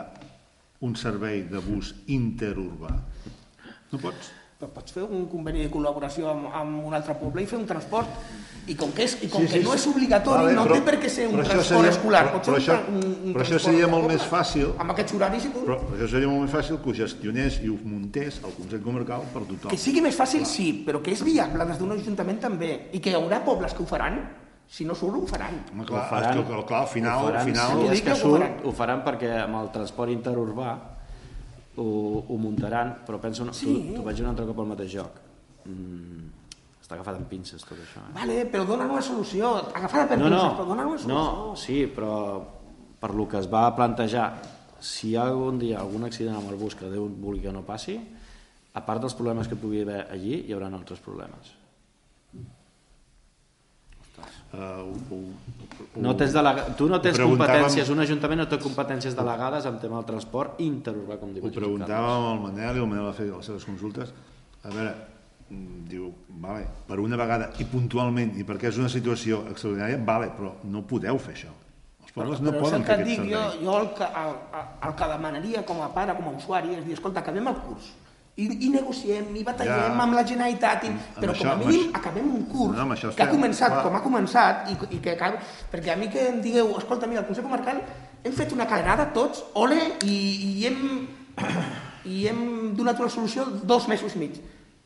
un 0.80 0.96
servei 0.96 1.42
de 1.48 1.58
bus 1.58 1.94
interurbà. 2.06 2.92
No 3.92 3.98
pots. 4.02 4.32
Però 4.56 4.70
pots 4.72 4.92
fer 4.96 5.02
un 5.04 5.26
conveni 5.28 5.60
de 5.66 5.70
col·laboració 5.70 6.30
amb, 6.30 6.46
amb 6.56 6.84
un 6.88 6.94
altre 6.96 7.12
poble 7.20 7.42
i 7.42 7.46
fer 7.46 7.58
un 7.58 7.66
transport. 7.68 8.08
I 8.66 8.74
com 8.74 8.90
que, 8.90 9.04
és, 9.04 9.12
i 9.22 9.28
com 9.30 9.42
Sí, 9.44 9.46
que 9.52 9.58
sí, 9.60 9.64
no 9.64 9.74
sí. 9.74 9.76
és 9.78 9.84
obligatori, 9.86 10.46
Vale, 10.46 10.54
no 10.56 10.64
però- 10.64 10.74
té 10.74 10.80
per 10.82 10.94
què 10.98 11.08
ser 11.12 11.26
un 11.28 11.36
transport 11.36 11.66
seria- 11.68 11.90
escolar. 11.90 12.22
però- 12.32 12.40
però 12.42 12.56
això- 12.56 12.78
un, 12.88 13.04
un 13.28 13.34
però 13.34 13.44
això 13.44 13.58
seria 13.60 13.86
molt 13.86 14.08
més 14.08 14.22
fàcil. 14.22 14.72
Amb 14.78 14.90
aquests 14.90 15.12
horaris 15.14 15.44
i 15.44 15.48
tot. 15.50 15.66
Però 15.66 15.76
això 15.94 16.08
seria 16.10 16.28
molt 16.28 16.40
més 16.42 16.50
fàcil 16.50 16.80
que 16.82 16.90
ho 16.90 16.94
gestionés 16.94 17.60
i 17.62 17.68
ho 17.68 17.76
muntés 17.84 18.40
el 18.42 18.50
Consell 18.56 18.80
Comarcal 18.82 19.22
per 19.32 19.42
tothom. 19.42 19.70
Que 19.70 19.76
sigui 19.76 20.00
més 20.00 20.16
fàcil, 20.18 20.44
sí, 20.46 20.82
però 20.86 21.00
que 21.02 21.12
és 21.12 21.22
viable 21.22 21.64
des 21.66 21.78
d'un 21.78 21.92
ajuntament 21.92 22.40
també. 22.40 22.88
I 22.92 22.98
que 22.98 23.10
hi 23.10 23.14
haurà 23.14 23.44
pobles 23.44 23.72
que 23.74 23.82
ho 23.82 23.86
faran, 23.86 24.18
si 24.68 24.84
no 24.84 24.94
surt, 24.94 25.14
ho 25.14 25.26
faran. 25.26 25.60
Home, 25.72 25.82
ho 25.82 25.86
clar, 25.86 26.08
faran, 26.10 26.38
és 26.38 26.46
que, 26.46 26.64
clar, 26.66 26.80
al 26.82 26.88
final, 26.88 27.18
ho 27.18 27.26
faran, 27.26 27.40
al 27.40 27.46
final 27.52 27.76
Ho 27.78 27.84
és 27.86 27.90
dic 27.90 28.04
que 28.04 28.10
que 28.10 28.16
ho 28.16 28.22
surt, 28.22 28.42
faran. 28.42 28.60
ho 28.64 28.72
faran 28.72 29.04
perquè 29.04 29.30
amb 29.44 29.60
el 29.62 29.70
transport 29.72 30.10
interurbà 30.10 30.70
ho, 31.76 31.86
ho 32.28 32.36
muntaran, 32.40 32.96
però 33.06 33.20
penso, 33.20 33.44
no, 33.44 33.52
Sí. 33.52 33.66
tu, 33.90 33.96
tu 34.00 34.02
vaig 34.02 34.20
un 34.20 34.26
altre 34.32 34.46
cop 34.46 34.58
al 34.60 34.66
mateix 34.72 34.90
joc. 34.92 35.20
Mm, 35.66 36.26
està 36.82 36.94
agafat 36.94 37.16
amb 37.16 37.28
pinces 37.28 37.62
tot 37.64 37.78
això. 37.78 38.00
Eh? 38.00 38.12
Vale, 38.14 38.44
però 38.50 38.64
donen 38.66 38.90
una 38.90 39.02
solució. 39.02 39.54
Agafada 39.74 40.08
per 40.08 40.18
No, 40.18 40.24
pinces, 40.24 40.42
no, 40.42 40.56
però 40.56 40.66
donen 40.66 40.86
una 40.86 40.98
solució. 40.98 41.14
no, 41.14 41.56
sí, 41.56 41.86
però 41.94 42.42
per 43.00 43.14
lo 43.14 43.28
que 43.28 43.38
es 43.38 43.48
va 43.52 43.74
plantejar, 43.76 44.28
si 44.80 45.10
hi 45.10 45.16
ha 45.16 45.24
algun 45.26 45.58
dia 45.58 45.80
algun 45.80 46.04
accident 46.04 46.36
amb 46.36 46.50
el 46.50 46.56
bus 46.56 46.74
que 46.74 46.88
Déu 46.88 47.08
vulgui 47.08 47.42
que 47.42 47.52
no 47.52 47.62
passi, 47.62 47.98
a 48.74 48.80
part 48.84 49.00
dels 49.00 49.14
problemes 49.14 49.48
que 49.48 49.56
pugui 49.56 49.82
haver 49.82 50.06
allí, 50.10 50.44
hi 50.46 50.52
haurà 50.52 50.68
altres 50.72 51.00
problemes. 51.00 51.54
Uh, 54.56 54.58
ho, 55.10 55.16
ho, 55.16 56.00
No 56.00 56.14
tens 56.16 56.32
delega... 56.32 56.68
Tu 56.78 56.86
no 56.88 57.00
tens 57.04 57.18
competències, 57.20 57.90
un 57.92 58.00
ajuntament 58.04 58.40
no 58.40 58.46
té 58.48 58.58
competències 58.62 59.16
delegades 59.18 59.66
en 59.68 59.76
tema 59.82 59.98
del 59.98 60.06
transport 60.12 60.62
interurbà, 60.64 61.18
com 61.20 61.34
diu 61.34 61.44
Ho 61.44 61.52
preguntàvem 61.52 62.30
al 62.30 62.40
Manel 62.44 62.78
i 62.78 62.84
el 62.84 62.88
Manel 62.88 63.08
va 63.10 63.12
fer 63.16 63.26
les 63.28 63.50
seves 63.50 63.66
consultes. 63.68 64.14
A 64.62 64.72
veure, 64.72 64.94
mm, 65.50 65.82
diu, 65.90 66.08
vale, 66.46 66.64
per 66.88 67.00
una 67.02 67.18
vegada 67.20 67.50
i 67.60 67.68
puntualment 67.68 68.32
i 68.40 68.46
perquè 68.48 68.70
és 68.72 68.80
una 68.80 68.88
situació 68.92 69.42
extraordinària, 69.50 70.00
vale, 70.12 70.30
però 70.38 70.54
no 70.64 70.86
podeu 70.88 71.20
fer 71.26 71.36
això. 71.36 71.52
Els 72.06 72.16
pobles 72.16 72.40
no 72.40 72.54
però 72.54 72.64
poden 72.64 72.80
el 72.80 72.88
fer 72.88 72.98
aquest 73.00 73.08
dic, 73.10 73.28
jo, 73.34 73.44
servei. 73.44 73.64
jo 73.66 73.78
el, 73.82 73.92
que, 73.98 74.10
el, 74.24 74.34
el 74.88 74.98
que 75.02 75.12
demanaria 75.12 75.66
com 75.68 75.82
a 75.84 75.92
pare, 75.92 76.16
com 76.16 76.32
a 76.32 76.36
usuari, 76.38 76.76
és 76.78 76.84
dir, 76.86 76.96
escolta, 76.96 77.20
acabem 77.20 77.52
el 77.52 77.62
curs. 77.66 77.92
I, 78.36 78.46
i 78.66 78.68
negociem, 78.68 79.30
i 79.36 79.42
batallem 79.44 79.78
Ja. 79.96 80.02
amb 80.02 80.14
la 80.14 80.22
Generalitat, 80.28 80.84
i, 80.84 80.90
però 81.20 81.30
amb 81.32 81.38
com 81.38 81.48
a 81.48 81.52
això- 81.54 81.58
mínim 81.66 81.86
això- 81.86 81.96
acabem 82.00 82.26
un 82.34 82.42
curs 82.46 82.76
No, 82.76 82.84
això 82.94 83.14
que 83.14 83.22
ha 83.22 83.30
començat 83.30 83.72
clar. 83.72 83.82
com 83.82 83.94
ha 83.96 84.02
començat, 84.02 84.68
i, 84.70 84.76
i 84.96 84.98
que 85.00 85.10
acaba... 85.16 85.38
Perquè 85.72 85.92
a 85.92 85.96
mi 85.96 86.08
que 86.12 86.28
em 86.28 86.40
digueu, 86.44 86.74
escolta, 86.78 87.06
mira, 87.06 87.20
el 87.20 87.26
Consell 87.26 87.44
Comarcal 87.44 87.80
hem 88.24 88.32
fet 88.32 88.52
una 88.52 88.66
cadenada 88.66 89.08
tots, 89.14 89.42
ole, 89.54 89.78
i, 90.04 90.18
i 90.60 90.66
hem 90.66 91.08
i 92.06 92.26
hem 92.28 92.74
donat 92.76 93.00
una 93.00 93.08
solució 93.10 93.44
dos 93.64 93.88
mesos 93.88 94.14
i 94.14 94.18
mig. 94.18 94.36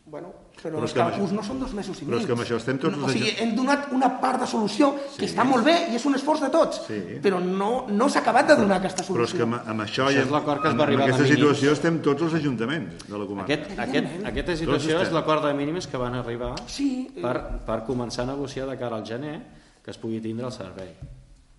Bueno, 0.07 0.33
però, 0.63 0.77
Però 0.77 0.85
és 0.85 0.91
els 0.91 0.93
que 0.93 1.01
això- 1.01 1.33
no 1.33 1.43
són 1.43 1.59
dos 1.61 1.73
mesos 1.75 2.01
i 2.03 2.05
però 2.05 2.15
és 2.15 2.19
mig. 2.21 2.27
que 2.27 2.33
amb 2.33 2.43
això 2.43 2.57
estem 2.57 2.79
tots 2.79 2.97
no, 2.97 3.07
O 3.07 3.09
sigui, 3.09 3.33
hem 3.39 3.55
donat 3.57 3.89
una 3.93 4.21
part 4.21 4.41
de 4.41 4.47
solució 4.47 4.95
que 5.17 5.27
està 5.27 5.45
molt 5.45 5.65
bé 5.65 5.89
i 5.93 5.97
és 5.97 6.05
un 6.07 6.15
esforç 6.15 6.41
de 6.41 6.51
tots, 6.51 6.83
Sí. 6.87 7.19
però 7.23 7.41
no, 7.41 7.87
no 7.89 8.09
s'ha 8.09 8.21
acabat 8.21 8.47
de 8.49 8.57
donar 8.57 8.77
aquesta 8.79 9.03
Però 9.03 9.25
és 9.25 9.31
solució. 9.31 9.37
que 9.39 9.43
amb, 9.43 9.55
amb 9.69 9.81
això, 9.81 10.05
Això 10.07 10.13
i 10.13 10.17
és 10.17 10.23
amb, 10.23 10.33
l'acord 10.33 10.63
que 10.63 10.69
es 10.69 10.75
va 10.75 10.83
amb, 10.83 10.89
arribar 10.89 11.03
amb 11.05 11.13
aquesta 11.15 11.23
mínims. 11.25 11.39
situació 11.41 11.73
estem 11.73 11.99
tots 12.03 12.23
els 12.23 12.35
ajuntaments 12.35 13.09
de 13.09 13.19
la 13.19 13.27
comarca. 13.27 13.53
Aquest, 13.53 13.79
aquest, 13.79 14.27
aquesta 14.27 14.57
situació 14.57 15.01
és 15.01 15.13
l'acord 15.13 15.45
de 15.45 15.55
mínims 15.55 15.87
que 15.87 15.97
van 15.97 16.15
arribar 16.15 16.55
Sí, 16.67 17.11
per, 17.21 17.61
per 17.67 17.85
començar 17.87 18.23
a 18.23 18.27
negociar 18.27 18.67
de 18.69 18.77
cara 18.79 18.97
al 18.97 19.05
gener 19.07 19.43
que 19.85 19.91
es 19.91 19.97
pugui 19.99 20.21
tindre 20.21 20.47
el 20.47 20.53
servei. 20.53 20.95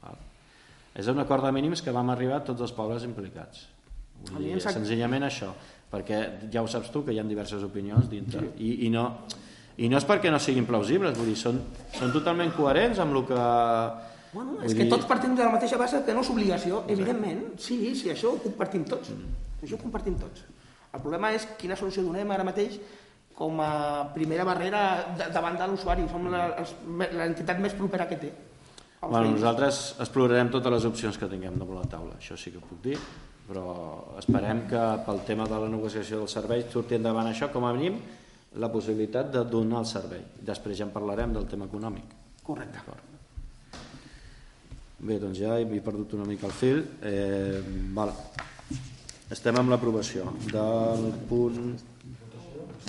Val? 0.02 0.16
És 0.94 1.08
un 1.08 1.20
acord 1.20 1.44
de 1.46 1.52
mínims 1.52 1.82
que 1.82 1.92
vam 1.92 2.10
arribar 2.12 2.44
tots 2.44 2.62
els 2.62 2.72
pobles 2.72 3.04
implicats. 3.04 3.68
Vull 4.32 4.44
dir, 4.44 4.62
senzillament 4.62 5.24
això, 5.24 5.50
perquè 5.92 6.50
ja 6.52 6.62
ho 6.64 6.68
saps 6.72 6.92
tu 6.92 7.04
que 7.06 7.12
hi 7.14 7.20
ha 7.20 7.24
diverses 7.28 7.64
opinions 7.68 8.08
dintre 8.10 8.54
I, 8.58 8.86
i, 8.88 8.90
no, 8.90 9.06
i 9.78 9.90
no 9.92 9.98
és 10.00 10.06
perquè 10.08 10.32
no 10.32 10.40
siguin 10.40 10.66
plausibles, 10.66 11.18
vull 11.18 11.28
dir, 11.28 11.36
són, 11.40 11.60
són 11.98 12.14
totalment 12.16 12.54
coherents 12.56 13.00
amb 13.04 13.16
el 13.20 13.26
que... 13.28 13.42
Bueno, 14.32 14.56
és 14.64 14.72
que 14.74 14.86
dir- 14.86 14.90
tots 14.94 15.06
partim 15.10 15.34
de 15.36 15.44
la 15.44 15.52
mateixa 15.52 15.76
base 15.78 16.00
que 16.08 16.14
no 16.16 16.22
és 16.24 16.30
obligació, 16.32 16.84
evidentment. 16.88 17.42
Sí, 17.60 17.82
sí, 18.00 18.08
això 18.14 18.32
ho 18.32 18.38
compartim 18.40 18.86
tots. 18.88 19.10
Mm. 19.12 19.34
Això 19.66 19.76
ho 19.76 19.82
compartim 19.82 20.16
tots. 20.22 20.46
El 20.94 21.02
problema 21.04 21.34
és 21.36 21.44
quina 21.60 21.76
solució 21.76 22.04
donem 22.06 22.32
ara 22.32 22.46
mateix 22.48 22.78
com 23.36 23.60
a 23.64 24.08
primera 24.16 24.46
barrera 24.48 24.82
davant 25.34 25.58
de 25.60 25.68
l'usuari. 25.68 26.08
Som 26.12 26.30
la- 26.32 26.54
els- 26.64 26.74
l'entitat 27.18 27.60
més 27.60 27.74
propera 27.76 28.08
que 28.08 28.16
té. 28.24 28.32
Bueno, 29.02 29.32
nosaltres 29.34 29.96
explorarem 30.00 30.50
totes 30.54 30.72
les 30.72 30.86
opcions 30.86 31.18
que 31.18 31.28
tinguem 31.28 31.56
damunt 31.60 31.80
la 31.82 31.88
taula, 31.90 32.16
això 32.20 32.38
sí 32.38 32.52
que 32.54 32.60
puc 32.62 32.80
dir, 32.86 32.98
però 33.48 33.66
esperem 34.20 34.66
que 34.70 34.82
pel 35.06 35.24
tema 35.28 35.48
de 35.50 35.60
la 35.60 35.70
negociació 35.72 36.22
del 36.22 36.32
servei 36.32 36.66
surti 36.72 36.98
endavant 36.98 37.30
això, 37.32 37.52
com 37.52 37.66
a 37.68 37.74
mínim, 37.76 37.98
la 38.62 38.72
possibilitat 38.72 39.32
de 39.32 39.46
donar 39.48 39.82
el 39.84 39.88
servei. 39.88 40.24
Després 40.48 40.78
ja 40.78 40.88
en 40.88 40.94
parlarem 40.94 41.34
del 41.34 41.48
tema 41.48 41.68
econòmic. 41.70 42.16
Correcte. 42.44 42.84
Bé, 45.02 45.18
doncs 45.18 45.40
ja 45.40 45.58
he 45.58 45.82
perdut 45.82 46.14
una 46.14 46.28
mica 46.30 46.46
el 46.46 46.54
fil. 46.54 46.84
Eh, 47.02 47.62
val. 47.96 48.12
Estem 49.32 49.56
amb 49.58 49.72
l'aprovació 49.72 50.28
del 50.52 51.08
punt 51.30 51.80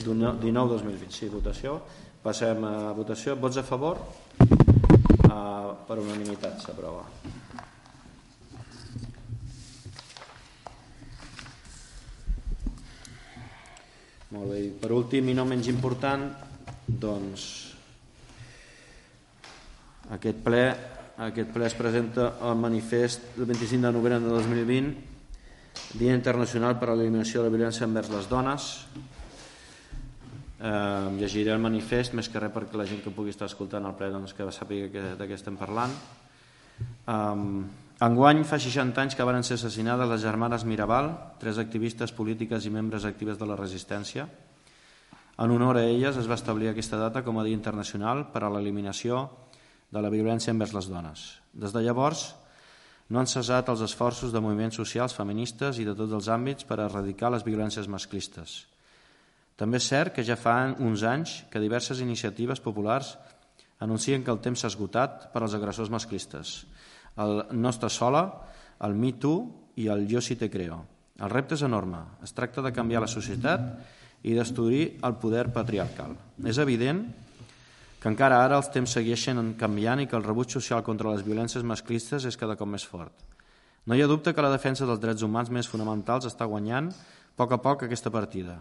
19-2020. 0.03 1.13
Sí, 1.15 1.29
votació. 1.31 1.79
Passem 2.23 2.65
a 2.67 2.93
votació. 2.97 3.37
Vots 3.39 3.61
a 3.61 3.65
favor? 3.67 4.03
Uh, 4.43 5.73
per 5.87 5.99
unanimitat 6.03 6.61
s'aprova. 6.63 7.07
Molt 14.33 14.49
bé. 14.49 14.59
I 14.65 14.73
per 14.81 14.93
últim 14.97 15.29
i 15.29 15.37
no 15.37 15.45
menys 15.45 15.69
important, 15.69 16.25
doncs 16.89 17.47
aquest 20.17 20.39
ple, 20.45 20.63
aquest 21.29 21.51
ple 21.53 21.67
es 21.69 21.77
presenta 21.77 22.31
el 22.49 22.57
manifest 22.61 23.35
del 23.37 23.51
25 23.51 23.85
de 23.85 23.93
novembre 23.93 24.21
de 24.25 24.33
2020 24.33 25.11
Dia 26.01 26.15
Internacional 26.17 26.79
per 26.81 26.89
a 26.89 26.97
l'Eliminació 26.97 27.43
de 27.43 27.49
la 27.49 27.53
Violència 27.57 27.85
envers 27.85 28.09
les 28.13 28.29
Dones. 28.29 28.69
Eh, 30.63 31.09
llegiré 31.21 31.53
el 31.53 31.61
manifest, 31.61 32.17
més 32.17 32.29
que 32.33 32.41
res 32.41 32.53
perquè 32.55 32.81
la 32.81 32.89
gent 32.89 33.03
que 33.05 33.13
pugui 33.13 33.33
estar 33.33 33.49
escoltant 33.51 33.85
el 33.89 33.97
ple 33.99 34.09
doncs, 34.13 34.33
que 34.37 34.49
sàpiga 34.49 35.13
de 35.21 35.29
què 35.29 35.37
estem 35.37 35.57
parlant. 35.61 35.93
Um, 37.09 37.65
enguany 38.03 38.43
fa 38.43 38.59
60 38.59 38.99
anys 38.99 39.15
que 39.15 39.25
van 39.27 39.45
ser 39.47 39.55
assassinades 39.55 40.09
les 40.11 40.23
germanes 40.25 40.65
Mirabal, 40.67 41.13
tres 41.39 41.61
activistes 41.63 42.11
polítiques 42.11 42.65
i 42.67 42.73
membres 42.75 43.05
actives 43.07 43.39
de 43.39 43.47
la 43.47 43.55
resistència. 43.59 44.27
En 45.39 45.55
honor 45.55 45.79
a 45.79 45.85
elles 45.87 46.19
es 46.19 46.27
va 46.27 46.35
establir 46.35 46.73
aquesta 46.73 46.99
data 46.99 47.23
com 47.23 47.39
a 47.39 47.45
Dia 47.47 47.55
Internacional 47.55 48.27
per 48.35 48.43
a 48.43 48.51
l'eliminació 48.51 49.29
de 49.93 50.03
la 50.03 50.11
violència 50.11 50.51
envers 50.51 50.75
les 50.75 50.89
dones. 50.91 51.23
Des 51.53 51.71
de 51.71 51.85
llavors 51.85 52.33
no 53.13 53.21
han 53.21 53.31
cessat 53.31 53.71
els 53.71 53.85
esforços 53.87 54.33
de 54.33 54.41
moviments 54.43 54.81
socials 54.81 55.15
feministes 55.15 55.79
i 55.79 55.87
de 55.87 55.95
tots 55.95 56.15
els 56.17 56.29
àmbits 56.33 56.67
per 56.67 56.81
erradicar 56.81 57.31
les 57.31 57.47
violències 57.47 57.87
masclistes. 57.87 58.65
També 59.55 59.79
és 59.79 59.87
cert 59.87 60.15
que 60.17 60.25
ja 60.27 60.35
fa 60.35 60.73
uns 60.81 61.05
anys 61.07 61.43
que 61.53 61.63
diverses 61.63 62.01
iniciatives 62.01 62.59
populars 62.65 63.15
anuncien 63.79 64.25
que 64.25 64.33
el 64.33 64.41
temps 64.43 64.63
s'ha 64.63 64.73
esgotat 64.73 65.29
per 65.35 65.43
als 65.45 65.55
agressors 65.55 65.93
masclistes. 65.93 66.65
El 67.17 67.43
Nostra 67.61 67.91
Sola, 67.93 68.23
el 68.81 68.95
Me 68.95 69.13
Too 69.13 69.75
i 69.77 69.89
el 69.93 70.07
Jo 70.09 70.21
si 70.21 70.37
te 70.37 70.51
creo. 70.51 70.83
El 71.21 71.31
repte 71.31 71.55
és 71.55 71.63
enorme. 71.63 72.01
Es 72.25 72.33
tracta 72.33 72.63
de 72.65 72.73
canviar 72.73 73.03
la 73.05 73.11
societat 73.11 73.67
i 74.23 74.35
destruir 74.35 74.99
el 75.05 75.19
poder 75.21 75.51
patriarcal. 75.53 76.17
És 76.47 76.59
evident 76.63 77.05
que 78.03 78.11
encara 78.11 78.41
ara 78.43 78.59
els 78.59 78.71
temps 78.75 78.91
segueixen 78.91 79.55
canviant 79.59 80.03
i 80.03 80.09
que 80.11 80.17
el 80.19 80.25
rebuig 80.27 80.51
social 80.51 80.83
contra 80.83 81.13
les 81.13 81.23
violències 81.23 81.63
masclistes 81.63 82.27
és 82.27 82.39
cada 82.39 82.57
cop 82.59 82.71
més 82.71 82.87
fort. 82.87 83.15
No 83.87 83.95
hi 83.95 84.03
ha 84.03 84.11
dubte 84.11 84.35
que 84.35 84.43
la 84.43 84.51
defensa 84.51 84.87
dels 84.87 85.01
drets 85.03 85.23
humans 85.23 85.51
més 85.51 85.69
fonamentals 85.71 86.27
està 86.27 86.47
guanyant 86.47 86.91
a 86.91 86.95
poc 87.39 87.55
a 87.55 87.59
poc 87.63 87.87
aquesta 87.87 88.11
partida. 88.15 88.59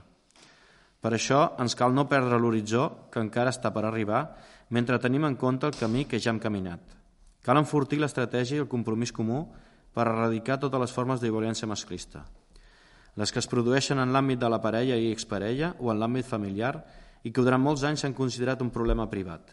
Per 1.01 1.11
això 1.17 1.55
ens 1.61 1.73
cal 1.77 1.93
no 1.93 2.07
perdre 2.09 2.37
l'horitzó 2.37 3.09
que 3.13 3.21
encara 3.21 3.49
està 3.53 3.73
per 3.73 3.85
arribar 3.85 4.21
mentre 4.69 5.01
tenim 5.01 5.25
en 5.25 5.35
compte 5.35 5.65
el 5.65 5.77
camí 5.77 6.05
que 6.05 6.19
ja 6.21 6.29
hem 6.29 6.39
caminat. 6.39 7.00
Cal 7.41 7.57
enfortir 7.57 7.97
l'estratègia 8.01 8.59
i 8.59 8.63
el 8.63 8.69
compromís 8.69 9.13
comú 9.15 9.47
per 9.95 10.05
erradicar 10.05 10.59
totes 10.61 10.81
les 10.81 10.93
formes 10.93 11.21
de 11.21 11.31
violència 11.31 11.67
masclista. 11.67 12.25
Les 13.17 13.31
que 13.33 13.41
es 13.41 13.49
produeixen 13.49 13.99
en 13.99 14.13
l'àmbit 14.13 14.39
de 14.39 14.49
la 14.49 14.61
parella 14.63 14.95
i 14.95 15.11
exparella 15.11 15.73
o 15.79 15.91
en 15.91 15.99
l'àmbit 15.99 16.27
familiar 16.27 16.75
i 17.23 17.31
que 17.33 17.43
durant 17.43 17.61
molts 17.61 17.83
anys 17.83 18.05
s'han 18.05 18.15
considerat 18.17 18.61
un 18.63 18.71
problema 18.71 19.09
privat, 19.09 19.51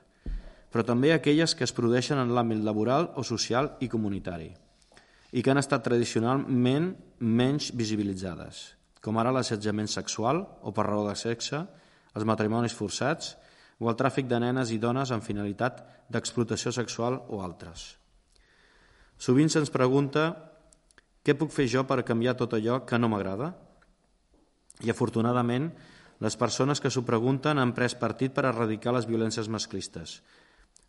però 0.70 0.84
també 0.84 1.12
aquelles 1.12 1.54
que 1.56 1.64
es 1.64 1.74
produeixen 1.74 2.20
en 2.20 2.32
l'àmbit 2.36 2.62
laboral 2.64 3.10
o 3.16 3.24
social 3.24 3.74
i 3.80 3.88
comunitari 3.88 4.52
i 5.32 5.42
que 5.42 5.50
han 5.52 5.60
estat 5.60 5.82
tradicionalment 5.84 6.94
menys 7.20 7.72
visibilitzades, 7.76 8.78
com 9.04 9.18
ara 9.20 9.32
l'assetjament 9.34 9.90
sexual 9.92 10.40
o 10.62 10.72
per 10.72 10.86
raó 10.86 11.04
de 11.08 11.16
sexe, 11.20 11.66
els 12.16 12.24
matrimonis 12.24 12.76
forçats 12.76 13.34
o 13.78 13.90
el 13.90 13.96
tràfic 13.98 14.26
de 14.26 14.40
nenes 14.42 14.72
i 14.74 14.78
dones 14.82 15.12
amb 15.14 15.24
finalitat 15.24 15.84
d'explotació 16.10 16.72
sexual 16.74 17.20
o 17.28 17.42
altres. 17.44 17.94
Sovint 19.18 19.50
se'ns 19.50 19.70
pregunta 19.74 20.30
què 21.26 21.34
puc 21.38 21.52
fer 21.52 21.66
jo 21.70 21.84
per 21.84 22.04
canviar 22.06 22.36
tot 22.38 22.54
allò 22.56 22.82
que 22.88 22.98
no 22.98 23.10
m'agrada? 23.12 23.52
I 24.86 24.90
afortunadament, 24.90 25.72
les 26.24 26.36
persones 26.38 26.80
que 26.80 26.90
s'ho 26.90 27.04
pregunten 27.06 27.58
han 27.58 27.74
pres 27.74 27.94
partit 27.98 28.34
per 28.34 28.46
erradicar 28.48 28.94
les 28.94 29.06
violències 29.06 29.50
masclistes. 29.50 30.20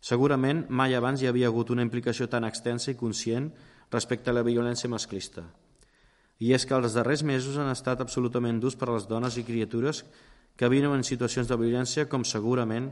Segurament 0.00 0.64
mai 0.70 0.94
abans 0.96 1.20
hi 1.20 1.28
havia 1.28 1.50
hagut 1.50 1.70
una 1.74 1.84
implicació 1.84 2.26
tan 2.32 2.46
extensa 2.48 2.90
i 2.90 2.98
conscient 2.98 3.50
respecte 3.92 4.30
a 4.30 4.34
la 4.34 4.46
violència 4.46 4.88
masclista. 4.88 5.44
I 6.40 6.54
és 6.56 6.64
que 6.64 6.74
els 6.78 6.96
darrers 6.96 7.22
mesos 7.26 7.58
han 7.60 7.68
estat 7.68 8.00
absolutament 8.00 8.62
durs 8.62 8.78
per 8.80 8.88
a 8.88 8.94
les 8.96 9.06
dones 9.10 9.36
i 9.36 9.44
criatures 9.44 10.06
que 10.60 10.68
viuen 10.68 10.92
en 10.92 11.06
situacions 11.08 11.48
de 11.48 11.56
violència 11.56 12.04
com 12.04 12.20
segurament 12.28 12.90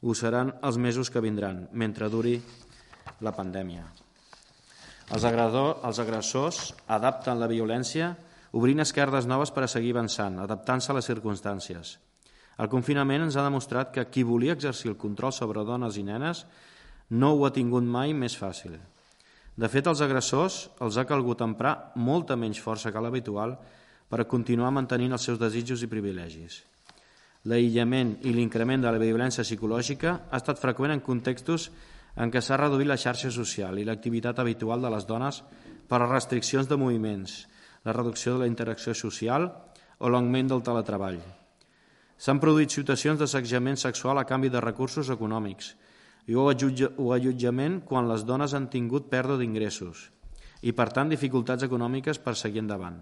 ho 0.00 0.14
seran 0.16 0.54
els 0.64 0.78
mesos 0.80 1.10
que 1.12 1.20
vindran, 1.20 1.66
mentre 1.76 2.08
duri 2.08 2.38
la 3.20 3.34
pandèmia. 3.36 3.82
Els, 5.12 5.24
agredor, 5.28 5.82
els 5.84 5.98
agressors 6.00 6.60
adapten 6.88 7.36
la 7.36 7.50
violència 7.50 8.14
obrint 8.56 8.80
esquerdes 8.80 9.28
noves 9.28 9.52
per 9.52 9.66
a 9.66 9.68
seguir 9.68 9.92
avançant, 9.92 10.38
adaptant-se 10.40 10.94
a 10.94 10.96
les 10.96 11.10
circumstàncies. 11.10 11.98
El 12.56 12.72
confinament 12.72 13.26
ens 13.26 13.36
ha 13.36 13.44
demostrat 13.44 13.92
que 13.92 14.06
qui 14.08 14.24
volia 14.24 14.56
exercir 14.56 14.94
el 14.94 14.96
control 14.96 15.36
sobre 15.36 15.66
dones 15.68 16.00
i 16.00 16.06
nenes 16.06 16.46
no 17.20 17.34
ho 17.34 17.44
ha 17.44 17.52
tingut 17.52 17.84
mai 17.84 18.16
més 18.16 18.38
fàcil. 18.38 18.80
De 19.60 19.68
fet, 19.68 19.84
als 19.84 20.00
agressors 20.00 20.70
els 20.80 20.96
ha 20.96 21.04
calgut 21.04 21.44
emprar 21.44 21.92
molta 22.00 22.32
menys 22.32 22.64
força 22.64 22.88
que 22.88 23.04
l'habitual 23.04 23.58
per 24.08 24.24
a 24.24 24.28
continuar 24.28 24.72
mantenint 24.72 25.12
els 25.12 25.28
seus 25.28 25.38
desitjos 25.38 25.84
i 25.84 25.90
privilegis. 25.90 26.62
L'aïllament 27.48 28.18
i 28.28 28.34
l'increment 28.36 28.82
de 28.84 28.90
la 28.92 29.00
violència 29.00 29.46
psicològica 29.46 30.10
ha 30.28 30.40
estat 30.42 30.60
freqüent 30.60 30.92
en 30.92 31.00
contextos 31.00 31.70
en 32.20 32.28
què 32.28 32.42
s'ha 32.44 32.58
reduït 32.60 32.88
la 32.90 32.98
xarxa 33.00 33.30
social 33.32 33.78
i 33.80 33.86
l'activitat 33.88 34.42
habitual 34.42 34.82
de 34.84 34.90
les 34.92 35.06
dones 35.08 35.40
per 35.88 36.02
a 36.02 36.08
restriccions 36.10 36.68
de 36.68 36.76
moviments, 36.76 37.46
la 37.84 37.94
reducció 37.96 38.34
de 38.34 38.44
la 38.44 38.50
interacció 38.50 38.92
social 38.92 39.48
o 39.98 40.10
l'augment 40.12 40.52
del 40.52 40.62
teletreball. 40.66 41.16
S'han 42.20 42.40
produït 42.44 42.76
situacions 42.76 43.16
d'assetjament 43.22 43.80
sexual 43.80 44.20
a 44.20 44.26
canvi 44.28 44.52
de 44.52 44.60
recursos 44.60 45.08
econòmics 45.08 45.72
i 46.28 46.36
o 46.36 46.44
allotjament 46.50 47.80
quan 47.88 48.08
les 48.10 48.26
dones 48.28 48.52
han 48.52 48.68
tingut 48.68 49.08
pèrdua 49.08 49.40
d'ingressos 49.40 50.10
i, 50.60 50.76
per 50.76 50.90
tant, 50.92 51.08
dificultats 51.08 51.64
econòmiques 51.64 52.20
per 52.20 52.36
seguir 52.36 52.60
endavant. 52.60 53.00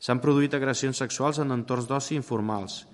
S'han 0.00 0.20
produït 0.24 0.54
agressions 0.56 0.96
sexuals 0.96 1.42
en 1.44 1.52
entorns 1.52 1.84
d'oci 1.88 2.16
informals, 2.16 2.86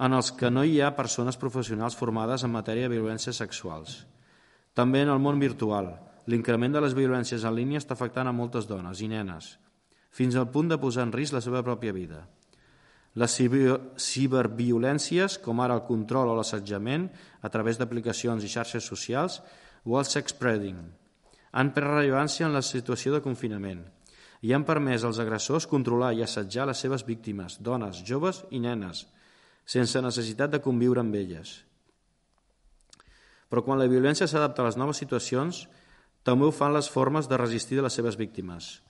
en 0.00 0.16
els 0.16 0.32
que 0.32 0.48
no 0.50 0.64
hi 0.64 0.80
ha 0.80 0.96
persones 0.96 1.36
professionals 1.36 1.96
formades 1.96 2.44
en 2.44 2.52
matèria 2.54 2.88
de 2.88 2.96
violències 2.96 3.36
sexuals. 3.36 4.06
També 4.72 5.02
en 5.04 5.10
el 5.12 5.20
món 5.20 5.40
virtual, 5.42 5.92
l'increment 6.30 6.72
de 6.72 6.80
les 6.80 6.94
violències 6.96 7.44
en 7.44 7.54
línia 7.56 7.78
està 7.82 7.92
afectant 7.98 8.28
a 8.30 8.32
moltes 8.32 8.66
dones 8.70 9.00
i 9.04 9.08
nenes, 9.12 9.58
fins 10.10 10.36
al 10.36 10.50
punt 10.54 10.68
de 10.70 10.78
posar 10.80 11.04
en 11.06 11.12
risc 11.12 11.34
la 11.36 11.42
seva 11.44 11.62
pròpia 11.66 11.92
vida. 11.92 12.24
Les 13.20 13.34
ciberviolències, 13.34 15.38
com 15.42 15.60
ara 15.60 15.74
el 15.76 15.84
control 15.84 16.30
o 16.30 16.36
l'assetjament 16.38 17.10
a 17.42 17.48
través 17.50 17.76
d'aplicacions 17.76 18.44
i 18.46 18.48
xarxes 18.48 18.86
socials, 18.86 19.42
o 19.84 19.98
el 19.98 20.06
sex 20.06 20.30
spreading, 20.32 20.78
han 21.52 21.72
pres 21.74 21.90
rellevància 21.90 22.46
en 22.46 22.54
la 22.54 22.62
situació 22.62 23.12
de 23.16 23.22
confinament 23.24 23.82
i 24.46 24.54
han 24.54 24.64
permès 24.64 25.04
als 25.04 25.18
agressors 25.20 25.66
controlar 25.68 26.14
i 26.14 26.22
assetjar 26.24 26.66
les 26.70 26.78
seves 26.80 27.04
víctimes, 27.04 27.58
dones, 27.60 28.00
joves 28.06 28.44
i 28.50 28.60
nenes, 28.62 29.06
sense 29.70 30.02
necessitat 30.02 30.50
de 30.50 30.62
conviure 30.64 31.02
amb 31.02 31.14
elles. 31.14 31.60
Però 33.50 33.62
quan 33.66 33.78
la 33.78 33.86
violència 33.90 34.26
s'adapta 34.30 34.64
a 34.64 34.68
les 34.68 34.78
noves 34.78 34.98
situacions, 35.02 35.64
també 36.26 36.46
ho 36.46 36.54
fan 36.54 36.74
les 36.74 36.90
formes 36.90 37.28
de 37.30 37.38
resistir 37.38 37.78
de 37.78 37.84
les 37.86 37.94
seves 37.94 38.18
víctimes. 38.18 38.80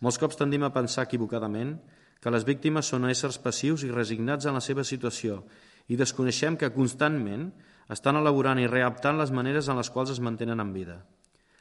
Molts 0.00 0.18
cops 0.20 0.38
tendim 0.40 0.64
a 0.64 0.72
pensar 0.72 1.04
equivocadament 1.04 1.76
que 2.22 2.32
les 2.32 2.46
víctimes 2.48 2.88
són 2.88 3.08
éssers 3.10 3.38
passius 3.42 3.84
i 3.84 3.92
resignats 3.92 4.48
en 4.48 4.56
la 4.56 4.64
seva 4.64 4.84
situació 4.84 5.42
i 5.88 5.96
desconeixem 6.00 6.56
que 6.56 6.72
constantment 6.74 7.50
estan 7.92 8.18
elaborant 8.20 8.60
i 8.60 8.68
readaptant 8.68 9.20
les 9.20 9.32
maneres 9.32 9.68
en 9.68 9.78
les 9.80 9.92
quals 9.92 10.12
es 10.16 10.20
mantenen 10.24 10.60
en 10.60 10.72
vida. 10.72 10.98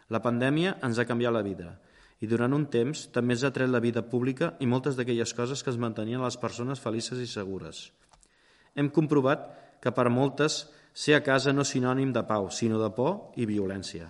La 0.09 0.23
pandèmia 0.23 0.77
ens 0.87 0.99
ha 0.99 1.07
canviat 1.07 1.35
la 1.35 1.45
vida 1.45 1.75
i 2.23 2.27
durant 2.31 2.55
un 2.55 2.65
temps 2.73 3.05
també 3.13 3.35
ens 3.35 3.43
ha 3.43 3.53
tret 3.53 3.69
la 3.69 3.83
vida 3.83 4.07
pública 4.07 4.55
i 4.63 4.67
moltes 4.71 4.97
d'aquelles 4.97 5.35
coses 5.37 5.63
que 5.63 5.73
es 5.73 5.79
mantenien 5.79 6.23
les 6.23 6.39
persones 6.41 6.81
felices 6.81 7.19
i 7.21 7.27
segures. 7.29 7.89
Hem 8.77 8.91
comprovat 8.93 9.47
que 9.83 9.91
per 9.91 10.07
moltes 10.13 10.65
ser 10.93 11.17
a 11.17 11.23
casa 11.25 11.53
no 11.53 11.65
és 11.65 11.73
sinònim 11.73 12.13
de 12.13 12.23
pau, 12.29 12.49
sinó 12.53 12.79
de 12.81 12.89
por 12.93 13.33
i 13.37 13.45
violència. 13.49 14.07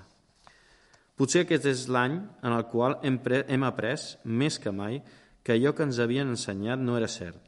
Potser 1.18 1.46
aquest 1.46 1.66
és 1.66 1.86
l'any 1.90 2.20
en 2.46 2.54
el 2.54 2.68
qual 2.70 3.00
hem, 3.02 3.18
hem 3.26 3.64
après, 3.66 4.20
més 4.24 4.60
que 4.62 4.72
mai, 4.72 5.00
que 5.42 5.56
allò 5.56 5.74
que 5.74 5.88
ens 5.88 6.00
havien 6.04 6.30
ensenyat 6.30 6.80
no 6.80 6.98
era 7.00 7.08
cert. 7.10 7.40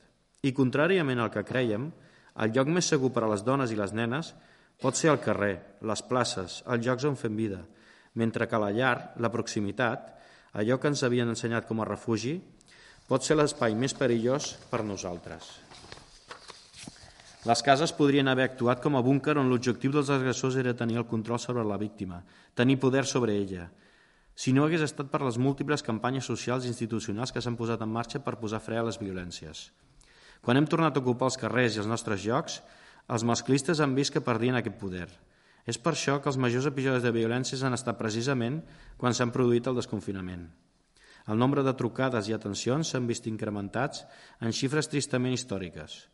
I 0.42 0.56
contràriament 0.56 1.20
al 1.20 1.30
que 1.30 1.46
creiem, 1.46 1.92
el 2.40 2.56
lloc 2.56 2.72
més 2.72 2.88
segur 2.90 3.12
per 3.14 3.28
a 3.28 3.34
les 3.34 3.44
dones 3.44 3.72
i 3.72 3.78
les 3.78 3.94
nenes 3.94 4.34
pot 4.82 4.96
ser 4.96 5.12
el 5.12 5.20
carrer, 5.22 5.60
les 5.84 6.02
places, 6.08 6.64
els 6.66 6.88
llocs 6.88 7.06
on 7.06 7.20
fem 7.20 7.36
vida– 7.36 7.66
mentre 8.14 8.48
que 8.48 8.60
la 8.60 8.72
llar, 8.76 9.14
la 9.18 9.32
proximitat, 9.32 10.14
allò 10.60 10.80
que 10.80 10.92
ens 10.92 11.04
havien 11.06 11.30
ensenyat 11.30 11.68
com 11.70 11.82
a 11.82 11.88
refugi, 11.88 12.36
pot 13.10 13.26
ser 13.26 13.38
l'espai 13.38 13.76
més 13.78 13.96
perillós 13.98 14.54
per 14.70 14.84
nosaltres. 14.86 15.69
Les 17.48 17.62
cases 17.64 17.94
podrien 17.96 18.28
haver 18.28 18.50
actuat 18.50 18.82
com 18.84 18.98
a 19.00 19.04
búnquer 19.06 19.38
on 19.40 19.48
l'objectiu 19.48 19.94
dels 19.96 20.10
agressors 20.12 20.58
era 20.60 20.76
tenir 20.76 20.98
el 21.00 21.08
control 21.08 21.40
sobre 21.40 21.64
la 21.64 21.78
víctima, 21.80 22.24
tenir 22.56 22.80
poder 22.80 23.06
sobre 23.06 23.38
ella, 23.38 23.70
si 24.36 24.52
no 24.52 24.66
hagués 24.66 24.84
estat 24.84 25.08
per 25.12 25.22
les 25.24 25.38
múltiples 25.40 25.84
campanyes 25.84 26.28
socials 26.28 26.66
i 26.66 26.72
institucionals 26.72 27.32
que 27.32 27.42
s'han 27.44 27.58
posat 27.60 27.82
en 27.84 27.92
marxa 27.92 28.20
per 28.24 28.40
posar 28.40 28.60
fre 28.64 28.80
a 28.80 28.84
les 28.88 29.00
violències. 29.00 29.70
Quan 30.42 30.60
hem 30.60 30.68
tornat 30.68 30.96
a 30.96 31.04
ocupar 31.04 31.32
els 31.32 31.40
carrers 31.40 31.76
i 31.76 31.84
els 31.84 31.88
nostres 31.92 32.24
llocs, 32.24 32.62
els 33.08 33.24
masclistes 33.28 33.80
han 33.80 33.96
vist 33.96 34.16
que 34.16 34.24
perdien 34.24 34.60
aquest 34.60 34.80
poder– 34.80 35.10
és 35.70 35.78
per 35.78 35.94
això 35.94 36.18
que 36.22 36.30
els 36.32 36.40
majors 36.42 36.68
episodis 36.70 37.04
de 37.06 37.14
violències 37.14 37.62
han 37.64 37.76
estat 37.78 37.98
precisament 38.00 38.62
quan 38.98 39.14
s'han 39.14 39.34
produït 39.36 39.68
el 39.70 39.78
desconfinament. 39.78 40.48
El 41.30 41.38
nombre 41.38 41.64
de 41.66 41.76
trucades 41.78 42.30
i 42.30 42.34
atencions 42.34 42.90
s'han 42.90 43.10
vist 43.10 43.28
incrementats 43.30 44.06
en 44.42 44.56
xifres 44.56 44.90
tristament 44.90 45.36
històriques. 45.36 46.08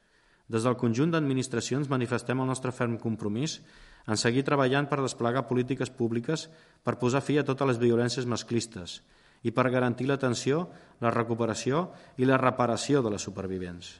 Des 0.51 0.65
del 0.65 0.77
conjunt 0.77 1.11
d'administracions 1.13 1.89
manifestem 1.89 2.41
el 2.41 2.49
nostre 2.49 2.71
ferm 2.71 2.99
compromís 3.01 3.59
en 4.05 4.19
seguir 4.21 4.43
treballant 4.45 4.85
per 4.85 5.01
desplegar 5.01 5.47
polítiques 5.49 5.89
públiques 5.89 6.47
per 6.85 6.99
posar 7.01 7.23
fi 7.25 7.39
a 7.41 7.45
totes 7.47 7.73
les 7.73 7.81
violències 7.81 8.27
masclistes 8.29 8.99
i 9.45 9.51
per 9.53 9.69
garantir 9.69 10.07
l'atenció, 10.09 10.67
la 11.01 11.11
recuperació 11.13 11.89
i 12.17 12.25
la 12.25 12.37
reparació 12.41 13.01
de 13.05 13.11
les 13.13 13.25
supervivents. 13.25 13.91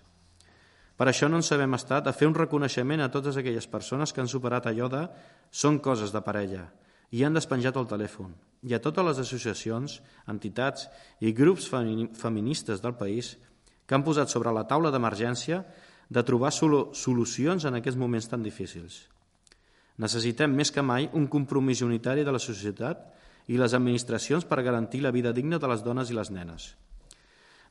Per 0.96 1.08
això 1.10 1.28
no 1.28 1.42
ens 1.42 1.50
sabem 1.52 1.74
estat 1.76 2.08
a 2.08 2.14
fer 2.16 2.28
un 2.30 2.38
reconeixement 2.38 3.04
a 3.04 3.12
totes 3.12 3.38
aquelles 3.38 3.68
persones 3.68 4.14
que 4.14 4.22
han 4.24 4.32
superat 4.32 4.70
allò 4.70 4.88
de 4.90 5.04
són 5.52 5.82
coses 5.84 6.14
de 6.16 6.22
parella 6.24 6.70
i 7.12 7.26
han 7.26 7.36
despenjat 7.36 7.76
el 7.78 7.90
telèfon 7.90 8.32
i 8.66 8.74
a 8.74 8.82
totes 8.82 9.06
les 9.06 9.20
associacions, 9.22 10.00
entitats 10.32 10.88
i 11.22 11.34
grups 11.36 11.68
feministes 11.70 12.82
del 12.82 12.96
país 12.98 13.36
que 13.86 13.94
han 13.94 14.06
posat 14.06 14.32
sobre 14.32 14.54
la 14.56 14.66
taula 14.70 14.90
d'emergència 14.90 15.62
de 16.10 16.24
trobar 16.24 16.52
solucions 16.54 17.66
en 17.66 17.78
aquests 17.80 18.00
moments 18.00 18.30
tan 18.30 18.44
difícils. 18.46 19.06
Necessitem 19.98 20.52
més 20.52 20.72
que 20.76 20.84
mai 20.84 21.08
un 21.14 21.28
compromís 21.32 21.82
unitari 21.82 22.26
de 22.28 22.34
la 22.36 22.42
societat 22.42 23.06
i 23.48 23.60
les 23.60 23.74
administracions 23.78 24.46
per 24.46 24.64
garantir 24.66 25.02
la 25.02 25.14
vida 25.16 25.32
digna 25.34 25.60
de 25.60 25.70
les 25.72 25.84
dones 25.86 26.12
i 26.12 26.18
les 26.18 26.32
nenes. 26.32 26.74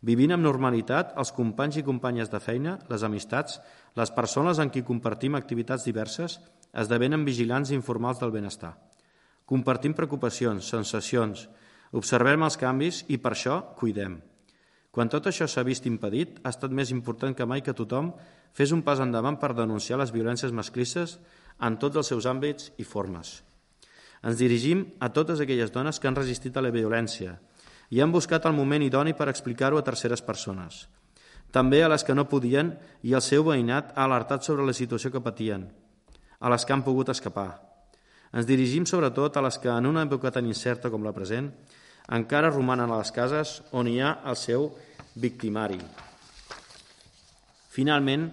Vivint 0.04 0.34
amb 0.34 0.44
normalitat, 0.44 1.14
els 1.20 1.32
companys 1.32 1.78
i 1.80 1.84
companyes 1.84 2.28
de 2.28 2.40
feina, 2.40 2.78
les 2.90 3.04
amistats, 3.06 3.60
les 3.96 4.10
persones 4.12 4.60
amb 4.60 4.72
qui 4.72 4.84
compartim 4.84 5.36
activitats 5.38 5.86
diverses, 5.88 6.40
esdevenen 6.74 7.24
vigilants 7.24 7.72
informals 7.72 8.20
del 8.20 8.34
benestar. 8.34 8.74
Compartim 9.48 9.94
preocupacions, 9.96 10.68
sensacions, 10.68 11.48
observem 11.92 12.44
els 12.44 12.60
canvis 12.60 13.04
i 13.08 13.20
per 13.20 13.32
això 13.32 13.60
cuidem. 13.78 14.18
Quan 14.94 15.10
tot 15.10 15.26
això 15.26 15.48
s'ha 15.50 15.64
vist 15.66 15.88
impedit, 15.90 16.36
ha 16.46 16.52
estat 16.54 16.70
més 16.70 16.92
important 16.94 17.34
que 17.34 17.46
mai 17.50 17.64
que 17.66 17.74
tothom 17.74 18.12
fes 18.54 18.70
un 18.70 18.84
pas 18.86 19.00
endavant 19.02 19.40
per 19.42 19.50
denunciar 19.58 19.98
les 19.98 20.12
violències 20.14 20.54
masclistes 20.54 21.16
en 21.58 21.80
tots 21.82 21.98
els 21.98 22.12
seus 22.12 22.28
àmbits 22.30 22.70
i 22.78 22.86
formes. 22.86 23.40
Ens 24.22 24.38
dirigim 24.38 24.86
a 25.02 25.10
totes 25.10 25.42
aquelles 25.42 25.74
dones 25.74 25.98
que 25.98 26.06
han 26.06 26.14
resistit 26.14 26.54
a 26.56 26.62
la 26.62 26.70
violència, 26.70 27.40
i 27.90 28.00
han 28.00 28.14
buscat 28.14 28.46
el 28.46 28.54
moment 28.54 28.86
idoni 28.86 29.18
per 29.18 29.28
explicar-ho 29.28 29.82
a 29.82 29.84
terceres 29.84 30.22
persones. 30.22 30.86
També 31.50 31.82
a 31.82 31.90
les 31.90 32.06
que 32.06 32.14
no 32.14 32.28
podien 32.30 32.76
i 33.02 33.18
el 33.18 33.22
seu 33.22 33.42
veïnat 33.50 33.92
ha 33.94 34.06
alertat 34.06 34.46
sobre 34.46 34.64
la 34.66 34.78
situació 34.78 35.10
que 35.10 35.22
patien, 35.22 35.66
a 36.38 36.50
les 36.54 36.64
que 36.64 36.72
han 36.72 36.86
pogut 36.86 37.10
escapar. 37.10 37.50
Ens 38.34 38.46
dirigim 38.46 38.86
sobretot 38.86 39.36
a 39.36 39.42
les 39.42 39.58
que 39.58 39.74
en 39.74 39.90
una 39.90 40.06
època 40.06 40.30
tan 40.30 40.46
incerta 40.46 40.90
com 40.90 41.02
la 41.02 41.14
present 41.14 41.50
encara 42.08 42.50
romanen 42.50 42.90
a 42.90 42.98
les 43.00 43.12
cases 43.12 43.60
on 43.72 43.88
hi 43.88 44.00
ha 44.00 44.18
el 44.24 44.36
seu 44.36 44.70
victimari. 45.14 45.78
Finalment, 47.70 48.28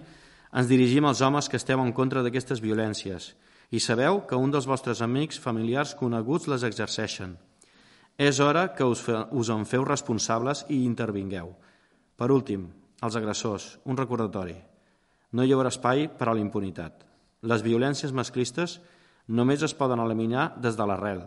ens 0.52 0.68
dirigim 0.68 1.06
als 1.08 1.22
homes 1.22 1.48
que 1.48 1.56
esteu 1.56 1.80
en 1.80 1.92
contra 1.92 2.22
d'aquestes 2.22 2.60
violències 2.60 3.32
i 3.72 3.80
sabeu 3.80 4.26
que 4.28 4.36
un 4.36 4.50
dels 4.52 4.68
vostres 4.68 5.00
amics, 5.00 5.40
familiars, 5.40 5.96
coneguts 5.96 6.50
les 6.52 6.66
exerceixen– 6.68 7.38
és 8.18 8.40
hora 8.40 8.74
que 8.76 8.84
us, 8.84 9.00
fe, 9.00 9.14
us 9.32 9.48
en 9.48 9.64
feu 9.64 9.84
responsables 9.84 10.66
i 10.68 10.82
intervingueu. 10.84 11.48
Per 12.16 12.28
últim, 12.30 12.68
els 13.02 13.16
agressors, 13.16 13.78
un 13.88 13.96
recordatori. 13.96 14.56
No 15.32 15.44
hi 15.44 15.52
haurà 15.52 15.72
espai 15.72 16.08
per 16.18 16.28
a 16.28 16.34
la 16.34 16.42
impunitat. 16.42 17.06
Les 17.42 17.64
violències 17.64 18.12
masclistes 18.12 18.80
només 19.28 19.62
es 19.62 19.74
poden 19.74 20.00
eliminar 20.00 20.52
des 20.60 20.76
de 20.76 20.86
l'arrel. 20.86 21.24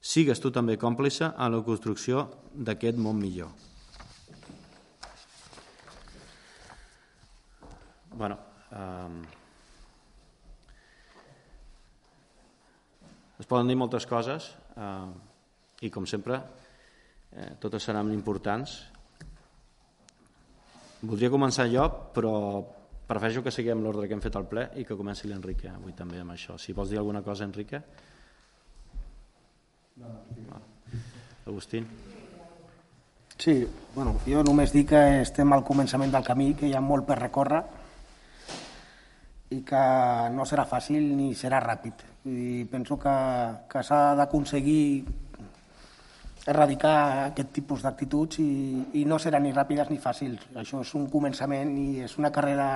Sigues 0.00 0.40
tu 0.40 0.52
també 0.54 0.76
còmplice 0.78 1.32
en 1.32 1.52
la 1.52 1.62
construcció 1.64 2.26
d'aquest 2.54 2.98
món 2.98 3.18
millor. 3.20 3.50
bueno, 8.16 8.38
eh, 8.72 9.22
es 13.38 13.46
poden 13.46 13.68
dir 13.68 13.76
moltes 13.76 14.06
coses. 14.08 14.54
Eh, 14.76 15.12
i 15.84 15.90
com 15.92 16.06
sempre 16.08 16.38
eh, 17.36 17.50
totes 17.60 17.84
seran 17.84 18.08
importants 18.14 18.78
voldria 21.02 21.28
començar 21.32 21.66
jo 21.68 21.84
però 22.16 22.32
prefereixo 23.06 23.42
que 23.44 23.52
siguem 23.52 23.82
l'ordre 23.84 24.08
que 24.08 24.16
hem 24.16 24.24
fet 24.24 24.38
al 24.40 24.48
ple 24.48 24.70
i 24.80 24.86
que 24.88 24.96
comenci 24.96 25.28
l'Enrique 25.28 25.68
avui 25.68 25.92
també 25.92 26.22
amb 26.22 26.32
això 26.32 26.56
si 26.56 26.72
vols 26.72 26.90
dir 26.90 26.98
alguna 26.98 27.22
cosa 27.22 27.44
Enrique. 27.44 27.82
Agustín 31.46 31.86
Sí, 33.38 33.68
bueno, 33.94 34.16
jo 34.24 34.40
només 34.42 34.72
dic 34.72 34.88
que 34.94 35.00
estem 35.20 35.52
al 35.52 35.62
començament 35.64 36.10
del 36.12 36.24
camí, 36.24 36.54
que 36.56 36.70
hi 36.70 36.72
ha 36.74 36.80
molt 36.80 37.04
per 37.06 37.18
recórrer 37.20 37.60
i 39.52 39.60
que 39.62 39.82
no 40.34 40.46
serà 40.48 40.64
fàcil 40.66 41.04
ni 41.18 41.28
serà 41.36 41.60
ràpid. 41.62 42.02
I 42.26 42.64
penso 42.70 42.96
que, 42.98 43.12
que 43.70 43.82
s'ha 43.86 44.00
d'aconseguir 44.18 45.04
erradicar 46.46 46.96
aquest 47.26 47.52
tipus 47.60 47.84
d'actituds 47.84 48.40
i, 48.42 48.48
i 49.02 49.04
no 49.04 49.20
seran 49.22 49.44
ni 49.46 49.52
ràpides 49.54 49.92
ni 49.92 50.00
fàcils. 50.02 50.48
Això 50.56 50.80
és 50.82 50.94
un 50.98 51.06
començament 51.12 51.76
i 51.76 52.02
és 52.08 52.16
una 52.18 52.32
carrera 52.32 52.68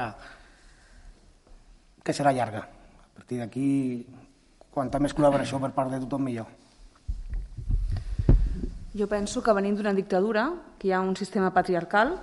que 2.04 2.14
serà 2.14 2.36
llarga. 2.36 2.66
A 2.68 3.12
partir 3.16 3.40
d'aquí, 3.40 3.68
quanta 4.70 5.00
més 5.02 5.16
col·laboració 5.16 5.58
per 5.62 5.72
part 5.74 5.90
de 5.90 6.04
tothom 6.04 6.28
millor. 6.28 6.59
Jo 8.90 9.06
penso 9.06 9.38
que 9.42 9.54
venim 9.54 9.76
d'una 9.78 9.94
dictadura, 9.94 10.48
que 10.78 10.88
hi 10.88 10.92
ha 10.92 11.00
un 11.00 11.14
sistema 11.14 11.52
patriarcal 11.54 12.16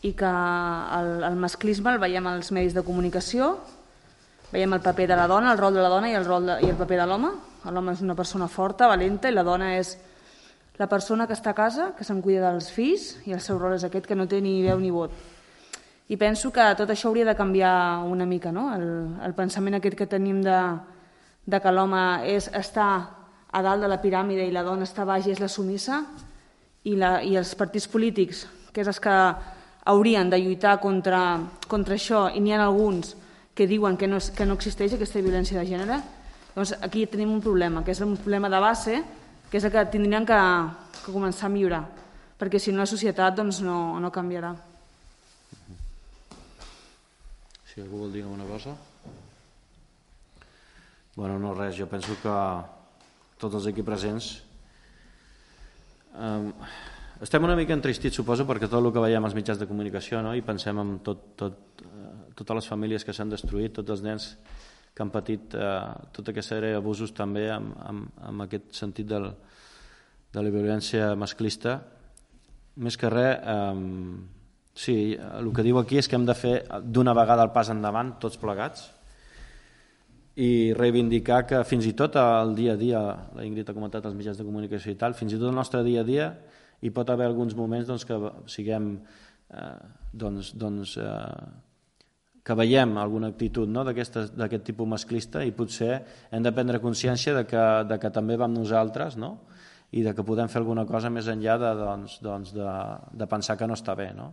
i 0.00 0.14
que 0.16 0.28
el, 0.28 1.10
el 1.26 1.36
masclisme 1.36 1.92
el 1.92 2.00
veiem 2.00 2.26
als 2.30 2.48
medis 2.54 2.72
de 2.72 2.84
comunicació, 2.86 3.58
veiem 4.48 4.72
el 4.72 4.80
paper 4.80 5.08
de 5.10 5.18
la 5.18 5.26
dona, 5.28 5.52
el 5.52 5.60
rol 5.60 5.76
de 5.76 5.84
la 5.84 5.90
dona 5.92 6.08
i 6.08 6.16
el, 6.16 6.24
rol 6.24 6.46
de, 6.48 6.56
i 6.64 6.70
el 6.72 6.78
paper 6.78 7.02
de 7.02 7.08
l'home. 7.10 7.32
L'home 7.68 7.92
és 7.92 8.00
una 8.00 8.16
persona 8.16 8.48
forta, 8.48 8.88
valenta, 8.88 9.28
i 9.28 9.36
la 9.36 9.44
dona 9.44 9.74
és 9.76 9.98
la 10.78 10.88
persona 10.88 11.26
que 11.26 11.36
està 11.36 11.52
a 11.52 11.58
casa, 11.58 11.90
que 11.98 12.06
se'n 12.06 12.22
cuida 12.24 12.54
dels 12.54 12.70
fills, 12.72 13.10
i 13.28 13.34
el 13.36 13.42
seu 13.44 13.58
rol 13.58 13.76
és 13.76 13.84
aquest, 13.84 14.06
que 14.08 14.16
no 14.16 14.28
té 14.30 14.40
ni 14.40 14.62
veu 14.64 14.80
ni 14.80 14.94
vot. 14.94 15.12
I 16.08 16.16
penso 16.16 16.48
que 16.54 16.64
tot 16.78 16.88
això 16.88 17.10
hauria 17.10 17.26
de 17.28 17.36
canviar 17.36 18.00
una 18.08 18.24
mica, 18.24 18.48
no? 18.54 18.70
el, 18.72 18.86
el 19.26 19.36
pensament 19.36 19.76
aquest 19.76 19.98
que 19.98 20.08
tenim 20.08 20.40
de, 20.40 20.56
de 21.44 21.60
que 21.60 21.72
l'home 21.74 22.04
és 22.32 22.48
estar 22.56 23.17
a 23.52 23.62
dalt 23.64 23.82
de 23.82 23.88
la 23.88 24.00
piràmide 24.02 24.46
i 24.46 24.52
la 24.52 24.64
dona 24.66 24.84
està 24.84 25.06
baix 25.08 25.26
i 25.26 25.32
és 25.32 25.40
la 25.40 25.48
sumissa, 25.48 26.02
i, 26.84 26.96
la, 26.96 27.18
i 27.24 27.36
els 27.36 27.54
partits 27.58 27.88
polítics, 27.90 28.44
que 28.72 28.82
és 28.82 28.90
els 28.90 29.00
que 29.00 29.14
haurien 29.88 30.28
de 30.30 30.38
lluitar 30.40 30.76
contra, 30.82 31.40
contra 31.68 31.96
això, 31.96 32.28
i 32.28 32.42
n'hi 32.44 32.52
ha 32.52 32.62
alguns 32.66 33.14
que 33.56 33.66
diuen 33.66 33.96
que 33.96 34.06
no, 34.06 34.20
que 34.20 34.46
no 34.46 34.54
existeix 34.58 34.94
aquesta 34.94 35.22
violència 35.24 35.58
de 35.58 35.66
gènere, 35.66 35.98
doncs 36.54 36.74
aquí 36.82 37.06
tenim 37.10 37.32
un 37.32 37.42
problema, 37.42 37.82
que 37.84 37.94
és 37.94 38.02
un 38.04 38.16
problema 38.20 38.50
de 38.52 38.60
base, 38.62 39.02
que 39.50 39.58
és 39.58 39.64
el 39.64 39.72
que 39.72 39.84
tindrien 39.90 40.26
que, 40.28 40.38
que 41.04 41.14
començar 41.14 41.48
a 41.48 41.52
millorar, 41.52 41.84
perquè 42.38 42.60
si 42.60 42.74
no 42.74 42.84
la 42.84 42.90
societat 42.90 43.36
doncs, 43.38 43.62
no, 43.64 43.98
no 43.98 44.12
canviarà. 44.14 44.52
Si 47.68 47.80
algú 47.80 48.04
vol 48.04 48.12
dir 48.12 48.26
alguna 48.26 48.46
cosa? 48.48 48.76
Bueno, 51.16 51.38
no 51.42 51.54
res, 51.56 51.74
jo 51.74 51.88
penso 51.90 52.14
que 52.22 52.34
tots 53.38 53.58
els 53.60 53.66
aquí 53.70 53.84
presents 53.86 54.30
eh, 56.14 56.52
estem 57.22 57.42
una 57.42 57.56
mica 57.58 57.74
entristits, 57.74 58.14
suposo, 58.14 58.46
perquè 58.46 58.68
tot 58.70 58.78
el 58.78 58.92
que 58.94 59.02
veiem 59.02 59.24
als 59.26 59.34
mitjans 59.34 59.58
de 59.58 59.66
comunicació 59.66 60.20
no? 60.22 60.36
i 60.38 60.44
pensem 60.46 60.78
en 60.78 60.98
tot, 61.06 61.24
tot, 61.38 61.82
eh, 61.82 62.10
totes 62.38 62.60
les 62.60 62.68
famílies 62.70 63.04
que 63.04 63.14
s'han 63.14 63.32
destruït, 63.32 63.74
tots 63.80 63.96
els 63.96 64.04
nens 64.06 64.28
que 64.94 65.02
han 65.02 65.10
patit 65.14 65.54
eh, 65.54 65.70
tota 66.14 66.30
aquesta 66.30 66.54
sèrie 66.54 66.76
d'abusos 66.76 67.14
també 67.14 67.48
amb, 67.50 67.74
amb, 67.86 68.20
amb 68.30 68.46
aquest 68.46 68.70
sentit 68.78 69.08
del, 69.10 69.30
de 70.34 70.44
la 70.44 70.52
violència 70.54 71.12
masclista. 71.18 71.80
Més 72.78 72.98
que 72.98 73.10
res, 73.10 73.42
eh, 73.42 74.68
sí, 74.78 74.96
el 75.18 75.50
que 75.54 75.66
diu 75.66 75.82
aquí 75.82 75.98
és 75.98 76.06
que 76.06 76.18
hem 76.18 76.26
de 76.28 76.38
fer 76.38 76.54
d'una 76.82 77.16
vegada 77.18 77.46
el 77.46 77.54
pas 77.54 77.70
endavant, 77.74 78.14
tots 78.22 78.38
plegats, 78.38 78.88
i 80.38 80.72
reivindicar 80.76 81.42
que 81.50 81.64
fins 81.66 81.88
i 81.88 81.96
tot 81.98 82.14
el 82.20 82.54
dia 82.54 82.76
a 82.76 82.78
dia, 82.78 83.00
la 83.34 83.46
Ingrid 83.46 83.70
ha 83.70 83.74
comentat 83.74 84.04
els 84.06 84.14
mitjans 84.14 84.38
de 84.38 84.46
comunicació 84.46 84.92
i 84.94 84.98
tal, 84.98 85.16
fins 85.18 85.34
i 85.34 85.40
tot 85.40 85.50
el 85.50 85.56
nostre 85.56 85.82
dia 85.86 86.04
a 86.04 86.06
dia 86.06 86.28
hi 86.78 86.92
pot 86.94 87.08
haver 87.10 87.26
alguns 87.26 87.56
moments 87.58 87.88
doncs, 87.88 88.04
que 88.06 88.18
siguem 88.46 88.92
eh, 89.50 89.72
doncs, 90.14 90.52
doncs, 90.54 90.94
eh, 91.02 91.48
que 92.46 92.56
veiem 92.56 92.94
alguna 93.02 93.32
actitud 93.34 93.68
no? 93.68 93.82
d'aquest 93.84 94.64
tipus 94.64 94.88
masclista 94.88 95.42
i 95.44 95.52
potser 95.52 95.98
hem 96.30 96.46
de 96.46 96.54
prendre 96.54 96.80
consciència 96.80 97.34
de 97.34 97.44
que, 97.48 97.66
de 97.90 97.98
que 97.98 98.14
també 98.14 98.38
vam 98.38 98.54
nosaltres 98.54 99.18
no? 99.18 99.34
i 99.90 100.04
de 100.06 100.14
que 100.14 100.24
podem 100.24 100.48
fer 100.48 100.62
alguna 100.62 100.86
cosa 100.86 101.10
més 101.10 101.26
enllà 101.28 101.58
de, 101.60 101.74
doncs, 101.82 102.18
doncs 102.22 102.54
de, 102.54 102.72
de 103.10 103.26
pensar 103.26 103.58
que 103.58 103.66
no 103.66 103.74
està 103.74 103.96
bé. 103.98 104.12
No? 104.14 104.30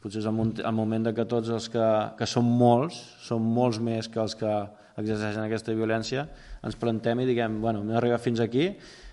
Potser 0.00 0.22
és 0.22 0.30
el, 0.30 0.72
moment 0.76 1.08
de 1.08 1.12
que 1.16 1.26
tots 1.28 1.50
els 1.50 1.68
que, 1.72 1.86
que 2.16 2.28
som 2.28 2.46
molts, 2.46 2.98
som 3.24 3.42
molts 3.42 3.80
més 3.82 4.08
que 4.12 4.20
els 4.22 4.36
que 4.38 4.52
exerceixen 4.96 5.44
aquesta 5.44 5.74
violència, 5.76 6.26
ens 6.64 6.76
plantem 6.80 7.20
i 7.20 7.28
diguem, 7.28 7.60
bueno, 7.60 7.82
hem 7.84 7.96
arribat 7.98 8.24
fins 8.24 8.40
aquí 8.40 8.70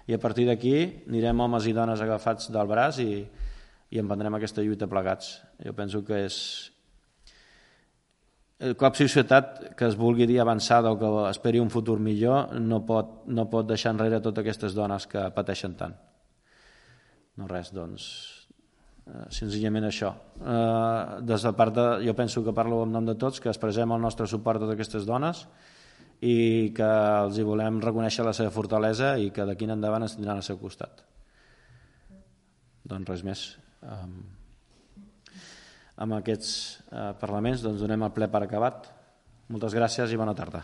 i 0.08 0.16
a 0.16 0.20
partir 0.20 0.48
d'aquí 0.48 0.76
anirem 1.08 1.40
homes 1.46 1.68
i 1.68 1.74
dones 1.76 2.02
agafats 2.04 2.52
del 2.52 2.70
braç 2.70 3.00
i, 3.04 3.24
i 3.92 4.00
emprendrem 4.02 4.40
aquesta 4.40 4.64
lluita 4.64 4.88
plegats. 4.92 5.38
Jo 5.64 5.76
penso 5.78 6.04
que 6.08 6.24
és 6.26 6.38
cap 8.80 8.96
societat 8.96 9.76
que 9.78 9.88
es 9.90 9.98
vulgui 10.00 10.28
dir 10.30 10.40
avançada 10.40 10.92
o 10.94 10.98
que 11.00 11.10
esperi 11.30 11.60
un 11.60 11.72
futur 11.74 12.00
millor 12.00 12.54
no 12.60 12.84
pot, 12.88 13.26
no 13.28 13.50
pot 13.52 13.68
deixar 13.68 13.92
enrere 13.94 14.22
totes 14.24 14.44
aquestes 14.44 14.76
dones 14.78 15.08
que 15.10 15.26
pateixen 15.36 15.76
tant. 15.80 15.96
No 17.36 17.48
res, 17.50 17.74
doncs, 17.74 18.06
eh, 19.10 19.26
senzillament 19.34 19.90
això. 19.90 20.14
Eh, 20.40 21.22
des 21.28 21.44
de 21.44 21.54
part 21.58 21.76
de, 21.76 21.88
jo 22.06 22.14
penso 22.16 22.44
que 22.46 22.54
parlo 22.54 22.84
en 22.84 22.94
nom 22.94 23.06
de 23.06 23.16
tots, 23.16 23.42
que 23.42 23.50
expressem 23.50 23.92
el 23.92 24.02
nostre 24.02 24.28
suport 24.28 24.62
a 24.62 24.66
totes 24.66 24.78
aquestes 24.78 25.08
dones 25.10 25.48
i 26.24 26.72
que 26.76 26.90
els 27.24 27.40
hi 27.40 27.44
volem 27.48 27.82
reconèixer 27.84 28.24
la 28.24 28.36
seva 28.38 28.54
fortalesa 28.54 29.16
i 29.20 29.32
que 29.36 29.48
d'aquí 29.48 29.68
en 29.68 29.76
endavant 29.76 30.06
ens 30.06 30.16
tindran 30.16 30.40
al 30.40 30.46
seu 30.46 30.60
costat. 30.62 31.04
Doncs 32.88 33.12
res 33.12 33.26
més. 33.28 33.44
Um, 33.84 34.22
amb 36.04 36.20
aquests 36.20 36.54
uh, 36.92 37.12
parlaments 37.20 37.66
doncs 37.66 37.84
donem 37.84 38.08
el 38.08 38.16
ple 38.16 38.32
per 38.32 38.46
acabat. 38.46 38.88
Moltes 39.52 39.76
gràcies 39.76 40.12
i 40.12 40.20
bona 40.20 40.36
tarda. 40.38 40.64